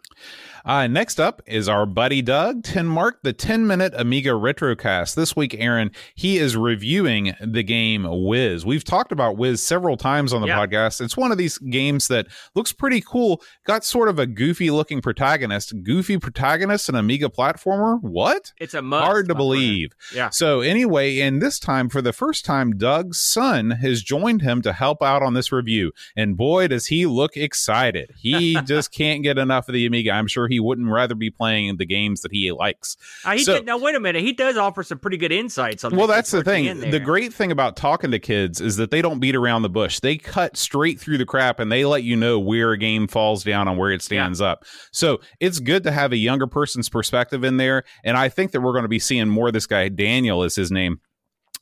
Uh, 0.64 0.88
next 0.88 1.20
up 1.20 1.40
is 1.46 1.68
our 1.68 1.86
buddy 1.86 2.20
Doug 2.20 2.64
Tenmark, 2.64 3.12
the 3.22 3.32
10 3.32 3.64
minute 3.64 3.92
Amiga 3.96 4.30
Retrocast. 4.30 5.14
This 5.14 5.36
week, 5.36 5.54
Aaron, 5.56 5.92
he 6.16 6.38
is 6.38 6.56
reviewing 6.56 7.36
the 7.40 7.62
game 7.62 8.04
Wiz. 8.24 8.66
We've 8.66 8.82
talked 8.82 9.12
about 9.12 9.36
Wiz 9.36 9.62
several 9.62 9.96
times 9.96 10.32
on 10.32 10.40
the 10.40 10.48
Yeah. 10.48 10.58
podcast. 10.66 11.00
It's 11.00 11.16
one 11.16 11.30
of 11.30 11.38
these 11.38 11.58
games 11.58 12.08
that 12.08 12.26
looks 12.56 12.72
pretty 12.72 13.00
cool, 13.00 13.40
got 13.64 13.84
sort 13.84 14.08
of 14.08 14.18
a 14.18 14.26
goofy 14.26 14.72
looking 14.72 15.00
protagonist. 15.00 15.72
Goofy 15.84 16.18
protagonist, 16.18 16.88
an 16.88 16.96
Amiga 16.96 17.28
platformer? 17.28 18.02
What? 18.02 18.52
It's 18.58 18.74
a 18.74 18.82
must. 18.82 19.04
Hard 19.04 19.28
to 19.28 19.34
my 19.34 19.38
friend. 19.38 19.48
believe. 19.48 19.92
Yeah. 20.12 20.30
So 20.30 20.60
anyway, 20.60 21.20
and 21.20 21.40
this 21.40 21.60
time 21.60 21.88
for 21.88 22.02
the 22.02 22.12
first 22.12 22.44
time, 22.44 22.76
Doug's 22.76 23.20
son 23.20 23.70
has 23.70 24.02
joined 24.02 24.42
him 24.42 24.60
to 24.62 24.72
help 24.72 25.04
out 25.04 25.22
on 25.22 25.34
this 25.34 25.52
review. 25.52 25.92
And 26.16 26.36
boy, 26.36 26.66
does 26.66 26.86
he 26.86 27.06
look 27.06 27.36
excited. 27.36 27.75
He 28.16 28.58
just 28.64 28.92
can't 28.92 29.22
get 29.22 29.38
enough 29.38 29.68
of 29.68 29.72
the 29.74 29.86
Amiga. 29.86 30.10
I'm 30.12 30.26
sure 30.26 30.48
he 30.48 30.60
wouldn't 30.60 30.88
rather 30.88 31.14
be 31.14 31.30
playing 31.30 31.76
the 31.76 31.86
games 31.86 32.22
that 32.22 32.32
he 32.32 32.50
likes. 32.52 32.96
Uh, 33.24 33.32
he 33.32 33.38
So- 33.44 33.54
did, 33.54 33.66
now 33.66 33.78
wait 33.78 33.94
a 33.94 34.00
minute. 34.00 34.22
He 34.22 34.32
does 34.32 34.56
offer 34.56 34.82
some 34.82 34.98
pretty 34.98 35.16
good 35.16 35.32
insights 35.32 35.84
on. 35.84 35.94
Well, 35.96 36.06
that's 36.06 36.30
the 36.30 36.42
thing. 36.42 36.80
The 36.90 37.00
great 37.00 37.32
thing 37.32 37.52
about 37.52 37.76
talking 37.76 38.10
to 38.10 38.18
kids 38.18 38.60
is 38.60 38.76
that 38.76 38.90
they 38.90 39.02
don't 39.02 39.18
beat 39.20 39.34
around 39.36 39.62
the 39.62 39.68
bush. 39.70 40.00
They 40.00 40.16
cut 40.16 40.56
straight 40.56 40.98
through 41.00 41.18
the 41.18 41.26
crap 41.26 41.60
and 41.60 41.70
they 41.70 41.84
let 41.84 42.02
you 42.02 42.16
know 42.16 42.38
where 42.38 42.72
a 42.72 42.78
game 42.78 43.06
falls 43.06 43.44
down 43.44 43.68
and 43.68 43.78
where 43.78 43.90
it 43.90 44.02
stands 44.02 44.40
up. 44.40 44.64
So 44.92 45.20
it's 45.40 45.60
good 45.60 45.82
to 45.84 45.90
have 45.92 46.12
a 46.12 46.16
younger 46.16 46.46
person's 46.46 46.88
perspective 46.88 47.44
in 47.44 47.56
there. 47.56 47.84
And 48.04 48.16
I 48.16 48.28
think 48.28 48.52
that 48.52 48.60
we're 48.60 48.72
going 48.72 48.82
to 48.84 48.88
be 48.88 48.98
seeing 48.98 49.28
more 49.28 49.48
of 49.48 49.52
this 49.52 49.66
guy. 49.66 49.88
Daniel 49.88 50.42
is 50.42 50.54
his 50.54 50.70
name. 50.70 51.00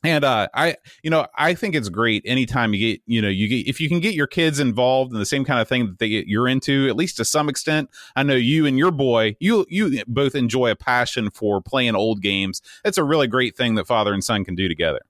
And 0.05 0.23
uh, 0.23 0.49
I, 0.53 0.77
you 1.03 1.09
know, 1.09 1.27
I 1.35 1.55
think 1.55 1.75
it's 1.75 1.88
great 1.88 2.23
anytime 2.27 2.75
you 2.75 2.93
get, 2.93 3.01
you 3.07 3.23
know, 3.23 3.29
you 3.29 3.49
get 3.49 3.67
if 3.67 3.81
you 3.81 3.88
can 3.88 4.01
get 4.01 4.14
your 4.14 4.27
kids 4.27 4.61
involved 4.61 5.14
in 5.14 5.19
the 5.19 5.25
same 5.25 5.47
kind 5.47 5.61
of 5.61 5.67
thing 5.67 5.87
that 5.87 5.99
they 5.99 6.25
you're 6.27 6.47
into, 6.47 6.87
at 6.88 6.95
least 6.95 7.17
to 7.17 7.25
some 7.25 7.49
extent. 7.49 7.88
I 8.14 8.23
know 8.23 8.35
you 8.35 8.67
and 8.67 8.79
your 8.79 8.90
boy, 8.90 9.37
you 9.40 9.64
you 9.71 10.05
both 10.07 10.35
enjoy 10.35 10.71
a 10.71 10.77
passion 10.77 11.31
for 11.31 11.62
playing 11.62 11.95
old 11.95 12.21
games. 12.21 12.61
It's 12.85 12.99
a 12.99 13.05
really 13.05 13.27
great 13.27 13.57
thing 13.57 13.77
that 13.77 13.87
father 13.87 14.12
and 14.12 14.23
son 14.23 14.45
can 14.45 14.55
do 14.55 14.69
together. 14.69 15.01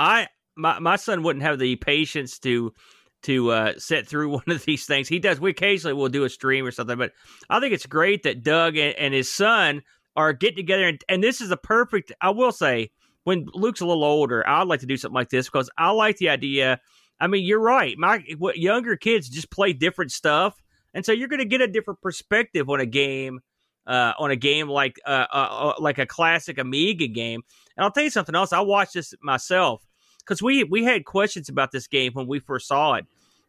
I 0.00 0.26
my 0.56 0.80
my 0.80 0.96
son 0.96 1.22
wouldn't 1.22 1.44
have 1.44 1.60
the 1.60 1.76
patience 1.76 2.40
to 2.40 2.74
to 3.22 3.52
uh, 3.52 3.72
sit 3.78 4.08
through 4.08 4.30
one 4.30 4.42
of 4.48 4.64
these 4.64 4.84
things. 4.84 5.06
He 5.06 5.20
does. 5.20 5.40
We 5.40 5.50
occasionally 5.50 5.94
will 5.94 6.08
do 6.08 6.24
a 6.24 6.28
stream 6.28 6.66
or 6.66 6.72
something, 6.72 6.98
but 6.98 7.12
I 7.50 7.60
think 7.60 7.72
it's 7.72 7.86
great 7.86 8.24
that 8.24 8.42
Doug 8.42 8.76
and, 8.76 8.96
and 8.96 9.14
his 9.14 9.32
son 9.32 9.82
are 10.16 10.32
getting 10.32 10.56
together. 10.56 10.88
And, 10.88 11.00
and 11.08 11.22
this 11.22 11.40
is 11.40 11.52
a 11.52 11.56
perfect. 11.56 12.10
I 12.20 12.30
will 12.30 12.52
say, 12.52 12.90
when 13.24 13.46
Luke's 13.52 13.80
a 13.80 13.86
little 13.86 14.04
older, 14.04 14.46
I'd 14.48 14.68
like 14.68 14.80
to 14.80 14.86
do 14.86 14.96
something 14.96 15.14
like 15.14 15.30
this 15.30 15.46
because 15.46 15.70
I 15.76 15.90
like 15.90 16.18
the 16.18 16.28
idea. 16.28 16.80
I 17.20 17.26
mean, 17.26 17.44
you're 17.44 17.60
right. 17.60 17.96
My 17.98 18.24
what, 18.38 18.58
younger 18.58 18.96
kids 18.96 19.28
just 19.28 19.50
play 19.50 19.72
different 19.72 20.12
stuff, 20.12 20.62
and 20.92 21.04
so 21.04 21.12
you're 21.12 21.28
going 21.28 21.40
to 21.40 21.44
get 21.44 21.60
a 21.60 21.68
different 21.68 22.00
perspective 22.00 22.68
on 22.70 22.80
a 22.80 22.86
game. 22.86 23.40
Uh, 23.86 24.14
on 24.18 24.30
a 24.30 24.36
game 24.36 24.66
like 24.66 24.98
uh, 25.04 25.26
uh, 25.30 25.48
uh, 25.50 25.74
like 25.78 25.98
a 25.98 26.06
classic 26.06 26.56
Amiga 26.56 27.06
game, 27.06 27.42
and 27.76 27.84
I'll 27.84 27.90
tell 27.90 28.02
you 28.02 28.08
something 28.08 28.34
else. 28.34 28.50
I 28.50 28.60
watched 28.60 28.94
this 28.94 29.12
myself 29.20 29.86
because 30.20 30.42
we 30.42 30.64
we 30.64 30.84
had 30.84 31.04
questions 31.04 31.50
about 31.50 31.70
this 31.70 31.86
game 31.86 32.12
when 32.14 32.26
we 32.26 32.38
first 32.38 32.66
saw 32.66 32.94
it. 32.94 33.06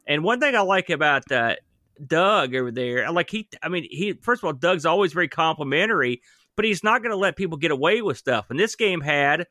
And 0.08 0.24
one 0.24 0.40
thing 0.40 0.56
I 0.56 0.62
like 0.62 0.90
about 0.90 1.32
uh, 1.32 1.56
Doug 2.06 2.56
over 2.56 2.72
there, 2.72 3.10
like 3.12 3.30
he, 3.30 3.48
I 3.64 3.70
mean, 3.70 3.88
he 3.90 4.14
first 4.14 4.44
of 4.44 4.46
all, 4.46 4.54
Doug's 4.54 4.86
always 4.86 5.14
very 5.14 5.28
complimentary, 5.28 6.22
but 6.56 6.66
he's 6.66 6.84
not 6.84 7.02
going 7.02 7.12
to 7.12 7.18
let 7.18 7.36
people 7.36 7.58
get 7.58 7.72
away 7.72 8.02
with 8.02 8.18
stuff. 8.18 8.48
And 8.50 8.60
this 8.60 8.76
game 8.76 9.02
had 9.02 9.48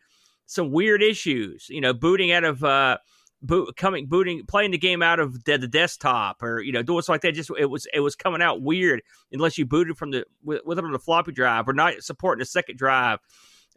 some 0.46 0.70
weird 0.70 1.02
issues, 1.02 1.68
you 1.68 1.80
know, 1.80 1.92
booting 1.92 2.33
out 2.33 2.44
of. 2.44 2.62
Uh, 2.64 2.98
Boot, 3.42 3.76
coming 3.76 4.07
booting 4.07 4.46
playing 4.46 4.70
the 4.70 4.78
game 4.78 5.02
out 5.02 5.20
of 5.20 5.44
the, 5.44 5.59
the 5.59 5.68
desktop 5.68 6.42
or 6.42 6.62
you 6.62 6.72
know 6.72 6.83
doing 6.83 7.02
stuff 7.02 7.12
like 7.12 7.20
that 7.20 7.35
just 7.35 7.50
it 7.59 7.66
was 7.66 7.87
it 7.92 8.00
was 8.00 8.16
coming 8.16 8.40
out 8.40 8.62
weird 8.62 9.02
unless 9.33 9.59
you 9.59 9.66
booted 9.66 9.98
from 9.98 10.12
the 10.12 10.24
with, 10.42 10.62
with 10.64 10.78
it 10.78 10.85
on 10.87 10.92
the 10.92 10.98
floppy 10.98 11.30
drive 11.30 11.68
or 11.68 11.74
not 11.74 11.92
supporting 12.02 12.38
the 12.38 12.46
second 12.46 12.78
drive 12.78 13.18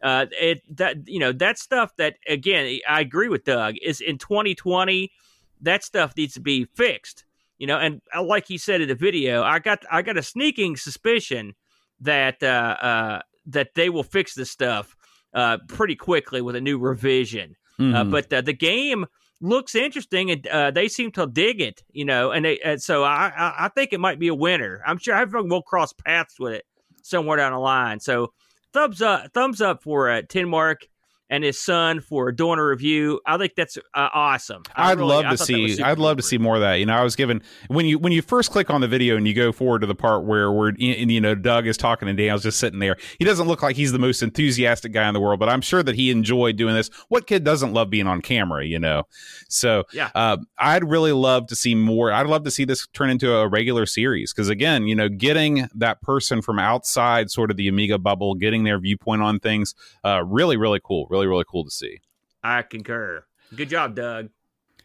Uh, 0.02 0.24
it 0.40 0.62
that 0.74 1.06
you 1.06 1.18
know 1.18 1.32
that 1.32 1.58
stuff 1.58 1.94
that 1.96 2.16
again 2.26 2.78
I 2.88 3.02
agree 3.02 3.28
with 3.28 3.44
Doug 3.44 3.74
is 3.82 4.00
in 4.00 4.16
2020 4.16 5.12
that 5.60 5.84
stuff 5.84 6.16
needs 6.16 6.34
to 6.34 6.40
be 6.40 6.64
fixed. 6.64 7.24
You 7.58 7.66
know, 7.66 7.78
and 7.78 8.00
uh, 8.14 8.22
like 8.22 8.46
he 8.46 8.56
said 8.56 8.80
in 8.80 8.88
the 8.88 8.94
video, 8.94 9.42
I 9.42 9.58
got 9.58 9.84
I 9.90 10.02
got 10.02 10.16
a 10.16 10.22
sneaking 10.22 10.76
suspicion 10.76 11.54
that 12.00 12.42
uh, 12.42 12.76
uh, 12.80 13.22
that 13.46 13.74
they 13.74 13.90
will 13.90 14.04
fix 14.04 14.34
this 14.34 14.50
stuff 14.50 14.96
uh, 15.34 15.58
pretty 15.68 15.94
quickly 15.94 16.40
with 16.40 16.56
a 16.56 16.60
new 16.60 16.78
revision. 16.78 17.56
Mhm. 17.78 17.94
Uh, 17.94 18.04
but 18.04 18.32
uh, 18.32 18.40
the 18.40 18.52
game 18.52 19.06
looks 19.40 19.74
interesting, 19.74 20.30
and 20.30 20.46
uh, 20.48 20.70
they 20.70 20.88
seem 20.88 21.12
to 21.12 21.26
dig 21.26 21.60
it. 21.60 21.82
You 21.92 22.04
know, 22.04 22.30
and 22.32 22.44
they 22.44 22.58
and 22.60 22.82
so 22.82 23.04
I, 23.04 23.32
I 23.36 23.66
I 23.66 23.68
think 23.68 23.92
it 23.92 24.00
might 24.00 24.18
be 24.18 24.28
a 24.28 24.34
winner. 24.34 24.82
I'm 24.86 24.98
sure 24.98 25.14
I 25.14 25.24
will 25.24 25.62
cross 25.62 25.92
paths 25.92 26.40
with 26.40 26.54
it 26.54 26.64
somewhere 27.02 27.36
down 27.36 27.52
the 27.52 27.58
line. 27.58 28.00
So 28.00 28.32
thumbs 28.72 29.00
up, 29.00 29.32
thumbs 29.32 29.60
up 29.60 29.82
for 29.82 30.10
uh, 30.10 30.22
Tenmark 30.22 30.82
and 31.30 31.44
his 31.44 31.60
son 31.60 32.00
for 32.00 32.32
doing 32.32 32.58
a 32.58 32.64
review. 32.64 33.20
I 33.26 33.36
think 33.38 33.52
that's 33.56 33.76
uh, 33.94 34.08
awesome. 34.12 34.62
I 34.74 34.90
I'd 34.92 34.98
really- 34.98 35.08
love 35.10 35.24
I 35.26 35.30
to 35.30 35.38
see. 35.38 35.82
I'd 35.82 35.98
love 35.98 36.16
to 36.16 36.22
see 36.22 36.38
more 36.38 36.56
of 36.56 36.60
that. 36.62 36.74
You 36.74 36.86
know, 36.86 36.94
I 36.94 37.02
was 37.02 37.16
given 37.16 37.42
when 37.68 37.86
you 37.86 37.98
when 37.98 38.12
you 38.12 38.22
first 38.22 38.50
click 38.50 38.70
on 38.70 38.80
the 38.80 38.88
video 38.88 39.16
and 39.16 39.26
you 39.28 39.34
go 39.34 39.52
forward 39.52 39.80
to 39.80 39.86
the 39.86 39.94
part 39.94 40.24
where 40.24 40.48
and, 40.68 40.78
you 40.80 41.20
know 41.20 41.34
Doug 41.34 41.66
is 41.66 41.76
talking 41.76 42.08
and 42.08 42.16
Daniel's 42.16 42.42
just 42.42 42.58
sitting 42.58 42.78
there. 42.78 42.96
He 43.18 43.24
doesn't 43.24 43.46
look 43.46 43.62
like 43.62 43.76
he's 43.76 43.92
the 43.92 43.98
most 43.98 44.22
enthusiastic 44.22 44.92
guy 44.92 45.06
in 45.08 45.14
the 45.14 45.20
world, 45.20 45.38
but 45.40 45.48
I'm 45.48 45.60
sure 45.60 45.82
that 45.82 45.94
he 45.94 46.10
enjoyed 46.10 46.56
doing 46.56 46.74
this. 46.74 46.90
What 47.08 47.26
kid 47.26 47.44
doesn't 47.44 47.72
love 47.72 47.90
being 47.90 48.06
on 48.06 48.20
camera? 48.22 48.64
You 48.64 48.78
know, 48.78 49.04
so 49.48 49.84
Yeah. 49.92 50.10
uh, 50.14 50.38
I'd 50.58 50.84
really 50.84 51.12
love 51.12 51.46
to 51.48 51.56
see 51.56 51.74
more. 51.74 52.12
I'd 52.12 52.26
love 52.26 52.44
to 52.44 52.50
see 52.50 52.64
this 52.64 52.86
turn 52.88 53.10
into 53.10 53.34
a 53.34 53.48
regular 53.48 53.86
series 53.86 54.32
because 54.32 54.48
again, 54.48 54.86
you 54.86 54.94
know, 54.94 55.08
getting 55.08 55.68
that 55.74 56.00
person 56.02 56.42
from 56.42 56.58
outside 56.58 57.30
sort 57.30 57.50
of 57.50 57.56
the 57.56 57.68
Amiga 57.68 57.98
bubble, 57.98 58.34
getting 58.34 58.64
their 58.64 58.78
viewpoint 58.78 59.22
on 59.22 59.38
things, 59.40 59.74
uh, 60.04 60.22
really, 60.24 60.56
really 60.56 60.80
cool. 60.82 61.06
Really, 61.10 61.17
really 61.18 61.26
really 61.26 61.44
cool 61.50 61.64
to 61.64 61.70
see. 61.70 61.98
I 62.42 62.62
concur. 62.62 63.24
Good 63.54 63.70
job, 63.70 63.94
Doug. 63.94 64.28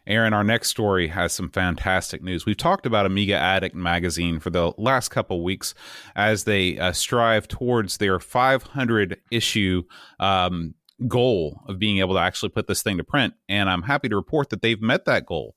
Aaron, 0.06 0.34
our 0.34 0.44
next 0.44 0.68
story 0.68 1.08
has 1.08 1.32
some 1.32 1.48
fantastic 1.48 2.22
news. 2.22 2.44
We've 2.44 2.56
talked 2.56 2.84
about 2.84 3.06
Amiga 3.06 3.36
Addict 3.36 3.74
magazine 3.74 4.38
for 4.38 4.50
the 4.50 4.72
last 4.76 5.08
couple 5.08 5.42
weeks 5.42 5.74
as 6.14 6.44
they 6.44 6.78
uh, 6.78 6.92
strive 6.92 7.48
towards 7.48 7.96
their 7.96 8.20
500 8.20 9.18
issue 9.30 9.84
um, 10.20 10.74
goal 11.08 11.62
of 11.68 11.78
being 11.78 11.98
able 11.98 12.14
to 12.14 12.20
actually 12.20 12.50
put 12.50 12.66
this 12.66 12.82
thing 12.82 12.98
to 12.98 13.04
print. 13.04 13.32
And 13.48 13.70
I'm 13.70 13.82
happy 13.82 14.10
to 14.10 14.16
report 14.16 14.50
that 14.50 14.60
they've 14.60 14.80
met 14.80 15.06
that 15.06 15.24
goal. 15.24 15.54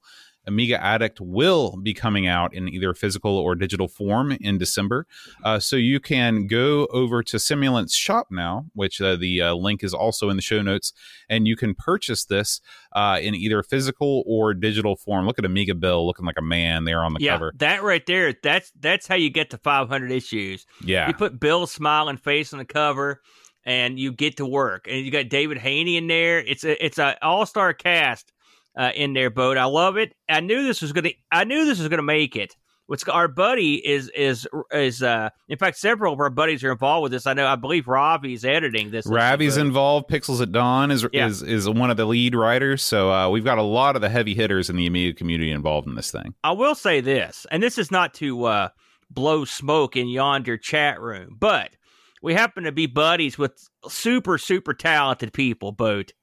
Amiga 0.47 0.81
Addict 0.81 1.19
will 1.19 1.77
be 1.77 1.93
coming 1.93 2.25
out 2.25 2.53
in 2.53 2.69
either 2.69 2.93
physical 2.93 3.37
or 3.37 3.53
digital 3.53 3.87
form 3.87 4.31
in 4.39 4.57
December. 4.57 5.05
Uh, 5.43 5.59
so 5.59 5.75
you 5.75 5.99
can 5.99 6.47
go 6.47 6.85
over 6.87 7.21
to 7.23 7.37
Simulant's 7.37 7.93
shop 7.93 8.27
now, 8.31 8.65
which 8.73 9.01
uh, 9.01 9.15
the 9.15 9.41
uh, 9.41 9.53
link 9.53 9.83
is 9.83 9.93
also 9.93 10.29
in 10.29 10.35
the 10.37 10.41
show 10.41 10.61
notes, 10.61 10.93
and 11.29 11.47
you 11.47 11.55
can 11.55 11.75
purchase 11.75 12.25
this 12.25 12.61
uh, 12.93 13.19
in 13.21 13.35
either 13.35 13.61
physical 13.61 14.23
or 14.25 14.53
digital 14.53 14.95
form. 14.95 15.25
Look 15.25 15.37
at 15.37 15.45
Amiga 15.45 15.75
Bill 15.75 16.05
looking 16.05 16.25
like 16.25 16.39
a 16.39 16.43
man 16.43 16.85
there 16.85 17.03
on 17.03 17.13
the 17.13 17.19
yeah, 17.21 17.33
cover. 17.33 17.53
that 17.57 17.83
right 17.83 18.05
there. 18.05 18.33
That's 18.41 18.71
that's 18.79 19.07
how 19.07 19.15
you 19.15 19.29
get 19.29 19.49
to 19.51 19.57
500 19.57 20.11
issues. 20.11 20.65
Yeah. 20.83 21.07
You 21.07 21.13
put 21.13 21.39
Bill's 21.39 21.71
smiling 21.71 22.17
face 22.17 22.53
on 22.53 22.59
the 22.59 22.65
cover, 22.65 23.21
and 23.65 23.99
you 23.99 24.13
get 24.13 24.37
to 24.37 24.45
work. 24.45 24.87
And 24.89 25.05
you 25.05 25.11
got 25.11 25.29
David 25.29 25.57
Haynie 25.57 25.97
in 25.97 26.07
there. 26.07 26.39
It's 26.39 26.63
a 26.63 26.83
it's 26.83 26.97
a 26.97 27.17
all 27.21 27.45
star 27.45 27.73
cast 27.73 28.31
uh, 28.77 28.91
in 28.95 29.13
their 29.13 29.29
boat. 29.29 29.57
I 29.57 29.65
love 29.65 29.97
it. 29.97 30.13
I 30.29 30.39
knew 30.39 30.63
this 30.63 30.81
was 30.81 30.93
gonna. 30.93 31.09
I 31.31 31.43
knew 31.43 31.65
this 31.65 31.79
was 31.79 31.87
gonna 31.89 32.01
make 32.03 32.35
it. 32.35 32.55
What's 32.85 33.03
our 33.09 33.27
buddy 33.27 33.85
is 33.85 34.09
is 34.15 34.47
is 34.71 35.03
uh 35.03 35.29
in 35.49 35.57
fact 35.57 35.77
several 35.77 36.13
of 36.13 36.21
our 36.21 36.29
buddies 36.29 36.63
are 36.63 36.71
involved 36.71 37.03
with 37.03 37.11
this. 37.11 37.27
I 37.27 37.33
know 37.33 37.45
I 37.45 37.57
believe 37.57 37.85
Ravi's 37.89 38.45
editing 38.45 38.91
this. 38.91 39.05
Ravi's 39.05 39.57
involved. 39.57 40.09
Pixels 40.09 40.41
at 40.41 40.53
Dawn 40.53 40.89
is 40.89 41.05
Yeah. 41.11 41.27
is 41.27 41.43
is 41.43 41.67
one 41.67 41.91
of 41.91 41.97
the 41.97 42.05
lead 42.05 42.33
writers. 42.33 42.81
So 42.81 43.11
uh, 43.11 43.29
we've 43.29 43.43
got 43.43 43.57
a 43.57 43.61
lot 43.63 43.97
of 43.97 44.01
the 44.01 44.07
heavy 44.07 44.33
hitters 44.33 44.69
in 44.69 44.77
the 44.77 44.87
Amiga 44.87 45.13
community 45.17 45.51
involved 45.51 45.85
in 45.85 45.95
this 45.95 46.11
thing. 46.11 46.33
I 46.45 46.53
will 46.53 46.75
say 46.75 47.01
this, 47.01 47.45
and 47.51 47.61
this 47.61 47.77
is 47.77 47.91
not 47.91 48.13
to 48.15 48.45
uh, 48.45 48.69
blow 49.11 49.43
smoke 49.43 49.97
in 49.97 50.07
yonder 50.07 50.57
chat 50.57 51.01
room, 51.01 51.35
but 51.37 51.71
we 52.21 52.33
happen 52.33 52.63
to 52.63 52.71
be 52.71 52.85
buddies 52.85 53.37
with 53.37 53.67
super, 53.87 54.37
super 54.37 54.73
talented 54.73 55.33
people, 55.33 55.71
boat, 55.71 56.13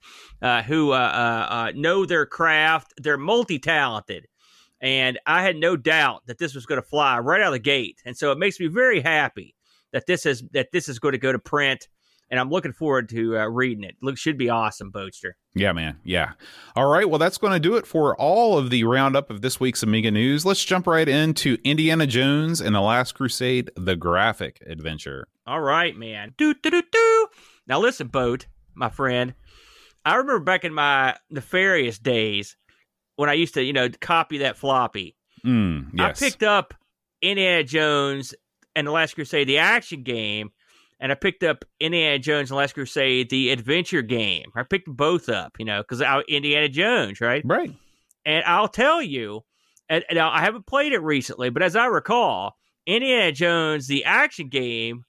uh, 0.43 0.63
who 0.63 0.93
uh, 0.93 0.97
uh, 0.97 1.53
uh, 1.53 1.73
know 1.75 2.05
their 2.07 2.27
craft. 2.27 2.95
They're 2.99 3.17
multi 3.17 3.59
talented. 3.59 4.27
And 4.81 5.19
I 5.27 5.43
had 5.43 5.57
no 5.57 5.77
doubt 5.77 6.27
that 6.27 6.39
this 6.39 6.55
was 6.55 6.67
going 6.67 6.81
to 6.81 6.87
fly 6.87 7.19
right 7.19 7.41
out 7.41 7.49
of 7.49 7.53
the 7.53 7.59
gate. 7.59 8.03
And 8.05 8.17
so 8.17 8.33
it 8.33 8.39
makes 8.39 8.61
me 8.61 8.67
very 8.67 9.01
happy 9.01 9.55
that 9.93 10.07
this 10.07 10.27
is 10.27 10.43
that 10.53 10.73
this 10.73 10.89
is 10.89 10.99
going 10.99 11.13
to 11.13 11.19
go 11.19 11.33
to 11.33 11.39
print. 11.39 11.89
And 12.31 12.41
I'm 12.41 12.51
looking 12.51 12.73
forward 12.73 13.09
to 13.11 13.39
uh, 13.39 13.47
reading 13.47 13.85
it. 13.85 13.97
Look, 14.03 14.19
should 14.19 14.37
be 14.37 14.51
awesome, 14.51 14.91
Boatster. 14.91 15.33
Yeah, 15.55 15.73
man. 15.73 16.01
Yeah. 16.05 16.33
All 16.75 16.87
right. 16.87 17.09
Well, 17.09 17.19
that's 17.19 17.39
going 17.39 17.53
to 17.53 17.61
do 17.61 17.77
it 17.77 17.87
for 17.87 18.17
all 18.17 18.59
of 18.59 18.71
the 18.71 18.85
roundup 18.85 19.31
of 19.31 19.41
this 19.41 19.61
week's 19.61 19.83
Amiga 19.83 20.11
news. 20.11 20.45
Let's 20.45 20.65
jump 20.65 20.87
right 20.87 21.09
into 21.09 21.59
Indiana 21.65 22.07
Jones 22.07 22.61
and 22.61 22.75
the 22.75 22.81
Last 22.81 23.13
Crusade: 23.13 23.71
The 23.77 23.95
Graphic 23.95 24.63
Adventure. 24.67 25.29
All 25.47 25.61
right, 25.61 25.97
man. 25.97 26.35
Do 26.37 26.55
do 26.55 26.71
do 26.71 26.83
do. 26.91 27.27
Now 27.67 27.81
listen, 27.81 28.09
boat, 28.09 28.47
my 28.75 28.89
friend. 28.89 29.35
I 30.05 30.17
remember 30.17 30.41
back 30.41 30.65
in 30.65 30.75
my 30.75 31.17
nefarious 31.31 31.99
days 31.99 32.57
when 33.17 33.29
I 33.29 33.35
used 33.35 33.55
to, 33.55 33.63
you 33.63 33.73
know, 33.73 33.89
copy 34.01 34.39
that 34.39 34.57
floppy. 34.57 35.17
Mm, 35.45 35.91
yes. 35.95 36.23
I 36.23 36.27
picked 36.27 36.43
up 36.43 36.75
Indiana 37.23 37.65
Jones 37.65 38.35
and 38.77 38.87
the 38.87 38.91
Last 38.91 39.15
Crusade, 39.15 39.49
the 39.49 39.59
action 39.59 40.03
game, 40.03 40.51
and 41.01 41.13
I 41.13 41.15
picked 41.15 41.43
up 41.43 41.65
Indiana 41.81 42.19
Jones 42.19 42.51
and 42.51 42.57
the 42.57 42.61
Last 42.61 42.75
Crusade, 42.75 43.31
the 43.31 43.51
adventure 43.51 44.03
game. 44.03 44.51
I 44.55 44.63
picked 44.63 44.89
both 44.89 45.29
up, 45.29 45.57
you 45.59 45.65
know, 45.65 45.83
because 45.83 46.03
I 46.03 46.21
Indiana 46.29 46.69
Jones, 46.69 47.21
right? 47.21 47.43
right. 47.45 47.73
And 48.27 48.45
I'll 48.45 48.69
tell 48.69 49.03
you, 49.03 49.43
and, 49.89 50.05
and 50.09 50.19
I 50.19 50.41
haven't 50.41 50.67
played 50.67 50.93
it 50.93 51.03
recently, 51.03 51.51
but 51.51 51.63
as 51.63 51.77
I 51.77 51.87
recall, 51.87 52.57
Indiana 52.87 53.33
Jones, 53.33 53.87
the 53.87 54.05
action 54.05 54.49
game, 54.49 55.05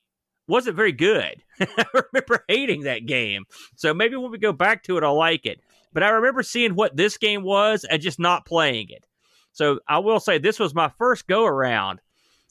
wasn't 0.48 0.76
very 0.76 0.92
good. 0.92 1.44
I 1.60 1.86
remember 1.94 2.44
hating 2.48 2.82
that 2.82 3.06
game. 3.06 3.46
So 3.76 3.94
maybe 3.94 4.16
when 4.16 4.32
we 4.32 4.38
go 4.38 4.54
back 4.54 4.84
to 4.84 4.98
it, 4.98 5.04
I'll 5.04 5.18
like 5.18 5.46
it. 5.46 5.60
But 5.94 6.04
I 6.04 6.10
remember 6.10 6.44
seeing 6.44 6.76
what 6.76 6.96
this 6.96 7.18
game 7.18 7.44
was 7.44 7.86
and 7.86 8.02
just 8.02 8.20
not 8.20 8.46
playing 8.46 8.90
it. 8.90 9.06
So 9.54 9.80
I 9.88 10.00
will 10.00 10.20
say 10.20 10.38
this 10.38 10.60
was 10.60 10.76
my 10.76 10.92
first 10.98 11.28
go 11.28 11.46
around 11.46 12.02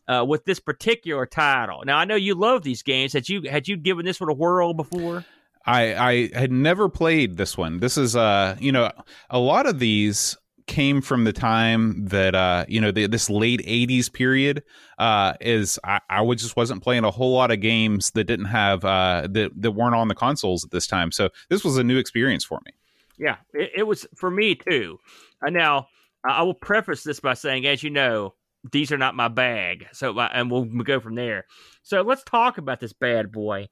uh, 0.09 0.25
with 0.27 0.45
this 0.45 0.61
particular 0.61 1.27
title. 1.27 1.83
Now 1.85 1.99
I 1.99 2.05
know 2.05 2.15
you 2.15 2.35
love 2.35 2.63
these 2.63 2.83
games. 2.83 3.13
Had 3.13 3.29
you 3.29 3.43
had 3.49 3.69
you 3.69 3.77
given 3.77 4.07
this 4.07 4.21
one 4.21 4.31
a 4.31 4.35
whirl 4.35 4.73
before? 4.73 5.25
I 5.67 5.95
I 5.95 6.39
had 6.39 6.53
never 6.53 6.89
played 6.89 7.37
this 7.37 7.57
one. 7.57 7.81
This 7.81 7.99
is 7.99 8.17
uh 8.17 8.57
you 8.59 8.73
know 8.73 8.91
a 9.31 9.39
lot 9.39 9.67
of 9.67 9.79
these 9.79 10.37
came 10.67 11.03
from 11.03 11.25
the 11.25 11.33
time 11.33 12.07
that 12.07 12.35
uh 12.35 12.65
you 12.69 12.81
know 12.81 12.91
the, 12.91 13.07
this 13.07 13.29
late 13.29 13.61
80s 13.67 14.11
period 14.11 14.63
uh 14.99 15.35
is 15.41 15.79
I, 15.85 16.01
I 16.09 16.35
just 16.35 16.57
wasn't 16.57 16.83
playing 16.83 17.05
a 17.05 17.11
whole 17.11 17.35
lot 17.35 17.51
of 17.51 17.61
games 17.61 18.13
that 18.13 18.25
didn't 18.25 18.47
have 18.47 18.85
uh 18.85 19.29
that, 19.31 19.51
that 19.57 19.73
weren't 19.73 19.95
on 19.95 20.09
the 20.09 20.15
consoles 20.15 20.65
at 20.65 20.71
this 20.71 20.87
time 20.87 21.13
so 21.13 21.29
this 21.51 21.65
was 21.65 21.77
a 21.77 21.85
new 21.85 21.99
experience 21.99 22.45
for 22.45 22.61
me 22.65 22.73
Yeah, 23.19 23.37
it, 23.53 23.71
it 23.77 23.83
was 23.85 24.07
for 24.17 24.31
me 24.31 24.55
too. 24.55 24.99
Uh, 25.45 25.51
now, 25.51 25.89
I 26.25 26.39
I 26.39 26.43
will 26.43 26.55
preface 26.55 27.03
this 27.03 27.21
by 27.21 27.35
saying, 27.35 27.67
as 27.67 27.83
you 27.83 27.91
know, 27.91 28.35
these 28.73 28.93
are 28.93 28.99
not 28.99 29.15
my 29.15 29.29
bag. 29.29 29.87
So, 29.93 30.19
uh, 30.19 30.29
and 30.33 30.51
we'll 30.51 30.65
go 30.65 31.01
from 31.01 31.15
there. 31.15 31.47
So, 31.83 32.03
let's 32.03 32.25
talk 32.25 32.59
about 32.59 32.81
this 32.81 32.93
bad 32.93 33.31
boy. 33.31 33.69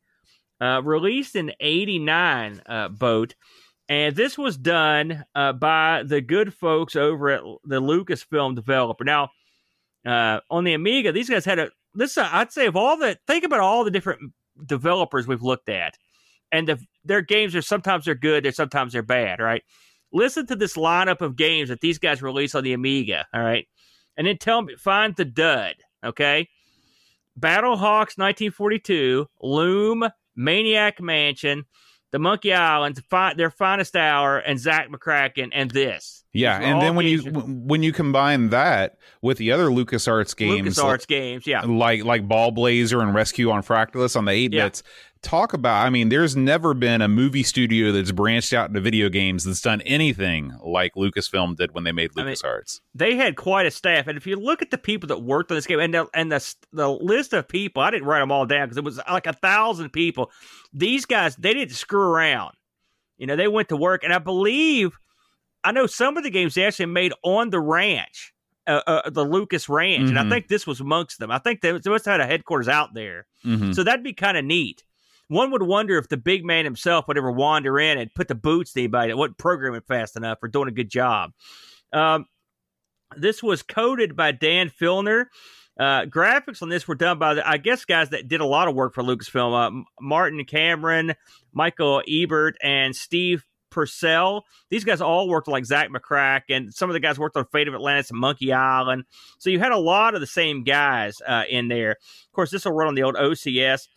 Uh, 0.60 0.80
released 0.82 1.34
in 1.34 1.52
'89, 1.60 2.62
uh, 2.66 2.88
boat, 2.88 3.34
and 3.92 4.16
this 4.16 4.38
was 4.38 4.56
done 4.56 5.22
uh, 5.34 5.52
by 5.52 6.02
the 6.02 6.22
good 6.22 6.54
folks 6.54 6.96
over 6.96 7.28
at 7.28 7.42
the 7.64 7.78
Lucasfilm 7.78 8.54
developer. 8.54 9.04
Now, 9.04 9.28
uh, 10.06 10.40
on 10.50 10.64
the 10.64 10.72
Amiga, 10.72 11.12
these 11.12 11.28
guys 11.28 11.44
had 11.44 11.58
a 11.58 11.70
this. 11.92 12.16
Uh, 12.16 12.26
I'd 12.32 12.52
say 12.52 12.64
of 12.64 12.74
all 12.74 12.96
the 12.96 13.18
think 13.26 13.44
about 13.44 13.60
all 13.60 13.84
the 13.84 13.90
different 13.90 14.32
developers 14.64 15.26
we've 15.26 15.42
looked 15.42 15.68
at, 15.68 15.98
and 16.50 16.68
the, 16.68 16.78
their 17.04 17.20
games 17.20 17.54
are 17.54 17.60
sometimes 17.60 18.06
they're 18.06 18.14
good, 18.14 18.46
they're 18.46 18.52
sometimes 18.52 18.94
they're 18.94 19.02
bad. 19.02 19.40
Right? 19.40 19.62
Listen 20.10 20.46
to 20.46 20.56
this 20.56 20.74
lineup 20.74 21.20
of 21.20 21.36
games 21.36 21.68
that 21.68 21.82
these 21.82 21.98
guys 21.98 22.22
released 22.22 22.54
on 22.54 22.64
the 22.64 22.72
Amiga. 22.72 23.26
All 23.34 23.42
right, 23.42 23.68
and 24.16 24.26
then 24.26 24.38
tell 24.38 24.62
me 24.62 24.74
find 24.76 25.14
the 25.16 25.26
dud. 25.26 25.74
Okay, 26.02 26.48
Battlehawks 27.38 28.16
1942, 28.16 29.26
Loom, 29.42 30.08
Maniac 30.34 30.98
Mansion, 30.98 31.66
The 32.12 32.18
Monkey 32.18 32.52
Islands, 32.52 33.00
fi- 33.10 33.34
Their 33.34 33.50
Finest 33.50 33.96
Hour, 33.96 34.38
and 34.38 34.58
Zak 34.58 34.88
McKracken, 34.90 35.48
and 35.52 35.70
this. 35.70 36.24
yeah 36.32 36.58
and 36.60 36.80
then 36.80 36.94
when 36.94 37.06
you 37.06 37.20
when 37.30 37.82
you 37.82 37.92
combine 37.92 38.48
that 38.50 38.96
with 39.20 39.36
the 39.38 39.52
other 39.52 39.66
LucasArts 39.66 40.34
games 40.36 40.78
LucasArts 40.78 41.06
games, 41.06 41.46
yeah. 41.46 41.62
like 41.62 42.04
like 42.04 42.26
Ballblazer 42.28 43.02
and 43.02 43.14
Rescue 43.14 43.50
on 43.50 43.62
Fractalus 43.62 44.16
on 44.16 44.24
the 44.26 44.32
8 44.32 44.52
Yeah. 44.52 44.64
bits 44.66 44.82
talk 45.22 45.52
about 45.52 45.86
i 45.86 45.88
mean 45.88 46.08
there's 46.08 46.34
never 46.34 46.74
been 46.74 47.00
a 47.00 47.06
movie 47.06 47.44
studio 47.44 47.92
that's 47.92 48.10
branched 48.10 48.52
out 48.52 48.68
into 48.70 48.80
video 48.80 49.08
games 49.08 49.44
that's 49.44 49.60
done 49.60 49.80
anything 49.82 50.52
like 50.64 50.92
lucasfilm 50.96 51.54
did 51.56 51.72
when 51.72 51.84
they 51.84 51.92
made 51.92 52.10
I 52.16 52.24
mean, 52.24 52.34
lucasarts 52.34 52.80
they 52.92 53.14
had 53.14 53.36
quite 53.36 53.64
a 53.66 53.70
staff, 53.70 54.08
and 54.08 54.16
if 54.18 54.26
you 54.26 54.34
look 54.36 54.62
at 54.62 54.70
the 54.72 54.78
people 54.78 55.06
that 55.08 55.22
worked 55.22 55.50
on 55.52 55.56
this 55.56 55.66
game 55.66 55.78
and 55.78 55.94
the, 55.94 56.08
and 56.12 56.30
the 56.32 56.54
the 56.72 56.88
list 56.88 57.32
of 57.32 57.48
people, 57.48 57.82
I 57.82 57.90
didn't 57.90 58.06
write 58.06 58.20
them 58.20 58.30
all 58.30 58.44
down 58.44 58.66
because 58.66 58.76
it 58.76 58.84
was 58.84 59.00
like 59.08 59.26
a 59.26 59.32
thousand 59.32 59.90
people. 59.90 60.30
These 60.72 61.04
guys, 61.06 61.36
they 61.36 61.54
didn't 61.54 61.74
screw 61.74 62.00
around. 62.02 62.54
You 63.18 63.26
know, 63.26 63.36
they 63.36 63.48
went 63.48 63.68
to 63.68 63.76
work, 63.76 64.04
and 64.04 64.12
I 64.12 64.18
believe 64.18 64.92
I 65.64 65.70
know 65.72 65.86
some 65.86 66.16
of 66.16 66.24
the 66.24 66.30
games 66.30 66.54
they 66.54 66.64
actually 66.64 66.86
made 66.86 67.12
on 67.22 67.50
the 67.50 67.60
ranch, 67.60 68.32
uh, 68.66 68.80
uh, 68.86 69.10
the 69.10 69.24
Lucas 69.24 69.68
Ranch, 69.68 70.08
and 70.08 70.18
I 70.18 70.24
Mhm. 70.24 70.30
think 70.30 70.48
this 70.48 70.66
was 70.66 70.80
amongst 70.80 71.18
them. 71.20 71.30
I 71.30 71.38
think 71.38 71.60
they, 71.60 71.70
they 71.70 71.90
must 71.90 72.04
have 72.06 72.12
had 72.14 72.20
a 72.20 72.26
headquarters 72.26 72.66
out 72.68 72.94
there, 72.94 73.26
Mhm. 73.44 73.72
so 73.74 73.84
that'd 73.84 74.02
be 74.02 74.12
kind 74.12 74.36
of 74.36 74.44
neat. 74.44 74.82
One 75.28 75.50
would 75.52 75.62
wonder 75.62 75.96
if 75.98 76.08
the 76.08 76.16
big 76.16 76.44
man 76.44 76.64
himself 76.64 77.06
would 77.06 77.16
ever 77.16 77.30
wander 77.30 77.78
in 77.78 77.96
and 77.96 78.12
put 78.12 78.26
the 78.28 78.34
boots 78.34 78.72
to 78.72 78.80
anybody 78.80 79.12
that 79.12 79.16
wasn't 79.16 79.38
programming 79.38 79.82
fast 79.82 80.16
enough 80.16 80.38
or 80.42 80.48
doing 80.48 80.68
a 80.68 80.72
good 80.72 80.90
job. 80.90 81.30
Um, 81.92 82.26
this 83.16 83.42
was 83.42 83.62
coded 83.62 84.16
by 84.16 84.32
Dan 84.32 84.68
Filner. 84.68 85.26
Uh, 85.78 86.04
graphics 86.04 86.62
on 86.62 86.68
this 86.68 86.86
were 86.86 86.94
done 86.94 87.18
by, 87.18 87.34
the, 87.34 87.48
I 87.48 87.56
guess, 87.56 87.84
guys 87.84 88.10
that 88.10 88.28
did 88.28 88.40
a 88.40 88.46
lot 88.46 88.68
of 88.68 88.74
work 88.74 88.94
for 88.94 89.02
Lucasfilm. 89.02 89.54
Uh, 89.54 89.84
Martin 90.00 90.44
Cameron, 90.44 91.14
Michael 91.52 92.02
Ebert, 92.06 92.56
and 92.62 92.94
Steve 92.94 93.44
Purcell. 93.70 94.44
These 94.70 94.84
guys 94.84 95.00
all 95.00 95.28
worked 95.28 95.48
like 95.48 95.64
Zak 95.64 95.88
McKrack, 95.88 96.42
and 96.50 96.72
some 96.72 96.90
of 96.90 96.94
the 96.94 97.00
guys 97.00 97.18
worked 97.18 97.36
on 97.36 97.46
Fate 97.46 97.68
of 97.68 97.74
Atlantis 97.74 98.10
and 98.10 98.20
Monkey 98.20 98.52
Island. 98.52 99.04
So 99.38 99.50
you 99.50 99.58
had 99.58 99.72
a 99.72 99.78
lot 99.78 100.14
of 100.14 100.20
the 100.20 100.26
same 100.26 100.62
guys 100.62 101.20
uh, 101.26 101.44
in 101.48 101.68
there. 101.68 101.92
Of 101.92 102.32
course, 102.32 102.50
this 102.50 102.64
will 102.64 102.72
run 102.72 102.88
on 102.88 102.94
the 102.94 103.02
old 103.02 103.16
OCS. 103.16 103.88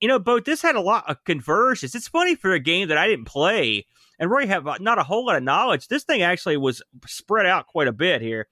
You 0.00 0.08
know, 0.08 0.18
Bo, 0.18 0.40
this 0.40 0.62
had 0.62 0.74
a 0.74 0.80
lot 0.80 1.08
of 1.08 1.22
conversions. 1.24 1.94
It's 1.94 2.08
funny 2.08 2.34
for 2.34 2.52
a 2.52 2.58
game 2.58 2.88
that 2.88 2.98
I 2.98 3.06
didn't 3.06 3.26
play 3.26 3.86
and 4.18 4.30
really 4.30 4.48
have 4.48 4.66
uh, 4.66 4.78
not 4.80 4.98
a 4.98 5.04
whole 5.04 5.26
lot 5.26 5.36
of 5.36 5.42
knowledge. 5.44 5.88
This 5.88 6.04
thing 6.04 6.22
actually 6.22 6.56
was 6.56 6.82
spread 7.06 7.46
out 7.46 7.68
quite 7.68 7.88
a 7.88 7.92
bit 7.92 8.20
here. 8.20 8.48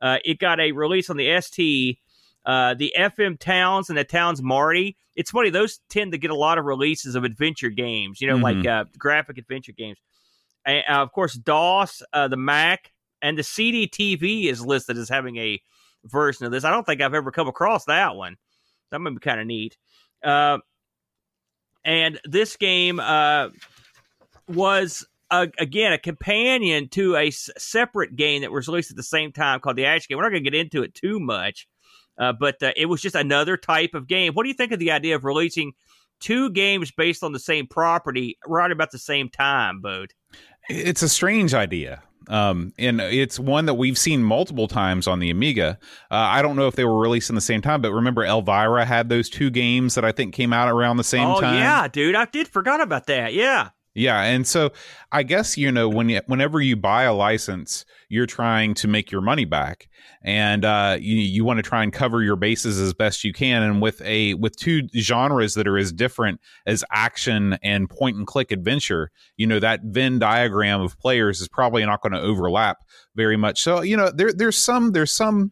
Uh, 0.00 0.18
it 0.24 0.38
got 0.38 0.60
a 0.60 0.72
release 0.72 1.10
on 1.10 1.16
the 1.16 1.40
ST, 1.40 1.98
uh, 2.46 2.74
the 2.74 2.94
FM 2.96 3.38
Towns, 3.38 3.88
and 3.88 3.98
the 3.98 4.04
Towns 4.04 4.42
Marty. 4.42 4.96
It's 5.14 5.30
funny; 5.30 5.50
those 5.50 5.80
tend 5.90 6.12
to 6.12 6.18
get 6.18 6.30
a 6.30 6.36
lot 6.36 6.58
of 6.58 6.64
releases 6.64 7.14
of 7.14 7.24
adventure 7.24 7.70
games. 7.70 8.20
You 8.20 8.28
know, 8.28 8.36
like 8.36 8.66
uh, 8.66 8.84
graphic 8.98 9.38
adventure 9.38 9.72
games. 9.72 9.98
And, 10.64 10.84
uh, 10.88 11.02
of 11.02 11.12
course, 11.12 11.34
DOS, 11.34 12.02
uh, 12.12 12.28
the 12.28 12.36
Mac, 12.36 12.92
and 13.22 13.36
the 13.38 13.42
CD 13.42 13.88
TV 13.88 14.46
is 14.46 14.64
listed 14.64 14.96
as 14.96 15.08
having 15.08 15.36
a 15.36 15.60
version 16.04 16.46
of 16.46 16.52
this. 16.52 16.64
I 16.64 16.70
don't 16.70 16.84
think 16.84 17.00
I've 17.00 17.14
ever 17.14 17.30
come 17.30 17.48
across 17.48 17.84
that 17.86 18.16
one. 18.16 18.36
That 18.90 18.98
might 19.00 19.14
be 19.14 19.20
kind 19.20 19.40
of 19.40 19.46
neat. 19.46 19.76
Uh, 20.22 20.58
and 21.84 22.20
this 22.24 22.56
game 22.56 23.00
uh, 23.00 23.48
was 24.48 25.06
uh, 25.30 25.46
again 25.58 25.92
a 25.92 25.98
companion 25.98 26.88
to 26.90 27.16
a 27.16 27.28
s- 27.28 27.50
separate 27.58 28.16
game 28.16 28.42
that 28.42 28.52
was 28.52 28.68
released 28.68 28.90
at 28.90 28.96
the 28.96 29.02
same 29.02 29.32
time 29.32 29.60
called 29.60 29.76
the 29.76 29.86
Action 29.86 30.06
Game. 30.08 30.18
We're 30.18 30.24
not 30.24 30.30
going 30.30 30.44
to 30.44 30.50
get 30.50 30.58
into 30.58 30.82
it 30.82 30.94
too 30.94 31.20
much, 31.20 31.68
uh, 32.18 32.32
but 32.32 32.62
uh, 32.62 32.72
it 32.76 32.86
was 32.86 33.00
just 33.00 33.14
another 33.14 33.56
type 33.56 33.94
of 33.94 34.06
game. 34.06 34.34
What 34.34 34.44
do 34.44 34.48
you 34.48 34.54
think 34.54 34.72
of 34.72 34.78
the 34.78 34.90
idea 34.90 35.16
of 35.16 35.24
releasing 35.24 35.72
two 36.20 36.50
games 36.50 36.90
based 36.90 37.22
on 37.22 37.32
the 37.32 37.38
same 37.38 37.66
property 37.66 38.38
right 38.46 38.70
about 38.70 38.90
the 38.90 38.98
same 38.98 39.28
time, 39.28 39.80
Bode? 39.80 40.12
it's 40.68 41.02
a 41.02 41.08
strange 41.08 41.54
idea 41.54 42.02
um, 42.28 42.72
and 42.78 43.00
it's 43.00 43.38
one 43.38 43.66
that 43.66 43.74
we've 43.74 43.98
seen 43.98 44.22
multiple 44.22 44.68
times 44.68 45.08
on 45.08 45.18
the 45.18 45.30
Amiga. 45.30 45.78
Uh, 46.10 46.14
I 46.14 46.42
don't 46.42 46.56
know 46.56 46.68
if 46.68 46.76
they 46.76 46.84
were 46.84 46.98
released 46.98 47.28
in 47.28 47.34
the 47.34 47.40
same 47.40 47.60
time, 47.60 47.80
but 47.80 47.92
remember 47.92 48.24
Elvira 48.24 48.84
had 48.84 49.08
those 49.08 49.28
two 49.28 49.50
games 49.50 49.96
that 49.96 50.04
I 50.04 50.12
think 50.12 50.34
came 50.34 50.52
out 50.52 50.68
around 50.68 50.96
the 50.96 51.04
same 51.04 51.28
oh 51.28 51.40
time. 51.40 51.56
yeah, 51.56 51.88
dude, 51.88 52.14
I 52.14 52.26
did 52.26 52.46
forgot 52.46 52.80
about 52.80 53.06
that. 53.06 53.34
Yeah, 53.34 53.70
Yeah, 53.94 54.22
and 54.22 54.46
so 54.46 54.70
I 55.10 55.24
guess 55.24 55.56
you 55.58 55.72
know 55.72 55.88
when 55.88 56.08
you, 56.08 56.20
whenever 56.26 56.60
you 56.60 56.76
buy 56.76 57.02
a 57.02 57.12
license, 57.12 57.84
you're 58.08 58.26
trying 58.26 58.74
to 58.74 58.88
make 58.88 59.10
your 59.10 59.20
money 59.20 59.44
back, 59.44 59.88
and 60.22 60.64
uh, 60.64 60.96
you 61.00 61.16
you 61.16 61.44
want 61.44 61.58
to 61.58 61.64
try 61.64 61.82
and 61.82 61.92
cover 61.92 62.22
your 62.22 62.36
bases 62.36 62.78
as 62.78 62.94
best 62.94 63.24
you 63.24 63.32
can. 63.32 63.64
And 63.64 63.82
with 63.82 64.00
a 64.02 64.34
with 64.34 64.54
two 64.54 64.82
genres 64.96 65.54
that 65.54 65.66
are 65.66 65.76
as 65.76 65.92
different 65.92 66.40
as 66.66 66.84
action 66.92 67.58
and 67.64 67.90
point 67.90 68.16
and 68.16 68.28
click 68.28 68.52
adventure, 68.52 69.10
you 69.36 69.46
know 69.46 69.58
that 69.58 69.80
Venn 69.82 70.20
diagram 70.20 70.80
of 70.80 70.96
players 71.00 71.40
is 71.40 71.48
probably 71.48 71.84
not 71.84 72.00
going 72.00 72.12
to 72.12 72.20
overlap 72.20 72.78
very 73.16 73.36
much. 73.36 73.60
So 73.60 73.80
you 73.80 73.96
know 73.96 74.12
there 74.12 74.32
there's 74.32 74.62
some 74.62 74.92
there's 74.92 75.12
some 75.12 75.50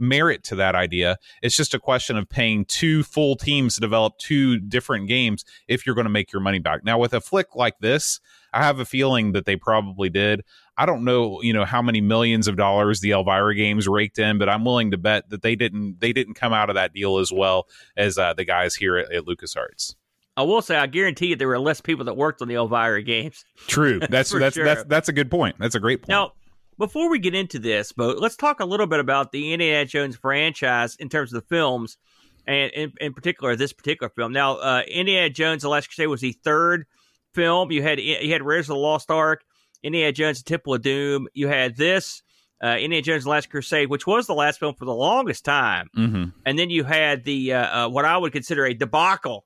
merit 0.00 0.44
to 0.44 0.56
that 0.56 0.74
idea. 0.74 1.16
It's 1.42 1.56
just 1.56 1.74
a 1.74 1.78
question 1.78 2.16
of 2.16 2.28
paying 2.28 2.64
two 2.64 3.02
full 3.02 3.36
teams 3.36 3.74
to 3.74 3.80
develop 3.80 4.18
two 4.18 4.58
different 4.58 5.08
games 5.08 5.44
if 5.68 5.84
you're 5.84 5.94
going 5.94 6.06
to 6.06 6.10
make 6.10 6.32
your 6.32 6.40
money 6.40 6.58
back. 6.58 6.84
Now, 6.84 6.98
with 6.98 7.14
a 7.14 7.20
flick 7.20 7.54
like 7.54 7.78
this, 7.80 8.20
I 8.52 8.64
have 8.64 8.80
a 8.80 8.84
feeling 8.84 9.32
that 9.32 9.44
they 9.44 9.56
probably 9.56 10.08
did. 10.08 10.42
I 10.76 10.86
don't 10.86 11.04
know, 11.04 11.42
you 11.42 11.52
know, 11.52 11.64
how 11.64 11.82
many 11.82 12.00
millions 12.00 12.48
of 12.48 12.56
dollars 12.56 13.00
the 13.00 13.10
Elvira 13.10 13.54
games 13.54 13.86
raked 13.86 14.18
in, 14.18 14.38
but 14.38 14.48
I'm 14.48 14.64
willing 14.64 14.92
to 14.92 14.98
bet 14.98 15.28
that 15.30 15.42
they 15.42 15.54
didn't 15.54 16.00
they 16.00 16.12
didn't 16.12 16.34
come 16.34 16.52
out 16.52 16.70
of 16.70 16.74
that 16.74 16.94
deal 16.94 17.18
as 17.18 17.30
well 17.30 17.68
as 17.96 18.16
uh, 18.16 18.32
the 18.32 18.44
guys 18.44 18.74
here 18.74 18.96
at, 18.96 19.12
at 19.12 19.24
LucasArts. 19.24 19.94
I 20.36 20.42
will 20.42 20.62
say, 20.62 20.76
I 20.76 20.86
guarantee 20.86 21.26
you 21.26 21.36
there 21.36 21.48
were 21.48 21.58
less 21.58 21.82
people 21.82 22.06
that 22.06 22.16
worked 22.16 22.40
on 22.40 22.48
the 22.48 22.54
Elvira 22.54 23.02
games. 23.02 23.44
True. 23.66 23.98
That's 24.08 24.30
that's 24.30 24.54
sure. 24.54 24.64
that's 24.64 24.84
that's 24.84 25.08
a 25.08 25.12
good 25.12 25.30
point. 25.30 25.56
That's 25.58 25.74
a 25.74 25.80
great 25.80 26.02
point. 26.02 26.08
Now, 26.08 26.32
before 26.80 27.10
we 27.10 27.18
get 27.18 27.34
into 27.34 27.58
this, 27.58 27.92
Bo, 27.92 28.08
let's 28.18 28.36
talk 28.36 28.58
a 28.58 28.64
little 28.64 28.86
bit 28.86 29.00
about 29.00 29.32
the 29.32 29.52
Indiana 29.52 29.84
Jones 29.84 30.16
franchise 30.16 30.96
in 30.96 31.10
terms 31.10 31.32
of 31.32 31.42
the 31.42 31.46
films, 31.46 31.98
and 32.46 32.72
in, 32.72 32.92
in 33.00 33.12
particular 33.12 33.54
this 33.54 33.74
particular 33.74 34.08
film. 34.08 34.32
Now, 34.32 34.56
uh, 34.56 34.82
Indiana 34.88 35.28
Jones: 35.28 35.62
The 35.62 35.68
Last 35.68 35.88
Crusade 35.88 36.08
was 36.08 36.22
the 36.22 36.32
third 36.42 36.86
film. 37.34 37.70
You 37.70 37.82
had 37.82 38.00
you 38.00 38.32
had 38.32 38.42
Raiders 38.42 38.70
of 38.70 38.74
the 38.74 38.80
Lost 38.80 39.10
Ark, 39.10 39.44
Indiana 39.82 40.10
Jones: 40.10 40.42
The 40.42 40.48
Temple 40.48 40.74
of 40.74 40.82
Doom. 40.82 41.28
You 41.34 41.48
had 41.48 41.76
this. 41.76 42.22
Uh, 42.64 42.76
Indiana 42.80 43.02
Jones: 43.02 43.24
The 43.24 43.30
Last 43.30 43.50
Crusade, 43.50 43.90
which 43.90 44.06
was 44.06 44.26
the 44.26 44.34
last 44.34 44.58
film 44.58 44.74
for 44.74 44.86
the 44.86 44.94
longest 44.94 45.44
time, 45.44 45.88
hmm 45.94 46.24
and 46.46 46.58
then 46.58 46.70
you 46.70 46.84
had 46.84 47.24
the 47.24 47.52
uh, 47.52 47.86
uh, 47.86 47.88
what 47.90 48.06
I 48.06 48.16
would 48.16 48.32
consider 48.32 48.64
a 48.64 48.72
debacle 48.72 49.44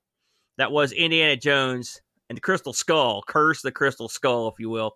that 0.57 0.71
was 0.71 0.93
Indiana 0.93 1.35
Jones 1.35 2.01
and 2.29 2.37
the 2.37 2.41
Crystal 2.41 2.71
Skull, 2.71 3.23
Curse 3.27 3.61
the 3.61 3.73
Crystal 3.73 4.07
Skull, 4.07 4.47
if 4.47 4.55
you 4.57 4.69
will. 4.69 4.93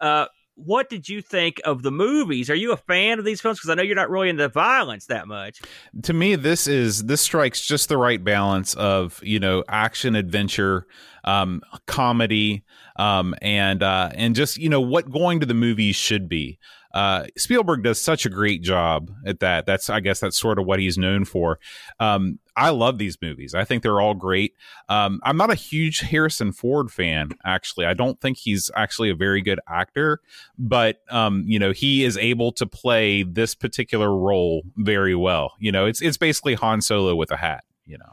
Uh, 0.00 0.26
what 0.56 0.88
did 0.88 1.08
you 1.08 1.20
think 1.22 1.60
of 1.64 1.82
the 1.82 1.90
movies? 1.90 2.48
Are 2.50 2.54
you 2.54 2.72
a 2.72 2.76
fan 2.76 3.18
of 3.18 3.24
these 3.24 3.40
films? 3.40 3.58
Because 3.58 3.70
I 3.70 3.74
know 3.74 3.82
you're 3.82 3.94
not 3.94 4.10
really 4.10 4.28
into 4.30 4.48
violence 4.48 5.06
that 5.06 5.28
much. 5.28 5.60
to 6.02 6.12
me 6.12 6.34
this 6.34 6.66
is 6.66 7.04
this 7.04 7.20
strikes 7.20 7.64
just 7.66 7.88
the 7.88 7.96
right 7.98 8.22
balance 8.24 8.74
of 8.74 9.20
you 9.22 9.38
know 9.38 9.62
action 9.68 10.14
adventure 10.16 10.86
um 11.24 11.60
comedy 11.86 12.64
um 12.96 13.34
and 13.42 13.82
uh 13.82 14.10
and 14.14 14.34
just 14.34 14.56
you 14.56 14.68
know 14.68 14.80
what 14.80 15.10
going 15.10 15.40
to 15.40 15.46
the 15.46 15.54
movies 15.54 15.96
should 15.96 16.28
be 16.28 16.58
uh 16.94 17.24
spielberg 17.36 17.82
does 17.82 18.00
such 18.00 18.24
a 18.26 18.30
great 18.30 18.62
job 18.62 19.10
at 19.26 19.40
that 19.40 19.66
that's 19.66 19.90
i 19.90 20.00
guess 20.00 20.20
that's 20.20 20.38
sort 20.38 20.58
of 20.58 20.64
what 20.66 20.78
he's 20.78 20.96
known 20.96 21.24
for 21.24 21.58
um 22.00 22.38
i 22.56 22.70
love 22.70 22.98
these 22.98 23.16
movies 23.22 23.54
i 23.54 23.64
think 23.64 23.82
they're 23.82 24.00
all 24.00 24.14
great 24.14 24.54
um 24.88 25.20
i'm 25.22 25.36
not 25.36 25.50
a 25.50 25.54
huge 25.54 26.00
harrison 26.10 26.52
ford 26.52 26.90
fan 26.90 27.30
actually 27.44 27.86
i 27.86 27.94
don't 27.94 28.20
think 28.20 28.38
he's 28.38 28.70
actually 28.74 29.10
a 29.10 29.14
very 29.14 29.42
good 29.42 29.60
actor 29.68 30.20
but 30.58 31.00
um, 31.10 31.44
you 31.46 31.58
know, 31.58 31.72
he 31.72 32.04
is 32.04 32.16
able 32.16 32.52
to 32.52 32.66
play 32.66 33.22
this 33.22 33.54
particular 33.54 34.16
role 34.16 34.62
very 34.76 35.14
well. 35.14 35.54
You 35.58 35.72
know, 35.72 35.86
it's 35.86 36.00
it's 36.00 36.16
basically 36.16 36.54
Han 36.54 36.80
Solo 36.80 37.14
with 37.14 37.30
a 37.30 37.36
hat. 37.36 37.64
You 37.84 37.98
know, 37.98 38.10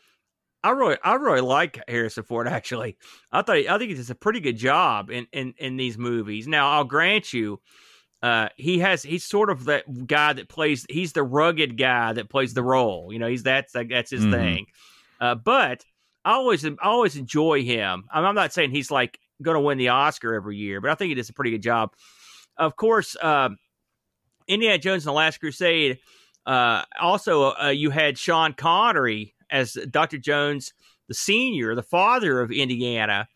I 0.63 0.71
really, 0.71 0.97
I 1.03 1.13
really 1.15 1.41
like 1.41 1.79
Harrison 1.87 2.23
Ford. 2.23 2.47
Actually, 2.47 2.97
I 3.31 3.41
thought 3.41 3.57
I 3.57 3.77
think 3.77 3.89
he 3.89 3.95
does 3.95 4.09
a 4.09 4.15
pretty 4.15 4.39
good 4.39 4.57
job 4.57 5.09
in 5.09 5.27
in 5.31 5.53
in 5.57 5.77
these 5.77 5.97
movies. 5.97 6.47
Now, 6.47 6.71
I'll 6.71 6.83
grant 6.83 7.33
you, 7.33 7.59
uh, 8.23 8.47
he 8.55 8.79
has 8.79 9.03
he's 9.03 9.23
sort 9.25 9.51
of 9.51 9.65
that 9.65 10.07
guy 10.07 10.33
that 10.33 10.47
plays. 10.49 10.85
He's 10.89 11.11
the 11.13 11.21
rugged 11.23 11.77
guy 11.77 12.13
that 12.13 12.29
plays 12.29 12.53
the 12.55 12.63
role. 12.63 13.11
You 13.11 13.19
know, 13.19 13.27
he's 13.27 13.43
that's 13.43 13.73
that's 13.73 14.09
his 14.09 14.23
Mhm. 14.25 14.31
thing. 14.31 14.65
Uh, 15.19 15.35
but 15.35 15.83
I 16.25 16.31
always 16.31 16.65
I 16.65 16.71
always 16.81 17.17
enjoy 17.17 17.63
him. 17.63 18.05
I'm, 18.11 18.25
I'm 18.25 18.33
not 18.35 18.53
saying 18.53 18.71
he's 18.71 18.89
like 18.89 19.19
going 19.41 19.55
to 19.55 19.61
win 19.61 19.77
the 19.77 19.89
Oscar 19.89 20.33
every 20.33 20.55
year, 20.55 20.79
but 20.81 20.89
I 20.89 20.95
think 20.95 21.09
he 21.09 21.15
does 21.15 21.29
a 21.29 21.33
pretty 21.33 21.51
good 21.51 21.61
job. 21.61 21.91
Of 22.57 22.75
course, 22.77 23.15
um, 23.21 23.57
Indiana 24.47 24.77
Jones 24.77 25.03
and 25.05 25.09
the 25.11 25.17
Last 25.17 25.39
Crusade. 25.39 25.99
Uh, 26.45 26.83
also, 26.99 27.53
uh, 27.61 27.69
you 27.69 27.89
had 27.89 28.17
Sean 28.17 28.53
Connery 28.53 29.33
as 29.49 29.73
Dr. 29.89 30.17
Jones, 30.17 30.73
the 31.07 31.13
senior, 31.13 31.75
the 31.75 31.83
father 31.83 32.41
of 32.41 32.51
Indiana, 32.51 33.27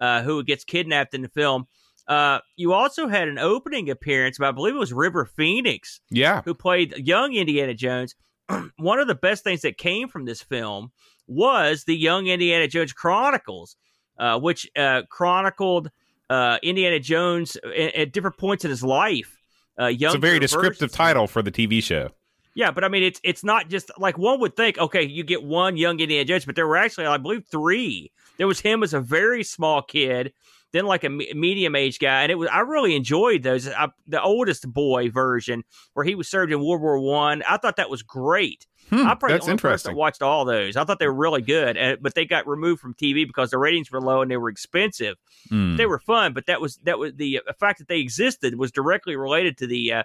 uh, 0.00 0.22
who 0.22 0.42
gets 0.44 0.64
kidnapped 0.64 1.14
in 1.14 1.22
the 1.22 1.28
film. 1.28 1.66
Uh, 2.06 2.38
you 2.56 2.72
also 2.72 3.08
had 3.08 3.28
an 3.28 3.38
opening 3.38 3.88
appearance 3.88 4.36
but 4.38 4.48
I 4.48 4.52
believe 4.52 4.74
it 4.74 4.78
was 4.78 4.92
River 4.92 5.24
Phoenix, 5.24 6.00
yeah, 6.10 6.42
who 6.44 6.54
played 6.54 6.94
young 6.98 7.34
Indiana 7.34 7.74
Jones. 7.74 8.14
One 8.76 8.98
of 8.98 9.06
the 9.06 9.14
best 9.14 9.42
things 9.42 9.62
that 9.62 9.78
came 9.78 10.08
from 10.08 10.26
this 10.26 10.42
film 10.42 10.92
was 11.26 11.84
the 11.84 11.96
Young 11.96 12.26
Indiana 12.26 12.68
Jones 12.68 12.92
Chronicles, 12.92 13.76
uh, 14.18 14.38
which 14.38 14.68
uh, 14.76 15.02
chronicled 15.08 15.90
uh, 16.30 16.58
Indiana 16.62 17.00
Jones 17.00 17.56
at, 17.64 17.94
at 17.94 18.12
different 18.12 18.36
points 18.36 18.64
in 18.64 18.70
his 18.70 18.82
life. 18.82 19.38
Uh, 19.80 19.90
it's 19.90 20.14
a 20.14 20.18
very 20.18 20.38
descriptive 20.38 20.92
title 20.92 21.26
for 21.26 21.42
the 21.42 21.50
TV 21.50 21.82
show. 21.82 22.10
Yeah, 22.54 22.70
but 22.70 22.84
I 22.84 22.88
mean, 22.88 23.02
it's 23.02 23.20
it's 23.24 23.42
not 23.42 23.68
just 23.68 23.90
like 23.98 24.16
one 24.16 24.38
would 24.40 24.54
think. 24.54 24.78
Okay, 24.78 25.02
you 25.02 25.24
get 25.24 25.42
one 25.42 25.76
young 25.76 25.98
Indiana 25.98 26.24
Jones, 26.24 26.44
but 26.44 26.54
there 26.54 26.68
were 26.68 26.76
actually, 26.76 27.06
I 27.06 27.16
believe, 27.16 27.44
three. 27.50 28.12
There 28.36 28.46
was 28.46 28.60
him 28.60 28.82
as 28.82 28.94
a 28.94 29.00
very 29.00 29.42
small 29.42 29.82
kid, 29.82 30.32
then 30.74 30.86
like 30.86 31.04
a 31.04 31.08
medium 31.08 31.76
age 31.76 32.00
guy, 32.00 32.22
and 32.22 32.32
it 32.32 32.34
was 32.34 32.48
I 32.52 32.60
really 32.60 32.96
enjoyed 32.96 33.44
those. 33.44 33.68
I, 33.68 33.88
the 34.08 34.20
oldest 34.20 34.70
boy 34.70 35.08
version 35.08 35.62
where 35.92 36.04
he 36.04 36.16
was 36.16 36.28
served 36.28 36.52
in 36.52 36.58
World 36.58 36.82
War 36.82 36.98
One. 36.98 37.44
I, 37.44 37.54
I 37.54 37.56
thought 37.58 37.76
that 37.76 37.88
was 37.88 38.02
great. 38.02 38.66
Hmm, 38.90 39.06
I 39.06 39.14
probably 39.14 39.34
that's 39.34 39.46
the 39.46 39.52
interesting. 39.52 39.92
that 39.92 39.96
watched 39.96 40.20
all 40.20 40.44
those. 40.44 40.76
I 40.76 40.84
thought 40.84 40.98
they 40.98 41.06
were 41.06 41.14
really 41.14 41.42
good, 41.42 41.76
and, 41.76 42.02
but 42.02 42.16
they 42.16 42.24
got 42.24 42.48
removed 42.48 42.80
from 42.80 42.92
TV 42.92 43.24
because 43.24 43.50
the 43.50 43.58
ratings 43.58 43.92
were 43.92 44.00
low 44.00 44.20
and 44.20 44.28
they 44.28 44.36
were 44.36 44.48
expensive. 44.48 45.16
Hmm. 45.48 45.76
They 45.76 45.86
were 45.86 46.00
fun, 46.00 46.32
but 46.32 46.46
that 46.46 46.60
was 46.60 46.76
that 46.78 46.98
was 46.98 47.12
the 47.14 47.40
uh, 47.48 47.52
fact 47.60 47.78
that 47.78 47.86
they 47.86 48.00
existed 48.00 48.58
was 48.58 48.72
directly 48.72 49.14
related 49.14 49.56
to 49.58 49.68
the 49.68 49.92
uh, 49.92 50.02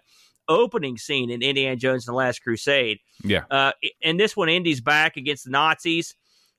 opening 0.48 1.00
scene 1.00 1.32
in 1.32 1.42
Indiana 1.42 1.78
Jones 1.78 2.08
and 2.08 2.14
the 2.14 2.18
Last 2.18 2.44
Crusade. 2.44 3.00
Yeah. 3.24 3.46
Uh, 3.50 3.72
and 4.04 4.20
this 4.20 4.38
one, 4.38 4.50
Indy's 4.50 4.82
back 4.82 5.18
against 5.18 5.46
the 5.46 5.52
Nazis. 5.52 6.14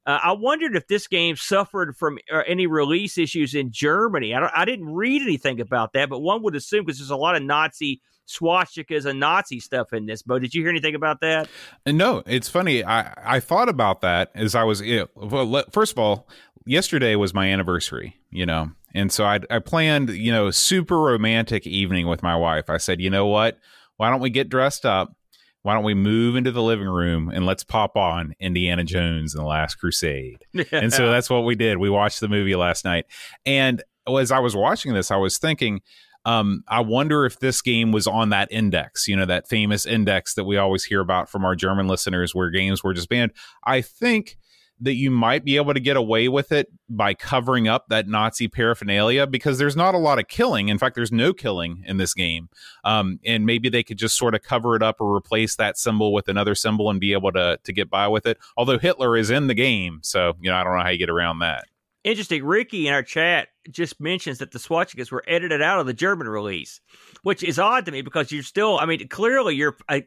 Uh, 0.06 0.18
I 0.22 0.32
wondered 0.32 0.76
if 0.76 0.86
this 0.86 1.06
game 1.06 1.36
suffered 1.36 1.96
from 1.96 2.18
uh, 2.32 2.42
any 2.46 2.66
release 2.66 3.18
issues 3.18 3.54
in 3.54 3.70
Germany. 3.70 4.34
I, 4.34 4.50
I 4.54 4.64
didn't 4.64 4.92
read 4.92 5.22
anything 5.22 5.60
about 5.60 5.92
that, 5.92 6.08
but 6.08 6.20
one 6.20 6.42
would 6.42 6.56
assume 6.56 6.84
because 6.84 6.98
there's 6.98 7.10
a 7.10 7.16
lot 7.16 7.36
of 7.36 7.42
Nazi 7.42 8.00
swastikas 8.30 9.04
and 9.04 9.20
Nazi 9.20 9.60
stuff 9.60 9.92
in 9.92 10.06
this. 10.06 10.22
Bo, 10.22 10.38
did 10.38 10.54
you 10.54 10.62
hear 10.62 10.70
anything 10.70 10.94
about 10.94 11.20
that? 11.20 11.48
No, 11.86 12.22
it's 12.26 12.48
funny. 12.48 12.84
I 12.84 13.12
I 13.16 13.40
thought 13.40 13.68
about 13.68 14.00
that 14.00 14.30
as 14.34 14.54
I 14.54 14.64
was. 14.64 14.80
You 14.80 15.08
know, 15.16 15.44
well, 15.44 15.64
first 15.70 15.92
of 15.92 15.98
all, 15.98 16.28
yesterday 16.64 17.16
was 17.16 17.34
my 17.34 17.48
anniversary. 17.48 18.16
You 18.30 18.46
know, 18.46 18.70
and 18.94 19.12
so 19.12 19.24
I 19.24 19.40
I 19.50 19.58
planned 19.58 20.10
you 20.10 20.32
know 20.32 20.46
a 20.46 20.52
super 20.52 20.98
romantic 20.98 21.66
evening 21.66 22.06
with 22.06 22.22
my 22.22 22.36
wife. 22.36 22.70
I 22.70 22.78
said, 22.78 23.00
you 23.00 23.10
know 23.10 23.26
what? 23.26 23.58
Why 23.96 24.10
don't 24.10 24.20
we 24.20 24.30
get 24.30 24.48
dressed 24.48 24.86
up? 24.86 25.14
Why 25.62 25.74
don't 25.74 25.84
we 25.84 25.94
move 25.94 26.36
into 26.36 26.52
the 26.52 26.62
living 26.62 26.88
room 26.88 27.30
and 27.32 27.44
let's 27.44 27.64
pop 27.64 27.96
on 27.96 28.34
Indiana 28.40 28.82
Jones 28.84 29.34
and 29.34 29.42
the 29.42 29.46
Last 29.46 29.74
Crusade? 29.76 30.44
and 30.72 30.92
so 30.92 31.10
that's 31.10 31.28
what 31.28 31.44
we 31.44 31.54
did. 31.54 31.78
We 31.78 31.90
watched 31.90 32.20
the 32.20 32.28
movie 32.28 32.56
last 32.56 32.84
night. 32.84 33.04
And 33.44 33.82
as 34.08 34.30
I 34.30 34.38
was 34.38 34.56
watching 34.56 34.94
this, 34.94 35.10
I 35.10 35.16
was 35.16 35.38
thinking, 35.38 35.80
um, 36.24 36.64
I 36.68 36.80
wonder 36.80 37.24
if 37.24 37.40
this 37.40 37.62
game 37.62 37.92
was 37.92 38.06
on 38.06 38.30
that 38.30 38.48
index, 38.50 39.06
you 39.08 39.16
know, 39.16 39.26
that 39.26 39.48
famous 39.48 39.86
index 39.86 40.34
that 40.34 40.44
we 40.44 40.56
always 40.56 40.84
hear 40.84 41.00
about 41.00 41.28
from 41.28 41.44
our 41.44 41.54
German 41.54 41.88
listeners 41.88 42.34
where 42.34 42.50
games 42.50 42.82
were 42.82 42.94
just 42.94 43.08
banned. 43.08 43.32
I 43.64 43.80
think 43.80 44.36
that 44.80 44.94
you 44.94 45.10
might 45.10 45.44
be 45.44 45.56
able 45.56 45.74
to 45.74 45.80
get 45.80 45.96
away 45.96 46.28
with 46.28 46.52
it 46.52 46.68
by 46.88 47.14
covering 47.14 47.68
up 47.68 47.88
that 47.88 48.08
Nazi 48.08 48.48
paraphernalia 48.48 49.26
because 49.26 49.58
there's 49.58 49.76
not 49.76 49.94
a 49.94 49.98
lot 49.98 50.18
of 50.18 50.28
killing. 50.28 50.68
In 50.68 50.78
fact, 50.78 50.94
there's 50.94 51.12
no 51.12 51.32
killing 51.32 51.84
in 51.86 51.98
this 51.98 52.14
game. 52.14 52.48
Um, 52.84 53.20
and 53.24 53.44
maybe 53.44 53.68
they 53.68 53.82
could 53.82 53.98
just 53.98 54.16
sort 54.16 54.34
of 54.34 54.42
cover 54.42 54.76
it 54.76 54.82
up 54.82 55.00
or 55.00 55.14
replace 55.14 55.56
that 55.56 55.78
symbol 55.78 56.12
with 56.12 56.28
another 56.28 56.54
symbol 56.54 56.90
and 56.90 56.98
be 56.98 57.12
able 57.12 57.32
to 57.32 57.58
to 57.62 57.72
get 57.72 57.90
by 57.90 58.08
with 58.08 58.26
it. 58.26 58.38
Although 58.56 58.78
Hitler 58.78 59.16
is 59.16 59.30
in 59.30 59.46
the 59.46 59.54
game, 59.54 60.00
so 60.02 60.34
you 60.40 60.50
know 60.50 60.56
I 60.56 60.64
don't 60.64 60.76
know 60.76 60.82
how 60.82 60.90
you 60.90 60.98
get 60.98 61.10
around 61.10 61.40
that. 61.40 61.64
Interesting. 62.02 62.44
Rickey 62.44 62.86
in 62.86 62.94
our 62.94 63.02
chat 63.02 63.48
just 63.70 64.00
mentions 64.00 64.38
that 64.38 64.52
the 64.52 64.58
swastikas 64.58 65.12
were 65.12 65.22
edited 65.28 65.60
out 65.60 65.80
of 65.80 65.86
the 65.86 65.92
German 65.92 66.28
release, 66.28 66.80
which 67.24 67.42
is 67.42 67.58
odd 67.58 67.84
to 67.84 67.92
me 67.92 68.00
because 68.00 68.32
you're 68.32 68.42
still, 68.42 68.78
I 68.78 68.86
mean, 68.86 69.06
clearly 69.08 69.54
you're, 69.54 69.76
uh, 69.86 70.00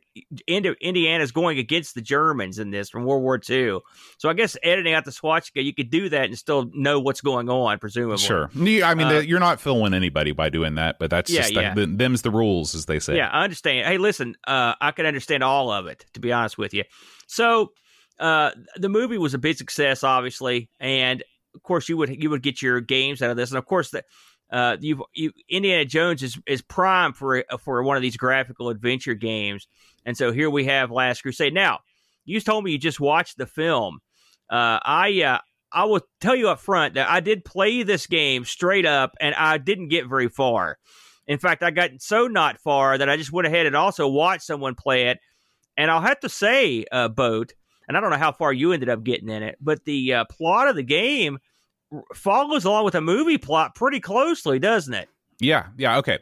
Indi- 0.48 0.76
Indiana's 0.82 1.32
going 1.32 1.60
against 1.60 1.94
the 1.94 2.02
Germans 2.02 2.58
in 2.58 2.72
this 2.72 2.90
from 2.90 3.06
World 3.06 3.22
War 3.22 3.40
II. 3.48 3.80
So 4.18 4.28
I 4.28 4.34
guess 4.34 4.58
editing 4.64 4.96
out 4.96 5.06
the 5.06 5.12
swastika, 5.12 5.62
you 5.62 5.72
could 5.72 5.92
do 5.92 6.10
that 6.10 6.26
and 6.26 6.38
still 6.38 6.72
know 6.74 7.00
what's 7.00 7.22
going 7.22 7.48
on, 7.48 7.78
presumably. 7.78 8.18
Sure. 8.18 8.50
I 8.56 8.96
mean, 8.96 9.08
Uh, 9.08 9.20
you're 9.20 9.40
not 9.40 9.62
filming 9.62 9.94
anybody 9.94 10.32
by 10.32 10.50
doing 10.50 10.74
that, 10.76 10.98
but 10.98 11.12
that's 11.12 11.30
Yeah, 11.30 11.42
just 11.42 11.54
yeah. 11.54 11.76
The, 11.76 11.86
them's 11.86 12.24
the 12.24 12.32
rules, 12.32 12.74
as 12.74 12.88
they 12.88 13.00
say. 13.00 13.18
Yeah, 13.18 13.30
I 13.30 13.44
understand. 13.44 13.86
Hey, 13.88 14.00
listen, 14.00 14.36
uh, 14.48 14.74
I 14.82 14.92
can 14.94 15.06
understand 15.06 15.44
all 15.44 15.72
of 15.72 15.86
it, 15.86 16.06
to 16.16 16.20
be 16.20 16.32
honest 16.34 16.58
with 16.58 16.74
you. 16.74 16.86
So, 17.28 17.72
uh, 18.20 18.52
the 18.78 18.90
movie 18.90 19.18
was 19.20 19.34
a 19.36 19.40
big 19.40 19.58
success, 19.58 20.04
obviously, 20.04 20.70
and 20.80 21.24
of 21.56 21.64
course, 21.64 21.90
you 21.90 21.98
would 21.98 22.10
you 22.22 22.30
would 22.30 22.44
get 22.44 22.62
your 22.62 22.82
games 22.82 23.22
out 23.22 23.32
of 23.32 23.38
this, 23.38 23.52
and 23.52 23.58
of 23.58 23.66
course, 23.66 23.92
the 23.92 24.04
uh, 24.52 24.78
you 24.80 25.04
Indiana 25.50 25.86
Jones 25.86 26.24
is 26.24 26.38
is 26.48 26.62
prime 26.62 27.14
for 27.14 27.44
for 27.60 27.82
one 27.84 27.98
of 27.98 28.02
these 28.02 28.18
graphical 28.18 28.70
adventure 28.70 29.16
games, 29.16 29.68
and 30.06 30.18
so 30.18 30.32
here 30.32 30.50
we 30.50 30.66
have 30.66 30.92
Last 30.92 31.22
Crusade. 31.22 31.54
Now, 31.54 31.80
you 32.26 32.40
told 32.40 32.64
me 32.64 32.72
you 32.72 32.78
just 32.78 33.00
watched 33.00 33.38
the 33.38 33.48
film. 33.48 34.00
Uh, 34.50 34.80
I 34.84 35.24
uh, 35.24 35.40
I 35.72 35.86
will 35.86 36.02
tell 36.22 36.36
you 36.36 36.50
up 36.50 36.60
front 36.60 36.94
that 36.94 37.10
I 37.10 37.20
did 37.20 37.46
play 37.46 37.84
this 37.84 38.06
game 38.08 38.46
straight 38.46 38.86
up, 38.86 39.14
and 39.20 39.34
I 39.36 39.58
didn't 39.58 39.88
get 39.88 40.08
very 40.08 40.30
far. 40.30 40.78
In 41.26 41.40
fact, 41.40 41.64
I 41.64 41.72
got 41.72 41.90
so 42.00 42.28
not 42.28 42.60
far 42.60 42.98
that 42.98 43.10
I 43.10 43.18
just 43.18 43.32
went 43.32 43.48
ahead 43.48 43.66
and 43.66 43.76
also 43.76 44.08
watched 44.08 44.44
someone 44.44 44.76
play 44.76 45.08
it. 45.08 45.20
And 45.78 45.90
I'll 45.90 46.02
have 46.02 46.20
to 46.20 46.30
say, 46.30 46.86
uh, 46.92 47.08
Boat, 47.08 47.54
and 47.88 47.98
I 47.98 48.00
don't 48.00 48.10
know 48.12 48.18
how 48.18 48.32
far 48.32 48.54
you 48.54 48.72
ended 48.74 48.90
up 48.90 49.04
getting 49.04 49.30
in 49.30 49.44
it, 49.44 49.58
but 49.62 49.86
the 49.86 50.14
uh, 50.14 50.26
plot 50.26 50.68
of 50.68 50.76
the 50.76 50.84
game 50.84 51.40
follows 52.14 52.66
along 52.66 52.86
with 52.86 52.96
a 52.96 53.02
movie 53.02 53.38
plot 53.38 53.76
pretty 53.76 54.00
closely, 54.00 54.60
doesn't 54.60 54.94
it? 54.94 55.10
Yeah, 55.40 55.68
yeah, 55.78 55.98
okay. 55.98 56.20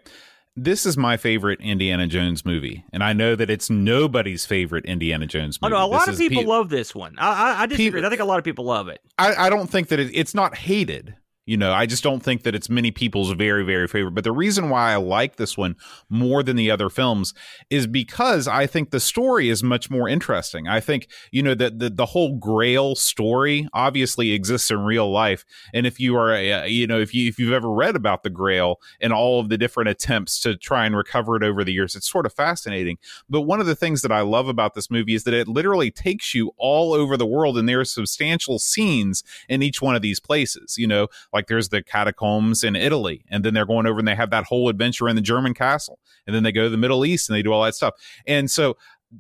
This 0.58 0.86
is 0.86 0.98
my 0.98 1.16
favorite 1.16 1.62
Indiana 1.62 2.08
Jones 2.08 2.44
movie, 2.46 2.84
and 2.92 3.04
I 3.04 3.14
know 3.14 3.36
that 3.38 3.50
it's 3.50 3.70
nobody's 3.70 4.46
favorite 4.46 4.86
Indiana 4.86 5.26
Jones 5.26 5.58
Oh 5.62 5.68
movie. 5.70 5.80
no, 5.80 5.86
a 5.86 5.88
lot 5.88 6.08
This 6.08 6.16
of 6.16 6.20
people 6.20 6.44
pe- 6.44 6.48
love 6.50 6.70
this 6.70 6.94
one. 6.94 7.16
I, 7.18 7.30
I, 7.54 7.62
I 7.62 7.66
disagree. 7.68 8.04
I 8.06 8.10
think 8.10 8.20
a 8.22 8.26
lot 8.26 8.38
of 8.38 8.44
people 8.44 8.66
love 8.66 8.90
it. 8.90 9.00
I, 9.18 9.34
I 9.46 9.50
don't 9.50 9.68
think 9.70 9.88
that 9.90 10.00
it, 10.00 10.12
it's 10.14 10.36
not 10.36 10.58
hated. 10.58 11.16
You 11.46 11.58
know, 11.58 11.74
I 11.74 11.88
just 11.88 12.04
don't 12.04 12.22
think 12.22 12.44
that 12.44 12.54
it's 12.54 12.70
many 12.70 12.92
people's 12.92 13.32
very, 13.32 13.66
very 13.66 13.88
favorite. 13.88 14.14
But 14.14 14.24
the 14.24 14.32
reason 14.32 14.70
why 14.70 14.92
I 14.92 14.98
like 14.98 15.38
this 15.38 15.58
one 15.58 15.76
more 16.08 16.44
than 16.44 16.56
the 16.56 16.70
other 16.70 16.88
films 16.88 17.34
is 17.72 17.88
because 17.88 18.48
I 18.48 18.68
think 18.68 18.92
the 18.92 19.00
story 19.00 19.50
is 19.50 19.64
much 19.64 19.90
more 19.90 20.08
interesting. 20.08 20.68
I 20.68 20.80
think, 20.80 21.08
you 21.32 21.42
know, 21.42 21.56
that 21.56 21.80
the, 21.80 21.90
the 21.90 22.06
whole 22.06 22.38
Grail 22.38 22.94
story 22.94 23.68
obviously 23.74 24.34
exists 24.34 24.70
in 24.70 24.82
real 24.82 25.12
life. 25.12 25.44
And 25.74 25.88
if 25.88 26.00
you 26.00 26.16
are, 26.16 26.32
a, 26.32 26.68
you 26.68 26.86
know, 26.86 27.00
if 27.00 27.12
you 27.14 27.28
if 27.28 27.40
you've 27.40 27.54
ever 27.54 27.72
read 27.72 27.96
about 27.96 28.22
the 28.22 28.30
Grail 28.30 28.80
and 29.00 29.12
all 29.12 29.40
of 29.40 29.50
the 29.50 29.58
different 29.58 29.90
attempts 29.90 30.40
to 30.42 30.56
try 30.56 30.86
and 30.86 30.96
recover 30.96 31.36
it 31.36 31.44
over 31.44 31.64
the 31.64 31.74
years, 31.74 31.96
it's 31.96 32.10
sort 32.10 32.28
of 32.28 32.34
fascinating. 32.34 33.00
But 33.28 33.42
one 33.42 33.60
of 33.60 33.66
the 33.66 33.76
things 33.76 34.04
that 34.04 34.12
I 34.12 34.22
love 34.22 34.48
about 34.48 34.76
this 34.76 34.92
movie 34.92 35.16
is 35.16 35.24
that 35.24 35.34
it 35.34 35.48
literally 35.48 35.90
takes 35.90 36.36
you 36.36 36.52
all 36.58 36.94
over 36.94 37.18
the 37.18 37.26
world, 37.26 37.58
and 37.58 37.68
there 37.68 37.80
are 37.80 37.86
substantial 37.86 38.60
scenes 38.60 39.24
in 39.50 39.64
each 39.64 39.82
one 39.82 39.96
of 39.96 40.04
these 40.04 40.20
places. 40.20 40.78
You 40.78 40.88
know, 40.88 41.08
like 41.34 41.48
there's 41.48 41.70
the 41.70 41.82
catacombs 41.84 42.64
in 42.64 42.76
Italy, 42.76 43.24
and 43.30 43.44
then 43.44 43.54
they're 43.54 43.66
going 43.66 43.86
over 43.88 44.00
and 44.00 44.08
they 44.08 44.16
have 44.16 44.30
that 44.32 44.46
whole 44.46 44.70
adventure 44.70 45.08
in 45.08 45.16
the 45.16 45.22
German 45.22 45.54
castle, 45.54 46.00
and 46.28 46.36
then 46.36 46.44
they 46.44 46.52
go 46.52 46.64
to 46.64 46.70
the 46.70 46.78
Middle 46.78 47.06
East 47.06 47.30
and 47.30 47.36
they 47.36 47.42
do 47.44 47.52
all 47.52 47.64
that 47.64 47.76
stuff. 47.76 47.94
And 48.28 48.50
so 48.50 48.78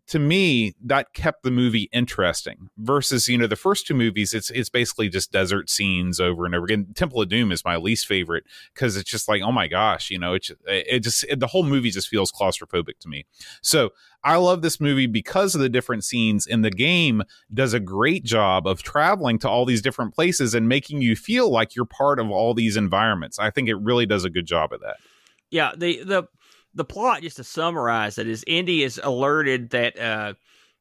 to 0.07 0.19
me 0.19 0.73
that 0.83 1.13
kept 1.13 1.43
the 1.43 1.51
movie 1.51 1.89
interesting 1.91 2.69
versus 2.77 3.27
you 3.27 3.37
know 3.37 3.47
the 3.47 3.55
first 3.55 3.85
two 3.85 3.93
movies 3.93 4.33
it's 4.33 4.49
it's 4.51 4.69
basically 4.69 5.09
just 5.09 5.31
desert 5.31 5.69
scenes 5.69 6.19
over 6.19 6.45
and 6.45 6.55
over 6.55 6.65
again. 6.65 6.87
Temple 6.95 7.21
of 7.21 7.29
doom 7.29 7.51
is 7.51 7.65
my 7.65 7.75
least 7.75 8.07
favorite 8.07 8.45
because 8.73 8.95
it's 8.95 9.09
just 9.09 9.27
like 9.27 9.41
oh 9.41 9.51
my 9.51 9.67
gosh 9.67 10.09
you 10.09 10.17
know 10.17 10.33
it, 10.33 10.49
it 10.67 10.99
just 10.99 11.23
it, 11.25 11.39
the 11.39 11.47
whole 11.47 11.63
movie 11.63 11.91
just 11.91 12.07
feels 12.07 12.31
claustrophobic 12.31 12.99
to 12.99 13.09
me. 13.09 13.25
So 13.61 13.91
i 14.23 14.35
love 14.35 14.61
this 14.61 14.79
movie 14.79 15.07
because 15.07 15.55
of 15.55 15.61
the 15.61 15.69
different 15.69 16.03
scenes 16.03 16.45
and 16.45 16.63
the 16.63 16.69
game 16.69 17.23
does 17.53 17.73
a 17.73 17.79
great 17.79 18.23
job 18.23 18.67
of 18.67 18.83
traveling 18.83 19.39
to 19.39 19.49
all 19.49 19.65
these 19.65 19.81
different 19.81 20.13
places 20.13 20.53
and 20.53 20.69
making 20.69 21.01
you 21.01 21.15
feel 21.15 21.49
like 21.49 21.75
you're 21.75 21.85
part 21.85 22.19
of 22.19 22.29
all 22.29 22.53
these 22.53 22.77
environments. 22.77 23.39
I 23.39 23.49
think 23.49 23.67
it 23.67 23.75
really 23.75 24.05
does 24.05 24.25
a 24.25 24.29
good 24.29 24.45
job 24.45 24.71
of 24.73 24.81
that. 24.81 24.97
Yeah, 25.49 25.73
the 25.75 26.03
the 26.03 26.23
the 26.73 26.85
plot, 26.85 27.21
just 27.21 27.37
to 27.37 27.43
summarize 27.43 28.17
it, 28.17 28.27
is 28.27 28.43
Indy 28.47 28.83
is 28.83 28.99
alerted 29.03 29.71
that 29.71 29.99
uh, 29.99 30.33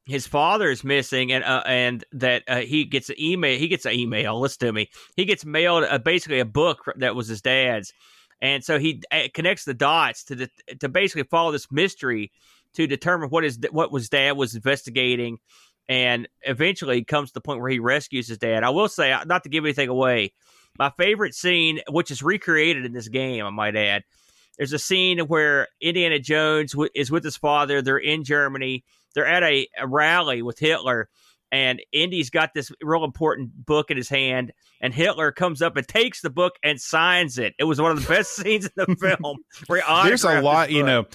his 0.07 0.27
father 0.27 0.71
is 0.71 0.85
missing, 0.85 1.33
and 1.33 1.45
uh, 1.45 1.63
and 1.67 2.05
that 2.13 2.43
uh, 2.49 2.61
he 2.61 2.85
gets 2.85 3.09
an 3.09 3.17
email. 3.21 3.59
He 3.59 3.69
gets 3.69 3.87
an 3.87 3.93
email. 3.93 4.41
Listen 4.41 4.69
to 4.69 4.73
me. 4.73 4.91
He 5.17 5.25
gets 5.25 5.45
mailed 5.45 5.85
uh, 5.85 5.99
basically 5.99 6.41
a 6.41 6.45
book 6.45 6.93
that 6.97 7.15
was 7.15 7.29
his 7.29 7.43
dad's, 7.43 7.93
and 8.41 8.65
so 8.65 8.79
he 8.79 9.03
uh, 9.11 9.29
connects 9.35 9.65
the 9.65 9.75
dots 9.75 10.25
to 10.25 10.35
the, 10.35 10.51
to 10.81 10.89
basically 10.89 11.25
follow 11.25 11.53
this 11.53 11.71
mystery 11.71 12.31
to 12.75 12.87
determine 12.87 13.31
what 13.31 13.45
his 13.45 13.59
what 13.71 13.93
was 13.93 14.09
dad 14.09 14.37
was 14.37 14.55
investigating, 14.55 15.39
and 15.89 16.29
eventually 16.43 17.05
comes 17.05 17.31
to 17.31 17.35
the 17.35 17.41
point 17.41 17.61
where 17.61 17.71
he 17.71 17.81
rescues 17.81 18.29
his 18.29 18.39
dad. 18.39 18.63
I 18.63 18.71
will 18.71 18.89
say, 18.89 19.13
uh, 19.13 19.25
not 19.25 19.43
to 19.43 19.49
give 19.49 19.65
anything 19.65 19.89
away, 19.89 20.33
my 20.79 20.91
favorite 20.97 21.35
scene, 21.35 21.81
which 21.89 22.11
is 22.11 22.23
recreated 22.23 22.85
in 22.85 22.93
this 22.93 23.09
game, 23.09 23.45
I 23.45 23.51
might 23.51 23.77
add. 23.77 24.05
There's 24.61 24.75
a 24.75 24.79
scene 24.79 25.21
where 25.21 25.69
Indiana 25.81 26.19
Jones 26.19 26.73
w- 26.73 26.91
is 26.95 27.11
with 27.11 27.25
his 27.25 27.39
father. 27.39 27.81
They're 27.81 27.97
in 27.97 28.25
Germany. 28.25 28.85
They're 29.15 29.25
at 29.25 29.43
a, 29.43 29.67
a 29.79 29.87
rally 29.87 30.43
with 30.43 30.59
Hitler, 30.59 31.09
and 31.53 31.81
Indy's 31.93 32.31
got 32.31 32.55
this 32.55 32.71
real 32.83 33.05
important 33.05 33.51
book 33.67 33.91
in 33.91 33.97
his 33.97 34.09
hand. 34.09 34.53
And 34.83 34.95
Hitler 34.95 35.31
comes 35.31 35.61
up 35.61 35.77
and 35.77 35.87
takes 35.87 36.23
the 36.23 36.31
book 36.31 36.55
and 36.63 36.81
signs 36.81 37.37
it. 37.39 37.55
It 37.59 37.65
was 37.65 37.81
one 37.81 37.91
of 37.91 38.01
the 38.03 38.09
best 38.09 38.35
scenes 38.37 38.65
in 38.65 38.73
the 38.77 38.97
film. 38.97 39.37
There's 39.69 40.25
a 40.25 40.41
lot 40.41 40.71
you 40.71 40.83
know 40.83 41.07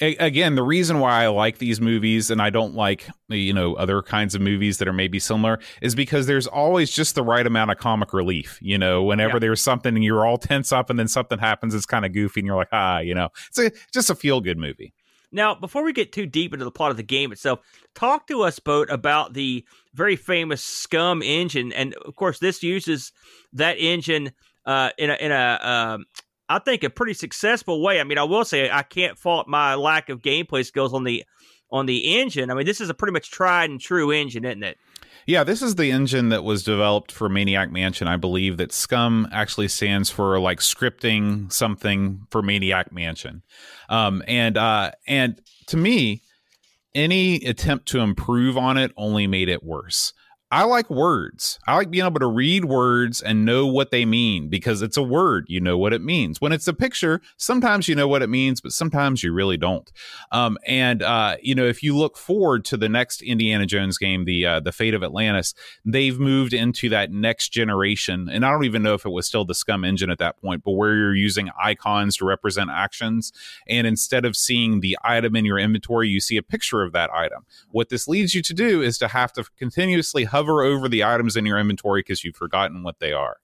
a- 0.00 0.16
again 0.16 0.56
the 0.56 0.62
reason 0.62 0.98
why 0.98 1.22
i 1.22 1.28
like 1.28 1.58
these 1.58 1.80
movies 1.80 2.28
and 2.30 2.42
i 2.42 2.50
don't 2.50 2.74
like 2.74 3.06
you 3.28 3.52
know 3.52 3.74
other 3.74 4.02
kinds 4.02 4.34
of 4.34 4.40
movies 4.40 4.78
that 4.78 4.88
are 4.88 4.92
maybe 4.92 5.20
similar 5.20 5.60
is 5.80 5.94
because 5.94 6.26
there's 6.26 6.48
always 6.48 6.90
just 6.90 7.14
the 7.14 7.22
right 7.22 7.46
amount 7.46 7.70
of 7.70 7.78
comic 7.78 8.12
relief 8.12 8.58
you 8.60 8.76
know 8.76 9.04
whenever 9.04 9.34
Yeah. 9.34 9.38
there's 9.40 9.60
something 9.62 9.94
and 9.94 10.02
you're 10.04 10.26
all 10.26 10.36
tense 10.36 10.72
up 10.72 10.90
and 10.90 10.98
then 10.98 11.06
something 11.08 11.38
happens 11.38 11.74
it's 11.74 11.86
kind 11.86 12.04
of 12.04 12.12
goofy 12.12 12.40
and 12.40 12.46
you're 12.48 12.56
like 12.56 12.68
ah 12.72 12.98
you 12.98 13.14
know 13.14 13.28
it's 13.48 13.58
a, 13.58 13.70
just 13.92 14.10
a 14.10 14.14
feel 14.16 14.40
good 14.40 14.58
movie 14.58 14.92
Now, 15.34 15.56
before 15.56 15.82
we 15.82 15.92
get 15.92 16.12
too 16.12 16.26
deep 16.26 16.52
into 16.52 16.64
the 16.64 16.70
plot 16.70 16.92
of 16.92 16.96
the 16.96 17.02
game 17.02 17.32
itself, 17.32 17.58
talk 17.94 18.28
to 18.28 18.42
us, 18.42 18.60
Boat, 18.60 18.88
about 18.88 19.34
the 19.34 19.64
very 19.92 20.14
famous 20.14 20.62
SCUMM 20.64 21.24
engine, 21.24 21.72
and 21.72 21.92
of 21.94 22.14
course, 22.14 22.38
this 22.38 22.62
uses 22.62 23.10
that 23.52 23.76
engine 23.78 24.30
uh, 24.64 24.90
in 24.96 25.10
a 25.10 25.14
in 25.14 25.32
a 25.32 25.58
um, 25.62 26.04
I 26.48 26.60
think 26.60 26.84
a 26.84 26.90
pretty 26.90 27.14
successful 27.14 27.82
way. 27.82 28.00
I 28.00 28.04
mean, 28.04 28.16
I 28.16 28.22
will 28.22 28.44
say 28.44 28.70
I 28.70 28.82
can't 28.82 29.18
fault 29.18 29.48
my 29.48 29.74
lack 29.74 30.08
of 30.08 30.22
gameplay 30.22 30.64
skills 30.64 30.94
on 30.94 31.02
the 31.02 31.24
on 31.68 31.86
the 31.86 32.20
engine. 32.20 32.50
I 32.50 32.54
mean, 32.54 32.66
this 32.66 32.80
is 32.80 32.88
a 32.88 32.94
pretty 32.94 33.12
much 33.12 33.32
tried 33.32 33.70
and 33.70 33.80
true 33.80 34.12
engine, 34.12 34.44
isn't 34.44 34.62
it? 34.62 34.78
Yeah, 35.26 35.42
this 35.42 35.62
is 35.62 35.76
the 35.76 35.90
engine 35.90 36.28
that 36.28 36.44
was 36.44 36.62
developed 36.62 37.10
for 37.10 37.28
Maniac 37.28 37.70
Mansion. 37.70 38.06
I 38.08 38.16
believe 38.16 38.58
that 38.58 38.70
SCUMM 38.70 39.28
actually 39.32 39.68
stands 39.68 40.10
for 40.10 40.38
like 40.38 40.60
scripting 40.60 41.50
something 41.50 42.26
for 42.30 42.42
Maniac 42.42 42.92
Mansion. 42.92 43.42
Um, 43.88 44.22
and 44.28 44.58
uh, 44.58 44.90
and 45.06 45.40
to 45.68 45.76
me, 45.76 46.22
any 46.94 47.36
attempt 47.44 47.86
to 47.88 48.00
improve 48.00 48.58
on 48.58 48.76
it 48.76 48.92
only 48.96 49.26
made 49.26 49.48
it 49.48 49.62
worse. 49.62 50.12
I 50.50 50.64
like 50.64 50.88
words. 50.88 51.58
I 51.66 51.74
like 51.76 51.90
being 51.90 52.04
able 52.04 52.20
to 52.20 52.26
read 52.26 52.66
words 52.66 53.20
and 53.22 53.44
know 53.44 53.66
what 53.66 53.90
they 53.90 54.04
mean 54.04 54.48
because 54.48 54.82
it's 54.82 54.96
a 54.96 55.02
word. 55.02 55.46
You 55.48 55.60
know 55.60 55.76
what 55.76 55.92
it 55.92 56.02
means. 56.02 56.40
When 56.40 56.52
it's 56.52 56.68
a 56.68 56.74
picture, 56.74 57.22
sometimes 57.36 57.88
you 57.88 57.94
know 57.94 58.06
what 58.06 58.22
it 58.22 58.28
means, 58.28 58.60
but 58.60 58.72
sometimes 58.72 59.22
you 59.24 59.32
really 59.32 59.56
don't. 59.56 59.90
Um, 60.30 60.58
and 60.66 61.02
uh, 61.02 61.38
you 61.42 61.54
know, 61.54 61.64
if 61.64 61.82
you 61.82 61.96
look 61.96 62.16
forward 62.16 62.64
to 62.66 62.76
the 62.76 62.88
next 62.88 63.22
Indiana 63.22 63.66
Jones 63.66 63.98
game, 63.98 64.26
the 64.26 64.46
uh, 64.46 64.60
the 64.60 64.70
Fate 64.70 64.94
of 64.94 65.02
Atlantis, 65.02 65.54
they've 65.84 66.20
moved 66.20 66.52
into 66.52 66.88
that 66.90 67.10
next 67.10 67.48
generation. 67.48 68.28
And 68.28 68.44
I 68.44 68.50
don't 68.50 68.64
even 68.64 68.82
know 68.82 68.94
if 68.94 69.04
it 69.04 69.10
was 69.10 69.26
still 69.26 69.44
the 69.44 69.54
SCUMM 69.54 69.86
engine 69.86 70.10
at 70.10 70.18
that 70.18 70.40
point, 70.40 70.62
but 70.62 70.72
where 70.72 70.94
you're 70.94 71.16
using 71.16 71.50
icons 71.60 72.16
to 72.18 72.26
represent 72.26 72.70
actions, 72.70 73.32
and 73.66 73.86
instead 73.86 74.24
of 74.24 74.36
seeing 74.36 74.80
the 74.80 74.96
item 75.02 75.34
in 75.34 75.44
your 75.44 75.58
inventory, 75.58 76.08
you 76.08 76.20
see 76.20 76.36
a 76.36 76.42
picture 76.42 76.82
of 76.82 76.92
that 76.92 77.10
item. 77.10 77.46
What 77.70 77.88
this 77.88 78.06
leads 78.06 78.34
you 78.34 78.42
to 78.42 78.54
do 78.54 78.82
is 78.82 78.98
to 78.98 79.08
have 79.08 79.32
to 79.32 79.44
continuously 79.58 80.24
hover 80.34 80.64
over 80.64 80.88
the 80.88 81.04
items 81.04 81.36
in 81.36 81.46
your 81.46 81.60
inventory 81.60 82.00
because 82.00 82.24
you've 82.24 82.34
forgotten 82.34 82.82
what 82.82 82.98
they 82.98 83.12
are. 83.12 83.36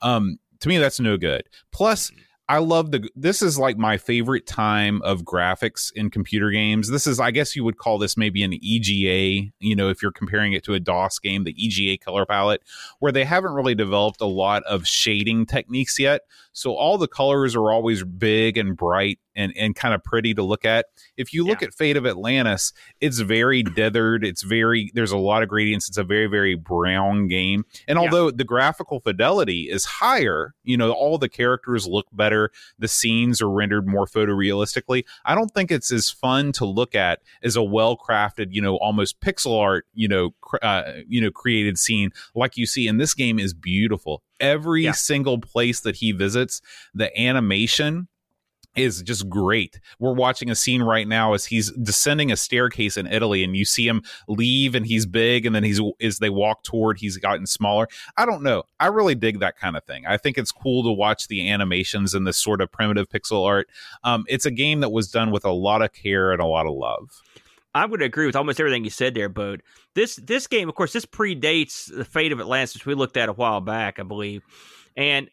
Um, 0.00 0.38
to 0.58 0.68
me, 0.68 0.78
that's 0.78 0.98
no 0.98 1.16
good. 1.16 1.44
Plus, 1.70 2.10
I 2.48 2.58
love 2.58 2.90
the. 2.90 3.08
This 3.14 3.40
is 3.42 3.58
like 3.58 3.78
my 3.78 3.96
favorite 3.96 4.46
time 4.46 5.00
of 5.02 5.22
graphics 5.22 5.92
in 5.94 6.10
computer 6.10 6.50
games. 6.50 6.90
This 6.90 7.06
is, 7.06 7.20
I 7.20 7.30
guess, 7.30 7.54
you 7.54 7.62
would 7.62 7.78
call 7.78 7.98
this 7.98 8.16
maybe 8.16 8.42
an 8.42 8.54
EGA. 8.60 9.52
You 9.60 9.76
know, 9.76 9.88
if 9.88 10.02
you're 10.02 10.10
comparing 10.10 10.52
it 10.52 10.64
to 10.64 10.74
a 10.74 10.80
DOS 10.80 11.20
game, 11.20 11.44
the 11.44 11.54
EGA 11.56 12.02
color 12.04 12.26
palette, 12.26 12.62
where 12.98 13.12
they 13.12 13.24
haven't 13.24 13.52
really 13.52 13.76
developed 13.76 14.20
a 14.20 14.26
lot 14.26 14.64
of 14.64 14.86
shading 14.86 15.46
techniques 15.46 15.98
yet. 15.98 16.22
So 16.52 16.74
all 16.74 16.98
the 16.98 17.08
colors 17.08 17.56
are 17.56 17.72
always 17.72 18.04
big 18.04 18.58
and 18.58 18.76
bright 18.76 19.18
and, 19.34 19.52
and 19.56 19.74
kind 19.74 19.94
of 19.94 20.04
pretty 20.04 20.34
to 20.34 20.42
look 20.42 20.64
at. 20.64 20.86
If 21.16 21.32
you 21.32 21.44
look 21.44 21.62
yeah. 21.62 21.68
at 21.68 21.74
Fate 21.74 21.96
of 21.96 22.06
Atlantis, 22.06 22.72
it's 23.00 23.20
very 23.20 23.64
dithered. 23.64 24.24
It's 24.24 24.42
very, 24.42 24.90
there's 24.94 25.12
a 25.12 25.16
lot 25.16 25.42
of 25.42 25.48
gradients. 25.48 25.88
It's 25.88 25.98
a 25.98 26.04
very, 26.04 26.26
very 26.26 26.54
brown 26.54 27.28
game. 27.28 27.64
And 27.88 27.96
yeah. 27.96 28.02
although 28.02 28.30
the 28.30 28.44
graphical 28.44 29.00
fidelity 29.00 29.70
is 29.70 29.84
higher, 29.84 30.54
you 30.64 30.76
know, 30.76 30.92
all 30.92 31.18
the 31.18 31.28
characters 31.28 31.86
look 31.86 32.06
better, 32.12 32.50
the 32.78 32.88
scenes 32.88 33.40
are 33.40 33.50
rendered 33.50 33.88
more 33.88 34.06
photorealistically. 34.06 35.04
I 35.24 35.34
don't 35.34 35.52
think 35.52 35.70
it's 35.70 35.90
as 35.90 36.10
fun 36.10 36.52
to 36.52 36.66
look 36.66 36.94
at 36.94 37.20
as 37.42 37.56
a 37.56 37.62
well 37.62 37.96
crafted, 37.96 38.48
you 38.50 38.60
know, 38.60 38.76
almost 38.76 39.20
pixel 39.20 39.58
art, 39.58 39.86
you 39.94 40.08
know, 40.08 40.34
uh, 40.60 40.92
you 41.08 41.20
know, 41.20 41.30
created 41.30 41.78
scene 41.78 42.10
like 42.34 42.56
you 42.56 42.66
see 42.66 42.86
in 42.86 42.98
this 42.98 43.14
game 43.14 43.38
is 43.38 43.54
beautiful. 43.54 44.22
Every 44.42 44.84
yeah. 44.84 44.92
single 44.92 45.38
place 45.38 45.80
that 45.80 45.96
he 45.96 46.12
visits, 46.12 46.60
the 46.92 47.18
animation 47.18 48.08
is 48.74 49.02
just 49.02 49.28
great. 49.28 49.80
We're 49.98 50.14
watching 50.14 50.50
a 50.50 50.54
scene 50.54 50.82
right 50.82 51.06
now 51.06 51.34
as 51.34 51.44
he's 51.44 51.70
descending 51.72 52.32
a 52.32 52.36
staircase 52.36 52.96
in 52.96 53.06
Italy 53.06 53.44
and 53.44 53.54
you 53.54 53.64
see 53.64 53.86
him 53.86 54.02
leave 54.28 54.74
and 54.74 54.86
he's 54.86 55.04
big 55.04 55.44
and 55.44 55.54
then 55.54 55.62
he's 55.62 55.80
as 56.00 56.18
they 56.18 56.30
walk 56.30 56.62
toward 56.62 56.98
he's 56.98 57.18
gotten 57.18 57.46
smaller. 57.46 57.88
I 58.16 58.24
don't 58.24 58.42
know. 58.42 58.64
I 58.80 58.86
really 58.86 59.14
dig 59.14 59.40
that 59.40 59.58
kind 59.58 59.76
of 59.76 59.84
thing. 59.84 60.06
I 60.06 60.16
think 60.16 60.38
it's 60.38 60.52
cool 60.52 60.82
to 60.84 60.92
watch 60.92 61.28
the 61.28 61.50
animations 61.50 62.14
and 62.14 62.26
this 62.26 62.38
sort 62.38 62.60
of 62.60 62.72
primitive 62.72 63.08
pixel 63.08 63.46
art. 63.46 63.68
Um, 64.04 64.24
it's 64.28 64.46
a 64.46 64.50
game 64.50 64.80
that 64.80 64.90
was 64.90 65.10
done 65.10 65.30
with 65.30 65.44
a 65.44 65.52
lot 65.52 65.82
of 65.82 65.92
care 65.92 66.32
and 66.32 66.40
a 66.40 66.46
lot 66.46 66.66
of 66.66 66.72
love. 66.72 67.22
I 67.74 67.86
would 67.86 68.02
agree 68.02 68.26
with 68.26 68.36
almost 68.36 68.60
everything 68.60 68.84
you 68.84 68.90
said 68.90 69.14
there, 69.14 69.28
Bode. 69.28 69.62
This 69.94 70.16
this 70.16 70.46
game, 70.46 70.68
of 70.68 70.74
course, 70.74 70.92
this 70.92 71.06
predates 71.06 71.94
the 71.94 72.04
fate 72.04 72.32
of 72.32 72.40
Atlantis, 72.40 72.74
which 72.74 72.86
we 72.86 72.94
looked 72.94 73.16
at 73.16 73.28
a 73.28 73.32
while 73.32 73.60
back, 73.60 73.98
I 73.98 74.02
believe. 74.02 74.42
And 74.96 75.30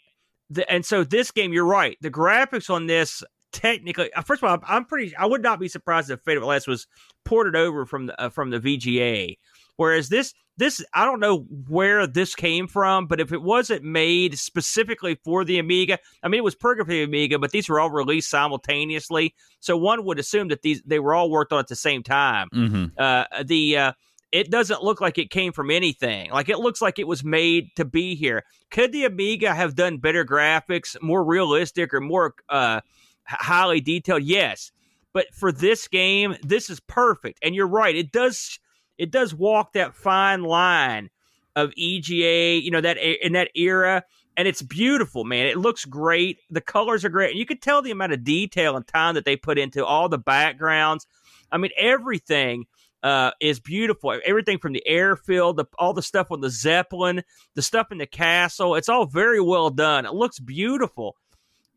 the, 0.50 0.70
and 0.72 0.86
so 0.86 1.04
this 1.04 1.32
game, 1.32 1.54
you're 1.54 1.66
right. 1.66 1.98
The 2.02 2.12
graphics 2.12 2.70
on 2.70 2.88
this 2.88 3.24
technically, 3.52 4.14
uh, 4.14 4.22
first 4.22 4.42
of 4.42 4.50
all, 4.50 4.60
I'm 4.68 4.86
pretty. 4.86 5.16
I 5.16 5.26
would 5.26 5.44
not 5.44 5.60
be 5.60 5.68
surprised 5.68 6.10
if 6.10 6.22
Fate 6.22 6.38
of 6.38 6.44
Atlantis 6.44 6.68
was 6.68 6.88
ported 7.26 7.56
over 7.56 7.86
from 7.86 8.08
the 8.08 8.22
uh, 8.22 8.30
from 8.30 8.50
the 8.50 8.60
VGA. 8.60 9.38
Whereas 9.76 10.10
this 10.10 10.34
this 10.60 10.84
I 10.94 11.06
don't 11.06 11.20
know 11.20 11.40
where 11.68 12.06
this 12.06 12.36
came 12.36 12.68
from, 12.68 13.08
but 13.08 13.20
if 13.20 13.32
it 13.32 13.42
wasn't 13.42 13.84
made 13.84 14.38
specifically 14.38 15.18
for 15.24 15.44
the 15.44 15.58
Amiga, 15.58 15.98
I 16.22 16.28
mean 16.28 16.40
it 16.40 16.44
was 16.44 16.56
perfect 16.56 16.88
for 16.88 16.94
the 16.94 17.04
Amiga, 17.04 17.40
but 17.40 17.52
these 17.52 17.70
were 17.70 17.80
all 17.80 17.90
released 17.90 18.30
simultaneously, 18.30 19.34
so 19.60 19.78
one 19.78 20.04
would 20.06 20.20
assume 20.20 20.50
that 20.50 20.62
these 20.62 20.82
they 20.86 21.00
were 21.00 21.16
all 21.16 21.32
worked 21.32 21.54
on 21.54 21.60
at 21.60 21.68
the 21.68 21.76
same 21.76 22.04
time. 22.04 22.50
Mm-hmm. 22.54 22.86
Uh, 22.98 23.24
the 23.44 23.78
uh, 23.78 23.94
it 24.32 24.52
doesn't 24.52 24.84
look 24.84 25.02
like 25.02 25.18
it 25.18 25.32
came 25.32 25.54
from 25.54 25.72
anything. 25.72 26.30
Like 26.32 26.50
it 26.50 26.60
looks 26.60 26.82
like 26.82 27.00
it 27.00 27.08
was 27.08 27.24
made 27.24 27.70
to 27.78 27.86
be 27.86 28.16
here. 28.16 28.44
Could 28.70 28.92
the 28.92 29.06
Amiga 29.06 29.56
have 29.56 29.76
done 29.76 29.98
better 29.98 30.26
graphics, 30.26 31.02
more 31.02 31.24
realistic, 31.24 31.94
or 31.94 32.02
more 32.02 32.36
uh, 32.50 32.82
highly 33.26 33.82
detailed? 33.82 34.24
Yes. 34.24 34.72
But 35.14 35.34
for 35.34 35.52
this 35.52 35.88
game, 35.88 36.36
this 36.44 36.70
is 36.70 36.80
perfect. 36.82 37.40
And 37.42 37.56
you're 37.56 37.68
right. 37.68 37.96
It 37.96 38.12
does 38.12 38.60
it 39.00 39.10
does 39.10 39.34
walk 39.34 39.74
that 39.74 39.96
fine 39.96 40.44
line 40.44 41.10
of 41.56 41.72
EGA, 41.76 42.62
you 42.62 42.70
know, 42.70 42.82
that 42.82 42.98
in 42.98 43.34
that 43.34 43.50
era. 43.56 44.04
And 44.38 44.48
it's 44.48 44.62
beautiful, 44.62 45.24
man. 45.24 45.48
It 45.48 45.58
looks 45.58 45.86
great. 45.86 46.40
The 46.50 46.62
colors 46.62 47.04
are 47.04 47.10
great. 47.10 47.32
And 47.32 47.40
you 47.40 47.46
could 47.46 47.62
tell 47.62 47.82
the 47.82 47.92
amount 47.92 48.14
of 48.14 48.24
detail 48.24 48.76
and 48.76 48.86
time 48.86 49.16
that 49.16 49.26
they 49.26 49.36
put 49.36 49.58
into 49.58 49.86
all 49.86 50.08
the 50.08 50.18
backgrounds. 50.18 51.08
I 51.52 51.58
mean, 51.58 51.72
everything 51.78 52.68
uh, 53.02 53.32
is 53.40 53.60
beautiful. 53.60 54.20
Everything 54.26 54.60
from 54.60 54.74
the 54.74 54.86
airfield, 54.86 55.58
the, 55.58 55.66
all 55.78 55.94
the 55.94 56.02
stuff 56.02 56.28
on 56.32 56.42
the 56.42 56.50
Zeppelin, 56.50 57.24
the 57.56 57.62
stuff 57.62 57.92
in 57.92 57.98
the 57.98 58.06
castle, 58.06 58.76
it's 58.76 58.90
all 58.90 59.06
very 59.06 59.42
well 59.42 59.70
done. 59.70 60.06
It 60.06 60.14
looks 60.14 60.40
beautiful. 60.40 61.16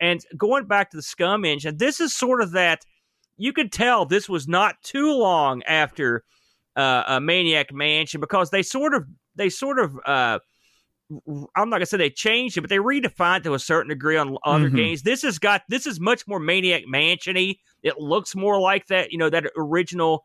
And 0.01 0.25
going 0.37 0.67
back 0.67 0.91
to 0.91 0.97
the 0.97 1.03
SCUMM 1.03 1.47
engine, 1.47 1.77
this 1.77 2.01
is 2.01 2.15
sort 2.15 2.43
of 2.43 2.53
that. 2.53 2.85
You 3.37 3.53
could 3.53 3.73
tell 3.73 4.05
this 4.05 4.29
was 4.29 4.47
not 4.47 4.83
too 4.83 5.13
long 5.13 5.63
after 5.65 6.23
uh, 6.77 7.05
a 7.07 7.21
Maniac 7.21 7.73
Mansion 7.73 8.21
because 8.21 8.51
they 8.51 8.63
sort 8.63 8.95
of 8.95 9.05
they 9.35 9.49
sort 9.49 9.79
of 9.79 9.99
uh, 10.07 10.39
I'm 11.55 11.69
not 11.69 11.77
gonna 11.77 11.87
say 11.87 11.97
they 11.97 12.11
changed 12.11 12.57
it, 12.57 12.63
but 12.63 12.71
they 12.71 12.79
redefined 12.79 13.45
to 13.45 13.55
a 13.55 13.59
certain 13.59 13.91
degree 13.91 14.17
on 14.17 14.37
other 14.45 14.67
mm-hmm. 14.67 14.77
games. 14.77 15.03
This 15.03 15.23
has 15.23 15.39
got 15.39 15.63
this 15.69 15.87
is 15.87 16.01
much 16.01 16.27
more 16.27 16.39
Maniac 16.39 16.85
Mansiony. 16.85 17.59
It 17.83 17.99
looks 17.99 18.35
more 18.35 18.61
like 18.61 18.87
that, 18.87 19.13
you 19.13 19.19
know, 19.19 19.31
that 19.31 19.51
original 19.57 20.25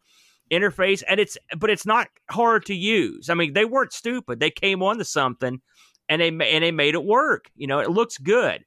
interface, 0.52 1.04
and 1.08 1.20
it's 1.20 1.38
but 1.58 1.70
it's 1.70 1.86
not 1.86 2.08
hard 2.30 2.66
to 2.66 2.76
use. 2.76 3.30
I 3.30 3.34
mean, 3.34 3.54
they 3.54 3.66
weren't 3.66 3.94
stupid. 3.94 4.40
They 4.40 4.52
came 4.52 4.82
onto 4.82 5.04
something, 5.04 5.62
and 6.10 6.22
they 6.22 6.30
and 6.30 6.64
they 6.64 6.72
made 6.72 6.94
it 6.94 7.04
work. 7.04 7.50
You 7.56 7.68
know, 7.68 7.80
it 7.80 7.90
looks 7.90 8.18
good. 8.18 8.64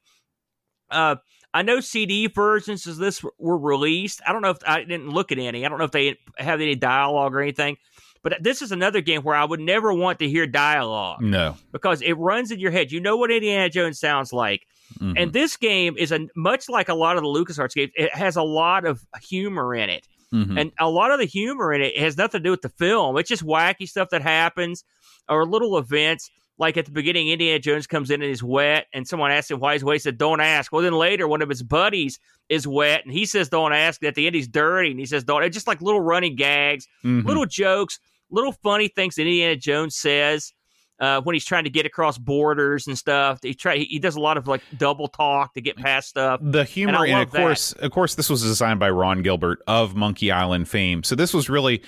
Uh, 0.90 1.16
I 1.52 1.62
know 1.62 1.80
CD 1.80 2.26
versions 2.28 2.86
of 2.86 2.96
this 2.96 3.24
were 3.38 3.58
released. 3.58 4.20
I 4.26 4.32
don't 4.32 4.42
know 4.42 4.50
if 4.50 4.58
I 4.66 4.84
didn't 4.84 5.10
look 5.10 5.32
at 5.32 5.38
any. 5.38 5.64
I 5.64 5.68
don't 5.68 5.78
know 5.78 5.84
if 5.84 5.90
they 5.90 6.16
have 6.36 6.60
any 6.60 6.76
dialogue 6.76 7.34
or 7.34 7.40
anything. 7.40 7.76
But 8.22 8.42
this 8.42 8.60
is 8.60 8.70
another 8.70 9.00
game 9.00 9.22
where 9.22 9.34
I 9.34 9.44
would 9.44 9.60
never 9.60 9.92
want 9.94 10.18
to 10.18 10.28
hear 10.28 10.46
dialogue. 10.46 11.22
No, 11.22 11.56
because 11.72 12.02
it 12.02 12.12
runs 12.14 12.50
in 12.50 12.60
your 12.60 12.70
head. 12.70 12.92
You 12.92 13.00
know 13.00 13.16
what 13.16 13.30
Indiana 13.30 13.70
Jones 13.70 13.98
sounds 13.98 14.32
like. 14.32 14.66
Mm-hmm. 14.98 15.12
And 15.16 15.32
this 15.32 15.56
game 15.56 15.96
is 15.96 16.12
a 16.12 16.28
much 16.36 16.68
like 16.68 16.88
a 16.88 16.94
lot 16.94 17.16
of 17.16 17.22
the 17.22 17.28
LucasArts 17.28 17.74
games. 17.74 17.92
It 17.94 18.14
has 18.14 18.36
a 18.36 18.42
lot 18.42 18.84
of 18.84 19.06
humor 19.22 19.74
in 19.74 19.88
it, 19.88 20.06
mm-hmm. 20.34 20.58
and 20.58 20.72
a 20.78 20.90
lot 20.90 21.10
of 21.12 21.18
the 21.18 21.24
humor 21.24 21.72
in 21.72 21.80
it 21.80 21.96
has 21.96 22.18
nothing 22.18 22.40
to 22.40 22.44
do 22.44 22.50
with 22.50 22.62
the 22.62 22.68
film. 22.68 23.16
It's 23.16 23.28
just 23.28 23.44
wacky 23.44 23.88
stuff 23.88 24.10
that 24.10 24.22
happens 24.22 24.84
or 25.28 25.46
little 25.46 25.78
events 25.78 26.30
like 26.60 26.76
at 26.76 26.84
the 26.84 26.92
beginning, 26.92 27.28
Indiana 27.28 27.58
Jones 27.58 27.86
comes 27.86 28.10
in 28.10 28.20
and 28.20 28.28
he's 28.28 28.42
wet, 28.42 28.86
and 28.92 29.08
someone 29.08 29.32
asks 29.32 29.50
him 29.50 29.60
why 29.60 29.72
he's 29.72 29.82
wet. 29.82 29.94
He 29.94 29.98
said, 29.98 30.18
"Don't 30.18 30.40
ask." 30.40 30.70
Well, 30.70 30.82
then 30.82 30.92
later, 30.92 31.26
one 31.26 31.40
of 31.40 31.48
his 31.48 31.62
buddies 31.62 32.20
is 32.50 32.68
wet, 32.68 33.02
and 33.02 33.12
he 33.12 33.24
says, 33.24 33.48
"Don't 33.48 33.72
ask." 33.72 34.04
At 34.04 34.14
the 34.14 34.26
end, 34.26 34.36
he's 34.36 34.46
dirty, 34.46 34.90
and 34.90 35.00
he 35.00 35.06
says, 35.06 35.24
"Don't." 35.24 35.42
It's 35.42 35.54
just 35.54 35.66
like 35.66 35.80
little 35.80 36.02
running 36.02 36.36
gags, 36.36 36.86
mm-hmm. 37.02 37.26
little 37.26 37.46
jokes, 37.46 37.98
little 38.30 38.52
funny 38.52 38.88
things 38.88 39.14
that 39.14 39.22
Indiana 39.22 39.56
Jones 39.56 39.96
says. 39.96 40.52
Uh, 41.00 41.18
when 41.22 41.32
he's 41.32 41.46
trying 41.46 41.64
to 41.64 41.70
get 41.70 41.86
across 41.86 42.18
borders 42.18 42.86
and 42.86 42.98
stuff. 42.98 43.38
He 43.42 43.54
try 43.54 43.78
he 43.78 43.98
does 43.98 44.16
a 44.16 44.20
lot 44.20 44.36
of 44.36 44.46
like 44.46 44.60
double 44.76 45.08
talk 45.08 45.54
to 45.54 45.62
get 45.62 45.78
past 45.78 46.10
stuff. 46.10 46.40
The 46.42 46.64
humor, 46.64 47.04
and, 47.04 47.12
and 47.14 47.22
of 47.22 47.30
course, 47.30 47.70
that. 47.70 47.84
of 47.84 47.90
course, 47.90 48.16
this 48.16 48.28
was 48.28 48.42
designed 48.42 48.80
by 48.80 48.90
Ron 48.90 49.22
Gilbert 49.22 49.62
of 49.66 49.96
Monkey 49.96 50.30
Island 50.30 50.68
fame. 50.68 51.02
So 51.02 51.14
this 51.14 51.32
was 51.32 51.48
really 51.48 51.80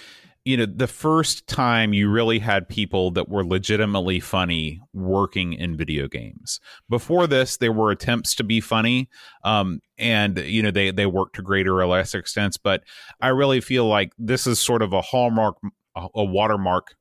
you 0.45 0.57
know 0.57 0.67
the 0.67 0.87
first 0.89 1.47
time 1.47 1.93
you 1.93 2.11
really 2.11 2.39
had 2.39 2.69
people 2.69 3.11
that 3.13 3.29
were 3.29 3.45
legitimately 3.45 4.19
funny 4.19 4.81
working 4.93 5.53
in 5.53 5.77
video 5.77 6.09
games. 6.09 6.59
Before 6.89 7.27
this 7.27 7.57
there 7.57 7.73
were 7.73 7.91
attempts 7.91 8.35
to 8.37 8.45
be 8.45 8.61
funny 8.61 9.09
um, 9.45 9.81
and 9.99 10.39
you 10.39 10.63
know 10.63 10.71
they 10.71 10.91
they 10.91 11.07
worked 11.07 11.37
to 11.37 11.43
greater 11.43 11.81
or 11.81 11.87
lesser 11.87 12.19
extents 12.19 12.57
but 12.57 12.83
i 13.21 13.29
really 13.29 13.61
feel 13.61 13.87
like 13.87 14.13
this 14.19 14.47
is 14.47 14.59
sort 14.59 14.83
of 14.83 14.93
a 14.93 15.01
hallmark 15.01 15.57
a, 15.95 16.09
a 16.15 16.25
watermark. 16.25 16.97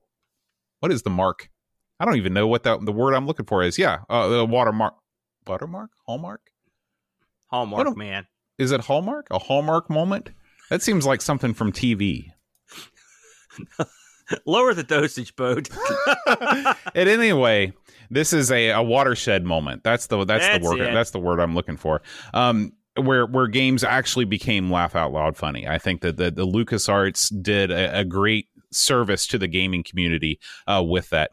What 0.80 0.92
is 0.92 1.04
the 1.04 1.10
mark? 1.10 1.50
I 2.00 2.06
don't 2.06 2.18
even 2.18 2.34
know 2.34 2.48
what 2.48 2.64
that 2.64 2.86
the 2.86 2.92
word 2.92 3.14
i'm 3.14 3.26
looking 3.26 3.46
for 3.46 3.64
is. 3.64 3.78
Yeah 3.78 4.00
uh, 4.10 4.28
the 4.28 4.46
watermark 4.46 4.96
watermark? 5.48 5.90
Hallmark? 6.06 6.42
Hallmark 7.48 7.98
man. 7.98 8.28
is 8.58 8.72
it 8.72 8.82
hallmark? 8.82 9.28
A 9.32 9.40
hallmark 9.40 9.90
moment? 9.90 10.32
That 10.70 10.82
seems 10.82 11.06
like 11.06 11.22
something 11.22 11.54
from 11.54 11.72
tv 11.72 12.32
Lower 14.46 14.74
the 14.74 14.84
dosage, 14.84 15.36
boat. 15.36 15.70
and 16.96 17.10
anyway, 17.10 17.74
this 18.10 18.32
is 18.34 18.52
a, 18.52 18.70
a 18.70 18.82
watershed 18.82 19.44
moment. 19.44 19.84
That's 19.84 20.08
the 20.08 20.24
that's, 20.24 20.46
That's 20.46 20.64
the 20.64 20.70
word 20.70 20.80
it. 20.80 20.94
that's 20.94 21.12
the 21.12 21.20
word 21.20 21.40
I'm 21.40 21.54
looking 21.54 21.78
for. 21.78 22.02
Um, 22.34 22.72
where 22.96 23.26
where 23.26 23.48
games 23.48 23.84
actually 23.84 24.26
became 24.26 24.72
laugh 24.72 24.96
out 24.96 25.12
loud 25.12 25.38
funny. 25.38 25.68
I 25.68 25.78
think 25.78 26.02
that 26.02 26.18
the 26.18 26.32
the 26.32 26.46
LucasArts 26.46 27.42
did 27.42 27.72
a, 27.72 28.00
a 28.00 28.06
great 28.06 28.48
service 28.72 29.28
to 29.28 29.38
the 29.38 29.48
gaming 29.48 29.84
community 29.84 30.40
uh, 30.68 30.84
with 30.86 31.10
that. 31.10 31.32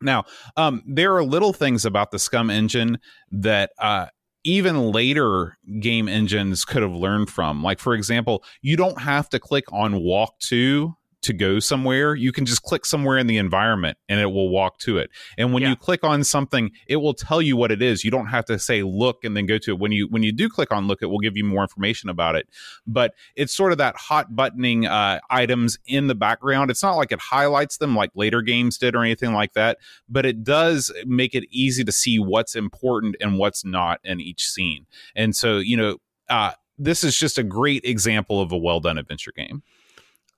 Now, 0.00 0.24
um, 0.56 0.82
there 0.86 1.16
are 1.16 1.24
little 1.24 1.52
things 1.52 1.84
about 1.84 2.12
the 2.12 2.18
SCUMM 2.18 2.52
engine 2.52 2.98
that 3.32 3.72
uh, 3.78 4.06
even 4.44 4.92
later 4.92 5.58
game 5.80 6.08
engines 6.08 6.64
could 6.64 6.82
have 6.82 6.92
learned 6.92 7.30
from. 7.30 7.62
Like, 7.62 7.80
for 7.80 7.94
example, 7.94 8.44
you 8.62 8.76
don't 8.76 9.00
have 9.00 9.28
to 9.30 9.40
click 9.40 9.64
on 9.72 10.00
walk 10.00 10.38
to 10.40 10.94
to 11.28 11.32
go 11.32 11.60
somewhere. 11.60 12.14
You 12.14 12.32
can 12.32 12.44
just 12.44 12.62
click 12.62 12.84
somewhere 12.84 13.16
in 13.16 13.26
the 13.26 13.38
environment 13.38 13.96
and 14.08 14.20
it 14.20 14.26
will 14.26 14.48
walk 14.48 14.78
to 14.80 14.98
it. 14.98 15.10
And 15.38 15.52
when 15.52 15.62
Yeah. 15.62 15.70
you 15.70 15.76
click 15.76 16.02
on 16.02 16.24
something, 16.24 16.72
it 16.86 16.96
will 16.96 17.14
tell 17.14 17.40
you 17.40 17.56
what 17.56 17.70
it 17.70 17.80
is. 17.80 18.02
You 18.04 18.10
don't 18.10 18.26
have 18.26 18.44
to 18.46 18.58
say 18.58 18.82
look 18.82 19.24
and 19.24 19.36
then 19.36 19.46
go 19.46 19.58
to 19.58 19.72
it. 19.72 19.78
When 19.78 19.92
you 19.92 20.08
when 20.08 20.22
you 20.22 20.32
do 20.32 20.48
click 20.48 20.72
on 20.72 20.86
look, 20.88 21.00
it 21.02 21.06
will 21.06 21.20
give 21.20 21.36
you 21.36 21.44
more 21.44 21.62
information 21.62 22.10
about 22.10 22.34
it. 22.34 22.48
But 22.86 23.14
it's 23.36 23.54
sort 23.54 23.72
of 23.72 23.78
that 23.78 23.96
hot 23.96 24.34
buttoning 24.34 24.86
uh, 24.86 25.20
items 25.30 25.78
in 25.86 26.08
the 26.08 26.14
background. 26.14 26.70
It's 26.70 26.82
not 26.82 26.96
like 26.96 27.12
it 27.12 27.20
highlights 27.20 27.78
them 27.78 27.94
like 27.94 28.10
later 28.14 28.42
games 28.42 28.78
did 28.78 28.96
or 28.96 29.04
anything 29.04 29.32
like 29.32 29.52
that, 29.52 29.78
but 30.08 30.26
it 30.26 30.42
does 30.42 30.90
make 31.06 31.34
it 31.34 31.44
easy 31.50 31.84
to 31.84 31.92
see 31.92 32.18
what's 32.18 32.56
important 32.56 33.16
and 33.20 33.38
what's 33.38 33.64
not 33.64 34.00
in 34.02 34.20
each 34.20 34.48
scene. 34.48 34.86
And 35.14 35.36
so, 35.36 35.58
you 35.58 35.76
know, 35.76 35.98
uh, 36.28 36.52
this 36.78 37.02
is 37.02 37.18
just 37.18 37.38
a 37.38 37.42
great 37.42 37.84
example 37.84 38.40
of 38.40 38.52
a 38.52 38.56
well 38.56 38.80
done 38.80 38.98
adventure 38.98 39.32
game. 39.36 39.62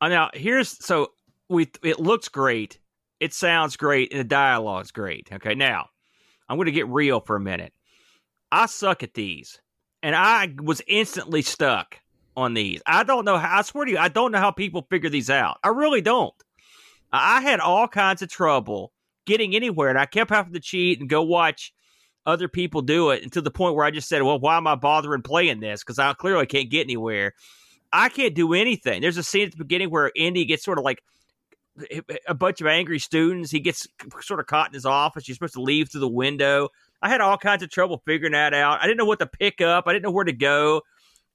Uh, 0.01 0.09
now 0.09 0.31
here's 0.35 0.83
so 0.85 1.13
we 1.49 1.71
it 1.83 2.01
looks 2.01 2.29
great, 2.29 2.79
it 3.19 3.33
sounds 3.33 3.77
great, 3.77 4.13
and 4.13 4.21
the 4.21 4.25
dialogue's 4.25 4.93
great. 4.93 5.29
Okay, 5.33 5.55
now 5.55 5.89
I'm 6.49 6.57
going 6.57 6.67
to 6.67 6.73
get 6.73 6.89
real 6.89 7.21
for 7.21 7.37
a 7.37 7.41
minute. 7.41 7.73
I 8.51 8.67
suck 8.67 9.03
at 9.03 9.15
these, 9.15 9.61
and 10.03 10.17
I 10.17 10.55
was 10.63 10.83
instantly 10.89 11.43
stuck 11.43 12.01
on 12.37 12.55
these. 12.55 12.81
I 12.87 13.05
don't 13.05 13.25
know 13.25 13.37
how. 13.37 13.59
I 13.59 13.63
swear 13.63 13.85
to 13.85 13.91
you, 13.91 13.99
I 13.99 14.09
don't 14.09 14.33
know 14.33 14.39
how 14.39 14.51
people 14.51 14.87
figure 14.91 15.11
these 15.11 15.31
out. 15.31 15.59
I 15.63 15.69
really 15.69 16.01
don't. 16.01 16.35
I 17.13 17.41
had 17.41 17.61
all 17.61 17.89
kinds 17.89 18.23
of 18.23 18.31
trouble 18.31 18.93
getting 19.27 19.55
anywhere, 19.55 19.91
and 19.91 19.99
I 19.99 20.07
kept 20.07 20.31
having 20.31 20.55
to 20.55 20.61
cheat 20.61 21.01
and 21.01 21.09
go 21.09 21.23
watch 21.23 21.73
other 22.27 22.49
people 22.49 22.83
do 22.83 23.11
it, 23.11 23.23
and 23.23 23.33
to 23.33 23.41
the 23.41 23.51
point 23.51 23.75
where 23.75 23.85
I 23.85 23.91
just 23.91 24.09
said, 24.09 24.23
"Well, 24.23 24.39
why 24.39 24.57
am 24.57 24.67
I 24.67 24.77
bothering 24.77 25.23
playing 25.23 25.61
this? 25.61 25.83
Because 25.83 25.99
I 25.99 26.13
clearly 26.15 26.47
can't 26.47 26.71
get 26.71 26.87
anywhere." 26.87 27.35
I 27.93 28.09
can't 28.09 28.35
do 28.35 28.55
anything. 28.55 29.01
There's 29.01 29.17
a 29.17 29.23
scene 29.23 29.47
at 29.47 29.53
the 29.53 29.59
beginning 29.59 29.91
where 29.91 30.13
Indy 30.15 30.45
gets 30.45 30.65
sort 30.65 30.79
of 30.79 30.85
like 30.85 31.03
a 32.27 32.35
bunch 32.35 32.61
of 32.61 32.67
angry 32.67 32.99
students. 32.99 33.51
He 33.51 33.61
gets 33.61 33.87
sort 34.21 34.41
of 34.41 34.47
caught 34.47 34.69
in 34.69 34.75
his 34.75 34.87
office. 34.87 35.27
You're 35.27 35.35
supposed 35.35 35.55
to 35.55 35.63
leave 35.63 35.91
through 35.91 36.03
the 36.03 36.09
window. 36.09 36.69
I 37.03 37.09
had 37.09 37.21
all 37.21 37.39
kinds 37.39 37.63
of 37.63 37.71
trouble 37.71 38.03
figuring 38.07 38.33
that 38.33 38.55
out. 38.55 38.81
I 38.81 38.87
didn't 38.87 38.99
know 38.99 39.07
what 39.07 39.19
to 39.21 39.27
pick 39.27 39.61
up. 39.61 39.85
I 39.87 39.93
didn't 39.93 40.05
know 40.05 40.11
where 40.11 40.25
to 40.25 40.33
go. 40.33 40.83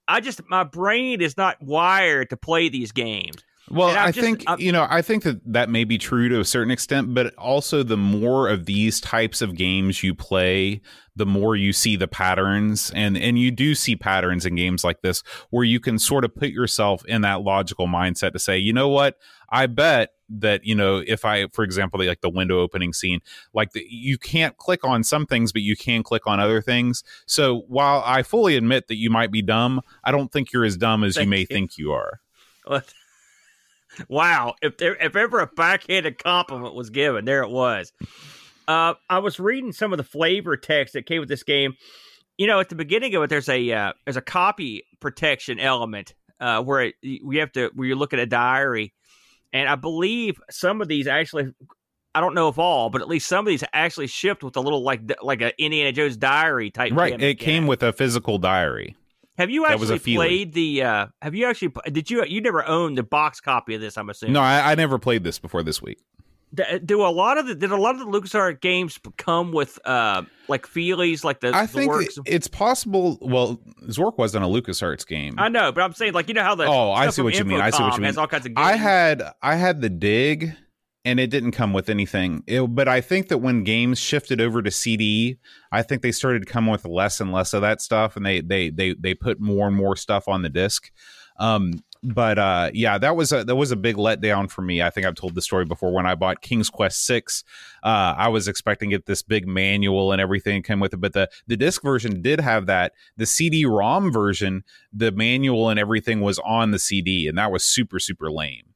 I 0.07 0.19
just 0.19 0.41
my 0.47 0.63
brain 0.63 1.21
is 1.21 1.35
not 1.35 1.61
wired 1.61 2.29
to 2.29 2.37
play 2.37 2.69
these 2.69 2.91
games. 2.91 3.43
Well, 3.69 3.89
I'm 3.89 4.13
just- 4.13 4.23
think 4.23 4.43
I'm- 4.47 4.59
you 4.59 4.71
know, 4.71 4.85
I 4.89 5.01
think 5.01 5.23
that 5.23 5.39
that 5.51 5.69
may 5.69 5.83
be 5.85 5.97
true 5.97 6.29
to 6.29 6.39
a 6.39 6.45
certain 6.45 6.71
extent, 6.71 7.13
but 7.13 7.33
also 7.35 7.81
the 7.83 7.97
more 7.97 8.47
of 8.47 8.65
these 8.65 9.01
types 9.01 9.41
of 9.41 9.55
games 9.55 10.03
you 10.03 10.13
play, 10.13 10.81
the 11.15 11.25
more 11.25 11.55
you 11.55 11.73
see 11.73 11.95
the 11.95 12.07
patterns, 12.07 12.91
and 12.93 13.17
and 13.17 13.39
you 13.39 13.49
do 13.51 13.73
see 13.73 13.95
patterns 13.95 14.45
in 14.45 14.55
games 14.55 14.83
like 14.83 15.01
this 15.01 15.23
where 15.49 15.63
you 15.63 15.79
can 15.79 15.97
sort 15.97 16.23
of 16.25 16.35
put 16.35 16.49
yourself 16.49 17.03
in 17.05 17.21
that 17.21 17.41
logical 17.41 17.87
mindset 17.87 18.33
to 18.33 18.39
say, 18.39 18.57
you 18.57 18.71
know 18.73 18.87
what, 18.89 19.17
I 19.49 19.65
bet 19.65 20.11
that 20.29 20.65
you 20.65 20.75
know 20.75 21.03
if 21.05 21.23
I, 21.25 21.47
for 21.47 21.63
example, 21.63 21.99
like 22.03 22.21
the 22.21 22.29
window 22.29 22.59
opening 22.59 22.93
scene, 22.93 23.21
like 23.53 23.71
the, 23.71 23.85
you 23.89 24.17
can't 24.19 24.57
click 24.57 24.83
on 24.83 25.03
some 25.03 25.25
things, 25.25 25.51
but 25.51 25.61
you 25.63 25.75
can 25.75 26.03
click 26.03 26.27
on 26.27 26.39
other 26.39 26.61
things. 26.61 27.03
So 27.25 27.63
while 27.67 28.03
I 28.05 28.21
fully 28.21 28.57
admit 28.57 28.87
that 28.89 28.95
you 28.97 29.09
might 29.09 29.31
be 29.31 29.41
dumb, 29.41 29.81
I 30.03 30.11
don't 30.11 30.31
think 30.31 30.51
you're 30.53 30.65
as 30.65 30.77
dumb 30.77 31.03
as 31.03 31.15
you 31.17 31.25
may 31.25 31.41
you. 31.41 31.45
think 31.47 31.77
you 31.79 31.91
are. 31.93 32.19
Wow, 34.07 34.55
if 34.61 34.77
there 34.77 34.95
if 34.95 35.15
ever 35.15 35.39
a 35.39 35.47
backhanded 35.47 36.21
compliment 36.23 36.75
was 36.75 36.89
given, 36.89 37.25
there 37.25 37.43
it 37.43 37.49
was. 37.49 37.93
Uh, 38.67 38.95
I 39.09 39.19
was 39.19 39.39
reading 39.39 39.71
some 39.71 39.93
of 39.93 39.97
the 39.97 40.03
flavor 40.03 40.57
text 40.57 40.93
that 40.93 41.05
came 41.05 41.19
with 41.19 41.29
this 41.29 41.43
game. 41.43 41.75
You 42.37 42.47
know, 42.47 42.59
at 42.59 42.69
the 42.69 42.75
beginning 42.75 43.15
of 43.15 43.23
it, 43.23 43.29
there's 43.29 43.49
a 43.49 43.71
uh, 43.71 43.93
there's 44.05 44.17
a 44.17 44.21
copy 44.21 44.83
protection 44.99 45.59
element 45.59 46.15
uh, 46.39 46.61
where 46.63 46.81
it, 46.81 46.95
we 47.23 47.37
have 47.37 47.51
to 47.53 47.71
where 47.73 47.87
you 47.87 47.95
look 47.95 48.13
at 48.13 48.19
a 48.19 48.25
diary, 48.25 48.93
and 49.53 49.69
I 49.69 49.75
believe 49.75 50.39
some 50.49 50.81
of 50.81 50.87
these 50.87 51.07
actually. 51.07 51.53
I 52.13 52.21
don't 52.21 52.33
know 52.33 52.47
if 52.47 52.57
all, 52.57 52.89
but 52.89 53.01
at 53.01 53.09
least 53.09 53.27
some 53.27 53.45
of 53.45 53.49
these 53.49 53.61
actually 53.73 54.07
shipped 54.07 54.41
with 54.41 54.55
a 54.55 54.61
little 54.61 54.81
like 54.83 55.01
like 55.21 55.41
a 55.41 55.51
Indiana 55.61 55.91
Jones 55.91 56.15
diary 56.15 56.71
type. 56.71 56.93
Right. 56.93 57.21
It 57.21 57.39
came 57.39 57.67
with 57.67 57.83
a 57.83 57.91
physical 57.91 58.37
diary. 58.37 58.95
Have 59.37 59.49
you 59.49 59.65
actually 59.65 59.99
played 59.99 60.53
the? 60.53 60.83
uh 60.83 61.07
Have 61.21 61.35
you 61.35 61.45
actually? 61.45 61.73
Did 61.91 62.09
you? 62.09 62.23
You 62.25 62.41
never 62.41 62.65
owned 62.65 62.97
the 62.97 63.03
box 63.03 63.41
copy 63.41 63.75
of 63.75 63.81
this? 63.81 63.97
I'm 63.97 64.09
assuming. 64.09 64.33
No, 64.33 64.41
I, 64.41 64.71
I 64.71 64.75
never 64.75 64.97
played 64.97 65.23
this 65.23 65.39
before 65.39 65.61
this 65.63 65.81
week. 65.81 65.99
D- 66.53 66.63
Do 66.85 67.01
a 67.05 67.09
lot 67.11 67.37
of 67.37 67.47
the 67.47 67.55
did 67.55 67.71
a 67.71 67.75
lot 67.75 67.95
of 67.95 67.99
the 67.99 68.05
LucasArts 68.05 68.61
games 68.61 68.97
come 69.17 69.51
with 69.51 69.77
uh 69.85 70.21
like 70.47 70.65
feelies 70.67 71.25
like 71.25 71.41
the, 71.41 71.53
I 71.53 71.63
the 71.65 71.67
think 71.67 71.91
works? 71.91 72.17
it's 72.25 72.47
possible. 72.47 73.17
Well, 73.21 73.59
Zork 73.87 74.17
wasn't 74.17 74.45
a 74.45 74.47
LucasArts 74.47 75.05
game. 75.05 75.35
I 75.37 75.49
know, 75.49 75.73
but 75.73 75.81
I'm 75.81 75.91
saying 75.91 76.13
like 76.13 76.29
you 76.29 76.33
know 76.33 76.43
how 76.43 76.55
the 76.55 76.65
Oh, 76.65 76.91
I 76.91 77.09
see 77.09 77.21
what 77.23 77.37
you 77.37 77.43
mean. 77.43 77.59
I 77.59 77.71
see 77.71 77.83
what 77.83 77.95
you 77.97 78.01
mean. 78.03 78.17
All 78.17 78.27
kinds 78.27 78.45
of 78.45 78.53
games. 78.55 78.65
I 78.65 78.77
had 78.77 79.21
I 79.41 79.55
had 79.55 79.81
the 79.81 79.89
dig, 79.89 80.53
and 81.05 81.19
it 81.19 81.29
didn't 81.29 81.51
come 81.51 81.71
with 81.71 81.89
anything. 81.89 82.43
It- 82.47 82.73
but 82.75 82.87
I 82.87 82.99
think 82.99 83.29
that 83.29 83.37
when 83.37 83.63
games 83.63 83.99
shifted 83.99 84.41
over 84.41 84.61
to 84.61 84.71
CD, 84.71 85.37
I 85.71 85.83
think 85.83 86.01
they 86.01 86.11
started 86.11 86.39
to 86.45 86.51
come 86.51 86.65
with 86.67 86.85
less 86.85 87.21
and 87.21 87.31
less 87.31 87.53
of 87.53 87.61
that 87.61 87.79
stuff, 87.81 88.17
and 88.17 88.25
they 88.25 88.41
they 88.41 88.69
they 88.69 88.95
they 88.95 89.13
put 89.13 89.39
more 89.39 89.67
and 89.67 89.75
more 89.75 89.95
stuff 89.95 90.27
on 90.27 90.41
the 90.41 90.49
disc. 90.49 90.91
Um, 91.37 91.83
but 92.03 92.37
uh, 92.37 92.69
yeah, 92.73 92.97
that 92.99 93.15
was 93.15 93.31
a 93.31 93.43
that 93.43 93.55
was 93.55 93.71
a 93.71 93.75
big 93.75 93.95
letdown 93.95 94.49
for 94.49 94.61
me. 94.61 94.81
I 94.81 94.89
think 94.91 95.07
I've 95.07 95.15
told 95.15 95.33
the 95.33 95.41
story 95.41 95.65
before. 95.65 95.91
When 95.91 96.05
I 96.05 96.13
bought 96.13 96.41
King's 96.41 96.69
Quest 96.69 97.03
Six, 97.05 97.43
uh, 97.83 98.13
I 98.15 98.27
was 98.27 98.47
expecting 98.47 98.91
get 98.91 99.05
this 99.07 99.23
big 99.23 99.47
manual 99.47 100.11
and 100.11 100.21
everything 100.21 100.61
came 100.61 100.79
with 100.79 100.93
it, 100.93 101.01
but 101.01 101.13
the 101.13 101.29
the 101.47 101.57
disc 101.57 101.81
version 101.81 102.21
did 102.21 102.39
have 102.39 102.67
that. 102.67 102.93
The 103.17 103.25
CD-ROM 103.25 104.11
version, 104.11 104.63
the 104.93 105.11
manual 105.11 105.69
and 105.69 105.79
everything 105.79 106.21
was 106.21 106.37
on 106.39 106.71
the 106.71 106.79
CD, 106.79 107.27
and 107.27 107.37
that 107.37 107.51
was 107.51 107.63
super 107.63 107.99
super 107.99 108.29
lame. 108.31 108.74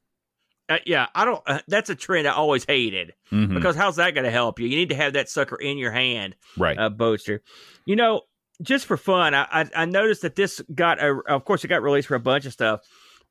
Uh, 0.70 0.78
yeah, 0.86 1.08
I 1.16 1.26
don't. 1.26 1.42
Uh, 1.48 1.60
that's 1.68 1.90
a 1.90 1.96
trend 1.96 2.28
I 2.28 2.32
always 2.34 2.64
hated 2.64 3.14
Mhm. 3.32 3.56
because 3.56 3.76
how's 3.76 3.96
that 3.96 4.14
going 4.14 4.26
to 4.26 4.32
help 4.32 4.60
you? 4.60 4.68
You 4.68 4.78
need 4.78 4.90
to 4.90 4.96
have 4.96 5.14
that 5.14 5.28
sucker 5.30 5.56
in 5.56 5.78
your 5.80 5.92
hand. 5.92 6.36
right. 6.58 6.78
uh, 6.78 6.90
Boaster. 6.90 7.42
You 7.86 7.96
know, 7.96 8.22
just 8.62 8.86
for 8.86 8.96
fun, 8.98 9.34
I, 9.34 9.48
I, 9.52 9.70
I 9.76 9.86
noticed 9.86 10.22
that 10.22 10.36
this 10.36 10.62
got 10.76 11.00
a. 11.02 11.20
Of 11.28 11.44
course, 11.46 11.64
it 11.64 11.70
got 11.70 11.82
released 11.82 12.08
for 12.08 12.16
a 12.16 12.20
bunch 12.20 12.46
of 12.46 12.54
stuff, 12.54 12.82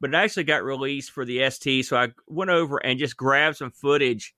but 0.00 0.10
it 0.10 0.16
actually 0.16 0.44
got 0.44 0.64
released 0.64 1.12
for 1.12 1.24
the 1.24 1.48
ST. 1.50 1.86
So 1.86 1.96
I 1.96 2.08
went 2.26 2.50
over 2.50 2.78
and 2.78 2.98
just 2.98 3.16
grabbed 3.16 3.56
some 3.58 3.70
footage 3.70 4.34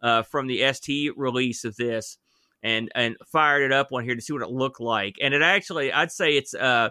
uh, 0.00 0.22
from 0.22 0.46
the 0.46 0.72
ST 0.72 1.12
release 1.18 1.64
of 1.64 1.76
this 1.76 2.16
and 2.62 2.90
and 2.94 3.16
fired 3.30 3.62
it 3.62 3.72
up 3.72 3.88
on 3.92 4.04
here 4.04 4.14
to 4.14 4.20
see 4.22 4.32
what 4.32 4.42
it 4.42 4.50
looked 4.50 4.80
like. 4.80 5.16
And 5.20 5.34
it 5.34 5.42
actually, 5.42 5.92
I'd 5.92 6.12
say 6.12 6.36
it's 6.36 6.54
uh, 6.54 6.90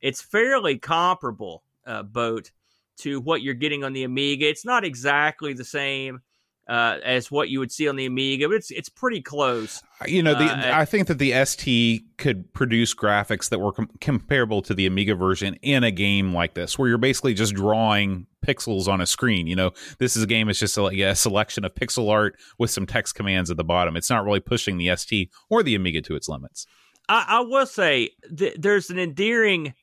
it's 0.00 0.20
fairly 0.20 0.78
comparable 0.78 1.62
uh, 1.86 2.02
boat 2.02 2.50
to 2.98 3.20
what 3.20 3.42
you're 3.42 3.54
getting 3.54 3.84
on 3.84 3.92
the 3.92 4.04
Amiga. 4.04 4.48
It's 4.48 4.64
not 4.64 4.84
exactly 4.84 5.52
the 5.52 5.64
same. 5.64 6.20
Uh, 6.68 6.98
as 7.04 7.30
what 7.30 7.48
you 7.48 7.60
would 7.60 7.70
see 7.70 7.86
on 7.88 7.94
the 7.94 8.06
Amiga, 8.06 8.48
but 8.48 8.56
it's 8.56 8.72
it's 8.72 8.88
pretty 8.88 9.22
close. 9.22 9.84
you 10.04 10.20
know, 10.20 10.34
the, 10.34 10.46
uh, 10.46 10.76
I 10.76 10.84
think 10.84 11.06
that 11.06 11.18
the 11.18 11.32
ST 11.44 12.02
could 12.18 12.52
produce 12.54 12.92
graphics 12.92 13.50
that 13.50 13.60
were 13.60 13.70
com- 13.70 13.88
comparable 14.00 14.62
to 14.62 14.74
the 14.74 14.84
Amiga 14.84 15.14
version 15.14 15.54
in 15.62 15.84
a 15.84 15.92
game 15.92 16.34
like 16.34 16.54
this, 16.54 16.76
where 16.76 16.88
you're 16.88 16.98
basically 16.98 17.34
just 17.34 17.54
drawing 17.54 18.26
pixels 18.44 18.88
on 18.88 19.00
a 19.00 19.06
screen. 19.06 19.46
You 19.46 19.54
know, 19.54 19.70
this 20.00 20.16
is 20.16 20.24
a 20.24 20.26
game; 20.26 20.48
it's 20.48 20.58
just 20.58 20.76
a, 20.76 20.82
like 20.82 20.98
a 20.98 21.14
selection 21.14 21.64
of 21.64 21.72
pixel 21.72 22.10
art 22.10 22.36
with 22.58 22.72
some 22.72 22.84
text 22.84 23.14
commands 23.14 23.48
at 23.48 23.56
the 23.56 23.62
bottom. 23.62 23.96
It's 23.96 24.10
not 24.10 24.24
really 24.24 24.40
pushing 24.40 24.76
the 24.76 24.96
ST 24.96 25.30
or 25.48 25.62
the 25.62 25.76
Amiga 25.76 26.02
to 26.02 26.16
its 26.16 26.28
limits. 26.28 26.66
I, 27.08 27.26
I 27.28 27.40
will 27.40 27.66
say 27.66 28.10
th- 28.36 28.56
there's 28.58 28.90
an 28.90 28.98
endearing 28.98 29.74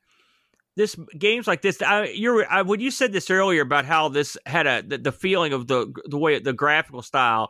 this 0.75 0.95
games 1.17 1.47
like 1.47 1.61
this. 1.61 1.81
I, 1.81 2.05
you're 2.07 2.49
I, 2.51 2.63
when 2.63 2.79
you 2.79 2.91
said 2.91 3.13
this 3.13 3.29
earlier 3.29 3.61
about 3.61 3.85
how 3.85 4.09
this 4.09 4.37
had 4.45 4.67
a 4.67 4.81
the, 4.81 4.97
the 4.97 5.11
feeling 5.11 5.53
of 5.53 5.67
the 5.67 5.93
the 6.05 6.17
way 6.17 6.39
the 6.39 6.53
graphical 6.53 7.01
style. 7.01 7.49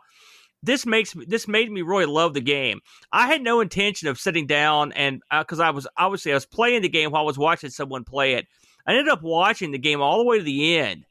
This 0.62 0.86
makes 0.86 1.14
this 1.26 1.46
made 1.46 1.70
me 1.70 1.82
really 1.82 2.06
love 2.06 2.32
the 2.32 2.40
game. 2.40 2.80
I 3.12 3.26
had 3.26 3.42
no 3.42 3.60
intention 3.60 4.08
of 4.08 4.18
sitting 4.18 4.46
down 4.46 4.92
and 4.92 5.20
because 5.38 5.60
uh, 5.60 5.64
I 5.64 5.70
was 5.70 5.86
obviously 5.98 6.32
I 6.32 6.36
was 6.36 6.46
playing 6.46 6.80
the 6.82 6.88
game 6.88 7.10
while 7.10 7.20
I 7.20 7.26
was 7.26 7.36
watching 7.36 7.68
someone 7.68 8.02
play 8.04 8.34
it. 8.34 8.46
I 8.86 8.92
ended 8.92 9.08
up 9.08 9.22
watching 9.22 9.72
the 9.72 9.78
game 9.78 10.00
all 10.00 10.18
the 10.18 10.24
way 10.24 10.38
to 10.38 10.44
the 10.44 10.78
end, 10.78 11.04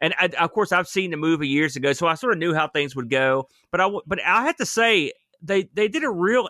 and 0.00 0.14
I, 0.18 0.28
of 0.40 0.52
course 0.52 0.72
I've 0.72 0.88
seen 0.88 1.10
the 1.10 1.18
movie 1.18 1.48
years 1.48 1.76
ago, 1.76 1.92
so 1.92 2.06
I 2.06 2.14
sort 2.14 2.32
of 2.32 2.38
knew 2.38 2.54
how 2.54 2.66
things 2.68 2.96
would 2.96 3.10
go. 3.10 3.48
But 3.70 3.82
I 3.82 3.90
but 4.06 4.22
I 4.24 4.46
have 4.46 4.56
to 4.56 4.66
say 4.66 5.12
they 5.42 5.68
they 5.74 5.88
did 5.88 6.04
a 6.04 6.10
real 6.10 6.48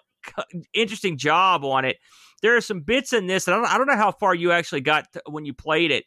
interesting 0.72 1.18
job 1.18 1.64
on 1.64 1.84
it 1.84 1.96
there 2.42 2.56
are 2.56 2.60
some 2.60 2.80
bits 2.80 3.12
in 3.12 3.26
this, 3.26 3.48
and 3.48 3.54
I 3.54 3.58
don't, 3.58 3.74
I 3.74 3.78
don't 3.78 3.86
know 3.86 3.96
how 3.96 4.12
far 4.12 4.34
you 4.34 4.52
actually 4.52 4.82
got 4.82 5.12
to, 5.12 5.22
when 5.26 5.44
you 5.44 5.54
played 5.54 5.90
it, 5.90 6.04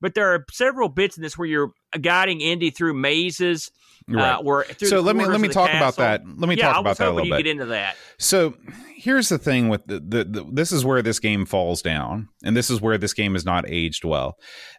but 0.00 0.14
there 0.14 0.32
are 0.34 0.44
several 0.50 0.88
bits 0.88 1.16
in 1.16 1.22
this 1.22 1.36
where 1.36 1.48
you're 1.48 1.72
guiding 2.00 2.40
Indy 2.40 2.70
through 2.70 2.94
mazes. 2.94 3.70
Uh, 4.10 4.14
right. 4.14 4.32
Uh, 4.32 4.42
where, 4.42 4.64
so 4.78 5.00
let 5.00 5.14
me 5.14 5.26
let 5.26 5.40
me 5.40 5.48
talk 5.48 5.68
castle. 5.68 5.86
about 5.86 5.96
that. 5.96 6.22
Let 6.26 6.48
me 6.48 6.56
yeah, 6.56 6.72
talk 6.72 6.80
about 6.80 6.96
that 6.96 7.08
a 7.08 7.10
little 7.10 7.26
you 7.26 7.32
bit. 7.34 7.44
Get 7.44 7.50
into 7.50 7.66
that. 7.66 7.96
So 8.18 8.54
here's 8.96 9.28
the 9.28 9.38
thing 9.38 9.68
with 9.68 9.86
the, 9.86 10.00
the, 10.00 10.24
the 10.24 10.46
this 10.50 10.72
is 10.72 10.84
where 10.84 11.02
this 11.02 11.20
game 11.20 11.46
falls 11.46 11.82
down, 11.82 12.28
and 12.42 12.56
this 12.56 12.70
is 12.70 12.80
where 12.80 12.98
this 12.98 13.12
game 13.12 13.36
is 13.36 13.44
not 13.44 13.68
aged 13.68 14.04
well. 14.04 14.36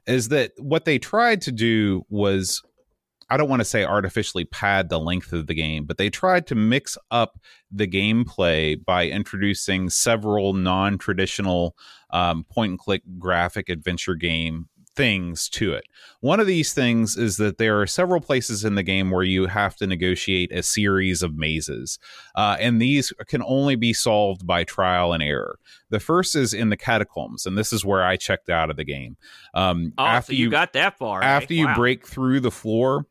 Is 0.07 0.29
that 0.29 0.51
what 0.57 0.85
they 0.85 0.97
tried 0.97 1.41
to 1.43 1.51
do 1.51 2.03
was 2.09 2.61
I 3.31 3.37
don't 3.37 3.47
want 3.47 3.61
to 3.61 3.65
say 3.65 3.85
artificially 3.85 4.43
pad 4.43 4.89
the 4.89 4.99
length 4.99 5.31
of 5.31 5.47
the 5.47 5.53
game, 5.53 5.85
but 5.85 5.97
they 5.97 6.09
tried 6.09 6.47
to 6.47 6.55
mix 6.55 6.97
up 7.11 7.39
the 7.71 7.87
gameplay 7.87 8.83
by 8.83 9.07
introducing 9.07 9.89
several 9.89 10.51
non 10.53 10.97
traditional 10.97 11.77
um, 12.09 12.43
point 12.43 12.71
and 12.71 12.79
click 12.79 13.03
graphic 13.17 13.69
adventure 13.69 14.15
game 14.15 14.67
things 14.97 15.47
to 15.47 15.71
it. 15.73 15.85
One 16.19 16.41
of 16.41 16.47
these 16.47 16.73
things 16.73 17.15
is 17.15 17.37
that 17.37 17.57
there 17.57 17.79
are 17.79 17.87
several 17.87 18.19
places 18.19 18.65
in 18.65 18.75
the 18.75 18.83
game 18.83 19.09
where 19.09 19.23
you 19.23 19.45
have 19.45 19.77
to 19.77 19.87
negotiate 19.87 20.51
a 20.51 20.61
series 20.61 21.23
of 21.23 21.37
mazes, 21.37 21.99
uh, 22.35 22.57
and 22.59 22.81
these 22.81 23.13
can 23.27 23.41
only 23.43 23.77
be 23.77 23.93
solved 23.93 24.45
by 24.45 24.65
trial 24.65 25.13
and 25.13 25.23
error. 25.23 25.57
The 25.89 26.01
first 26.01 26.35
is 26.35 26.53
in 26.53 26.69
the 26.69 26.77
catacombs, 26.77 27.45
and 27.45 27.57
this 27.57 27.71
is 27.71 27.85
where 27.85 28.03
I 28.03 28.17
checked 28.17 28.49
out 28.49 28.69
of 28.69 28.75
the 28.75 28.83
game. 28.83 29.15
Um, 29.53 29.93
oh, 29.97 30.03
after 30.03 30.33
so 30.33 30.35
you, 30.35 30.45
you, 30.45 30.51
got 30.51 30.73
that 30.73 30.97
far. 30.97 31.23
After 31.23 31.53
eh? 31.53 31.57
you 31.57 31.73
break 31.73 32.05
through 32.05 32.41
the 32.41 32.51
floor, 32.51 33.05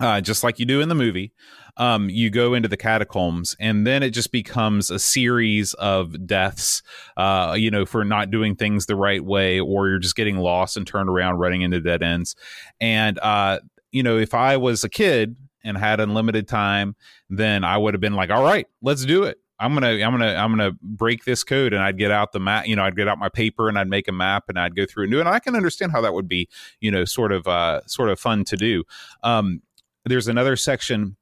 uh, 0.00 0.20
just 0.20 0.44
like 0.44 0.58
you 0.58 0.66
do 0.66 0.80
in 0.80 0.88
the 0.88 0.94
movie. 0.94 1.32
Um, 1.78 2.08
you 2.08 2.30
go 2.30 2.54
into 2.54 2.68
the 2.68 2.76
catacombs, 2.76 3.54
and 3.60 3.86
then 3.86 4.02
it 4.02 4.10
just 4.10 4.32
becomes 4.32 4.90
a 4.90 4.98
series 4.98 5.74
of 5.74 6.26
deaths, 6.26 6.82
uh, 7.18 7.54
you 7.58 7.70
know, 7.70 7.84
for 7.84 8.02
not 8.02 8.30
doing 8.30 8.56
things 8.56 8.86
the 8.86 8.96
right 8.96 9.22
way, 9.22 9.60
or 9.60 9.88
you're 9.88 9.98
just 9.98 10.16
getting 10.16 10.38
lost 10.38 10.78
and 10.78 10.86
turned 10.86 11.10
around, 11.10 11.36
running 11.36 11.60
into 11.60 11.80
dead 11.80 12.02
ends. 12.02 12.34
And, 12.80 13.18
uh, 13.18 13.60
you 13.92 14.02
know, 14.02 14.16
if 14.16 14.32
I 14.32 14.56
was 14.56 14.84
a 14.84 14.88
kid 14.88 15.36
and 15.64 15.76
had 15.76 16.00
unlimited 16.00 16.48
time, 16.48 16.96
then 17.28 17.62
I 17.62 17.76
would 17.76 17.92
have 17.92 18.00
been 18.00 18.14
like, 18.14 18.30
all 18.30 18.42
right, 18.42 18.66
let's 18.80 19.04
do 19.04 19.24
it. 19.24 19.38
I'm 19.58 19.72
gonna 19.72 19.88
I'm 19.88 20.12
gonna 20.12 20.34
I'm 20.34 20.50
gonna 20.50 20.72
break 20.82 21.24
this 21.24 21.42
code 21.42 21.72
and 21.72 21.82
I'd 21.82 21.96
get 21.96 22.10
out 22.10 22.32
the 22.32 22.40
map 22.40 22.66
you 22.66 22.76
know 22.76 22.82
I'd 22.84 22.96
get 22.96 23.08
out 23.08 23.18
my 23.18 23.30
paper 23.30 23.68
and 23.68 23.78
I'd 23.78 23.88
make 23.88 24.06
a 24.06 24.12
map 24.12 24.44
and 24.48 24.58
I'd 24.58 24.76
go 24.76 24.84
through 24.84 25.04
and 25.04 25.12
do 25.12 25.18
it 25.18 25.20
and 25.20 25.30
I 25.30 25.38
can 25.38 25.56
understand 25.56 25.92
how 25.92 26.02
that 26.02 26.12
would 26.12 26.28
be 26.28 26.48
you 26.80 26.90
know 26.90 27.06
sort 27.06 27.32
of 27.32 27.48
uh 27.48 27.80
sort 27.86 28.10
of 28.10 28.20
fun 28.20 28.44
to 28.44 28.56
do 28.56 28.84
um 29.22 29.62
there's 30.06 30.28
another 30.28 30.56
section 30.56 31.16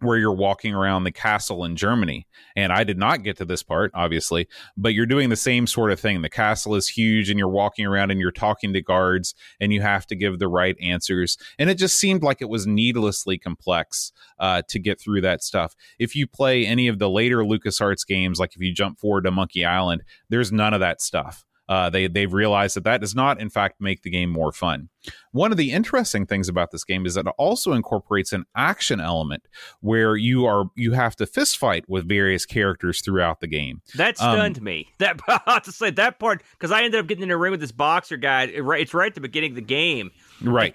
where 0.00 0.18
you're 0.18 0.32
walking 0.32 0.74
around 0.74 1.04
the 1.04 1.12
castle 1.12 1.64
in 1.64 1.76
Germany. 1.76 2.26
And 2.56 2.72
I 2.72 2.84
did 2.84 2.98
not 2.98 3.22
get 3.22 3.36
to 3.38 3.44
this 3.44 3.62
part, 3.62 3.90
obviously, 3.94 4.48
but 4.76 4.92
you're 4.92 5.06
doing 5.06 5.30
the 5.30 5.36
same 5.36 5.66
sort 5.66 5.90
of 5.90 6.00
thing. 6.00 6.20
The 6.20 6.28
castle 6.28 6.74
is 6.74 6.88
huge 6.88 7.30
and 7.30 7.38
you're 7.38 7.48
walking 7.48 7.86
around 7.86 8.10
and 8.10 8.20
you're 8.20 8.30
talking 8.30 8.72
to 8.72 8.82
guards 8.82 9.34
and 9.60 9.72
you 9.72 9.80
have 9.80 10.06
to 10.08 10.16
give 10.16 10.38
the 10.38 10.48
right 10.48 10.76
answers. 10.82 11.38
And 11.58 11.70
it 11.70 11.78
just 11.78 11.96
seemed 11.96 12.22
like 12.22 12.42
it 12.42 12.48
was 12.48 12.66
needlessly 12.66 13.38
complex 13.38 14.12
uh, 14.38 14.62
to 14.68 14.78
get 14.78 15.00
through 15.00 15.22
that 15.22 15.42
stuff. 15.42 15.74
If 15.98 16.14
you 16.14 16.26
play 16.26 16.66
any 16.66 16.88
of 16.88 16.98
the 16.98 17.08
later 17.08 17.38
LucasArts 17.38 18.06
games, 18.06 18.38
like 18.38 18.54
if 18.54 18.60
you 18.60 18.74
jump 18.74 18.98
forward 18.98 19.24
to 19.24 19.30
Monkey 19.30 19.64
Island, 19.64 20.02
there's 20.28 20.52
none 20.52 20.74
of 20.74 20.80
that 20.80 21.00
stuff. 21.00 21.44
Uh, 21.68 21.88
they 21.88 22.06
they've 22.06 22.32
realized 22.32 22.76
that 22.76 22.84
that 22.84 23.00
does 23.00 23.14
not, 23.14 23.40
in 23.40 23.48
fact, 23.48 23.80
make 23.80 24.02
the 24.02 24.10
game 24.10 24.30
more 24.30 24.52
fun. 24.52 24.88
One 25.32 25.50
of 25.50 25.56
the 25.56 25.72
interesting 25.72 26.26
things 26.26 26.48
about 26.48 26.70
this 26.70 26.84
game 26.84 27.06
is 27.06 27.14
that 27.14 27.26
it 27.26 27.34
also 27.38 27.72
incorporates 27.72 28.32
an 28.32 28.44
action 28.56 29.00
element 29.00 29.44
where 29.80 30.16
you 30.16 30.44
are 30.46 30.66
you 30.76 30.92
have 30.92 31.16
to 31.16 31.26
fist 31.26 31.56
fight 31.58 31.84
with 31.88 32.08
various 32.08 32.44
characters 32.44 33.00
throughout 33.00 33.40
the 33.40 33.46
game. 33.46 33.80
That 33.96 34.20
um, 34.20 34.36
stunned 34.36 34.58
um, 34.58 34.64
me. 34.64 34.88
That 34.98 35.20
I 35.28 35.40
have 35.46 35.62
to 35.64 35.72
say 35.72 35.90
that 35.90 36.18
part 36.18 36.42
because 36.52 36.70
I 36.70 36.82
ended 36.82 37.00
up 37.00 37.06
getting 37.06 37.24
in 37.24 37.30
a 37.30 37.36
ring 37.36 37.50
with 37.50 37.60
this 37.60 37.72
boxer 37.72 38.16
guy. 38.16 38.44
It's 38.44 38.94
right 38.94 39.08
at 39.08 39.14
the 39.14 39.20
beginning 39.20 39.52
of 39.52 39.56
the 39.56 39.62
game. 39.62 40.10
Right. 40.42 40.74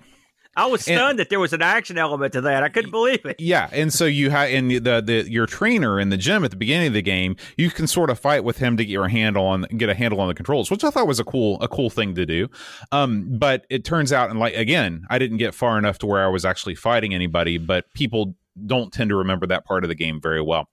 I 0.56 0.66
was 0.66 0.82
stunned 0.82 1.00
and, 1.02 1.20
that 1.20 1.30
there 1.30 1.40
was 1.40 1.54
an 1.54 1.62
action 1.62 1.98
element 1.98 2.34
to 2.34 2.42
that. 2.42 2.64
I 2.64 2.70
couldn't 2.70 2.92
believe 2.92 3.26
it. 3.26 3.40
Yeah, 3.40 3.70
and 3.72 3.94
so 3.94 4.06
you 4.06 4.30
have 4.30 4.50
in 4.50 4.68
the, 4.68 4.80
the 4.80 5.26
your 5.30 5.46
trainer 5.46 6.00
in 6.00 6.10
the 6.10 6.18
gym 6.18 6.44
at 6.44 6.52
the 6.52 6.58
beginning 6.58 6.88
of 6.88 6.94
the 6.94 7.02
game, 7.02 7.36
you 7.56 7.70
can 7.70 7.88
sort 7.88 8.10
of 8.10 8.20
fight 8.20 8.44
with 8.44 8.58
him 8.58 8.76
to 8.78 8.84
get 8.84 8.92
your 8.92 9.08
handle 9.08 9.46
on 9.46 9.64
get 9.78 9.90
a 9.90 9.94
handle 9.94 10.20
on 10.20 10.28
the 10.28 10.34
controls, 10.34 10.70
which 10.72 10.84
I 10.84 10.90
thought 10.90 11.08
was 11.08 11.20
a 11.20 11.24
cool 11.24 11.62
a 11.62 11.68
cool 11.68 11.90
thing 11.90 12.16
to 12.16 12.26
do. 12.26 12.48
Um, 12.92 13.38
but 13.38 13.66
it 13.70 13.86
turns 13.86 14.12
out, 14.12 14.30
and 14.30 14.40
like 14.40 14.56
again, 14.56 15.06
I 15.10 15.20
didn't 15.20 15.38
get 15.38 15.54
far 15.54 15.78
enough 15.78 16.00
to 16.00 16.08
where 16.08 16.24
I 16.24 16.28
was 16.28 16.46
actually 16.46 16.76
fighting 16.76 17.14
anybody, 17.14 17.58
but 17.58 17.86
people 17.94 18.36
don't 18.66 18.92
tend 18.92 19.10
to 19.12 19.16
remember 19.16 19.48
that 19.48 19.66
part 19.66 19.84
of 19.84 19.88
the 19.90 19.96
game 19.96 20.20
very 20.20 20.42
well. 20.42 20.68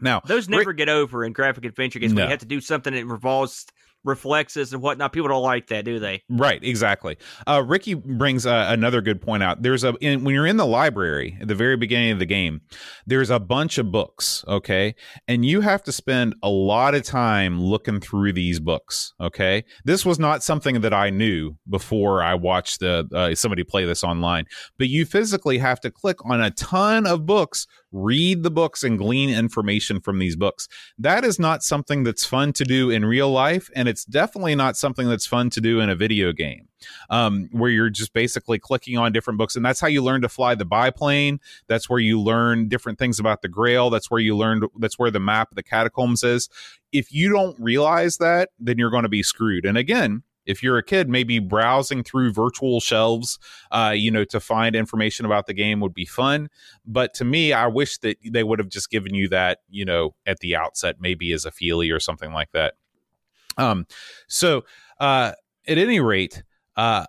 Now, 0.00 0.20
those 0.26 0.48
never 0.48 0.72
get 0.72 0.88
over 0.88 1.24
in 1.24 1.32
graphic 1.32 1.64
adventure 1.64 2.00
games. 2.00 2.12
No. 2.12 2.22
When 2.22 2.28
you 2.28 2.30
have 2.30 2.40
to 2.40 2.46
do 2.46 2.60
something 2.60 2.92
that 2.92 3.06
revolves 3.06 3.66
reflexes 4.04 4.72
and 4.72 4.82
whatnot. 4.82 5.12
People 5.12 5.28
don't 5.28 5.42
like 5.42 5.68
that, 5.68 5.84
do 5.84 5.98
they? 5.98 6.22
Right, 6.28 6.62
exactly. 6.62 7.16
Uh, 7.46 7.62
Rickey 7.66 7.94
brings 7.94 8.46
uh, 8.46 8.66
another 8.68 9.00
good 9.00 9.20
point 9.20 9.42
out. 9.42 9.62
There's 9.62 9.84
a 9.84 9.94
in, 10.00 10.24
when 10.24 10.34
you're 10.34 10.46
in 10.46 10.56
the 10.56 10.66
library 10.66 11.38
at 11.40 11.48
the 11.48 11.54
very 11.54 11.76
beginning 11.76 12.12
of 12.12 12.18
the 12.18 12.26
game, 12.26 12.60
there's 13.06 13.30
a 13.30 13.38
bunch 13.38 13.78
of 13.78 13.90
books, 13.90 14.44
okay, 14.48 14.94
and 15.28 15.44
you 15.44 15.60
have 15.60 15.82
to 15.84 15.92
spend 15.92 16.34
a 16.42 16.48
lot 16.48 16.94
of 16.94 17.02
time 17.02 17.60
looking 17.60 18.00
through 18.00 18.32
these 18.32 18.60
books. 18.60 19.12
Okay, 19.20 19.64
this 19.84 20.04
was 20.04 20.18
not 20.18 20.42
something 20.42 20.80
that 20.80 20.94
I 20.94 21.10
knew 21.10 21.56
before 21.68 22.22
I 22.22 22.34
watched 22.34 22.80
the 22.80 23.08
uh, 23.14 23.34
somebody 23.34 23.64
play 23.64 23.84
this 23.84 24.04
online, 24.04 24.46
but 24.78 24.88
you 24.88 25.04
physically 25.06 25.58
have 25.58 25.80
to 25.80 25.90
click 25.90 26.18
on 26.24 26.40
a 26.40 26.50
ton 26.50 27.06
of 27.06 27.26
books 27.26 27.66
read 27.92 28.42
the 28.42 28.50
books 28.50 28.82
and 28.82 28.98
glean 28.98 29.30
information 29.30 30.00
from 30.00 30.18
these 30.18 30.36
books. 30.36 30.68
That 30.98 31.24
is 31.24 31.38
not 31.38 31.62
something 31.62 32.02
that's 32.02 32.24
fun 32.24 32.52
to 32.54 32.64
do 32.64 32.90
in 32.90 33.04
real 33.04 33.30
life, 33.30 33.70
and 33.76 33.88
it's 33.88 34.04
definitely 34.04 34.54
not 34.54 34.76
something 34.76 35.08
that's 35.08 35.26
fun 35.26 35.50
to 35.50 35.60
do 35.60 35.80
in 35.80 35.90
a 35.90 35.94
video 35.94 36.32
game. 36.32 36.68
Um, 37.10 37.48
where 37.52 37.70
you're 37.70 37.90
just 37.90 38.12
basically 38.12 38.58
clicking 38.58 38.98
on 38.98 39.12
different 39.12 39.38
books, 39.38 39.54
and 39.54 39.64
that's 39.64 39.78
how 39.78 39.86
you 39.86 40.02
learn 40.02 40.22
to 40.22 40.28
fly 40.28 40.56
the 40.56 40.64
biplane. 40.64 41.38
That's 41.68 41.88
where 41.88 42.00
you 42.00 42.20
learn 42.20 42.68
different 42.68 42.98
things 42.98 43.20
about 43.20 43.42
the 43.42 43.48
Grail. 43.48 43.88
That's 43.88 44.10
where 44.10 44.20
you 44.20 44.36
learned, 44.36 44.64
That's 44.78 44.98
where 44.98 45.10
the 45.10 45.20
map 45.20 45.52
of 45.52 45.56
the 45.56 45.62
catacombs 45.62 46.24
is. 46.24 46.48
If 46.90 47.12
you 47.12 47.30
don't 47.30 47.58
realize 47.60 48.16
that, 48.16 48.50
then 48.58 48.78
you're 48.78 48.90
going 48.90 49.04
to 49.04 49.08
be 49.08 49.22
screwed. 49.22 49.64
And 49.64 49.78
again, 49.78 50.24
if 50.46 50.62
you're 50.62 50.78
a 50.78 50.82
kid, 50.82 51.08
maybe 51.08 51.38
browsing 51.38 52.02
through 52.02 52.32
virtual 52.32 52.80
shelves, 52.80 53.38
uh, 53.70 53.92
you 53.94 54.10
know, 54.10 54.24
to 54.24 54.40
find 54.40 54.74
information 54.74 55.26
about 55.26 55.46
the 55.46 55.54
game 55.54 55.80
would 55.80 55.94
be 55.94 56.04
fun. 56.04 56.48
But 56.86 57.14
to 57.14 57.24
me, 57.24 57.52
I 57.52 57.66
wish 57.66 57.98
that 57.98 58.16
they 58.24 58.42
would 58.42 58.58
have 58.58 58.68
just 58.68 58.90
given 58.90 59.14
you 59.14 59.28
that, 59.28 59.58
you 59.68 59.84
know, 59.84 60.14
at 60.26 60.38
the 60.40 60.56
outset, 60.56 60.96
maybe 61.00 61.32
as 61.32 61.44
a 61.44 61.50
feely 61.50 61.90
or 61.90 62.00
something 62.00 62.32
like 62.32 62.52
that. 62.52 62.74
Um, 63.56 63.86
so 64.28 64.64
uh, 64.98 65.32
at 65.66 65.78
any 65.78 66.00
rate, 66.00 66.42
uh, 66.76 67.04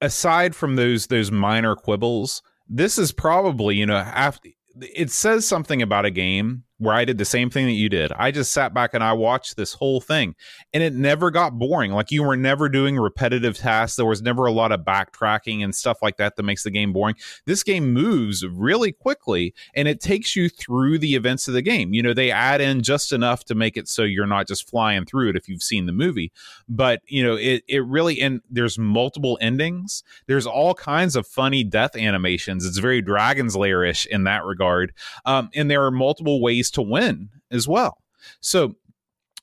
aside 0.00 0.54
from 0.54 0.76
those 0.76 1.08
those 1.08 1.30
minor 1.30 1.74
quibbles, 1.74 2.42
this 2.68 2.98
is 2.98 3.12
probably 3.12 3.76
you 3.76 3.86
know 3.86 3.96
after 3.96 4.50
it 4.80 5.10
says 5.10 5.46
something 5.46 5.82
about 5.82 6.04
a 6.04 6.10
game 6.10 6.64
where 6.78 6.94
I 6.94 7.04
did 7.04 7.18
the 7.18 7.24
same 7.24 7.50
thing 7.50 7.66
that 7.66 7.72
you 7.72 7.88
did. 7.88 8.12
I 8.12 8.30
just 8.30 8.52
sat 8.52 8.74
back 8.74 8.94
and 8.94 9.04
I 9.04 9.12
watched 9.12 9.56
this 9.56 9.74
whole 9.74 10.00
thing 10.00 10.34
and 10.72 10.82
it 10.82 10.92
never 10.92 11.30
got 11.30 11.58
boring. 11.58 11.92
Like 11.92 12.10
you 12.10 12.24
were 12.24 12.36
never 12.36 12.68
doing 12.68 12.96
repetitive 12.96 13.56
tasks. 13.56 13.96
There 13.96 14.06
was 14.06 14.22
never 14.22 14.46
a 14.46 14.52
lot 14.52 14.72
of 14.72 14.80
backtracking 14.80 15.62
and 15.62 15.74
stuff 15.74 15.98
like 16.02 16.16
that 16.16 16.36
that 16.36 16.42
makes 16.42 16.64
the 16.64 16.70
game 16.70 16.92
boring. 16.92 17.14
This 17.46 17.62
game 17.62 17.92
moves 17.92 18.44
really 18.44 18.90
quickly 18.90 19.54
and 19.74 19.86
it 19.86 20.00
takes 20.00 20.34
you 20.34 20.48
through 20.48 20.98
the 20.98 21.14
events 21.14 21.46
of 21.46 21.54
the 21.54 21.62
game. 21.62 21.94
You 21.94 22.02
know, 22.02 22.12
they 22.12 22.30
add 22.30 22.60
in 22.60 22.82
just 22.82 23.12
enough 23.12 23.44
to 23.44 23.54
make 23.54 23.76
it 23.76 23.86
so 23.88 24.02
you're 24.02 24.26
not 24.26 24.48
just 24.48 24.68
flying 24.68 25.04
through 25.04 25.30
it 25.30 25.36
if 25.36 25.48
you've 25.48 25.62
seen 25.62 25.86
the 25.86 25.92
movie. 25.92 26.32
But, 26.68 27.02
you 27.06 27.22
know, 27.22 27.36
it, 27.36 27.62
it 27.68 27.84
really, 27.84 28.20
and 28.20 28.40
there's 28.50 28.78
multiple 28.78 29.38
endings. 29.40 30.02
There's 30.26 30.46
all 30.46 30.74
kinds 30.74 31.14
of 31.14 31.26
funny 31.26 31.62
death 31.62 31.96
animations. 31.96 32.66
It's 32.66 32.78
very 32.78 33.00
Dragon's 33.00 33.56
Lair 33.56 33.84
ish 33.84 34.06
in 34.06 34.24
that 34.24 34.44
regard. 34.44 34.92
Um, 35.24 35.50
and 35.54 35.70
there 35.70 35.84
are 35.84 35.92
multiple 35.92 36.42
ways 36.42 36.63
ways 36.64 36.70
to 36.72 36.82
win 36.82 37.28
as 37.50 37.68
well. 37.68 37.98
So 38.40 38.74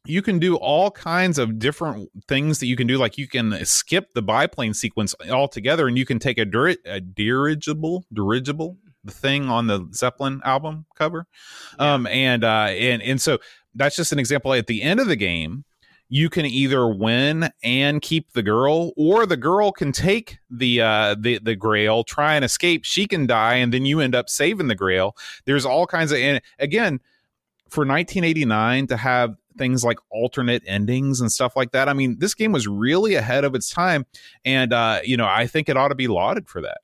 you 0.05 0.21
can 0.21 0.39
do 0.39 0.55
all 0.55 0.89
kinds 0.89 1.37
of 1.37 1.59
different 1.59 2.09
things 2.27 2.59
that 2.59 2.65
you 2.65 2.75
can 2.75 2.87
do. 2.87 2.97
Like 2.97 3.17
you 3.17 3.27
can 3.27 3.63
skip 3.65 4.13
the 4.13 4.21
biplane 4.21 4.73
sequence 4.73 5.13
altogether, 5.29 5.87
and 5.87 5.97
you 5.97 6.05
can 6.05 6.19
take 6.19 6.39
a, 6.39 6.45
dir- 6.45 6.77
a 6.85 6.99
dirigible, 6.99 8.05
dirigible, 8.11 8.77
the 9.03 9.11
thing 9.11 9.49
on 9.49 9.67
the 9.67 9.87
Zeppelin 9.93 10.41
album 10.43 10.85
cover, 10.95 11.25
yeah. 11.79 11.93
um, 11.93 12.07
and 12.07 12.43
uh, 12.43 12.69
and 12.71 13.01
and 13.01 13.21
so 13.21 13.39
that's 13.75 13.95
just 13.95 14.11
an 14.11 14.19
example. 14.19 14.53
At 14.53 14.67
the 14.67 14.81
end 14.81 14.99
of 14.99 15.07
the 15.07 15.15
game, 15.15 15.65
you 16.09 16.29
can 16.29 16.45
either 16.45 16.87
win 16.87 17.49
and 17.63 18.01
keep 18.01 18.33
the 18.33 18.43
girl, 18.43 18.91
or 18.97 19.25
the 19.25 19.37
girl 19.37 19.71
can 19.71 19.91
take 19.91 20.39
the 20.49 20.81
uh, 20.81 21.15
the 21.17 21.39
the 21.39 21.55
Grail, 21.55 22.03
try 22.03 22.35
and 22.35 22.45
escape. 22.45 22.85
She 22.85 23.07
can 23.07 23.27
die, 23.27 23.55
and 23.55 23.73
then 23.73 23.85
you 23.85 23.99
end 24.01 24.13
up 24.13 24.29
saving 24.29 24.67
the 24.67 24.75
Grail. 24.75 25.15
There's 25.45 25.65
all 25.65 25.87
kinds 25.87 26.11
of, 26.11 26.17
and 26.17 26.41
again, 26.59 26.99
for 27.71 27.81
1989 27.81 28.87
to 28.87 28.97
have 28.97 29.35
things 29.57 29.83
like 29.83 29.97
alternate 30.09 30.61
endings 30.67 31.21
and 31.21 31.31
stuff 31.31 31.55
like 31.55 31.71
that. 31.71 31.89
I 31.89 31.93
mean, 31.93 32.17
this 32.19 32.33
game 32.33 32.51
was 32.51 32.67
really 32.67 33.15
ahead 33.15 33.43
of 33.43 33.55
its 33.55 33.69
time, 33.69 34.05
and 34.45 34.71
uh, 34.73 34.99
you 35.03 35.17
know, 35.17 35.27
I 35.27 35.47
think 35.47 35.69
it 35.69 35.77
ought 35.77 35.89
to 35.89 35.95
be 35.95 36.07
lauded 36.07 36.47
for 36.47 36.61
that. 36.61 36.79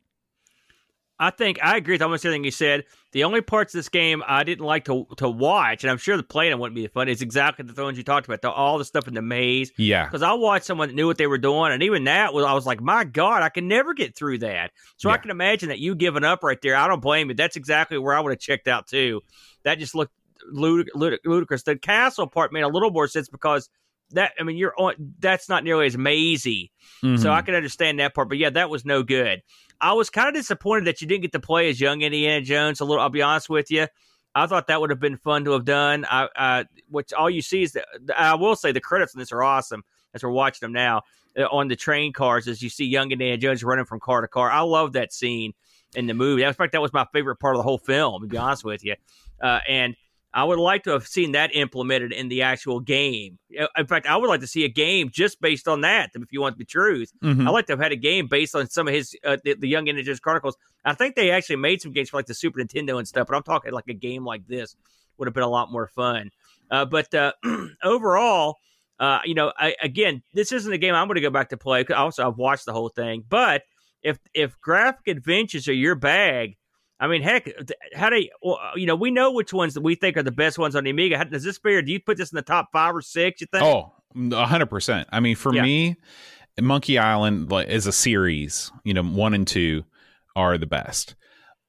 I 1.19 1.31
think 1.31 1.57
I 1.63 1.77
agree 1.77 1.95
with 1.95 2.03
almost 2.03 2.23
everything 2.25 2.43
you 2.43 2.51
said. 2.51 2.83
The 3.11 3.23
only 3.23 3.41
parts 3.41 3.73
of 3.73 3.79
this 3.79 3.89
game 3.89 4.21
I 4.27 4.43
didn't 4.43 4.65
like 4.65 4.85
to 4.85 5.07
to 5.17 5.27
watch, 5.27 5.83
and 5.83 5.89
I'm 5.89 5.97
sure 5.97 6.15
the 6.15 6.21
playing 6.21 6.57
wouldn't 6.59 6.75
be 6.75 6.85
fun, 6.87 7.09
is 7.09 7.23
exactly 7.23 7.65
the 7.65 7.73
things 7.73 7.97
you 7.97 8.03
talked 8.03 8.27
about. 8.27 8.43
The, 8.43 8.51
all 8.51 8.77
the 8.77 8.85
stuff 8.85 9.07
in 9.07 9.15
the 9.15 9.23
maze. 9.23 9.71
Yeah. 9.77 10.05
Because 10.05 10.21
I 10.21 10.33
watched 10.33 10.65
someone 10.65 10.89
that 10.89 10.93
knew 10.93 11.07
what 11.07 11.17
they 11.17 11.25
were 11.25 11.39
doing, 11.39 11.71
and 11.71 11.81
even 11.81 12.03
that 12.03 12.33
was 12.33 12.45
I 12.45 12.53
was 12.53 12.67
like, 12.67 12.81
my 12.81 13.03
God, 13.03 13.41
I 13.41 13.49
can 13.49 13.67
never 13.67 13.95
get 13.95 14.15
through 14.15 14.39
that. 14.39 14.71
So 14.97 15.09
Yeah. 15.09 15.15
I 15.15 15.17
can 15.17 15.31
imagine 15.31 15.69
that 15.69 15.79
you 15.79 15.95
giving 15.95 16.23
up 16.23 16.43
right 16.43 16.61
there. 16.61 16.75
I 16.75 16.87
don't 16.87 17.01
blame 17.01 17.29
you. 17.29 17.35
That's 17.35 17.55
exactly 17.55 17.97
where 17.97 18.13
I 18.13 18.19
would 18.19 18.31
have 18.31 18.39
checked 18.39 18.67
out 18.67 18.87
too. 18.87 19.21
That 19.63 19.79
just 19.79 19.95
looked 19.95 20.13
ludic- 20.53 20.87
ludic- 20.95 21.19
ludicrous. 21.25 21.63
The 21.63 21.77
castle 21.77 22.27
part 22.27 22.53
made 22.53 22.61
a 22.61 22.67
little 22.67 22.91
more 22.91 23.07
sense 23.07 23.29
because 23.29 23.69
that 24.11 24.31
I 24.39 24.43
mean 24.43 24.55
you're 24.57 24.73
on 24.77 24.93
that's 25.19 25.49
not 25.49 25.63
nearly 25.63 25.85
as 25.85 25.97
mazy. 25.97 26.71
So 27.01 27.07
Mhm. 27.07 27.29
I 27.29 27.41
can 27.41 27.55
understand 27.55 27.99
that 27.99 28.15
part. 28.15 28.29
But 28.29 28.37
yeah, 28.37 28.49
that 28.51 28.69
was 28.69 28.85
no 28.85 29.03
good. 29.03 29.41
I 29.81 29.93
was 29.93 30.09
kind 30.09 30.27
of 30.29 30.33
disappointed 30.33 30.85
that 30.85 31.01
you 31.01 31.07
didn't 31.07 31.23
get 31.23 31.33
to 31.33 31.39
play 31.39 31.69
as 31.69 31.79
young 31.79 32.01
Indiana 32.01 32.41
Jones. 32.43 32.79
A 32.79 32.85
little, 32.85 33.01
I'll 33.01 33.09
be 33.09 33.21
honest 33.21 33.49
with 33.49 33.69
you. 33.69 33.87
I 34.33 34.45
thought 34.47 34.67
that 34.67 34.79
would 34.81 34.91
have 34.91 34.99
been 34.99 35.17
fun 35.17 35.45
to 35.45 35.51
have 35.51 35.65
done. 35.65 36.05
I, 36.09 36.29
uh, 36.35 36.63
which 36.89 37.11
all 37.13 37.29
you 37.29 37.41
see 37.41 37.63
is 37.63 37.73
that 37.73 37.85
I 38.15 38.35
will 38.35 38.55
say 38.55 38.71
the 38.71 38.79
credits 38.81 39.13
on 39.15 39.19
this 39.19 39.31
are 39.31 39.43
awesome 39.43 39.83
as 40.13 40.23
we're 40.23 40.29
watching 40.29 40.59
them 40.65 40.73
now 40.73 41.01
uh, 41.37 41.43
on 41.51 41.67
the 41.67 41.75
train 41.75 42.13
cars 42.13 42.47
as 42.47 42.61
you 42.61 42.69
see 42.69 42.85
young 42.85 43.11
Indiana 43.11 43.37
Jones 43.37 43.63
running 43.63 43.85
from 43.85 43.99
car 43.99 44.21
to 44.21 44.27
car. 44.27 44.49
I 44.49 44.61
love 44.61 44.93
that 44.93 45.11
scene 45.11 45.53
in 45.95 46.07
the 46.07 46.13
movie. 46.13 46.43
In 46.43 46.53
fact, 46.53 46.71
that 46.73 46.81
was 46.81 46.93
my 46.93 47.05
favorite 47.13 47.37
part 47.37 47.55
of 47.55 47.59
the 47.59 47.63
whole 47.63 47.77
film. 47.77 48.21
To 48.21 48.27
be 48.27 48.37
honest 48.37 48.63
with 48.63 48.83
you, 48.85 48.95
uh, 49.41 49.59
and 49.67 49.95
I 50.33 50.43
would 50.43 50.59
like 50.59 50.83
to 50.83 50.91
have 50.91 51.07
seen 51.07 51.31
that 51.31 51.55
implemented 51.55 52.11
in 52.13 52.27
the 52.27 52.41
actual 52.43 52.79
game. 52.79 53.39
In 53.77 53.87
fact, 53.87 54.05
I 54.05 54.17
would 54.17 54.27
like 54.27 54.41
to 54.41 54.47
see 54.47 54.65
a 54.65 54.69
game 54.69 55.09
just 55.09 55.41
based 55.41 55.67
on 55.67 55.81
that. 55.81 56.11
If 56.13 56.31
you 56.31 56.41
want 56.41 56.57
the 56.57 56.65
truth, 56.65 57.11
Mhm. 57.23 57.47
I 57.47 57.49
like 57.49 57.65
to 57.67 57.73
have 57.73 57.79
had 57.79 57.91
a 57.93 57.95
game 57.97 58.27
based 58.27 58.53
on 58.53 58.67
some 58.69 58.87
of 58.87 58.93
his 58.93 59.15
uh, 59.23 59.37
the, 59.43 59.55
the 59.55 59.67
Young 59.67 59.87
Indiana 59.87 60.03
Jones 60.05 60.19
Chronicles. 60.19 60.57
I 60.85 60.93
think 60.93 61.15
they 61.15 61.31
actually 61.31 61.55
made 61.55 61.81
some 61.81 61.91
games 61.91 62.09
for 62.09 62.17
like 62.17 62.27
the 62.27 62.33
Super 62.35 62.59
Nintendo 62.59 62.97
and 62.99 63.07
stuff, 63.07 63.27
but 63.27 63.35
I'm 63.35 63.43
talking 63.43 63.71
like 63.71 63.87
a 63.87 63.93
game 63.93 64.25
like 64.25 64.45
this 64.47 64.75
would 65.17 65.27
have 65.27 65.33
been 65.33 65.43
a 65.43 65.49
lot 65.49 65.71
more 65.71 65.87
fun. 65.87 66.29
Uh, 66.69 66.85
but 66.85 67.11
uh, 67.15 67.31
overall, 67.83 68.57
uh, 68.99 69.19
you 69.25 69.33
know, 69.33 69.51
I, 69.57 69.75
again, 69.81 70.21
this 70.33 70.51
isn't 70.51 70.71
a 70.71 70.77
game 70.77 70.93
I'm 70.93 71.07
going 71.07 71.15
to 71.15 71.21
go 71.21 71.29
back 71.29 71.49
to 71.49 71.57
play. 71.57 71.85
Also, 71.85 72.27
I've 72.27 72.37
watched 72.37 72.65
the 72.65 72.73
whole 72.73 72.89
thing, 72.89 73.23
but 73.27 73.63
if 74.03 74.19
if 74.33 74.59
graphic 74.61 75.07
adventures 75.07 75.67
are 75.67 75.73
your 75.73 75.95
bag, 75.95 76.57
I 76.99 77.07
mean, 77.07 77.21
heck, 77.21 77.47
how 77.95 78.09
do 78.09 78.17
you, 78.17 78.29
well, 78.41 78.59
uh, 78.61 78.71
you 78.75 78.85
know? 78.87 78.95
We 78.95 79.11
know 79.11 79.31
which 79.31 79.53
ones 79.53 79.75
that 79.75 79.81
we 79.81 79.95
think 79.95 80.17
are 80.17 80.23
the 80.23 80.31
best 80.31 80.57
ones 80.57 80.75
on 80.75 80.83
the 80.83 80.89
Amiga. 80.89 81.17
How, 81.17 81.25
does 81.25 81.43
this 81.43 81.57
figure? 81.59 81.81
Do 81.81 81.91
you 81.91 81.99
put 81.99 82.17
this 82.17 82.31
in 82.31 82.35
the 82.35 82.41
top 82.41 82.69
five 82.71 82.95
or 82.95 83.01
six? 83.01 83.39
You 83.41 83.47
think? 83.51 83.63
Oh, 83.63 83.93
a 84.31 84.45
hundred 84.45 84.67
percent. 84.71 85.07
I 85.11 85.19
mean, 85.19 85.35
for 85.35 85.53
Yeah. 85.53 85.61
me, 85.61 85.95
Monkey 86.59 86.97
Island 86.97 87.51
like 87.51 87.67
is 87.67 87.85
a 87.85 87.91
series. 87.91 88.71
You 88.83 88.93
know, 88.95 89.03
one 89.03 89.33
and 89.35 89.47
two 89.47 89.83
are 90.35 90.57
the 90.57 90.65
best. 90.65 91.15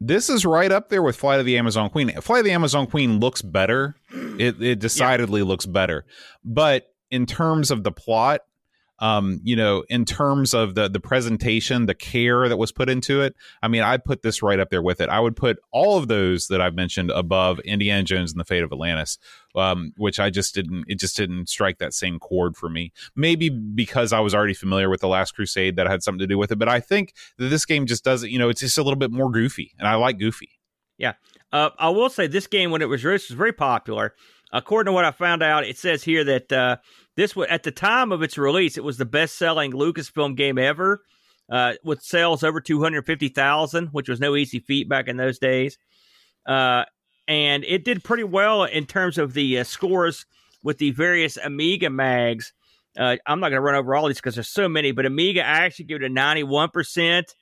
This 0.00 0.30
is 0.30 0.46
right 0.46 0.70
up 0.70 0.88
there 0.88 1.02
with 1.02 1.16
Flight 1.16 1.40
of 1.40 1.46
the 1.46 1.58
Amazon 1.58 1.90
Queen. 1.90 2.08
Flight 2.20 2.38
of 2.40 2.44
the 2.44 2.52
Amazon 2.52 2.86
Queen 2.86 3.18
looks 3.20 3.42
better. 3.42 3.96
It 4.38 4.62
it 4.62 4.78
decidedly 4.78 5.42
looks 5.42 5.66
better. 5.66 6.06
But 6.44 6.86
in 7.10 7.26
terms 7.26 7.70
of 7.70 7.82
the 7.82 7.92
plot, 7.92 8.40
um, 9.00 9.40
you 9.44 9.56
know, 9.56 9.84
in 9.88 10.04
terms 10.04 10.54
of 10.54 10.74
the 10.74 10.88
the 10.88 11.00
presentation, 11.00 11.86
the 11.86 11.94
care 11.94 12.48
that 12.48 12.56
was 12.56 12.72
put 12.72 12.88
into 12.88 13.20
it, 13.20 13.34
I 13.62 13.68
mean, 13.68 13.82
I'd 13.82 14.04
put 14.04 14.22
this 14.22 14.42
right 14.42 14.58
up 14.58 14.70
there 14.70 14.82
with 14.82 15.00
it. 15.00 15.08
I 15.08 15.20
would 15.20 15.36
put 15.36 15.58
all 15.72 15.98
of 15.98 16.08
those 16.08 16.48
that 16.48 16.60
I've 16.60 16.74
mentioned 16.74 17.10
above 17.10 17.60
Indiana 17.60 18.02
Jones 18.02 18.32
and 18.32 18.40
the 18.40 18.44
Fate 18.44 18.62
of 18.62 18.72
Atlantis 18.72 19.18
um, 19.58 19.92
which 19.96 20.20
I 20.20 20.30
just 20.30 20.54
didn't. 20.54 20.84
It 20.88 20.98
just 20.98 21.16
didn't 21.16 21.48
strike 21.48 21.78
that 21.78 21.94
same 21.94 22.18
chord 22.18 22.56
for 22.56 22.68
me. 22.68 22.92
Maybe 23.14 23.48
because 23.48 24.12
I 24.12 24.20
was 24.20 24.34
already 24.34 24.54
familiar 24.54 24.88
with 24.88 25.00
the 25.00 25.08
Last 25.08 25.34
Crusade 25.34 25.76
that 25.76 25.88
had 25.88 26.02
something 26.02 26.20
to 26.20 26.26
do 26.26 26.38
with 26.38 26.52
it. 26.52 26.58
But 26.58 26.68
I 26.68 26.80
think 26.80 27.14
that 27.38 27.48
this 27.48 27.64
game 27.64 27.86
just 27.86 28.04
doesn't. 28.04 28.30
You 28.30 28.38
know, 28.38 28.48
it's 28.48 28.60
just 28.60 28.78
a 28.78 28.82
little 28.82 28.98
bit 28.98 29.10
more 29.10 29.30
goofy, 29.30 29.74
and 29.78 29.88
I 29.88 29.94
like 29.96 30.18
goofy. 30.18 30.50
Yeah, 30.96 31.14
uh, 31.52 31.70
I 31.78 31.90
will 31.90 32.10
say 32.10 32.26
this 32.26 32.46
game 32.46 32.70
when 32.70 32.82
it 32.82 32.88
was 32.88 33.04
released 33.04 33.30
was 33.30 33.36
very 33.36 33.52
popular. 33.52 34.14
According 34.50 34.90
to 34.90 34.92
what 34.92 35.04
I 35.04 35.10
found 35.10 35.42
out, 35.42 35.64
it 35.64 35.76
says 35.76 36.02
here 36.02 36.24
that 36.24 36.50
uh, 36.50 36.76
this 37.18 37.34
was 37.34 37.48
at 37.50 37.64
the 37.64 37.72
time 37.72 38.12
of 38.12 38.22
its 38.22 38.38
release, 38.38 38.76
it 38.78 38.84
was 38.84 38.96
the 38.96 39.04
best-selling 39.04 39.72
Lucasfilm 39.72 40.36
game 40.36 40.56
ever, 40.56 41.02
uh, 41.50 41.72
with 41.82 42.00
sales 42.00 42.44
over 42.44 42.60
two 42.60 42.80
hundred 42.80 43.04
fifty 43.06 43.28
thousand, 43.28 43.88
which 43.88 44.08
was 44.08 44.20
no 44.20 44.36
easy 44.36 44.60
feat 44.60 44.88
back 44.88 45.08
in 45.08 45.16
those 45.16 45.40
days. 45.40 45.78
Uh, 46.46 46.84
and 47.26 47.64
it 47.64 47.84
did 47.84 48.04
pretty 48.04 48.22
well 48.22 48.62
in 48.62 48.86
terms 48.86 49.18
of 49.18 49.34
the 49.34 49.58
uh, 49.58 49.64
scores 49.64 50.26
with 50.62 50.78
the 50.78 50.92
various 50.92 51.36
Amiga 51.36 51.90
mags. 51.90 52.52
Uh, 52.96 53.16
I'm 53.26 53.40
not 53.40 53.48
going 53.48 53.58
to 53.58 53.62
run 53.62 53.74
over 53.74 53.96
all 53.96 54.06
these 54.06 54.16
because 54.18 54.36
there's 54.36 54.48
so 54.48 54.68
many, 54.68 54.92
but 54.92 55.04
Amiga 55.04 55.40
I 55.44 55.64
actually 55.64 55.86
give 55.86 56.00
it 56.00 56.06
a 56.06 56.08
91 56.08 56.70
percent. 56.70 57.34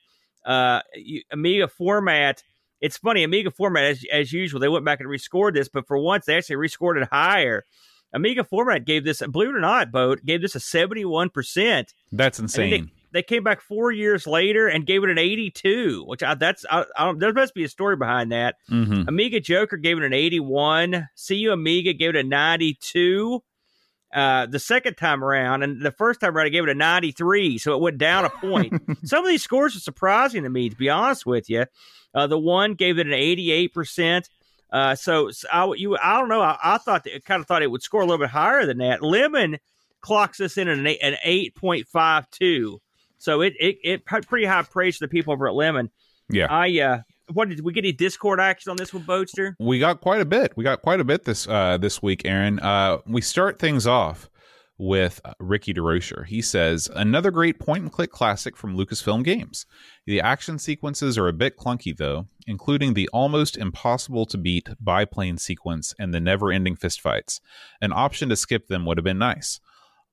Uh, 0.43 0.81
you- 0.95 1.21
Amiga 1.31 1.67
format 1.67 2.41
it's 2.81 2.97
funny, 2.97 3.23
Amiga 3.23 3.51
format 3.51 3.83
as 3.83 4.05
as 4.11 4.33
usual, 4.33 4.59
they 4.59 4.67
went 4.67 4.85
back 4.85 4.99
and 4.99 5.09
rescored 5.09 5.53
this, 5.53 5.69
but 5.69 5.87
for 5.87 5.97
once 5.97 6.25
they 6.25 6.35
actually 6.35 6.55
rescored 6.57 7.01
it 7.01 7.07
higher. 7.11 7.63
Amiga 8.17 8.43
format 8.43 8.83
gave 8.85 9.03
this, 9.05 9.21
believe 9.31 9.49
it 9.49 9.55
or 9.55 9.61
not, 9.61 9.91
Boat 9.91 10.25
gave 10.25 10.41
this 10.41 10.55
a 10.55 10.59
seventy 10.59 11.05
one 11.05 11.29
percent. 11.29 11.93
That's 12.11 12.39
insane. 12.39 12.91
They 13.13 13.23
came 13.23 13.41
back 13.43 13.61
four 13.61 13.91
years 13.91 14.27
later 14.27 14.67
and 14.67 14.85
gave 14.85 15.03
it 15.03 15.09
an 15.09 15.17
eighty 15.17 15.49
two, 15.49 16.03
which 16.05 16.21
I, 16.21 16.35
that's 16.35 16.65
I, 16.69 16.83
I 16.97 17.05
don't, 17.05 17.19
there 17.19 17.31
must 17.33 17.53
be 17.55 17.63
a 17.63 17.69
story 17.69 17.95
behind 17.95 18.31
that. 18.33 18.55
hmm 18.67 19.03
Amiga 19.07 19.39
Joker 19.39 19.77
gave 19.77 19.97
it 19.97 20.03
an 20.03 20.13
81. 20.13 21.07
CU 21.27 21.51
Amiga 21.51 21.93
gave 21.93 22.09
it 22.09 22.15
a 22.17 22.23
92 22.23 23.41
uh, 24.13 24.45
the 24.45 24.59
second 24.59 24.95
time 24.95 25.23
around. 25.23 25.63
And 25.63 25.81
the 25.81 25.91
first 25.91 26.19
time 26.19 26.35
around, 26.35 26.47
I 26.47 26.49
gave 26.49 26.63
it 26.63 26.69
a 26.69 26.73
93. 26.75 27.57
So 27.57 27.73
it 27.75 27.81
went 27.81 27.97
down 27.97 28.25
a 28.25 28.29
point. 28.29 28.73
Some 29.03 29.23
of 29.23 29.29
these 29.29 29.43
scores 29.43 29.75
are 29.75 29.79
surprising 29.81 30.43
to 30.43 30.49
me, 30.49 30.69
to 30.69 30.75
be 30.75 30.89
honest 30.89 31.25
with 31.25 31.49
you. 31.49 31.65
Uh, 32.13 32.27
the 32.27 32.37
one 32.39 32.73
gave 32.73 32.99
it 32.99 33.07
an 33.07 33.13
88%. 33.13 34.29
Uh, 34.71 34.95
so, 34.95 35.31
so 35.31 35.47
I, 35.51 35.73
you, 35.75 35.97
I 35.97 36.19
don't 36.19 36.29
know. 36.29 36.41
I, 36.41 36.57
I 36.61 36.77
thought 36.77 37.03
that, 37.05 37.25
kind 37.25 37.39
of 37.39 37.47
thought 37.47 37.63
it 37.63 37.71
would 37.71 37.83
score 37.83 38.01
a 38.01 38.05
little 38.05 38.17
bit 38.17 38.29
higher 38.29 38.65
than 38.65 38.79
that. 38.79 39.01
Lemon 39.01 39.57
clocks 40.01 40.39
us 40.39 40.57
in 40.57 40.67
at 40.67 40.77
an, 40.77 40.87
eight- 40.87 41.01
an 41.01 41.15
8.52. 41.61 42.79
So 43.17 43.41
it, 43.41 43.53
it, 43.59 43.77
it 43.83 44.05
pretty 44.05 44.45
high 44.45 44.63
praise 44.63 44.99
to 44.99 45.05
the 45.05 45.09
people 45.09 45.33
over 45.33 45.47
at 45.47 45.55
Lemon. 45.55 45.89
Yeah. 46.29 46.47
I, 46.49 46.79
uh, 46.79 46.99
what 47.33 47.49
did 47.49 47.61
we 47.61 47.73
get 47.73 47.83
any 47.83 47.91
Discord 47.91 48.39
action 48.39 48.69
on 48.69 48.77
this 48.77 48.93
one, 48.93 49.03
Boatster? 49.03 49.53
we 49.59 49.79
got 49.79 50.01
quite 50.01 50.21
a 50.21 50.25
bit. 50.25 50.53
We 50.55 50.63
got 50.63 50.81
quite 50.81 50.99
a 50.99 51.03
bit 51.03 51.25
this 51.25 51.47
uh, 51.47 51.77
this 51.77 52.01
week, 52.01 52.21
Aaron. 52.25 52.59
Uh, 52.59 52.99
we 53.05 53.21
start 53.21 53.59
things 53.59 53.87
off 53.87 54.29
with 54.77 55.19
uh, 55.25 55.33
Rickey 55.39 55.73
DeRocher. 55.73 56.25
He 56.25 56.41
says 56.41 56.89
another 56.95 57.31
great 57.31 57.59
point 57.59 57.83
and 57.83 57.91
click 57.91 58.11
classic 58.11 58.55
from 58.55 58.77
Lucasfilm 58.77 59.23
Games. 59.23 59.65
The 60.05 60.21
action 60.21 60.59
sequences 60.59 61.17
are 61.17 61.27
a 61.27 61.33
bit 61.33 61.57
clunky 61.57 61.95
though, 61.95 62.27
including 62.45 62.93
the 62.93 63.09
almost 63.11 63.57
impossible 63.57 64.25
to 64.27 64.37
beat 64.37 64.69
biplane 64.79 65.37
sequence 65.37 65.93
and 65.99 66.13
the 66.13 66.19
never-ending 66.19 66.77
fistfights. 66.77 67.39
An 67.81 67.91
option 67.91 68.29
to 68.29 68.35
skip 68.35 68.67
them 68.67 68.85
would 68.85 68.97
have 68.97 69.05
been 69.05 69.17
nice. 69.17 69.59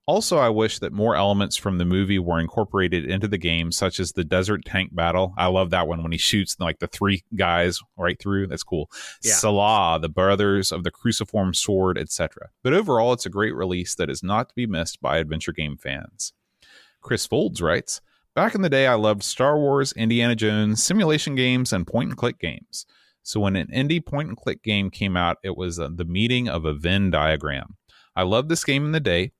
Also, 0.06 0.36
I 0.36 0.50
wish 0.50 0.80
that 0.80 0.92
more 0.92 1.16
elements 1.16 1.56
from 1.56 1.78
the 1.78 1.86
movie 1.86 2.18
were 2.18 2.38
incorporated 2.38 3.06
into 3.06 3.26
the 3.26 3.38
game, 3.38 3.72
such 3.72 3.98
as 3.98 4.12
the 4.12 4.24
desert 4.24 4.62
tank 4.66 4.94
battle. 4.94 5.32
I 5.38 5.46
love 5.46 5.70
that 5.70 5.88
one 5.88 6.02
when 6.02 6.12
he 6.12 6.18
shoots 6.18 6.56
like 6.60 6.78
the 6.78 6.86
three 6.86 7.24
guys 7.34 7.80
right 7.96 8.18
through. 8.18 8.48
That's 8.48 8.62
cool. 8.62 8.90
Yeah. 9.22 9.32
Sallah, 9.32 10.00
the 10.00 10.10
brothers 10.10 10.72
of 10.72 10.84
the 10.84 10.90
cruciform 10.90 11.54
sword, 11.54 11.96
etc. 11.96 12.50
But 12.62 12.74
overall, 12.74 13.14
it's 13.14 13.24
a 13.24 13.30
great 13.30 13.54
release 13.54 13.94
that 13.94 14.10
is 14.10 14.22
not 14.22 14.50
to 14.50 14.54
be 14.54 14.66
missed 14.66 15.00
by 15.00 15.16
adventure 15.16 15.52
game 15.52 15.78
fans. 15.78 16.34
Chris 17.00 17.24
Folds 17.26 17.62
writes 17.62 18.02
Back 18.34 18.54
in 18.54 18.60
the 18.60 18.68
day, 18.68 18.86
I 18.86 18.94
loved 18.94 19.22
Star 19.22 19.58
Wars, 19.58 19.92
Indiana 19.92 20.36
Jones, 20.36 20.82
simulation 20.82 21.34
games, 21.34 21.72
and 21.72 21.86
point 21.86 22.10
and 22.10 22.18
click 22.18 22.38
games. 22.38 22.84
So 23.22 23.40
when 23.40 23.56
an 23.56 23.70
Indy 23.72 24.00
point 24.00 24.28
and 24.28 24.36
click 24.36 24.62
game 24.62 24.90
came 24.90 25.16
out, 25.16 25.38
it 25.42 25.56
was 25.56 25.80
uh, 25.80 25.88
the 25.94 26.04
meeting 26.04 26.46
of 26.46 26.66
a 26.66 26.74
Venn 26.74 27.10
diagram. 27.10 27.76
I 28.14 28.24
loved 28.24 28.50
this 28.50 28.64
game 28.64 28.84
in 28.84 28.92
the 28.92 29.00
day 29.00 29.32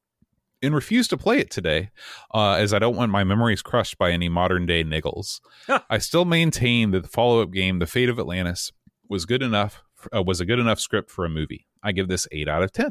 and 0.64 0.74
refuse 0.74 1.06
to 1.08 1.16
play 1.16 1.38
it 1.38 1.50
today, 1.50 1.90
uh, 2.34 2.52
as 2.52 2.72
I 2.72 2.78
don't 2.78 2.96
want 2.96 3.12
my 3.12 3.24
memories 3.24 3.62
crushed 3.62 3.98
by 3.98 4.10
any 4.10 4.28
modern 4.28 4.66
day 4.66 4.82
niggles. 4.82 5.40
I 5.88 5.98
still 5.98 6.24
maintain 6.24 6.90
that 6.92 7.02
the 7.02 7.08
follow 7.08 7.42
up 7.42 7.52
game, 7.52 7.78
The 7.78 7.86
Fate 7.86 8.08
of 8.08 8.18
Atlantis, 8.18 8.72
was 9.08 9.26
good 9.26 9.42
enough. 9.42 9.82
Uh, 10.14 10.22
was 10.22 10.40
a 10.40 10.44
good 10.44 10.58
enough 10.58 10.80
script 10.80 11.10
for 11.10 11.24
a 11.24 11.30
movie. 11.30 11.66
I 11.82 11.92
give 11.92 12.08
this 12.08 12.28
eight 12.30 12.48
out 12.48 12.62
of 12.62 12.72
ten. 12.72 12.90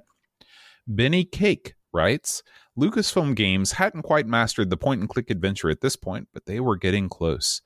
Benny 0.88 1.26
Cake 1.26 1.76
writes 1.94 2.42
Lucasfilm 2.78 3.36
Games 3.36 3.74
hadn't 3.74 4.02
quite 4.02 4.26
mastered 4.26 4.70
the 4.72 4.78
point 4.78 5.00
and 5.00 5.10
click 5.10 5.30
adventure 5.30 5.70
at 5.70 5.82
this 5.82 5.96
point, 5.96 6.28
but 6.34 6.46
they 6.46 6.60
were 6.60 6.76
getting 6.76 7.10
close. 7.10 7.62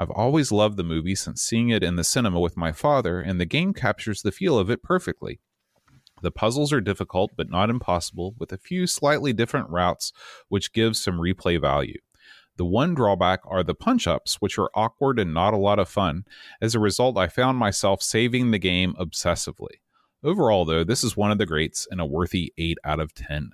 I've 0.00 0.10
always 0.10 0.52
loved 0.52 0.76
the 0.76 0.84
movie 0.84 1.14
since 1.14 1.42
seeing 1.42 1.70
it 1.70 1.82
in 1.82 1.96
the 1.96 2.04
cinema 2.04 2.40
with 2.40 2.56
my 2.56 2.72
father, 2.72 3.20
and 3.20 3.40
the 3.40 3.46
game 3.46 3.72
captures 3.72 4.22
the 4.22 4.32
feel 4.32 4.58
of 4.58 4.70
it 4.70 4.82
perfectly. 4.82 5.40
The 6.22 6.30
puzzles 6.30 6.72
are 6.72 6.80
difficult 6.80 7.32
but 7.36 7.50
not 7.50 7.70
impossible, 7.70 8.34
with 8.38 8.52
a 8.52 8.58
few 8.58 8.86
slightly 8.86 9.32
different 9.32 9.70
routes, 9.70 10.12
which 10.48 10.72
gives 10.72 11.00
some 11.00 11.18
replay 11.18 11.60
value. 11.60 11.98
The 12.56 12.64
one 12.64 12.94
drawback 12.94 13.40
are 13.44 13.62
the 13.62 13.74
punch 13.74 14.08
ups, 14.08 14.40
which 14.40 14.58
are 14.58 14.70
awkward 14.74 15.20
and 15.20 15.32
not 15.32 15.54
a 15.54 15.58
lot 15.58 15.78
of 15.78 15.88
fun. 15.88 16.24
As 16.60 16.74
a 16.74 16.80
result, 16.80 17.16
I 17.16 17.28
found 17.28 17.56
myself 17.56 18.02
saving 18.02 18.50
the 18.50 18.58
game 18.58 18.94
obsessively. 18.98 19.78
Overall, 20.24 20.64
though, 20.64 20.82
this 20.82 21.04
is 21.04 21.16
one 21.16 21.30
of 21.30 21.38
the 21.38 21.46
greats 21.46 21.86
and 21.88 22.00
a 22.00 22.04
worthy 22.04 22.52
8 22.58 22.78
out 22.84 22.98
of 22.98 23.14
10. 23.14 23.52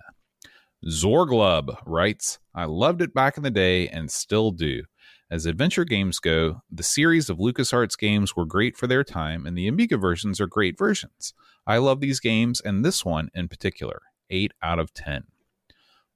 Zorglub 0.89 1.77
writes, 1.85 2.39
I 2.55 2.65
loved 2.65 3.03
it 3.03 3.13
back 3.13 3.37
in 3.37 3.43
the 3.43 3.51
day 3.51 3.89
and 3.89 4.11
still 4.11 4.51
do. 4.51 4.85
As 5.31 5.47
adventure 5.47 5.85
games 5.85 6.19
go, 6.19 6.63
the 6.71 6.83
series 6.83 7.31
of 7.31 7.39
LucasArts 7.39 7.99
games 7.99 8.37
were 8.37 8.45
great 8.45 8.77
for 8.77 8.87
their 8.87 9.03
time, 9.03 9.47
and 9.47 9.57
the 9.57 9.67
Amiga 9.67 9.97
versions 9.97 10.41
are 10.41 10.47
great 10.47 10.79
versions. 10.79 11.33
I 11.67 11.79
love 11.79 12.01
these 12.01 12.21
games, 12.21 12.61
and 12.61 12.85
this 12.85 13.05
one 13.05 13.31
in 13.35 13.49
particular. 13.49 14.03
8 14.31 14.53
out 14.63 14.79
of 14.79 14.93
10. 14.93 15.25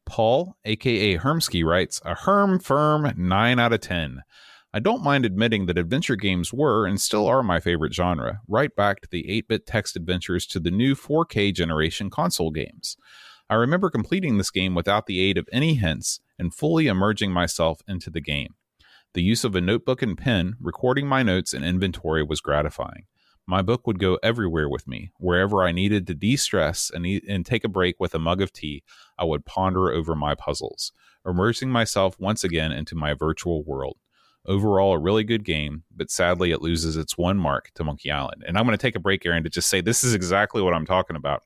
Paul, 0.04 0.56
aka 0.64 1.16
Hermsky, 1.16 1.64
writes 1.64 2.00
a 2.04 2.14
Herm 2.14 2.59
firm 2.59 3.12
9 3.16 3.59
out 3.59 3.72
of 3.72 3.80
10. 3.80 4.22
I 4.72 4.80
don't 4.80 5.02
mind 5.02 5.24
admitting 5.24 5.66
that 5.66 5.78
adventure 5.78 6.16
games 6.16 6.52
were 6.52 6.86
and 6.86 7.00
still 7.00 7.26
are 7.26 7.42
my 7.42 7.61
favorite 7.61 7.94
genre, 7.94 8.40
right 8.46 8.74
back 8.74 9.00
to 9.00 9.09
the 9.11 9.28
8 9.30 9.48
bit 9.48 9.66
text 9.66 9.96
adventures 9.96 10.46
to 10.48 10.61
the 10.61 10.70
new 10.70 10.94
4K 10.94 11.54
generation 11.54 12.11
console 12.11 12.50
games. 12.50 12.96
I 13.48 13.54
remember 13.54 13.88
completing 13.88 14.36
this 14.36 14.50
game 14.50 14.74
without 14.74 15.06
the 15.06 15.20
aid 15.20 15.38
of 15.38 15.48
any 15.50 15.74
hints 15.74 16.20
and 16.38 16.54
fully 16.54 16.86
immersing 16.86 17.32
myself 17.32 17.80
into 17.88 18.11
the 18.11 18.20
game. 18.20 18.54
The 19.18 19.24
use 19.24 19.42
of 19.42 19.56
a 19.56 19.60
notebook 19.60 20.00
and 20.00 20.16
pen, 20.16 20.54
recording 20.60 21.08
my 21.08 21.24
notes 21.24 21.52
and 21.52 21.64
inventory 21.64 22.22
was 22.22 22.40
gratifying. 22.40 23.06
My 23.48 23.62
book 23.62 23.84
would 23.84 23.98
go 23.98 24.16
everywhere 24.22 24.68
with 24.68 24.86
me. 24.86 25.10
Wherever 25.18 25.64
I 25.64 25.72
needed 25.72 26.06
to 26.06 26.14
de 26.14 26.36
stress 26.36 26.88
and, 26.88 27.04
e- 27.04 27.24
and 27.28 27.44
take 27.44 27.64
a 27.64 27.68
break 27.68 27.96
with 27.98 28.14
a 28.14 28.20
mug 28.20 28.40
of 28.40 28.52
tea, 28.52 28.84
I 29.18 29.24
would 29.24 29.44
ponder 29.44 29.90
over 29.90 30.14
my 30.14 30.36
puzzles, 30.36 30.92
immersing 31.26 31.68
myself 31.68 32.14
once 32.20 32.44
again 32.44 32.70
into 32.70 32.94
my 32.94 33.12
virtual 33.12 33.64
world. 33.64 33.96
Overall, 34.46 34.92
a 34.92 35.00
really 35.00 35.24
good 35.24 35.44
game, 35.44 35.82
but 35.92 36.12
sadly, 36.12 36.52
it 36.52 36.62
loses 36.62 36.96
its 36.96 37.18
one 37.18 37.38
mark 37.38 37.72
to 37.74 37.82
Monkey 37.82 38.12
Island. 38.12 38.44
And 38.46 38.56
I'm 38.56 38.66
going 38.66 38.78
to 38.78 38.80
take 38.80 38.94
a 38.94 39.00
break, 39.00 39.26
Aaron, 39.26 39.42
to 39.42 39.50
just 39.50 39.68
say 39.68 39.80
this 39.80 40.04
is 40.04 40.14
exactly 40.14 40.62
what 40.62 40.74
I'm 40.74 40.86
talking 40.86 41.16
about 41.16 41.42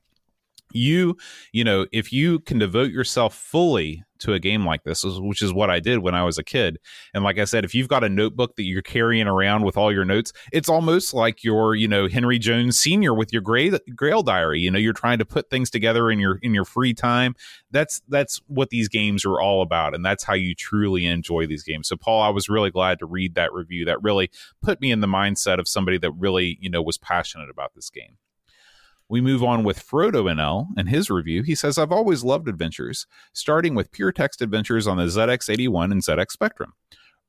you 0.73 1.17
you 1.51 1.63
know 1.63 1.85
if 1.91 2.11
you 2.11 2.39
can 2.39 2.59
devote 2.59 2.91
yourself 2.91 3.35
fully 3.35 4.03
to 4.19 4.33
a 4.33 4.39
game 4.39 4.65
like 4.65 4.83
this 4.83 5.03
which 5.03 5.41
is 5.41 5.53
what 5.53 5.69
i 5.69 5.79
did 5.79 5.99
when 5.99 6.15
i 6.15 6.23
was 6.23 6.37
a 6.37 6.43
kid. 6.43 6.79
And 7.13 7.23
like 7.23 7.37
i 7.37 7.43
said 7.43 7.65
if 7.65 7.75
you've 7.75 7.87
got 7.87 8.03
a 8.03 8.09
notebook 8.09 8.55
that 8.55 8.63
you're 8.63 8.81
carrying 8.81 9.27
around 9.27 9.63
with 9.63 9.75
all 9.77 9.91
your 9.91 10.05
notes 10.05 10.31
it's 10.51 10.69
almost 10.69 11.13
like 11.13 11.43
your 11.43 11.75
you 11.75 11.87
know 11.87 12.07
henry 12.07 12.39
jones 12.39 12.79
senior 12.79 13.13
with 13.13 13.33
your 13.33 13.41
grail, 13.41 13.77
grail 13.95 14.23
diary. 14.23 14.61
You 14.61 14.71
know 14.71 14.79
you're 14.79 14.93
trying 14.93 15.19
to 15.19 15.25
put 15.25 15.49
things 15.49 15.69
together 15.69 16.09
in 16.09 16.19
your 16.19 16.39
in 16.41 16.53
your 16.53 16.65
free 16.65 16.93
time. 16.93 17.35
That's 17.71 18.01
that's 18.07 18.41
what 18.47 18.69
these 18.69 18.87
games 18.87 19.25
are 19.25 19.41
all 19.41 19.61
about 19.61 19.93
and 19.93 20.05
that's 20.05 20.23
how 20.23 20.33
you 20.33 20.55
truly 20.55 21.05
enjoy 21.05 21.47
these 21.47 21.63
games. 21.63 21.87
So 21.87 21.97
paul 21.97 22.21
i 22.21 22.29
was 22.29 22.49
really 22.49 22.71
glad 22.71 22.99
to 22.99 23.05
read 23.05 23.35
that 23.35 23.53
review. 23.53 23.85
That 23.85 24.01
really 24.01 24.29
put 24.61 24.79
me 24.79 24.91
in 24.91 25.01
the 25.01 25.07
mindset 25.07 25.59
of 25.59 25.67
somebody 25.67 25.97
that 25.97 26.11
really 26.11 26.57
you 26.61 26.69
know 26.69 26.81
was 26.81 26.97
passionate 26.97 27.49
about 27.49 27.73
this 27.75 27.89
game 27.89 28.17
we 29.09 29.21
move 29.21 29.43
on 29.43 29.63
with 29.63 29.85
Frodo 29.85 30.23
NL 30.23 30.67
and 30.77 30.89
his 30.89 31.09
review. 31.09 31.43
He 31.43 31.55
says, 31.55 31.77
I've 31.77 31.91
always 31.91 32.23
loved 32.23 32.47
adventures, 32.47 33.05
starting 33.33 33.75
with 33.75 33.91
pure 33.91 34.11
text 34.11 34.41
adventures 34.41 34.87
on 34.87 34.97
the 34.97 35.03
ZX81 35.03 35.91
and 35.91 36.01
ZX 36.01 36.31
Spectrum. 36.31 36.73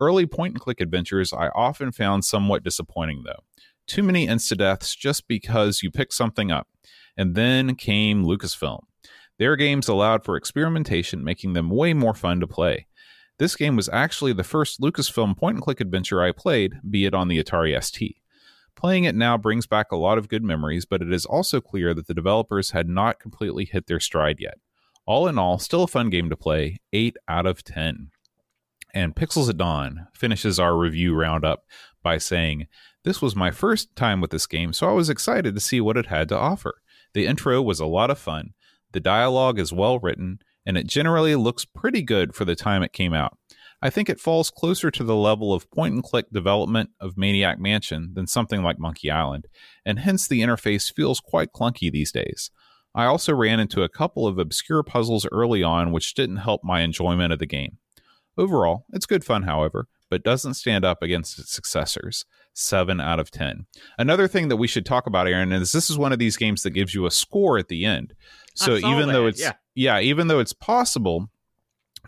Early 0.01 0.27
point 0.27 0.55
and 0.55 0.61
click 0.61 0.81
adventures 0.81 1.33
I 1.33 1.49
often 1.49 1.93
found 1.93 2.25
somewhat 2.25 2.65
disappointing, 2.65 3.23
though. 3.25 3.45
Too 3.87 4.03
many 4.03 4.27
insta 4.27 4.57
deaths 4.57 4.95
just 4.95 5.29
because 5.29 5.83
you 5.83 5.91
pick 5.91 6.13
something 6.13 6.51
up. 6.51 6.69
And 7.17 7.35
then 7.35 7.77
came 7.77 8.25
Lucasfilm. 8.25 8.81
Their 9.39 9.57
games 9.57 9.89
allowed 9.89 10.25
for 10.25 10.37
experimentation, 10.37 11.23
making 11.23 11.53
them 11.53 11.71
way 11.71 11.93
more 11.93 12.15
fun 12.15 12.41
to 12.41 12.47
play. 12.47 12.87
This 13.39 13.57
game 13.57 13.77
was 13.77 13.89
actually 13.89 14.33
the 14.33 14.45
first 14.45 14.81
Lucasfilm 14.81 15.37
point 15.37 15.57
and 15.57 15.63
click 15.63 15.81
adventure 15.81 16.23
I 16.23 16.33
played, 16.33 16.75
be 16.89 17.05
it 17.05 17.15
on 17.15 17.29
the 17.29 17.43
Atari 17.43 17.81
ST. 17.83 18.17
Playing 18.77 19.05
it 19.05 19.15
now 19.15 19.39
brings 19.39 19.67
back 19.67 19.93
a 19.93 19.97
lot 19.97 20.19
of 20.19 20.29
good 20.29 20.43
memories, 20.43 20.85
but 20.85 21.01
it 21.01 21.13
is 21.13 21.25
also 21.25 21.61
clear 21.61 21.95
that 21.95 22.07
the 22.07 22.15
developers 22.15 22.73
had 22.73 22.89
not 22.89 23.21
completely 23.21 23.65
hit 23.65 23.87
their 23.87 24.01
stride 24.01 24.37
yet. 24.41 24.59
All 25.07 25.29
in 25.29 25.39
all, 25.39 25.59
still 25.59 25.85
a 25.85 25.89
fun 25.89 26.11
game 26.11 26.31
to 26.31 26.37
play, 26.37 26.79
8 26.93 27.17
out 27.29 27.47
of 27.47 27.63
10. 27.63 28.11
And 28.93 29.15
Pixels 29.15 29.49
at 29.49 29.57
Dawn 29.57 30.07
finishes 30.15 30.59
our 30.59 30.77
review 30.77 31.15
roundup 31.15 31.65
by 32.03 32.19
saying, 32.19 32.67
This 33.05 33.21
was 33.21 33.37
my 33.37 33.51
first 33.51 33.95
time 33.97 34.21
with 34.21 34.31
this 34.31 34.47
game, 34.47 34.73
so 34.73 34.89
I 34.89 34.93
was 34.93 35.11
excited 35.11 35.55
to 35.55 35.61
see 35.61 35.81
what 35.81 35.97
it 35.97 36.07
had 36.07 36.29
to 36.31 36.39
offer. 36.39 36.81
The 37.13 37.27
intro 37.27 37.61
was 37.61 37.81
a 37.81 37.87
lot 37.87 38.11
of 38.11 38.19
fun, 38.19 38.55
the 38.95 39.01
dialogue 39.01 39.59
is 39.59 39.73
well 39.73 39.99
written, 39.99 40.39
and 40.65 40.79
it 40.79 40.87
generally 40.87 41.35
looks 41.35 41.65
pretty 41.65 42.01
good 42.01 42.35
for 42.35 42.45
the 42.45 42.55
time 42.55 42.83
it 42.83 42.93
came 42.93 43.13
out. 43.13 43.37
I 43.85 43.91
think 43.91 44.09
it 44.09 44.19
falls 44.19 44.51
closer 44.51 44.91
to 44.91 45.05
the 45.05 45.15
level 45.15 45.53
of 45.53 45.71
point 45.71 45.93
and 45.93 46.03
click 46.03 46.31
development 46.33 46.89
of 47.01 47.19
Maniac 47.19 47.61
Mansion 47.61 48.13
than 48.15 48.27
something 48.27 48.63
like 48.63 48.79
Monkey 48.79 49.11
Island, 49.11 49.47
and 49.85 49.99
hence 49.99 50.27
the 50.27 50.41
interface 50.41 50.91
feels 50.91 51.21
quite 51.21 51.53
clunky 51.53 51.93
these 51.93 52.11
days. 52.11 52.51
I 52.95 53.05
also 53.05 53.35
ran 53.35 53.61
into 53.61 53.83
a 53.83 53.91
couple 53.91 54.27
of 54.27 54.39
obscure 54.39 54.83
puzzles 54.83 55.27
early 55.31 55.63
on 55.63 55.93
which 55.93 56.15
didn't 56.15 56.39
help 56.39 56.63
my 56.65 56.81
enjoyment 56.81 57.35
of 57.35 57.39
the 57.39 57.47
game. 57.47 57.77
Overall, 58.39 58.87
it's 58.95 59.05
good 59.05 59.23
fun, 59.23 59.43
however, 59.43 59.87
but 60.09 60.25
doesn't 60.25 60.55
stand 60.55 60.87
up 60.87 61.03
against 61.03 61.39
its 61.39 61.53
successors. 61.53 62.25
7 62.55 63.01
out 63.01 63.21
of 63.21 63.31
10. 63.31 63.67
Another 63.99 64.29
thing 64.29 64.49
that 64.49 64.57
we 64.57 64.69
should 64.69 64.87
talk 64.87 65.07
about, 65.07 65.27
Aaron, 65.27 65.53
is 65.53 65.73
this 65.73 65.91
is 65.91 65.99
one 65.99 66.13
of 66.13 66.19
these 66.19 66.39
games 66.39 66.63
that 66.63 66.71
gives 66.71 66.95
you 66.95 67.05
a 67.05 67.11
score 67.11 67.59
at 67.59 67.69
the 67.69 67.85
end. 67.85 68.15
So 68.55 68.77
even 68.77 69.09
that, 69.09 69.13
though 69.13 69.27
it's 69.27 69.41
yeah. 69.41 69.53
yeah, 69.75 70.01
even 70.01 70.29
though 70.29 70.39
it's 70.39 70.53
possible 70.53 71.29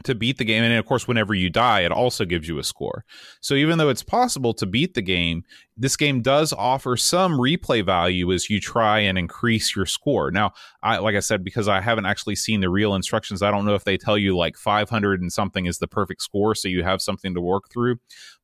to 0.05 0.15
beat 0.15 0.39
the 0.39 0.45
game. 0.45 0.63
And 0.63 0.73
of 0.75 0.87
course, 0.87 1.09
whenever 1.09 1.35
you 1.35 1.51
die, 1.51 1.81
it 1.81 1.93
also 1.93 2.25
gives 2.25 2.49
you 2.49 2.59
a 2.59 2.65
score. 2.65 3.05
So 3.41 3.55
even 3.55 3.79
though 3.79 3.89
it's 3.89 4.03
possible 4.03 4.55
to 4.55 4.67
beat 4.67 4.95
the 4.95 5.03
game, 5.03 5.45
this 5.77 5.97
game 5.97 6.23
does 6.23 6.53
offer 6.53 6.97
some 6.97 7.39
replay 7.39 7.85
value 7.85 8.33
as 8.33 8.49
you 8.49 8.61
try 8.61 9.01
and 9.01 9.19
increase 9.19 9.75
your 9.75 9.87
score. 9.87 10.31
Now, 10.31 10.53
I 10.83 10.99
like 10.99 11.17
I 11.17 11.21
said, 11.21 11.45
because 11.45 11.69
I 11.69 11.81
haven't 11.81 12.07
actually 12.07 12.37
seen 12.37 12.61
the 12.61 12.71
real 12.71 12.95
instructions, 12.95 13.43
I 13.43 13.51
don't 13.51 13.65
know 13.65 13.75
if 13.75 13.85
they 13.85 13.97
tell 13.97 14.19
you 14.19 14.37
like 14.37 14.57
500 14.57 15.21
and 15.21 15.33
something 15.33 15.67
is 15.67 15.79
the 15.79 15.89
perfect 15.89 16.23
score, 16.23 16.55
so 16.55 16.69
you 16.69 16.83
have 16.83 17.03
something 17.03 17.35
to 17.35 17.41
work 17.41 17.71
through. 17.71 17.97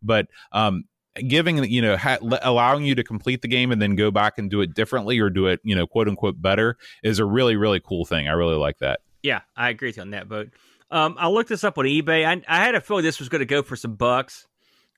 But 0.03 0.29
um, 0.53 0.85
giving 1.29 1.63
you 1.65 1.83
know 1.83 1.97
ha- 1.97 2.19
allowing 2.43 2.85
you 2.85 2.95
to 2.95 3.05
complete 3.05 3.43
the 3.43 3.49
game 3.49 3.71
and 3.71 3.83
then 3.83 3.97
go 3.97 4.11
back 4.11 4.39
and 4.39 4.51
do 4.51 4.61
it 4.61 4.75
differently 4.75 5.19
or 5.19 5.29
do 5.29 5.47
it 5.47 5.61
you 5.63 5.75
know 5.75 5.87
quote 5.87 6.09
unquote 6.09 6.41
better 6.41 6.79
is 7.03 7.19
a 7.19 7.25
really 7.25 7.57
really 7.57 7.81
cool 7.81 8.05
thing. 8.05 8.29
I 8.29 8.33
really 8.33 8.57
like 8.57 8.79
that. 8.79 9.01
Yeah, 9.23 9.43
I 9.57 9.71
agree 9.71 9.89
with 9.89 9.99
you 9.99 10.03
on 10.03 10.11
that 10.11 10.29
boat. 10.29 10.51
Um, 10.93 11.17
I 11.19 11.29
looked 11.29 11.49
this 11.49 11.65
up 11.65 11.79
on 11.79 11.87
eBay. 11.87 12.27
I, 12.27 12.43
I 12.47 12.65
had 12.65 12.75
a 12.75 12.81
feeling 12.81 13.03
this 13.03 13.19
was 13.19 13.29
going 13.29 13.41
to 13.41 13.47
go 13.47 13.63
for 13.63 13.77
some 13.77 13.95
bucks, 13.95 14.47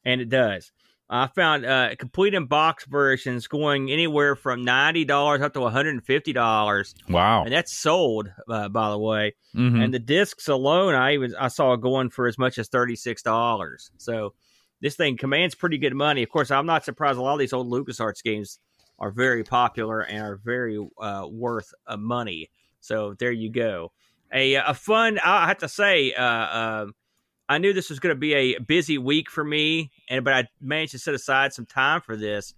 and 0.05 0.21
it 0.21 0.29
does. 0.29 0.73
I 1.09 1.29
found 1.29 1.65
uh, 1.65 1.95
complete 1.97 2.35
in 2.35 2.47
box 2.47 2.87
versions 2.87 3.47
going 3.47 3.91
anywhere 3.93 4.35
from 4.35 4.65
ninety 4.65 5.05
dollars 5.05 5.43
up 5.43 5.53
to 5.53 5.61
one 5.61 5.73
hundred 5.73 5.91
and 5.91 6.05
fifty 6.05 6.33
dollars. 6.33 6.95
Wow, 7.09 7.45
and 7.45 7.53
that's 7.53 7.77
sold, 7.77 8.29
uh, 8.49 8.69
by 8.71 8.91
the 8.91 8.99
way. 8.99 9.35
Mhm. 9.55 9.85
And 9.85 9.95
the 9.95 9.99
discs 9.99 10.49
alone, 10.49 10.95
I 10.95 11.15
even 11.15 11.35
I 11.39 11.49
saw 11.49 11.77
going 11.77 12.11
for 12.11 12.27
as 12.27 12.39
much 12.39 12.59
as 12.59 12.69
thirty 12.69 12.97
six 12.97 13.23
dollars. 13.23 13.91
So 13.99 14.35
this 14.81 14.97
thing 14.97 15.17
commands 15.17 15.55
pretty 15.55 15.79
good 15.79 15.95
money. 15.95 16.23
Of 16.23 16.31
course, 16.31 16.51
I'm 16.51 16.67
not 16.67 16.85
surprised. 16.85 17.19
A 17.19 17.23
lot 17.23 17.35
of 17.35 17.39
these 17.39 17.53
old 17.53 17.71
LucasArts 17.71 18.23
games 18.23 18.59
are 18.99 19.11
very 19.11 19.45
popular 19.45 20.01
and 20.01 20.23
are 20.23 20.37
very 20.37 20.79
uh, 21.01 21.27
worth 21.31 21.73
uh, 21.87 21.99
money. 21.99 22.51
So 22.81 23.15
there 23.19 23.33
you 23.33 23.51
go. 23.51 23.93
A 24.35 24.55
a 24.55 24.75
fun. 24.75 25.19
I 25.25 25.47
have 25.47 25.59
to 25.59 25.69
say. 25.69 26.13
Uh, 26.13 26.23
uh, 26.23 26.87
I 27.49 27.59
knew 27.59 27.73
this 27.73 27.91
was 27.91 28.01
going 28.01 28.15
to 28.15 28.19
be 28.19 28.35
a 28.35 28.59
busy 28.59 28.99
week 28.99 29.31
for 29.31 29.45
me, 29.45 29.91
and 30.09 30.25
but 30.25 30.35
I 30.35 30.49
managed 30.61 30.93
to 30.93 30.99
set 30.99 31.15
aside 31.15 31.53
some 31.53 31.67
time 31.67 32.01
for 32.01 32.17
this, 32.17 32.55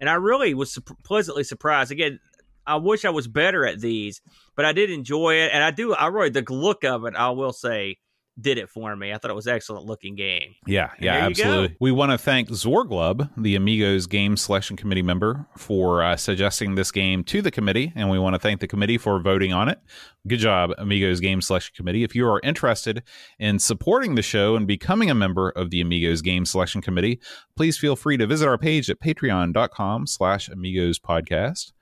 and 0.00 0.08
I 0.10 0.14
really 0.14 0.54
was 0.54 0.72
su- 0.72 0.82
pleasantly 1.04 1.44
surprised. 1.44 1.92
Again, 1.92 2.18
I 2.66 2.76
wish 2.76 3.04
I 3.04 3.10
was 3.10 3.28
better 3.28 3.66
at 3.66 3.80
these, 3.80 4.20
but 4.56 4.64
I 4.64 4.72
did 4.72 4.90
enjoy 4.90 5.34
it, 5.34 5.50
and 5.52 5.62
I 5.62 5.70
do. 5.70 5.94
I 5.94 6.06
really 6.06 6.30
the 6.30 6.44
look 6.48 6.84
of 6.84 7.04
it. 7.04 7.14
I 7.14 7.30
will 7.30 7.52
say 7.52 7.98
did 8.38 8.58
it 8.58 8.68
for 8.68 8.94
me. 8.96 9.12
I 9.12 9.18
thought 9.18 9.30
it 9.30 9.34
was 9.34 9.46
an 9.46 9.54
excellent 9.54 9.86
looking 9.86 10.14
game. 10.14 10.54
Yeah, 10.66 10.90
yeah, 11.00 11.28
you 11.28 11.34
go. 11.34 11.42
absolutely. 11.42 11.76
We 11.80 11.92
want 11.92 12.12
to 12.12 12.18
thank 12.18 12.48
Zorglub, 12.48 13.30
the 13.36 13.56
Amigos 13.56 14.06
Game 14.06 14.36
Selection 14.36 14.76
Committee 14.76 15.02
member, 15.02 15.46
for 15.56 16.02
uh, 16.02 16.16
suggesting 16.16 16.74
this 16.74 16.90
game 16.90 17.24
to 17.24 17.42
the 17.42 17.50
committee, 17.50 17.92
and 17.94 18.10
we 18.10 18.18
want 18.18 18.34
to 18.34 18.38
thank 18.38 18.60
the 18.60 18.66
committee 18.66 18.98
for 18.98 19.20
voting 19.20 19.52
on 19.52 19.68
it. 19.68 19.78
Good 20.26 20.38
job, 20.38 20.72
Amigos 20.78 21.20
Game 21.20 21.40
Selection 21.40 21.72
Committee. 21.74 22.04
If 22.04 22.14
you 22.14 22.26
are 22.28 22.40
interested 22.42 23.02
in 23.38 23.58
supporting 23.58 24.14
the 24.14 24.22
show 24.22 24.56
and 24.56 24.66
becoming 24.66 25.10
a 25.10 25.14
member 25.14 25.50
of 25.50 25.70
the 25.70 25.80
Amigos 25.80 26.22
Game 26.22 26.44
Selection 26.44 26.82
Committee, 26.82 27.20
please 27.56 27.78
feel 27.78 27.96
free 27.96 28.16
to 28.16 28.26
visit 28.26 28.48
our 28.48 28.58
page 28.58 28.90
at 28.90 29.00
patreon.com 29.00 30.06
slash 30.06 30.48
amigos 30.48 30.98
podcast. 30.98 31.72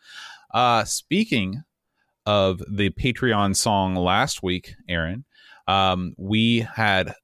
Uh, 0.52 0.84
speaking 0.84 1.62
of 2.26 2.62
the 2.70 2.90
Patreon 2.90 3.56
song 3.56 3.94
last 3.94 4.42
week, 4.42 4.74
Aaron, 4.88 5.24
um, 5.68 6.14
we 6.16 6.60
had 6.74 7.14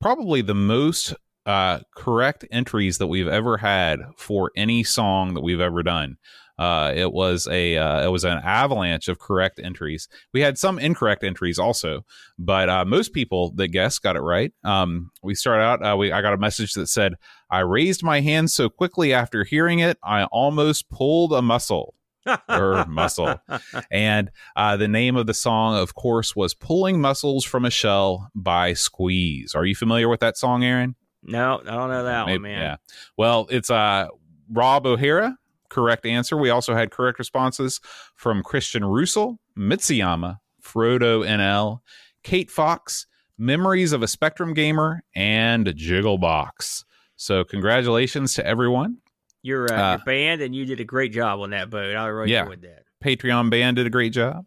probably 0.00 0.40
the 0.40 0.54
most 0.54 1.14
uh, 1.44 1.80
correct 1.94 2.46
entries 2.50 2.98
that 2.98 3.08
we've 3.08 3.28
ever 3.28 3.58
had 3.58 3.98
for 4.16 4.52
any 4.56 4.84
song 4.84 5.34
that 5.34 5.42
we've 5.42 5.60
ever 5.60 5.82
done. 5.82 6.16
Uh, 6.58 6.92
it 6.94 7.12
was 7.12 7.48
a 7.48 7.76
uh, 7.76 8.04
it 8.04 8.08
was 8.08 8.24
an 8.24 8.38
avalanche 8.44 9.08
of 9.08 9.18
correct 9.18 9.58
entries. 9.62 10.06
We 10.32 10.42
had 10.42 10.58
some 10.58 10.78
incorrect 10.78 11.24
entries 11.24 11.58
also, 11.58 12.04
but 12.38 12.68
uh, 12.68 12.84
most 12.84 13.12
people 13.12 13.52
that 13.56 13.68
guessed 13.68 14.02
got 14.02 14.16
it 14.16 14.20
right. 14.20 14.52
Um, 14.62 15.10
we 15.22 15.34
started 15.34 15.64
out. 15.64 15.84
Uh, 15.84 15.96
we 15.96 16.12
I 16.12 16.22
got 16.22 16.34
a 16.34 16.38
message 16.38 16.74
that 16.74 16.88
said, 16.88 17.14
"I 17.50 17.60
raised 17.60 18.04
my 18.04 18.20
hand 18.20 18.50
so 18.50 18.68
quickly 18.68 19.12
after 19.12 19.42
hearing 19.42 19.80
it, 19.80 19.98
I 20.04 20.24
almost 20.24 20.88
pulled 20.88 21.32
a 21.32 21.42
muscle." 21.42 21.94
Or 22.48 22.84
muscle. 22.86 23.40
And 23.90 24.30
uh, 24.56 24.76
the 24.76 24.88
name 24.88 25.16
of 25.16 25.26
the 25.26 25.34
song, 25.34 25.76
of 25.76 25.94
course, 25.94 26.36
was 26.36 26.54
Pulling 26.54 27.00
Mussels 27.00 27.44
from 27.44 27.64
a 27.64 27.70
Shell 27.70 28.30
by 28.34 28.72
Squeeze. 28.74 29.54
Are 29.54 29.64
you 29.64 29.74
familiar 29.74 30.08
with 30.08 30.20
that 30.20 30.36
song, 30.36 30.64
Aaron? 30.64 30.94
No, 31.22 31.60
I 31.62 31.70
don't 31.70 31.90
know 31.90 32.04
that 32.04 32.26
Maybe, 32.26 32.38
one, 32.38 32.42
man. 32.42 32.60
Yeah. 32.60 32.76
Well, 33.16 33.46
it's 33.50 33.70
uh, 33.70 34.08
Rob 34.50 34.86
O'Hara. 34.86 35.36
Correct 35.68 36.04
answer. 36.04 36.36
We 36.36 36.50
also 36.50 36.74
had 36.74 36.90
correct 36.90 37.18
responses 37.18 37.80
from 38.14 38.42
Christian 38.42 38.84
Russell, 38.84 39.38
Mitsuyama, 39.56 40.38
Frodo 40.62 41.26
NL, 41.26 41.80
Kate 42.22 42.50
Fox, 42.50 43.06
Memories 43.38 43.92
of 43.92 44.02
a 44.02 44.08
Spectrum 44.08 44.52
Gamer, 44.52 45.02
and 45.14 45.66
Jigglebox. 45.66 46.84
So, 47.16 47.44
congratulations 47.44 48.34
to 48.34 48.46
everyone. 48.46 48.98
Your, 49.42 49.72
uh, 49.72 49.76
uh, 49.76 49.90
your 49.96 50.04
band, 50.04 50.42
and 50.42 50.54
you 50.54 50.64
did 50.64 50.80
a 50.80 50.84
great 50.84 51.12
job 51.12 51.40
on 51.40 51.50
that 51.50 51.70
boat. 51.70 51.96
I 51.96 52.06
really 52.06 52.32
yeah, 52.32 52.42
enjoyed 52.42 52.62
that. 52.62 52.84
Patreon 53.02 53.50
band 53.50 53.76
did 53.76 53.86
a 53.86 53.90
great 53.90 54.12
job. 54.12 54.46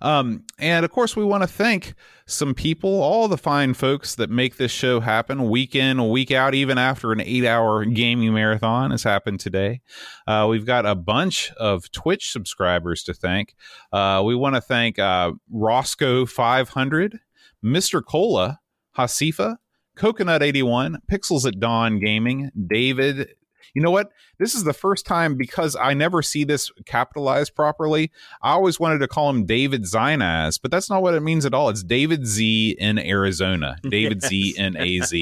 Um, 0.00 0.44
and 0.58 0.84
of 0.84 0.92
course, 0.92 1.16
we 1.16 1.24
want 1.24 1.42
to 1.42 1.48
thank 1.48 1.94
some 2.26 2.54
people, 2.54 3.02
all 3.02 3.26
the 3.26 3.38
fine 3.38 3.74
folks 3.74 4.14
that 4.16 4.30
make 4.30 4.56
this 4.56 4.70
show 4.70 5.00
happen 5.00 5.48
week 5.48 5.74
in, 5.74 6.08
week 6.10 6.30
out, 6.30 6.54
even 6.54 6.78
after 6.78 7.10
an 7.10 7.20
eight 7.20 7.44
hour 7.44 7.84
gaming 7.84 8.32
marathon 8.32 8.90
has 8.90 9.02
happened 9.02 9.40
today. 9.40 9.80
Uh, 10.26 10.46
we've 10.48 10.66
got 10.66 10.86
a 10.86 10.94
bunch 10.94 11.50
of 11.52 11.90
Twitch 11.90 12.30
subscribers 12.30 13.02
to 13.04 13.14
thank. 13.14 13.56
Uh, 13.92 14.22
we 14.24 14.34
want 14.34 14.54
to 14.54 14.60
thank 14.60 14.98
uh, 14.98 15.32
Roscoe500, 15.52 17.18
Mr. 17.64 18.04
Cola, 18.04 18.60
Hasifa, 18.96 19.56
Coconut 19.96 20.42
81, 20.42 20.98
Pixels 21.10 21.44
at 21.44 21.58
Dawn 21.58 21.98
Gaming, 21.98 22.50
David 22.68 23.30
you 23.78 23.84
know 23.84 23.92
what? 23.92 24.10
This 24.40 24.56
is 24.56 24.64
the 24.64 24.72
first 24.72 25.06
time 25.06 25.36
because 25.36 25.76
I 25.76 25.94
never 25.94 26.20
see 26.20 26.42
this 26.42 26.68
capitalized 26.84 27.54
properly. 27.54 28.10
I 28.42 28.50
always 28.50 28.80
wanted 28.80 28.98
to 28.98 29.06
call 29.06 29.30
him 29.30 29.46
David 29.46 29.84
Zinaz, 29.84 30.58
but 30.60 30.72
that's 30.72 30.90
not 30.90 31.00
what 31.00 31.14
it 31.14 31.20
means 31.20 31.46
at 31.46 31.54
all. 31.54 31.68
It's 31.68 31.84
David 31.84 32.26
Z 32.26 32.74
in 32.80 32.98
Arizona. 32.98 33.76
David 33.88 34.18
yes. 34.20 34.30
Z 34.30 34.54
in 34.58 34.76
AZ. 34.76 35.14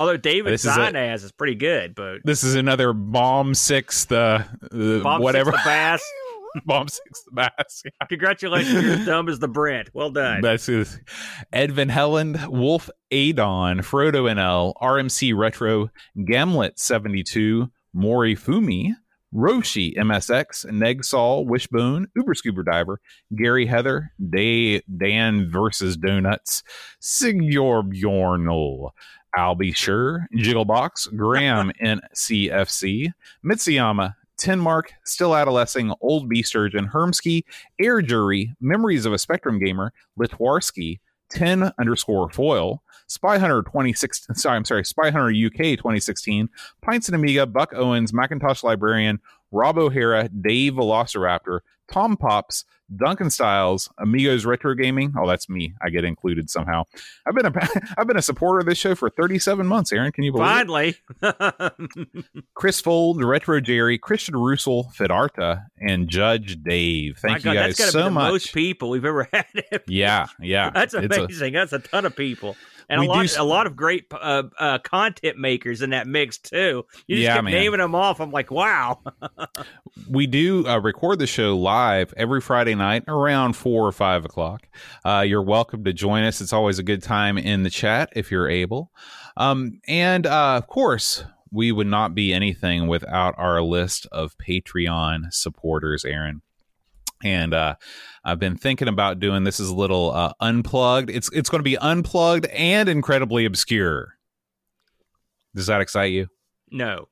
Although 0.00 0.16
David 0.16 0.52
this 0.52 0.64
Zinaz 0.64 1.14
is, 1.14 1.22
a, 1.22 1.26
is, 1.26 1.32
pretty 1.32 1.54
good, 1.54 1.94
but 1.94 2.22
this 2.24 2.42
is 2.42 2.56
another 2.56 2.92
bomb 2.92 3.54
six 3.54 4.04
the, 4.06 4.44
the 4.72 4.98
bomb 5.00 5.22
whatever 5.22 5.52
six 5.52 5.62
the 5.62 5.68
bass. 5.68 6.02
bomb 6.66 6.88
six 6.88 7.22
the 7.22 7.30
bass. 7.30 7.82
Yeah. 7.84 8.06
Congratulations, 8.08 8.82
you're 8.82 8.94
as 8.94 9.06
dumb 9.06 9.28
as 9.28 9.38
the 9.38 9.46
Brent. 9.46 9.90
Well 9.94 10.10
done. 10.10 10.40
That's 10.40 10.68
it. 10.68 10.88
Edvin 11.52 11.88
Helland, 11.88 12.48
Wolf 12.48 12.90
Adon, 13.12 13.78
Frodo 13.78 14.28
NL, 14.28 14.74
RMC 14.82 15.36
Retro, 15.36 15.90
Gamlet 16.18 16.80
72, 16.80 17.70
Morifumi, 17.96 18.94
Roshi, 19.34 19.96
MSX, 19.96 20.66
Negsol, 20.66 21.46
Wishbone, 21.46 22.06
Uber 22.14 22.34
Scuba 22.34 22.62
Diver, 22.62 23.00
Gary 23.34 23.66
Heather, 23.66 24.12
Day, 24.30 24.82
Dan 24.96 25.50
versus 25.50 25.96
Donuts, 25.96 26.62
Sigjor 27.00 27.82
Bjornel, 27.82 28.90
I'll 29.34 29.54
be 29.54 29.72
sure, 29.72 30.26
Jigglebox, 30.36 31.16
Graham 31.16 31.72
NCFC, 31.82 33.12
Mitsuyama, 33.44 34.14
Tenmark, 34.38 34.88
Still 35.04 35.34
Adolescing, 35.34 35.94
Old 36.00 36.28
B 36.28 36.42
Sturgeon, 36.42 36.88
Hermsky, 36.88 37.44
Air 37.80 38.02
Jury, 38.02 38.54
Memories 38.60 39.06
of 39.06 39.12
a 39.12 39.18
Spectrum 39.18 39.58
Gamer, 39.58 39.92
Litwarski, 40.20 41.00
10 41.30 41.72
underscore 41.78 42.28
foil, 42.30 42.82
Spy 43.12 43.36
Hunter 43.36 43.62
26, 43.62 44.28
sorry, 44.34 44.56
I'm 44.56 44.64
sorry, 44.64 44.84
Spy 44.86 45.10
Hunter 45.10 45.28
UK 45.28 45.76
2016, 45.76 46.48
Pints 46.80 47.08
and 47.08 47.14
Amiga, 47.14 47.44
Buck 47.44 47.74
Owens, 47.74 48.12
Macintosh 48.12 48.62
Librarian, 48.62 49.20
Rob 49.50 49.76
O'Hara, 49.76 50.30
Dave 50.30 50.72
Velociraptor, 50.72 51.60
Tom 51.90 52.16
Pops, 52.16 52.64
Duncan 52.96 53.28
Styles, 53.30 53.90
Amigos 53.98 54.46
Retro 54.46 54.74
Gaming. 54.74 55.14
Oh, 55.18 55.26
that's 55.26 55.48
me. 55.48 55.74
I 55.82 55.90
get 55.90 56.04
included 56.04 56.48
somehow. 56.50 56.84
I've 57.26 57.34
been 57.34 57.46
a 57.46 57.52
I've 57.98 58.06
been 58.06 58.16
a 58.16 58.22
supporter 58.22 58.60
of 58.60 58.66
this 58.66 58.78
show 58.78 58.94
for 58.94 59.10
37 59.10 59.66
months. 59.66 59.92
Aaron, 59.92 60.12
can 60.12 60.24
you 60.24 60.32
believe 60.32 60.46
Finally. 60.46 60.96
Chris 62.54 62.80
Fold, 62.80 63.22
Retro 63.22 63.60
Jerry, 63.60 63.98
Christian 63.98 64.36
Russell, 64.36 64.90
Fidarta, 64.96 65.66
and 65.80 66.08
Judge 66.08 66.62
Dave. 66.62 67.18
Thank 67.18 67.44
My 67.44 67.50
you 67.52 67.58
God, 67.58 67.76
guys 67.76 67.90
so 67.92 68.10
much. 68.10 68.30
most 68.32 68.54
people 68.54 68.90
we've 68.90 69.04
ever 69.04 69.28
had. 69.32 69.46
yeah, 69.86 70.26
yeah. 70.40 70.70
That's 70.70 70.94
amazing. 70.94 71.54
A, 71.54 71.58
that's 71.58 71.72
a 71.72 71.78
ton 71.78 72.04
of 72.06 72.16
people 72.16 72.56
and 72.88 73.00
a 73.00 73.04
lot, 73.04 73.26
do... 73.26 73.34
a 73.38 73.44
lot 73.44 73.66
of 73.66 73.76
great 73.76 74.06
uh, 74.12 74.44
uh, 74.58 74.78
content 74.78 75.38
makers 75.38 75.82
in 75.82 75.90
that 75.90 76.06
mix 76.06 76.38
too. 76.38 76.84
You 77.06 77.16
just 77.16 77.24
yeah, 77.24 77.36
keep 77.36 77.44
man. 77.44 77.52
naming 77.52 77.80
them 77.80 77.94
off. 77.94 78.20
I'm 78.20 78.30
like, 78.30 78.50
wow. 78.50 79.00
we 80.08 80.26
do 80.26 80.66
uh, 80.66 80.78
record 80.78 81.18
the 81.18 81.26
show 81.26 81.56
live 81.56 82.12
every 82.16 82.40
Friday 82.40 82.74
night 82.74 83.04
around 83.08 83.54
four 83.54 83.86
or 83.86 83.92
five 83.92 84.24
o'clock. 84.24 84.66
Uh, 85.04 85.24
you're 85.26 85.42
welcome 85.42 85.84
to 85.84 85.92
join 85.92 86.24
us. 86.24 86.40
It's 86.40 86.52
always 86.52 86.78
a 86.78 86.82
good 86.82 87.02
time 87.02 87.38
in 87.38 87.62
the 87.62 87.70
chat 87.70 88.10
if 88.14 88.30
you're 88.30 88.48
able. 88.48 88.90
Um, 89.36 89.80
and 89.88 90.26
uh, 90.26 90.56
of 90.56 90.66
course, 90.66 91.24
we 91.50 91.72
would 91.72 91.86
not 91.86 92.14
be 92.14 92.32
anything 92.32 92.86
without 92.86 93.34
our 93.36 93.62
list 93.62 94.06
of 94.10 94.36
Patreon 94.38 95.32
supporters, 95.32 96.04
Aaron 96.04 96.42
and 97.22 97.54
uh, 97.54 97.76
I've 98.24 98.38
been 98.38 98.56
thinking 98.56 98.88
about 98.88 99.20
doing 99.20 99.44
this 99.44 99.60
as 99.60 99.68
a 99.68 99.74
little 99.74 100.12
uh, 100.12 100.32
unplugged. 100.40 101.10
It's 101.10 101.30
it's 101.32 101.48
going 101.48 101.60
to 101.60 101.64
be 101.64 101.78
unplugged 101.78 102.46
and 102.46 102.88
incredibly 102.88 103.44
obscure. 103.44 104.14
Does 105.54 105.66
that 105.66 105.80
excite 105.80 106.12
you? 106.12 106.28
No. 106.70 107.08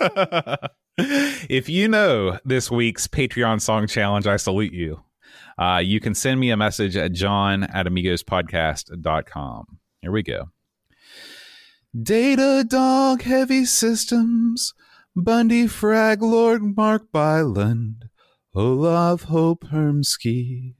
if 0.98 1.68
you 1.68 1.88
know 1.88 2.38
this 2.44 2.70
week's 2.70 3.06
Patreon 3.06 3.60
song 3.60 3.86
challenge, 3.86 4.26
I 4.26 4.36
salute 4.36 4.72
you. 4.72 5.02
Uh, 5.58 5.80
you 5.82 6.00
can 6.00 6.14
send 6.14 6.38
me 6.40 6.50
a 6.50 6.56
message 6.56 6.96
at 6.96 7.12
john 7.12 7.64
at 7.64 7.86
amigospodcast.com. 7.86 9.78
Here 10.02 10.12
we 10.12 10.22
go. 10.22 10.50
Data 12.00 12.64
Dog 12.68 13.22
Heavy 13.22 13.64
Systems, 13.64 14.74
Bundy 15.14 15.66
Frag 15.66 16.22
Lord 16.22 16.76
Mark 16.76 17.10
Byland, 17.10 18.10
Olaf 18.56 19.24
Hope 19.24 19.66
Hermsky, 19.70 20.76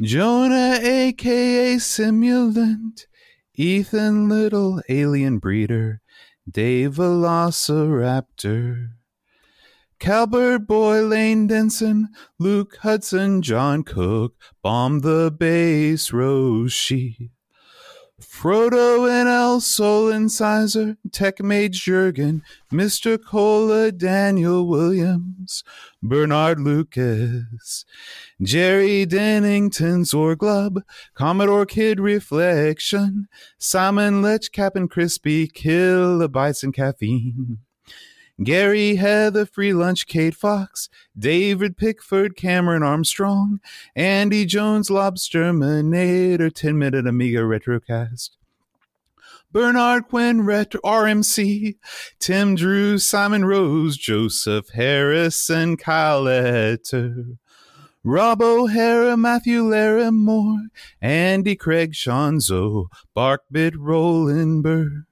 Jonah 0.00 0.78
aka 0.80 1.76
Simulant, 1.76 3.04
Ethan 3.54 4.30
Little 4.30 4.80
Alien 4.88 5.38
Breeder, 5.38 6.00
Dave 6.50 6.94
Velociraptor, 6.94 8.88
Calbert 10.00 10.66
Boy 10.66 11.02
Lane 11.02 11.46
Denson, 11.46 12.08
Luke 12.38 12.78
Hudson, 12.80 13.42
John 13.42 13.82
Cook, 13.82 14.36
Bomb 14.62 15.00
the 15.00 15.30
Bass 15.30 16.10
Roshi. 16.10 17.32
Frodo 18.20 19.10
and 19.10 19.28
El 19.28 19.60
Sol 19.60 20.08
Incisor, 20.08 20.96
Tech 21.12 21.42
Mage 21.42 21.84
Jurgen, 21.84 22.42
Mr. 22.72 23.22
Cola, 23.22 23.92
Daniel 23.92 24.66
Williams, 24.66 25.62
Bernard 26.02 26.58
Lucas, 26.58 27.84
Jerry 28.40 29.04
Dennington, 29.04 30.04
Zorglub, 30.04 30.80
Commodore 31.14 31.66
Kid 31.66 32.00
Reflection, 32.00 33.28
Simon 33.58 34.22
Lech, 34.22 34.50
Captain 34.50 34.88
Crispy, 34.88 35.46
Kilobytes 35.46 36.62
and 36.62 36.72
Caffeine. 36.72 37.58
Gary 38.42 38.96
Heather, 38.96 39.46
Free 39.46 39.72
Lunch, 39.72 40.06
Kate 40.06 40.34
Fox, 40.34 40.90
David 41.18 41.76
Pickford, 41.76 42.36
Cameron 42.36 42.82
Armstrong, 42.82 43.60
Andy 43.94 44.44
Jones, 44.44 44.90
Lobster 44.90 45.52
Manator, 45.52 46.52
10 46.52 46.78
Minute 46.78 47.06
Amiga 47.06 47.40
Retrocast. 47.40 48.30
Bernard 49.52 50.08
Quinn, 50.08 50.42
Retro 50.42 50.80
RMC, 50.82 51.76
Tim 52.18 52.56
Drew, 52.56 52.98
Simon 52.98 53.46
Rose, 53.46 53.96
Joseph 53.96 54.68
Harrison, 54.68 55.78
Kyle 55.78 56.22
Letter, 56.24 57.38
Rob 58.04 58.42
O'Hara, 58.42 59.16
Matthew 59.16 59.62
Larimore, 59.62 60.68
Andy 61.00 61.56
Craig, 61.56 61.92
Shanzo, 61.94 62.88
Barkbit 63.16 63.76
Rolenberg. 63.76 65.05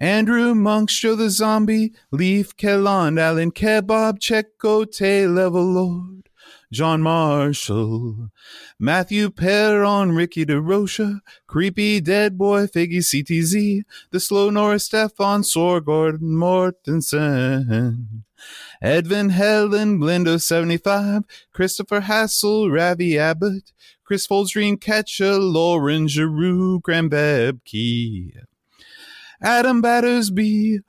Andrew 0.00 0.54
Monk, 0.54 0.90
Show 0.90 1.16
the 1.16 1.28
Zombie, 1.28 1.92
Leaf 2.12 2.56
Kelland, 2.56 3.18
Alan 3.18 3.50
Kebab, 3.50 4.20
Checo, 4.20 4.90
Tay 4.90 5.26
Level 5.26 5.64
Lord, 5.64 6.28
John 6.72 7.02
Marshall, 7.02 8.30
Matthew 8.78 9.30
Perron, 9.30 10.12
Rickey 10.12 10.46
DeRocher, 10.46 11.20
Creepy 11.48 12.00
Dead 12.00 12.38
Boy, 12.38 12.66
Figgy 12.66 12.98
CTZ, 12.98 13.82
The 14.12 14.20
Slow 14.20 14.50
Norris, 14.50 14.84
Stefan 14.84 15.42
Sorgord, 15.42 16.20
Mortensen, 16.20 18.22
Edvin 18.80 19.32
Helland, 19.32 19.98
Blindo 19.98 20.40
75, 20.40 21.24
Christopher 21.52 22.02
Hassel, 22.02 22.70
Ravi 22.70 23.18
Abbott, 23.18 23.72
Chris 24.04 24.26
Folds, 24.26 24.54
Dreamcatcher, 24.54 25.40
Lauren 25.40 26.06
Giroux, 26.06 26.78
Graham 26.78 27.10
Bebke, 27.10 28.30
Adam 29.40 29.80
Battersby, 29.80 30.80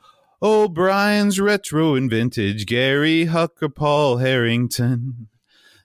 O'Brien's 0.42 1.40
Retro 1.40 1.96
and 1.96 2.10
Vintage, 2.10 2.66
Gary 2.66 3.28
Hucker, 3.28 3.74
Paul 3.74 4.18
Harrington, 4.18 5.28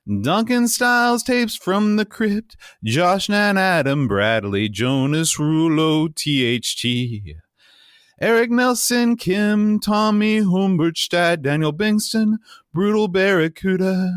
Duncan 0.06 0.68
Styles 0.68 1.22
tapes 1.22 1.56
from 1.56 1.96
the 1.96 2.04
crypt, 2.04 2.56
Josh 2.84 3.28
Nan, 3.28 3.56
Adam 3.56 4.06
Bradley, 4.06 4.68
Jonas 4.68 5.38
Rulo, 5.38 6.08
THT, 6.14 7.36
Eric 8.20 8.50
Nelson, 8.50 9.16
Kim, 9.16 9.80
Tommy 9.80 10.40
Humbertstadt, 10.40 11.42
Daniel 11.42 11.72
Bingston, 11.72 12.36
Brutal 12.72 13.08
Barracuda, 13.08 14.12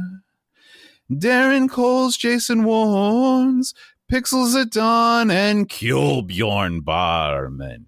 Darren 1.09 1.69
Coles, 1.69 2.17
Jason 2.17 2.63
Warnes, 2.63 3.73
Pixels 4.11 4.61
at 4.61 4.71
Dawn, 4.71 5.31
and 5.31 5.67
Kjolbjorn 5.67 6.83
Barman. 6.83 7.87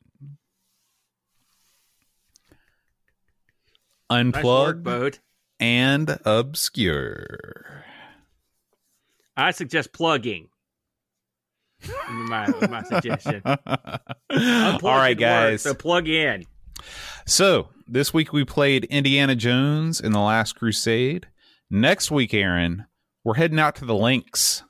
Nice 4.09 4.35
work, 4.35 4.35
Unplugged 4.35 4.83
boat. 4.83 5.19
and 5.59 6.17
obscure. 6.25 7.85
I 9.37 9.51
suggest 9.51 9.93
plugging. 9.93 10.49
my, 12.09 12.47
my 12.69 12.83
suggestion. 12.83 13.41
All 13.45 13.57
Unplugged 14.29 14.83
right, 14.83 15.17
could 15.17 15.23
work, 15.23 15.51
guys. 15.51 15.61
so 15.61 15.73
plug 15.73 16.07
in. 16.09 16.45
So 17.25 17.69
this 17.87 18.13
week 18.13 18.33
we 18.33 18.43
played 18.43 18.85
Indiana 18.85 19.35
Jones 19.35 20.01
in 20.01 20.11
the 20.11 20.19
Last 20.19 20.53
Crusade. 20.55 21.27
Next 21.69 22.09
week, 22.11 22.33
Aaron, 22.33 22.85
we're 23.23 23.35
heading 23.35 23.59
out 23.59 23.75
to 23.75 23.85
the 23.85 23.95
links. 23.95 24.63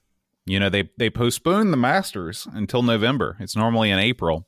You 0.46 0.60
know, 0.60 0.70
they 0.70 0.90
they 0.98 1.10
postponed 1.10 1.72
the 1.72 1.78
Masters 1.78 2.48
until 2.54 2.82
November. 2.84 3.38
It's 3.40 3.56
normally 3.56 3.90
in 3.92 4.00
April. 4.00 4.48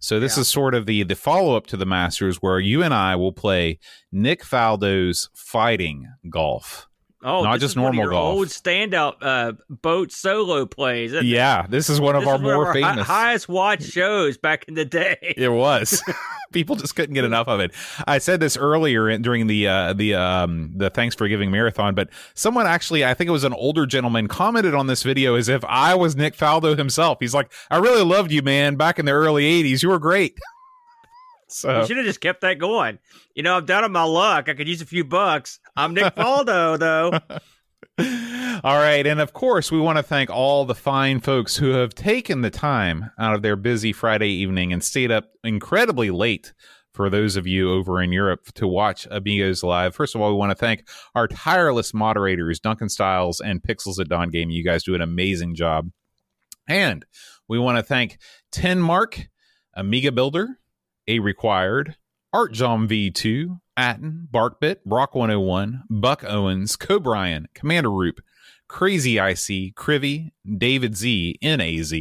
So 0.00 0.18
this 0.18 0.36
Yeah. 0.36 0.40
is 0.42 0.48
sort 0.48 0.74
of 0.74 0.86
the 0.86 1.02
the 1.04 1.14
follow 1.14 1.56
up 1.56 1.66
to 1.68 1.76
the 1.76 1.86
Masters 1.86 2.38
where 2.38 2.58
you 2.58 2.82
and 2.82 2.92
I 2.94 3.16
will 3.16 3.32
play 3.32 3.78
Nick 4.10 4.42
Faldo's 4.42 5.28
fighting 5.34 6.08
golf. 6.28 6.86
Oh, 7.22 7.42
Not 7.42 7.60
just 7.60 7.72
is 7.72 7.76
one 7.76 7.88
of 7.90 7.94
normal 7.96 8.12
golf. 8.14 8.34
Old 8.36 8.48
standout 8.48 9.16
uh, 9.20 9.52
boat 9.68 10.10
solo 10.10 10.64
plays. 10.64 11.12
Yeah, 11.22 11.66
this 11.68 11.90
is 11.90 12.00
one 12.00 12.16
of 12.16 12.22
This 12.22 12.30
our 12.30 12.38
more 12.38 12.54
of 12.54 12.68
our 12.68 12.72
hi- 12.72 12.92
famous. 12.92 13.06
highest 13.06 13.46
watched 13.48 13.90
shows 13.90 14.38
back 14.38 14.64
in 14.68 14.74
the 14.74 14.86
day. 14.86 15.34
It 15.36 15.50
was. 15.50 16.02
People 16.52 16.76
just 16.76 16.96
couldn't 16.96 17.14
get 17.14 17.24
enough 17.24 17.48
of 17.48 17.60
it. 17.60 17.72
I 18.06 18.18
said 18.18 18.40
this 18.40 18.56
earlier 18.56 19.08
in, 19.08 19.22
during 19.22 19.46
the 19.46 19.68
uh, 19.68 19.92
the 19.92 20.14
um, 20.14 20.72
the 20.74 20.90
Thanks 20.90 21.14
for 21.14 21.28
Giving 21.28 21.50
marathon, 21.50 21.94
but 21.94 22.10
someone 22.34 22.66
actually, 22.66 23.04
I 23.04 23.14
think 23.14 23.28
it 23.28 23.32
was 23.32 23.44
an 23.44 23.52
older 23.52 23.86
gentleman, 23.86 24.26
commented 24.28 24.74
on 24.74 24.86
this 24.86 25.02
video 25.02 25.36
as 25.36 25.48
if 25.48 25.64
I 25.64 25.94
was 25.94 26.16
Nick 26.16 26.36
Faldo 26.36 26.76
himself. 26.76 27.18
He's 27.20 27.34
like, 27.34 27.52
"I 27.70 27.78
really 27.78 28.04
loved 28.04 28.32
you, 28.32 28.42
man. 28.42 28.76
Back 28.76 28.98
in 28.98 29.06
the 29.06 29.12
early 29.12 29.44
'80s, 29.44 29.82
you 29.82 29.88
were 29.88 29.98
great." 29.98 30.38
so 31.48 31.80
You 31.80 31.86
should 31.86 31.96
have 31.98 32.06
just 32.06 32.20
kept 32.20 32.40
that 32.40 32.58
going. 32.58 32.98
You 33.34 33.42
know, 33.42 33.56
I'm 33.56 33.64
down 33.64 33.84
on 33.84 33.92
my 33.92 34.04
luck. 34.04 34.48
I 34.48 34.54
could 34.54 34.68
use 34.68 34.82
a 34.82 34.86
few 34.86 35.04
bucks. 35.04 35.60
I'm 35.76 35.94
Nick 35.94 36.14
Faldo, 36.14 36.78
though. 36.78 37.18
All 38.62 38.76
right. 38.76 39.06
And 39.06 39.20
of 39.20 39.32
course, 39.32 39.72
we 39.72 39.80
want 39.80 39.96
to 39.96 40.02
thank 40.02 40.28
all 40.28 40.64
the 40.64 40.74
fine 40.74 41.20
folks 41.20 41.56
who 41.56 41.70
have 41.70 41.94
taken 41.94 42.42
the 42.42 42.50
time 42.50 43.10
out 43.18 43.34
of 43.34 43.42
their 43.42 43.56
busy 43.56 43.92
Friday 43.92 44.28
evening 44.28 44.72
and 44.72 44.84
stayed 44.84 45.10
up 45.10 45.30
incredibly 45.42 46.10
late 46.10 46.52
for 46.92 47.08
those 47.08 47.36
of 47.36 47.46
you 47.46 47.72
over 47.72 48.02
in 48.02 48.12
Europe 48.12 48.52
to 48.54 48.66
watch 48.66 49.06
Amigos 49.10 49.62
Live. 49.62 49.94
First 49.94 50.14
of 50.14 50.20
all, 50.20 50.30
we 50.30 50.36
want 50.36 50.50
to 50.50 50.56
thank 50.56 50.86
our 51.14 51.28
tireless 51.28 51.94
moderators, 51.94 52.60
Duncan 52.60 52.88
Styles 52.88 53.40
and 53.40 53.62
Pixels 53.62 53.98
at 53.98 54.08
Dawn 54.08 54.28
Game. 54.28 54.50
You 54.50 54.64
guys 54.64 54.82
do 54.82 54.94
an 54.94 55.00
amazing 55.00 55.54
job. 55.54 55.90
And 56.68 57.06
we 57.48 57.58
want 57.58 57.78
to 57.78 57.82
thank 57.82 58.18
Tenmark, 58.52 59.28
Amiga 59.74 60.12
Builder, 60.12 60.58
A 61.08 61.20
Required, 61.20 61.96
Art 62.32 62.52
John 62.52 62.86
V2, 62.86 63.58
Atten, 63.76 64.28
Barkbit, 64.32 64.84
Brock 64.86 65.16
101, 65.16 65.82
Buck 65.90 66.22
Owens, 66.22 66.76
Cobrian, 66.76 67.46
Commander 67.54 67.90
Roop, 67.90 68.20
Crazy 68.68 69.18
IC, 69.18 69.74
Crivy, 69.74 70.32
David 70.56 70.96
Z, 70.96 71.38
NAZ, 71.42 71.92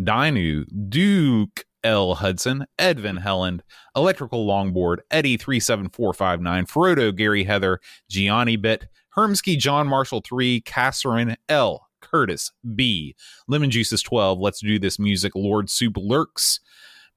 Dinu, 0.00 0.64
Duke 0.88 1.66
L. 1.84 2.14
Hudson, 2.14 2.64
Edvin 2.78 3.22
Helland, 3.22 3.60
Electrical 3.94 4.46
Longboard, 4.46 5.00
Eddie 5.10 5.36
37459, 5.36 6.64
Frodo, 6.64 7.14
Gary 7.14 7.44
Heather, 7.44 7.78
Gianni 8.08 8.56
Bit, 8.56 8.86
Hermsky, 9.16 9.58
John 9.58 9.86
Marshall 9.86 10.22
3, 10.22 10.62
Kasserin 10.62 11.36
L. 11.50 11.88
Curtis 12.00 12.52
B. 12.74 13.14
Lemon 13.48 13.70
Juices 13.70 14.02
12. 14.02 14.38
Let's 14.38 14.60
do 14.60 14.78
this 14.78 14.98
music. 14.98 15.34
Lord 15.34 15.68
Soup 15.68 15.94
lurks. 15.96 16.60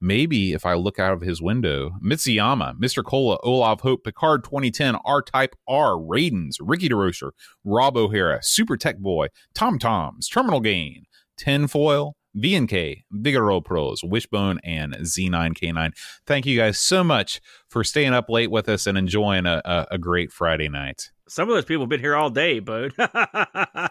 Maybe 0.02 0.54
if 0.54 0.66
I 0.66 0.74
look 0.74 0.98
out 0.98 1.14
of 1.14 1.22
his 1.22 1.42
window, 1.42 1.92
Mitsuyama, 2.04 2.78
Mr. 2.80 3.04
Cola, 3.04 3.38
Olaf 3.44 3.82
Hope, 3.82 4.04
Picard 4.04 4.44
2010, 4.44 4.96
R 5.06 5.22
Type 5.22 5.56
R, 5.68 6.02
Raidens, 6.02 6.58
Rickey 6.60 6.90
DeRocher, 6.90 7.32
Rob 7.64 7.96
O'Hara, 7.96 8.40
Super 8.42 8.78
Tech 8.78 8.98
Boy, 8.98 9.28
Tom 9.54 9.78
Toms, 9.78 10.28
Terminal 10.28 10.60
Gain, 10.60 11.06
Tinfoil, 11.38 12.16
VNK, 12.38 13.04
Vigoro 13.14 13.64
Pros, 13.64 14.04
Wishbone, 14.04 14.60
and 14.64 14.96
Z9K9. 14.96 15.92
Thank 16.26 16.46
you 16.46 16.58
guys 16.58 16.80
so 16.80 17.04
much 17.04 17.42
for 17.68 17.84
staying 17.84 18.14
up 18.14 18.30
late 18.30 18.50
with 18.50 18.70
us 18.70 18.88
and 18.88 18.98
enjoying 18.98 19.46
a, 19.46 19.62
a, 19.66 19.88
a 19.92 19.98
great 19.98 20.32
Friday 20.32 20.70
night. 20.70 21.12
Some 21.28 21.48
of 21.50 21.56
those 21.56 21.66
people 21.66 21.84
have 21.84 21.90
been 21.90 22.00
here 22.00 22.16
all 22.16 22.30
day, 22.30 22.60
bud. 22.60 22.94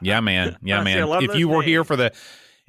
Yeah, 0.03 0.21
man. 0.21 0.57
Yeah, 0.63 0.81
I 0.81 0.85
see 0.85 0.99
a 0.99 1.07
man. 1.07 1.23
If 1.23 1.37
you 1.37 1.49
were 1.49 1.63
here 1.63 1.85
for 1.85 1.97
the 1.97 2.13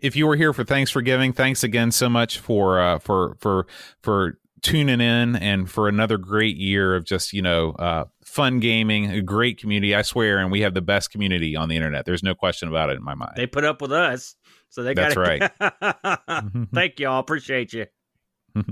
if 0.01 0.15
you 0.15 0.27
were 0.27 0.35
here 0.35 0.53
for 0.53 0.63
Thanks 0.63 0.91
for 0.91 1.01
Giving, 1.01 1.33
thanks 1.33 1.63
again 1.63 1.91
so 1.91 2.09
much 2.09 2.39
for 2.39 2.79
uh 2.79 2.99
for 2.99 3.37
for 3.39 3.67
for 4.01 4.39
tuning 4.61 5.01
in 5.01 5.35
and 5.35 5.69
for 5.69 5.87
another 5.87 6.17
great 6.17 6.55
year 6.55 6.95
of 6.95 7.05
just, 7.05 7.33
you 7.33 7.41
know, 7.41 7.71
uh 7.79 8.05
fun 8.23 8.59
gaming, 8.59 9.09
a 9.11 9.21
great 9.21 9.59
community. 9.59 9.95
I 9.95 10.01
swear, 10.01 10.39
and 10.39 10.51
we 10.51 10.61
have 10.61 10.73
the 10.73 10.81
best 10.81 11.11
community 11.11 11.55
on 11.55 11.69
the 11.69 11.75
internet. 11.75 12.05
There's 12.05 12.23
no 12.23 12.35
question 12.35 12.69
about 12.69 12.89
it 12.89 12.97
in 12.97 13.03
my 13.03 13.15
mind. 13.15 13.33
they 13.35 13.47
put 13.47 13.63
up 13.63 13.81
with 13.81 13.91
us, 13.91 14.35
so 14.69 14.83
they 14.83 14.93
That's 14.93 15.15
got 15.15 15.21
right. 15.21 16.67
Thank 16.73 16.99
y'all. 16.99 17.19
Appreciate 17.19 17.73
you. 17.73 17.87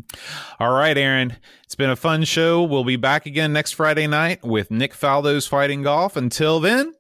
All 0.60 0.74
right, 0.74 0.98
Aaron. 0.98 1.38
It's 1.64 1.76
been 1.76 1.90
a 1.90 1.96
fun 1.96 2.24
show. 2.24 2.64
We'll 2.64 2.84
be 2.84 2.96
back 2.96 3.26
again 3.26 3.54
next 3.54 3.74
Friday 3.74 4.08
night 4.08 4.44
with 4.44 4.72
Nick 4.72 4.94
Faldo's 4.94 5.48
Fighting 5.48 5.84
Golf. 5.84 6.16
Until 6.16 6.60
then, 6.60 6.94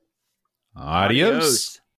adios. 0.76 1.30
Adios. 1.36 1.82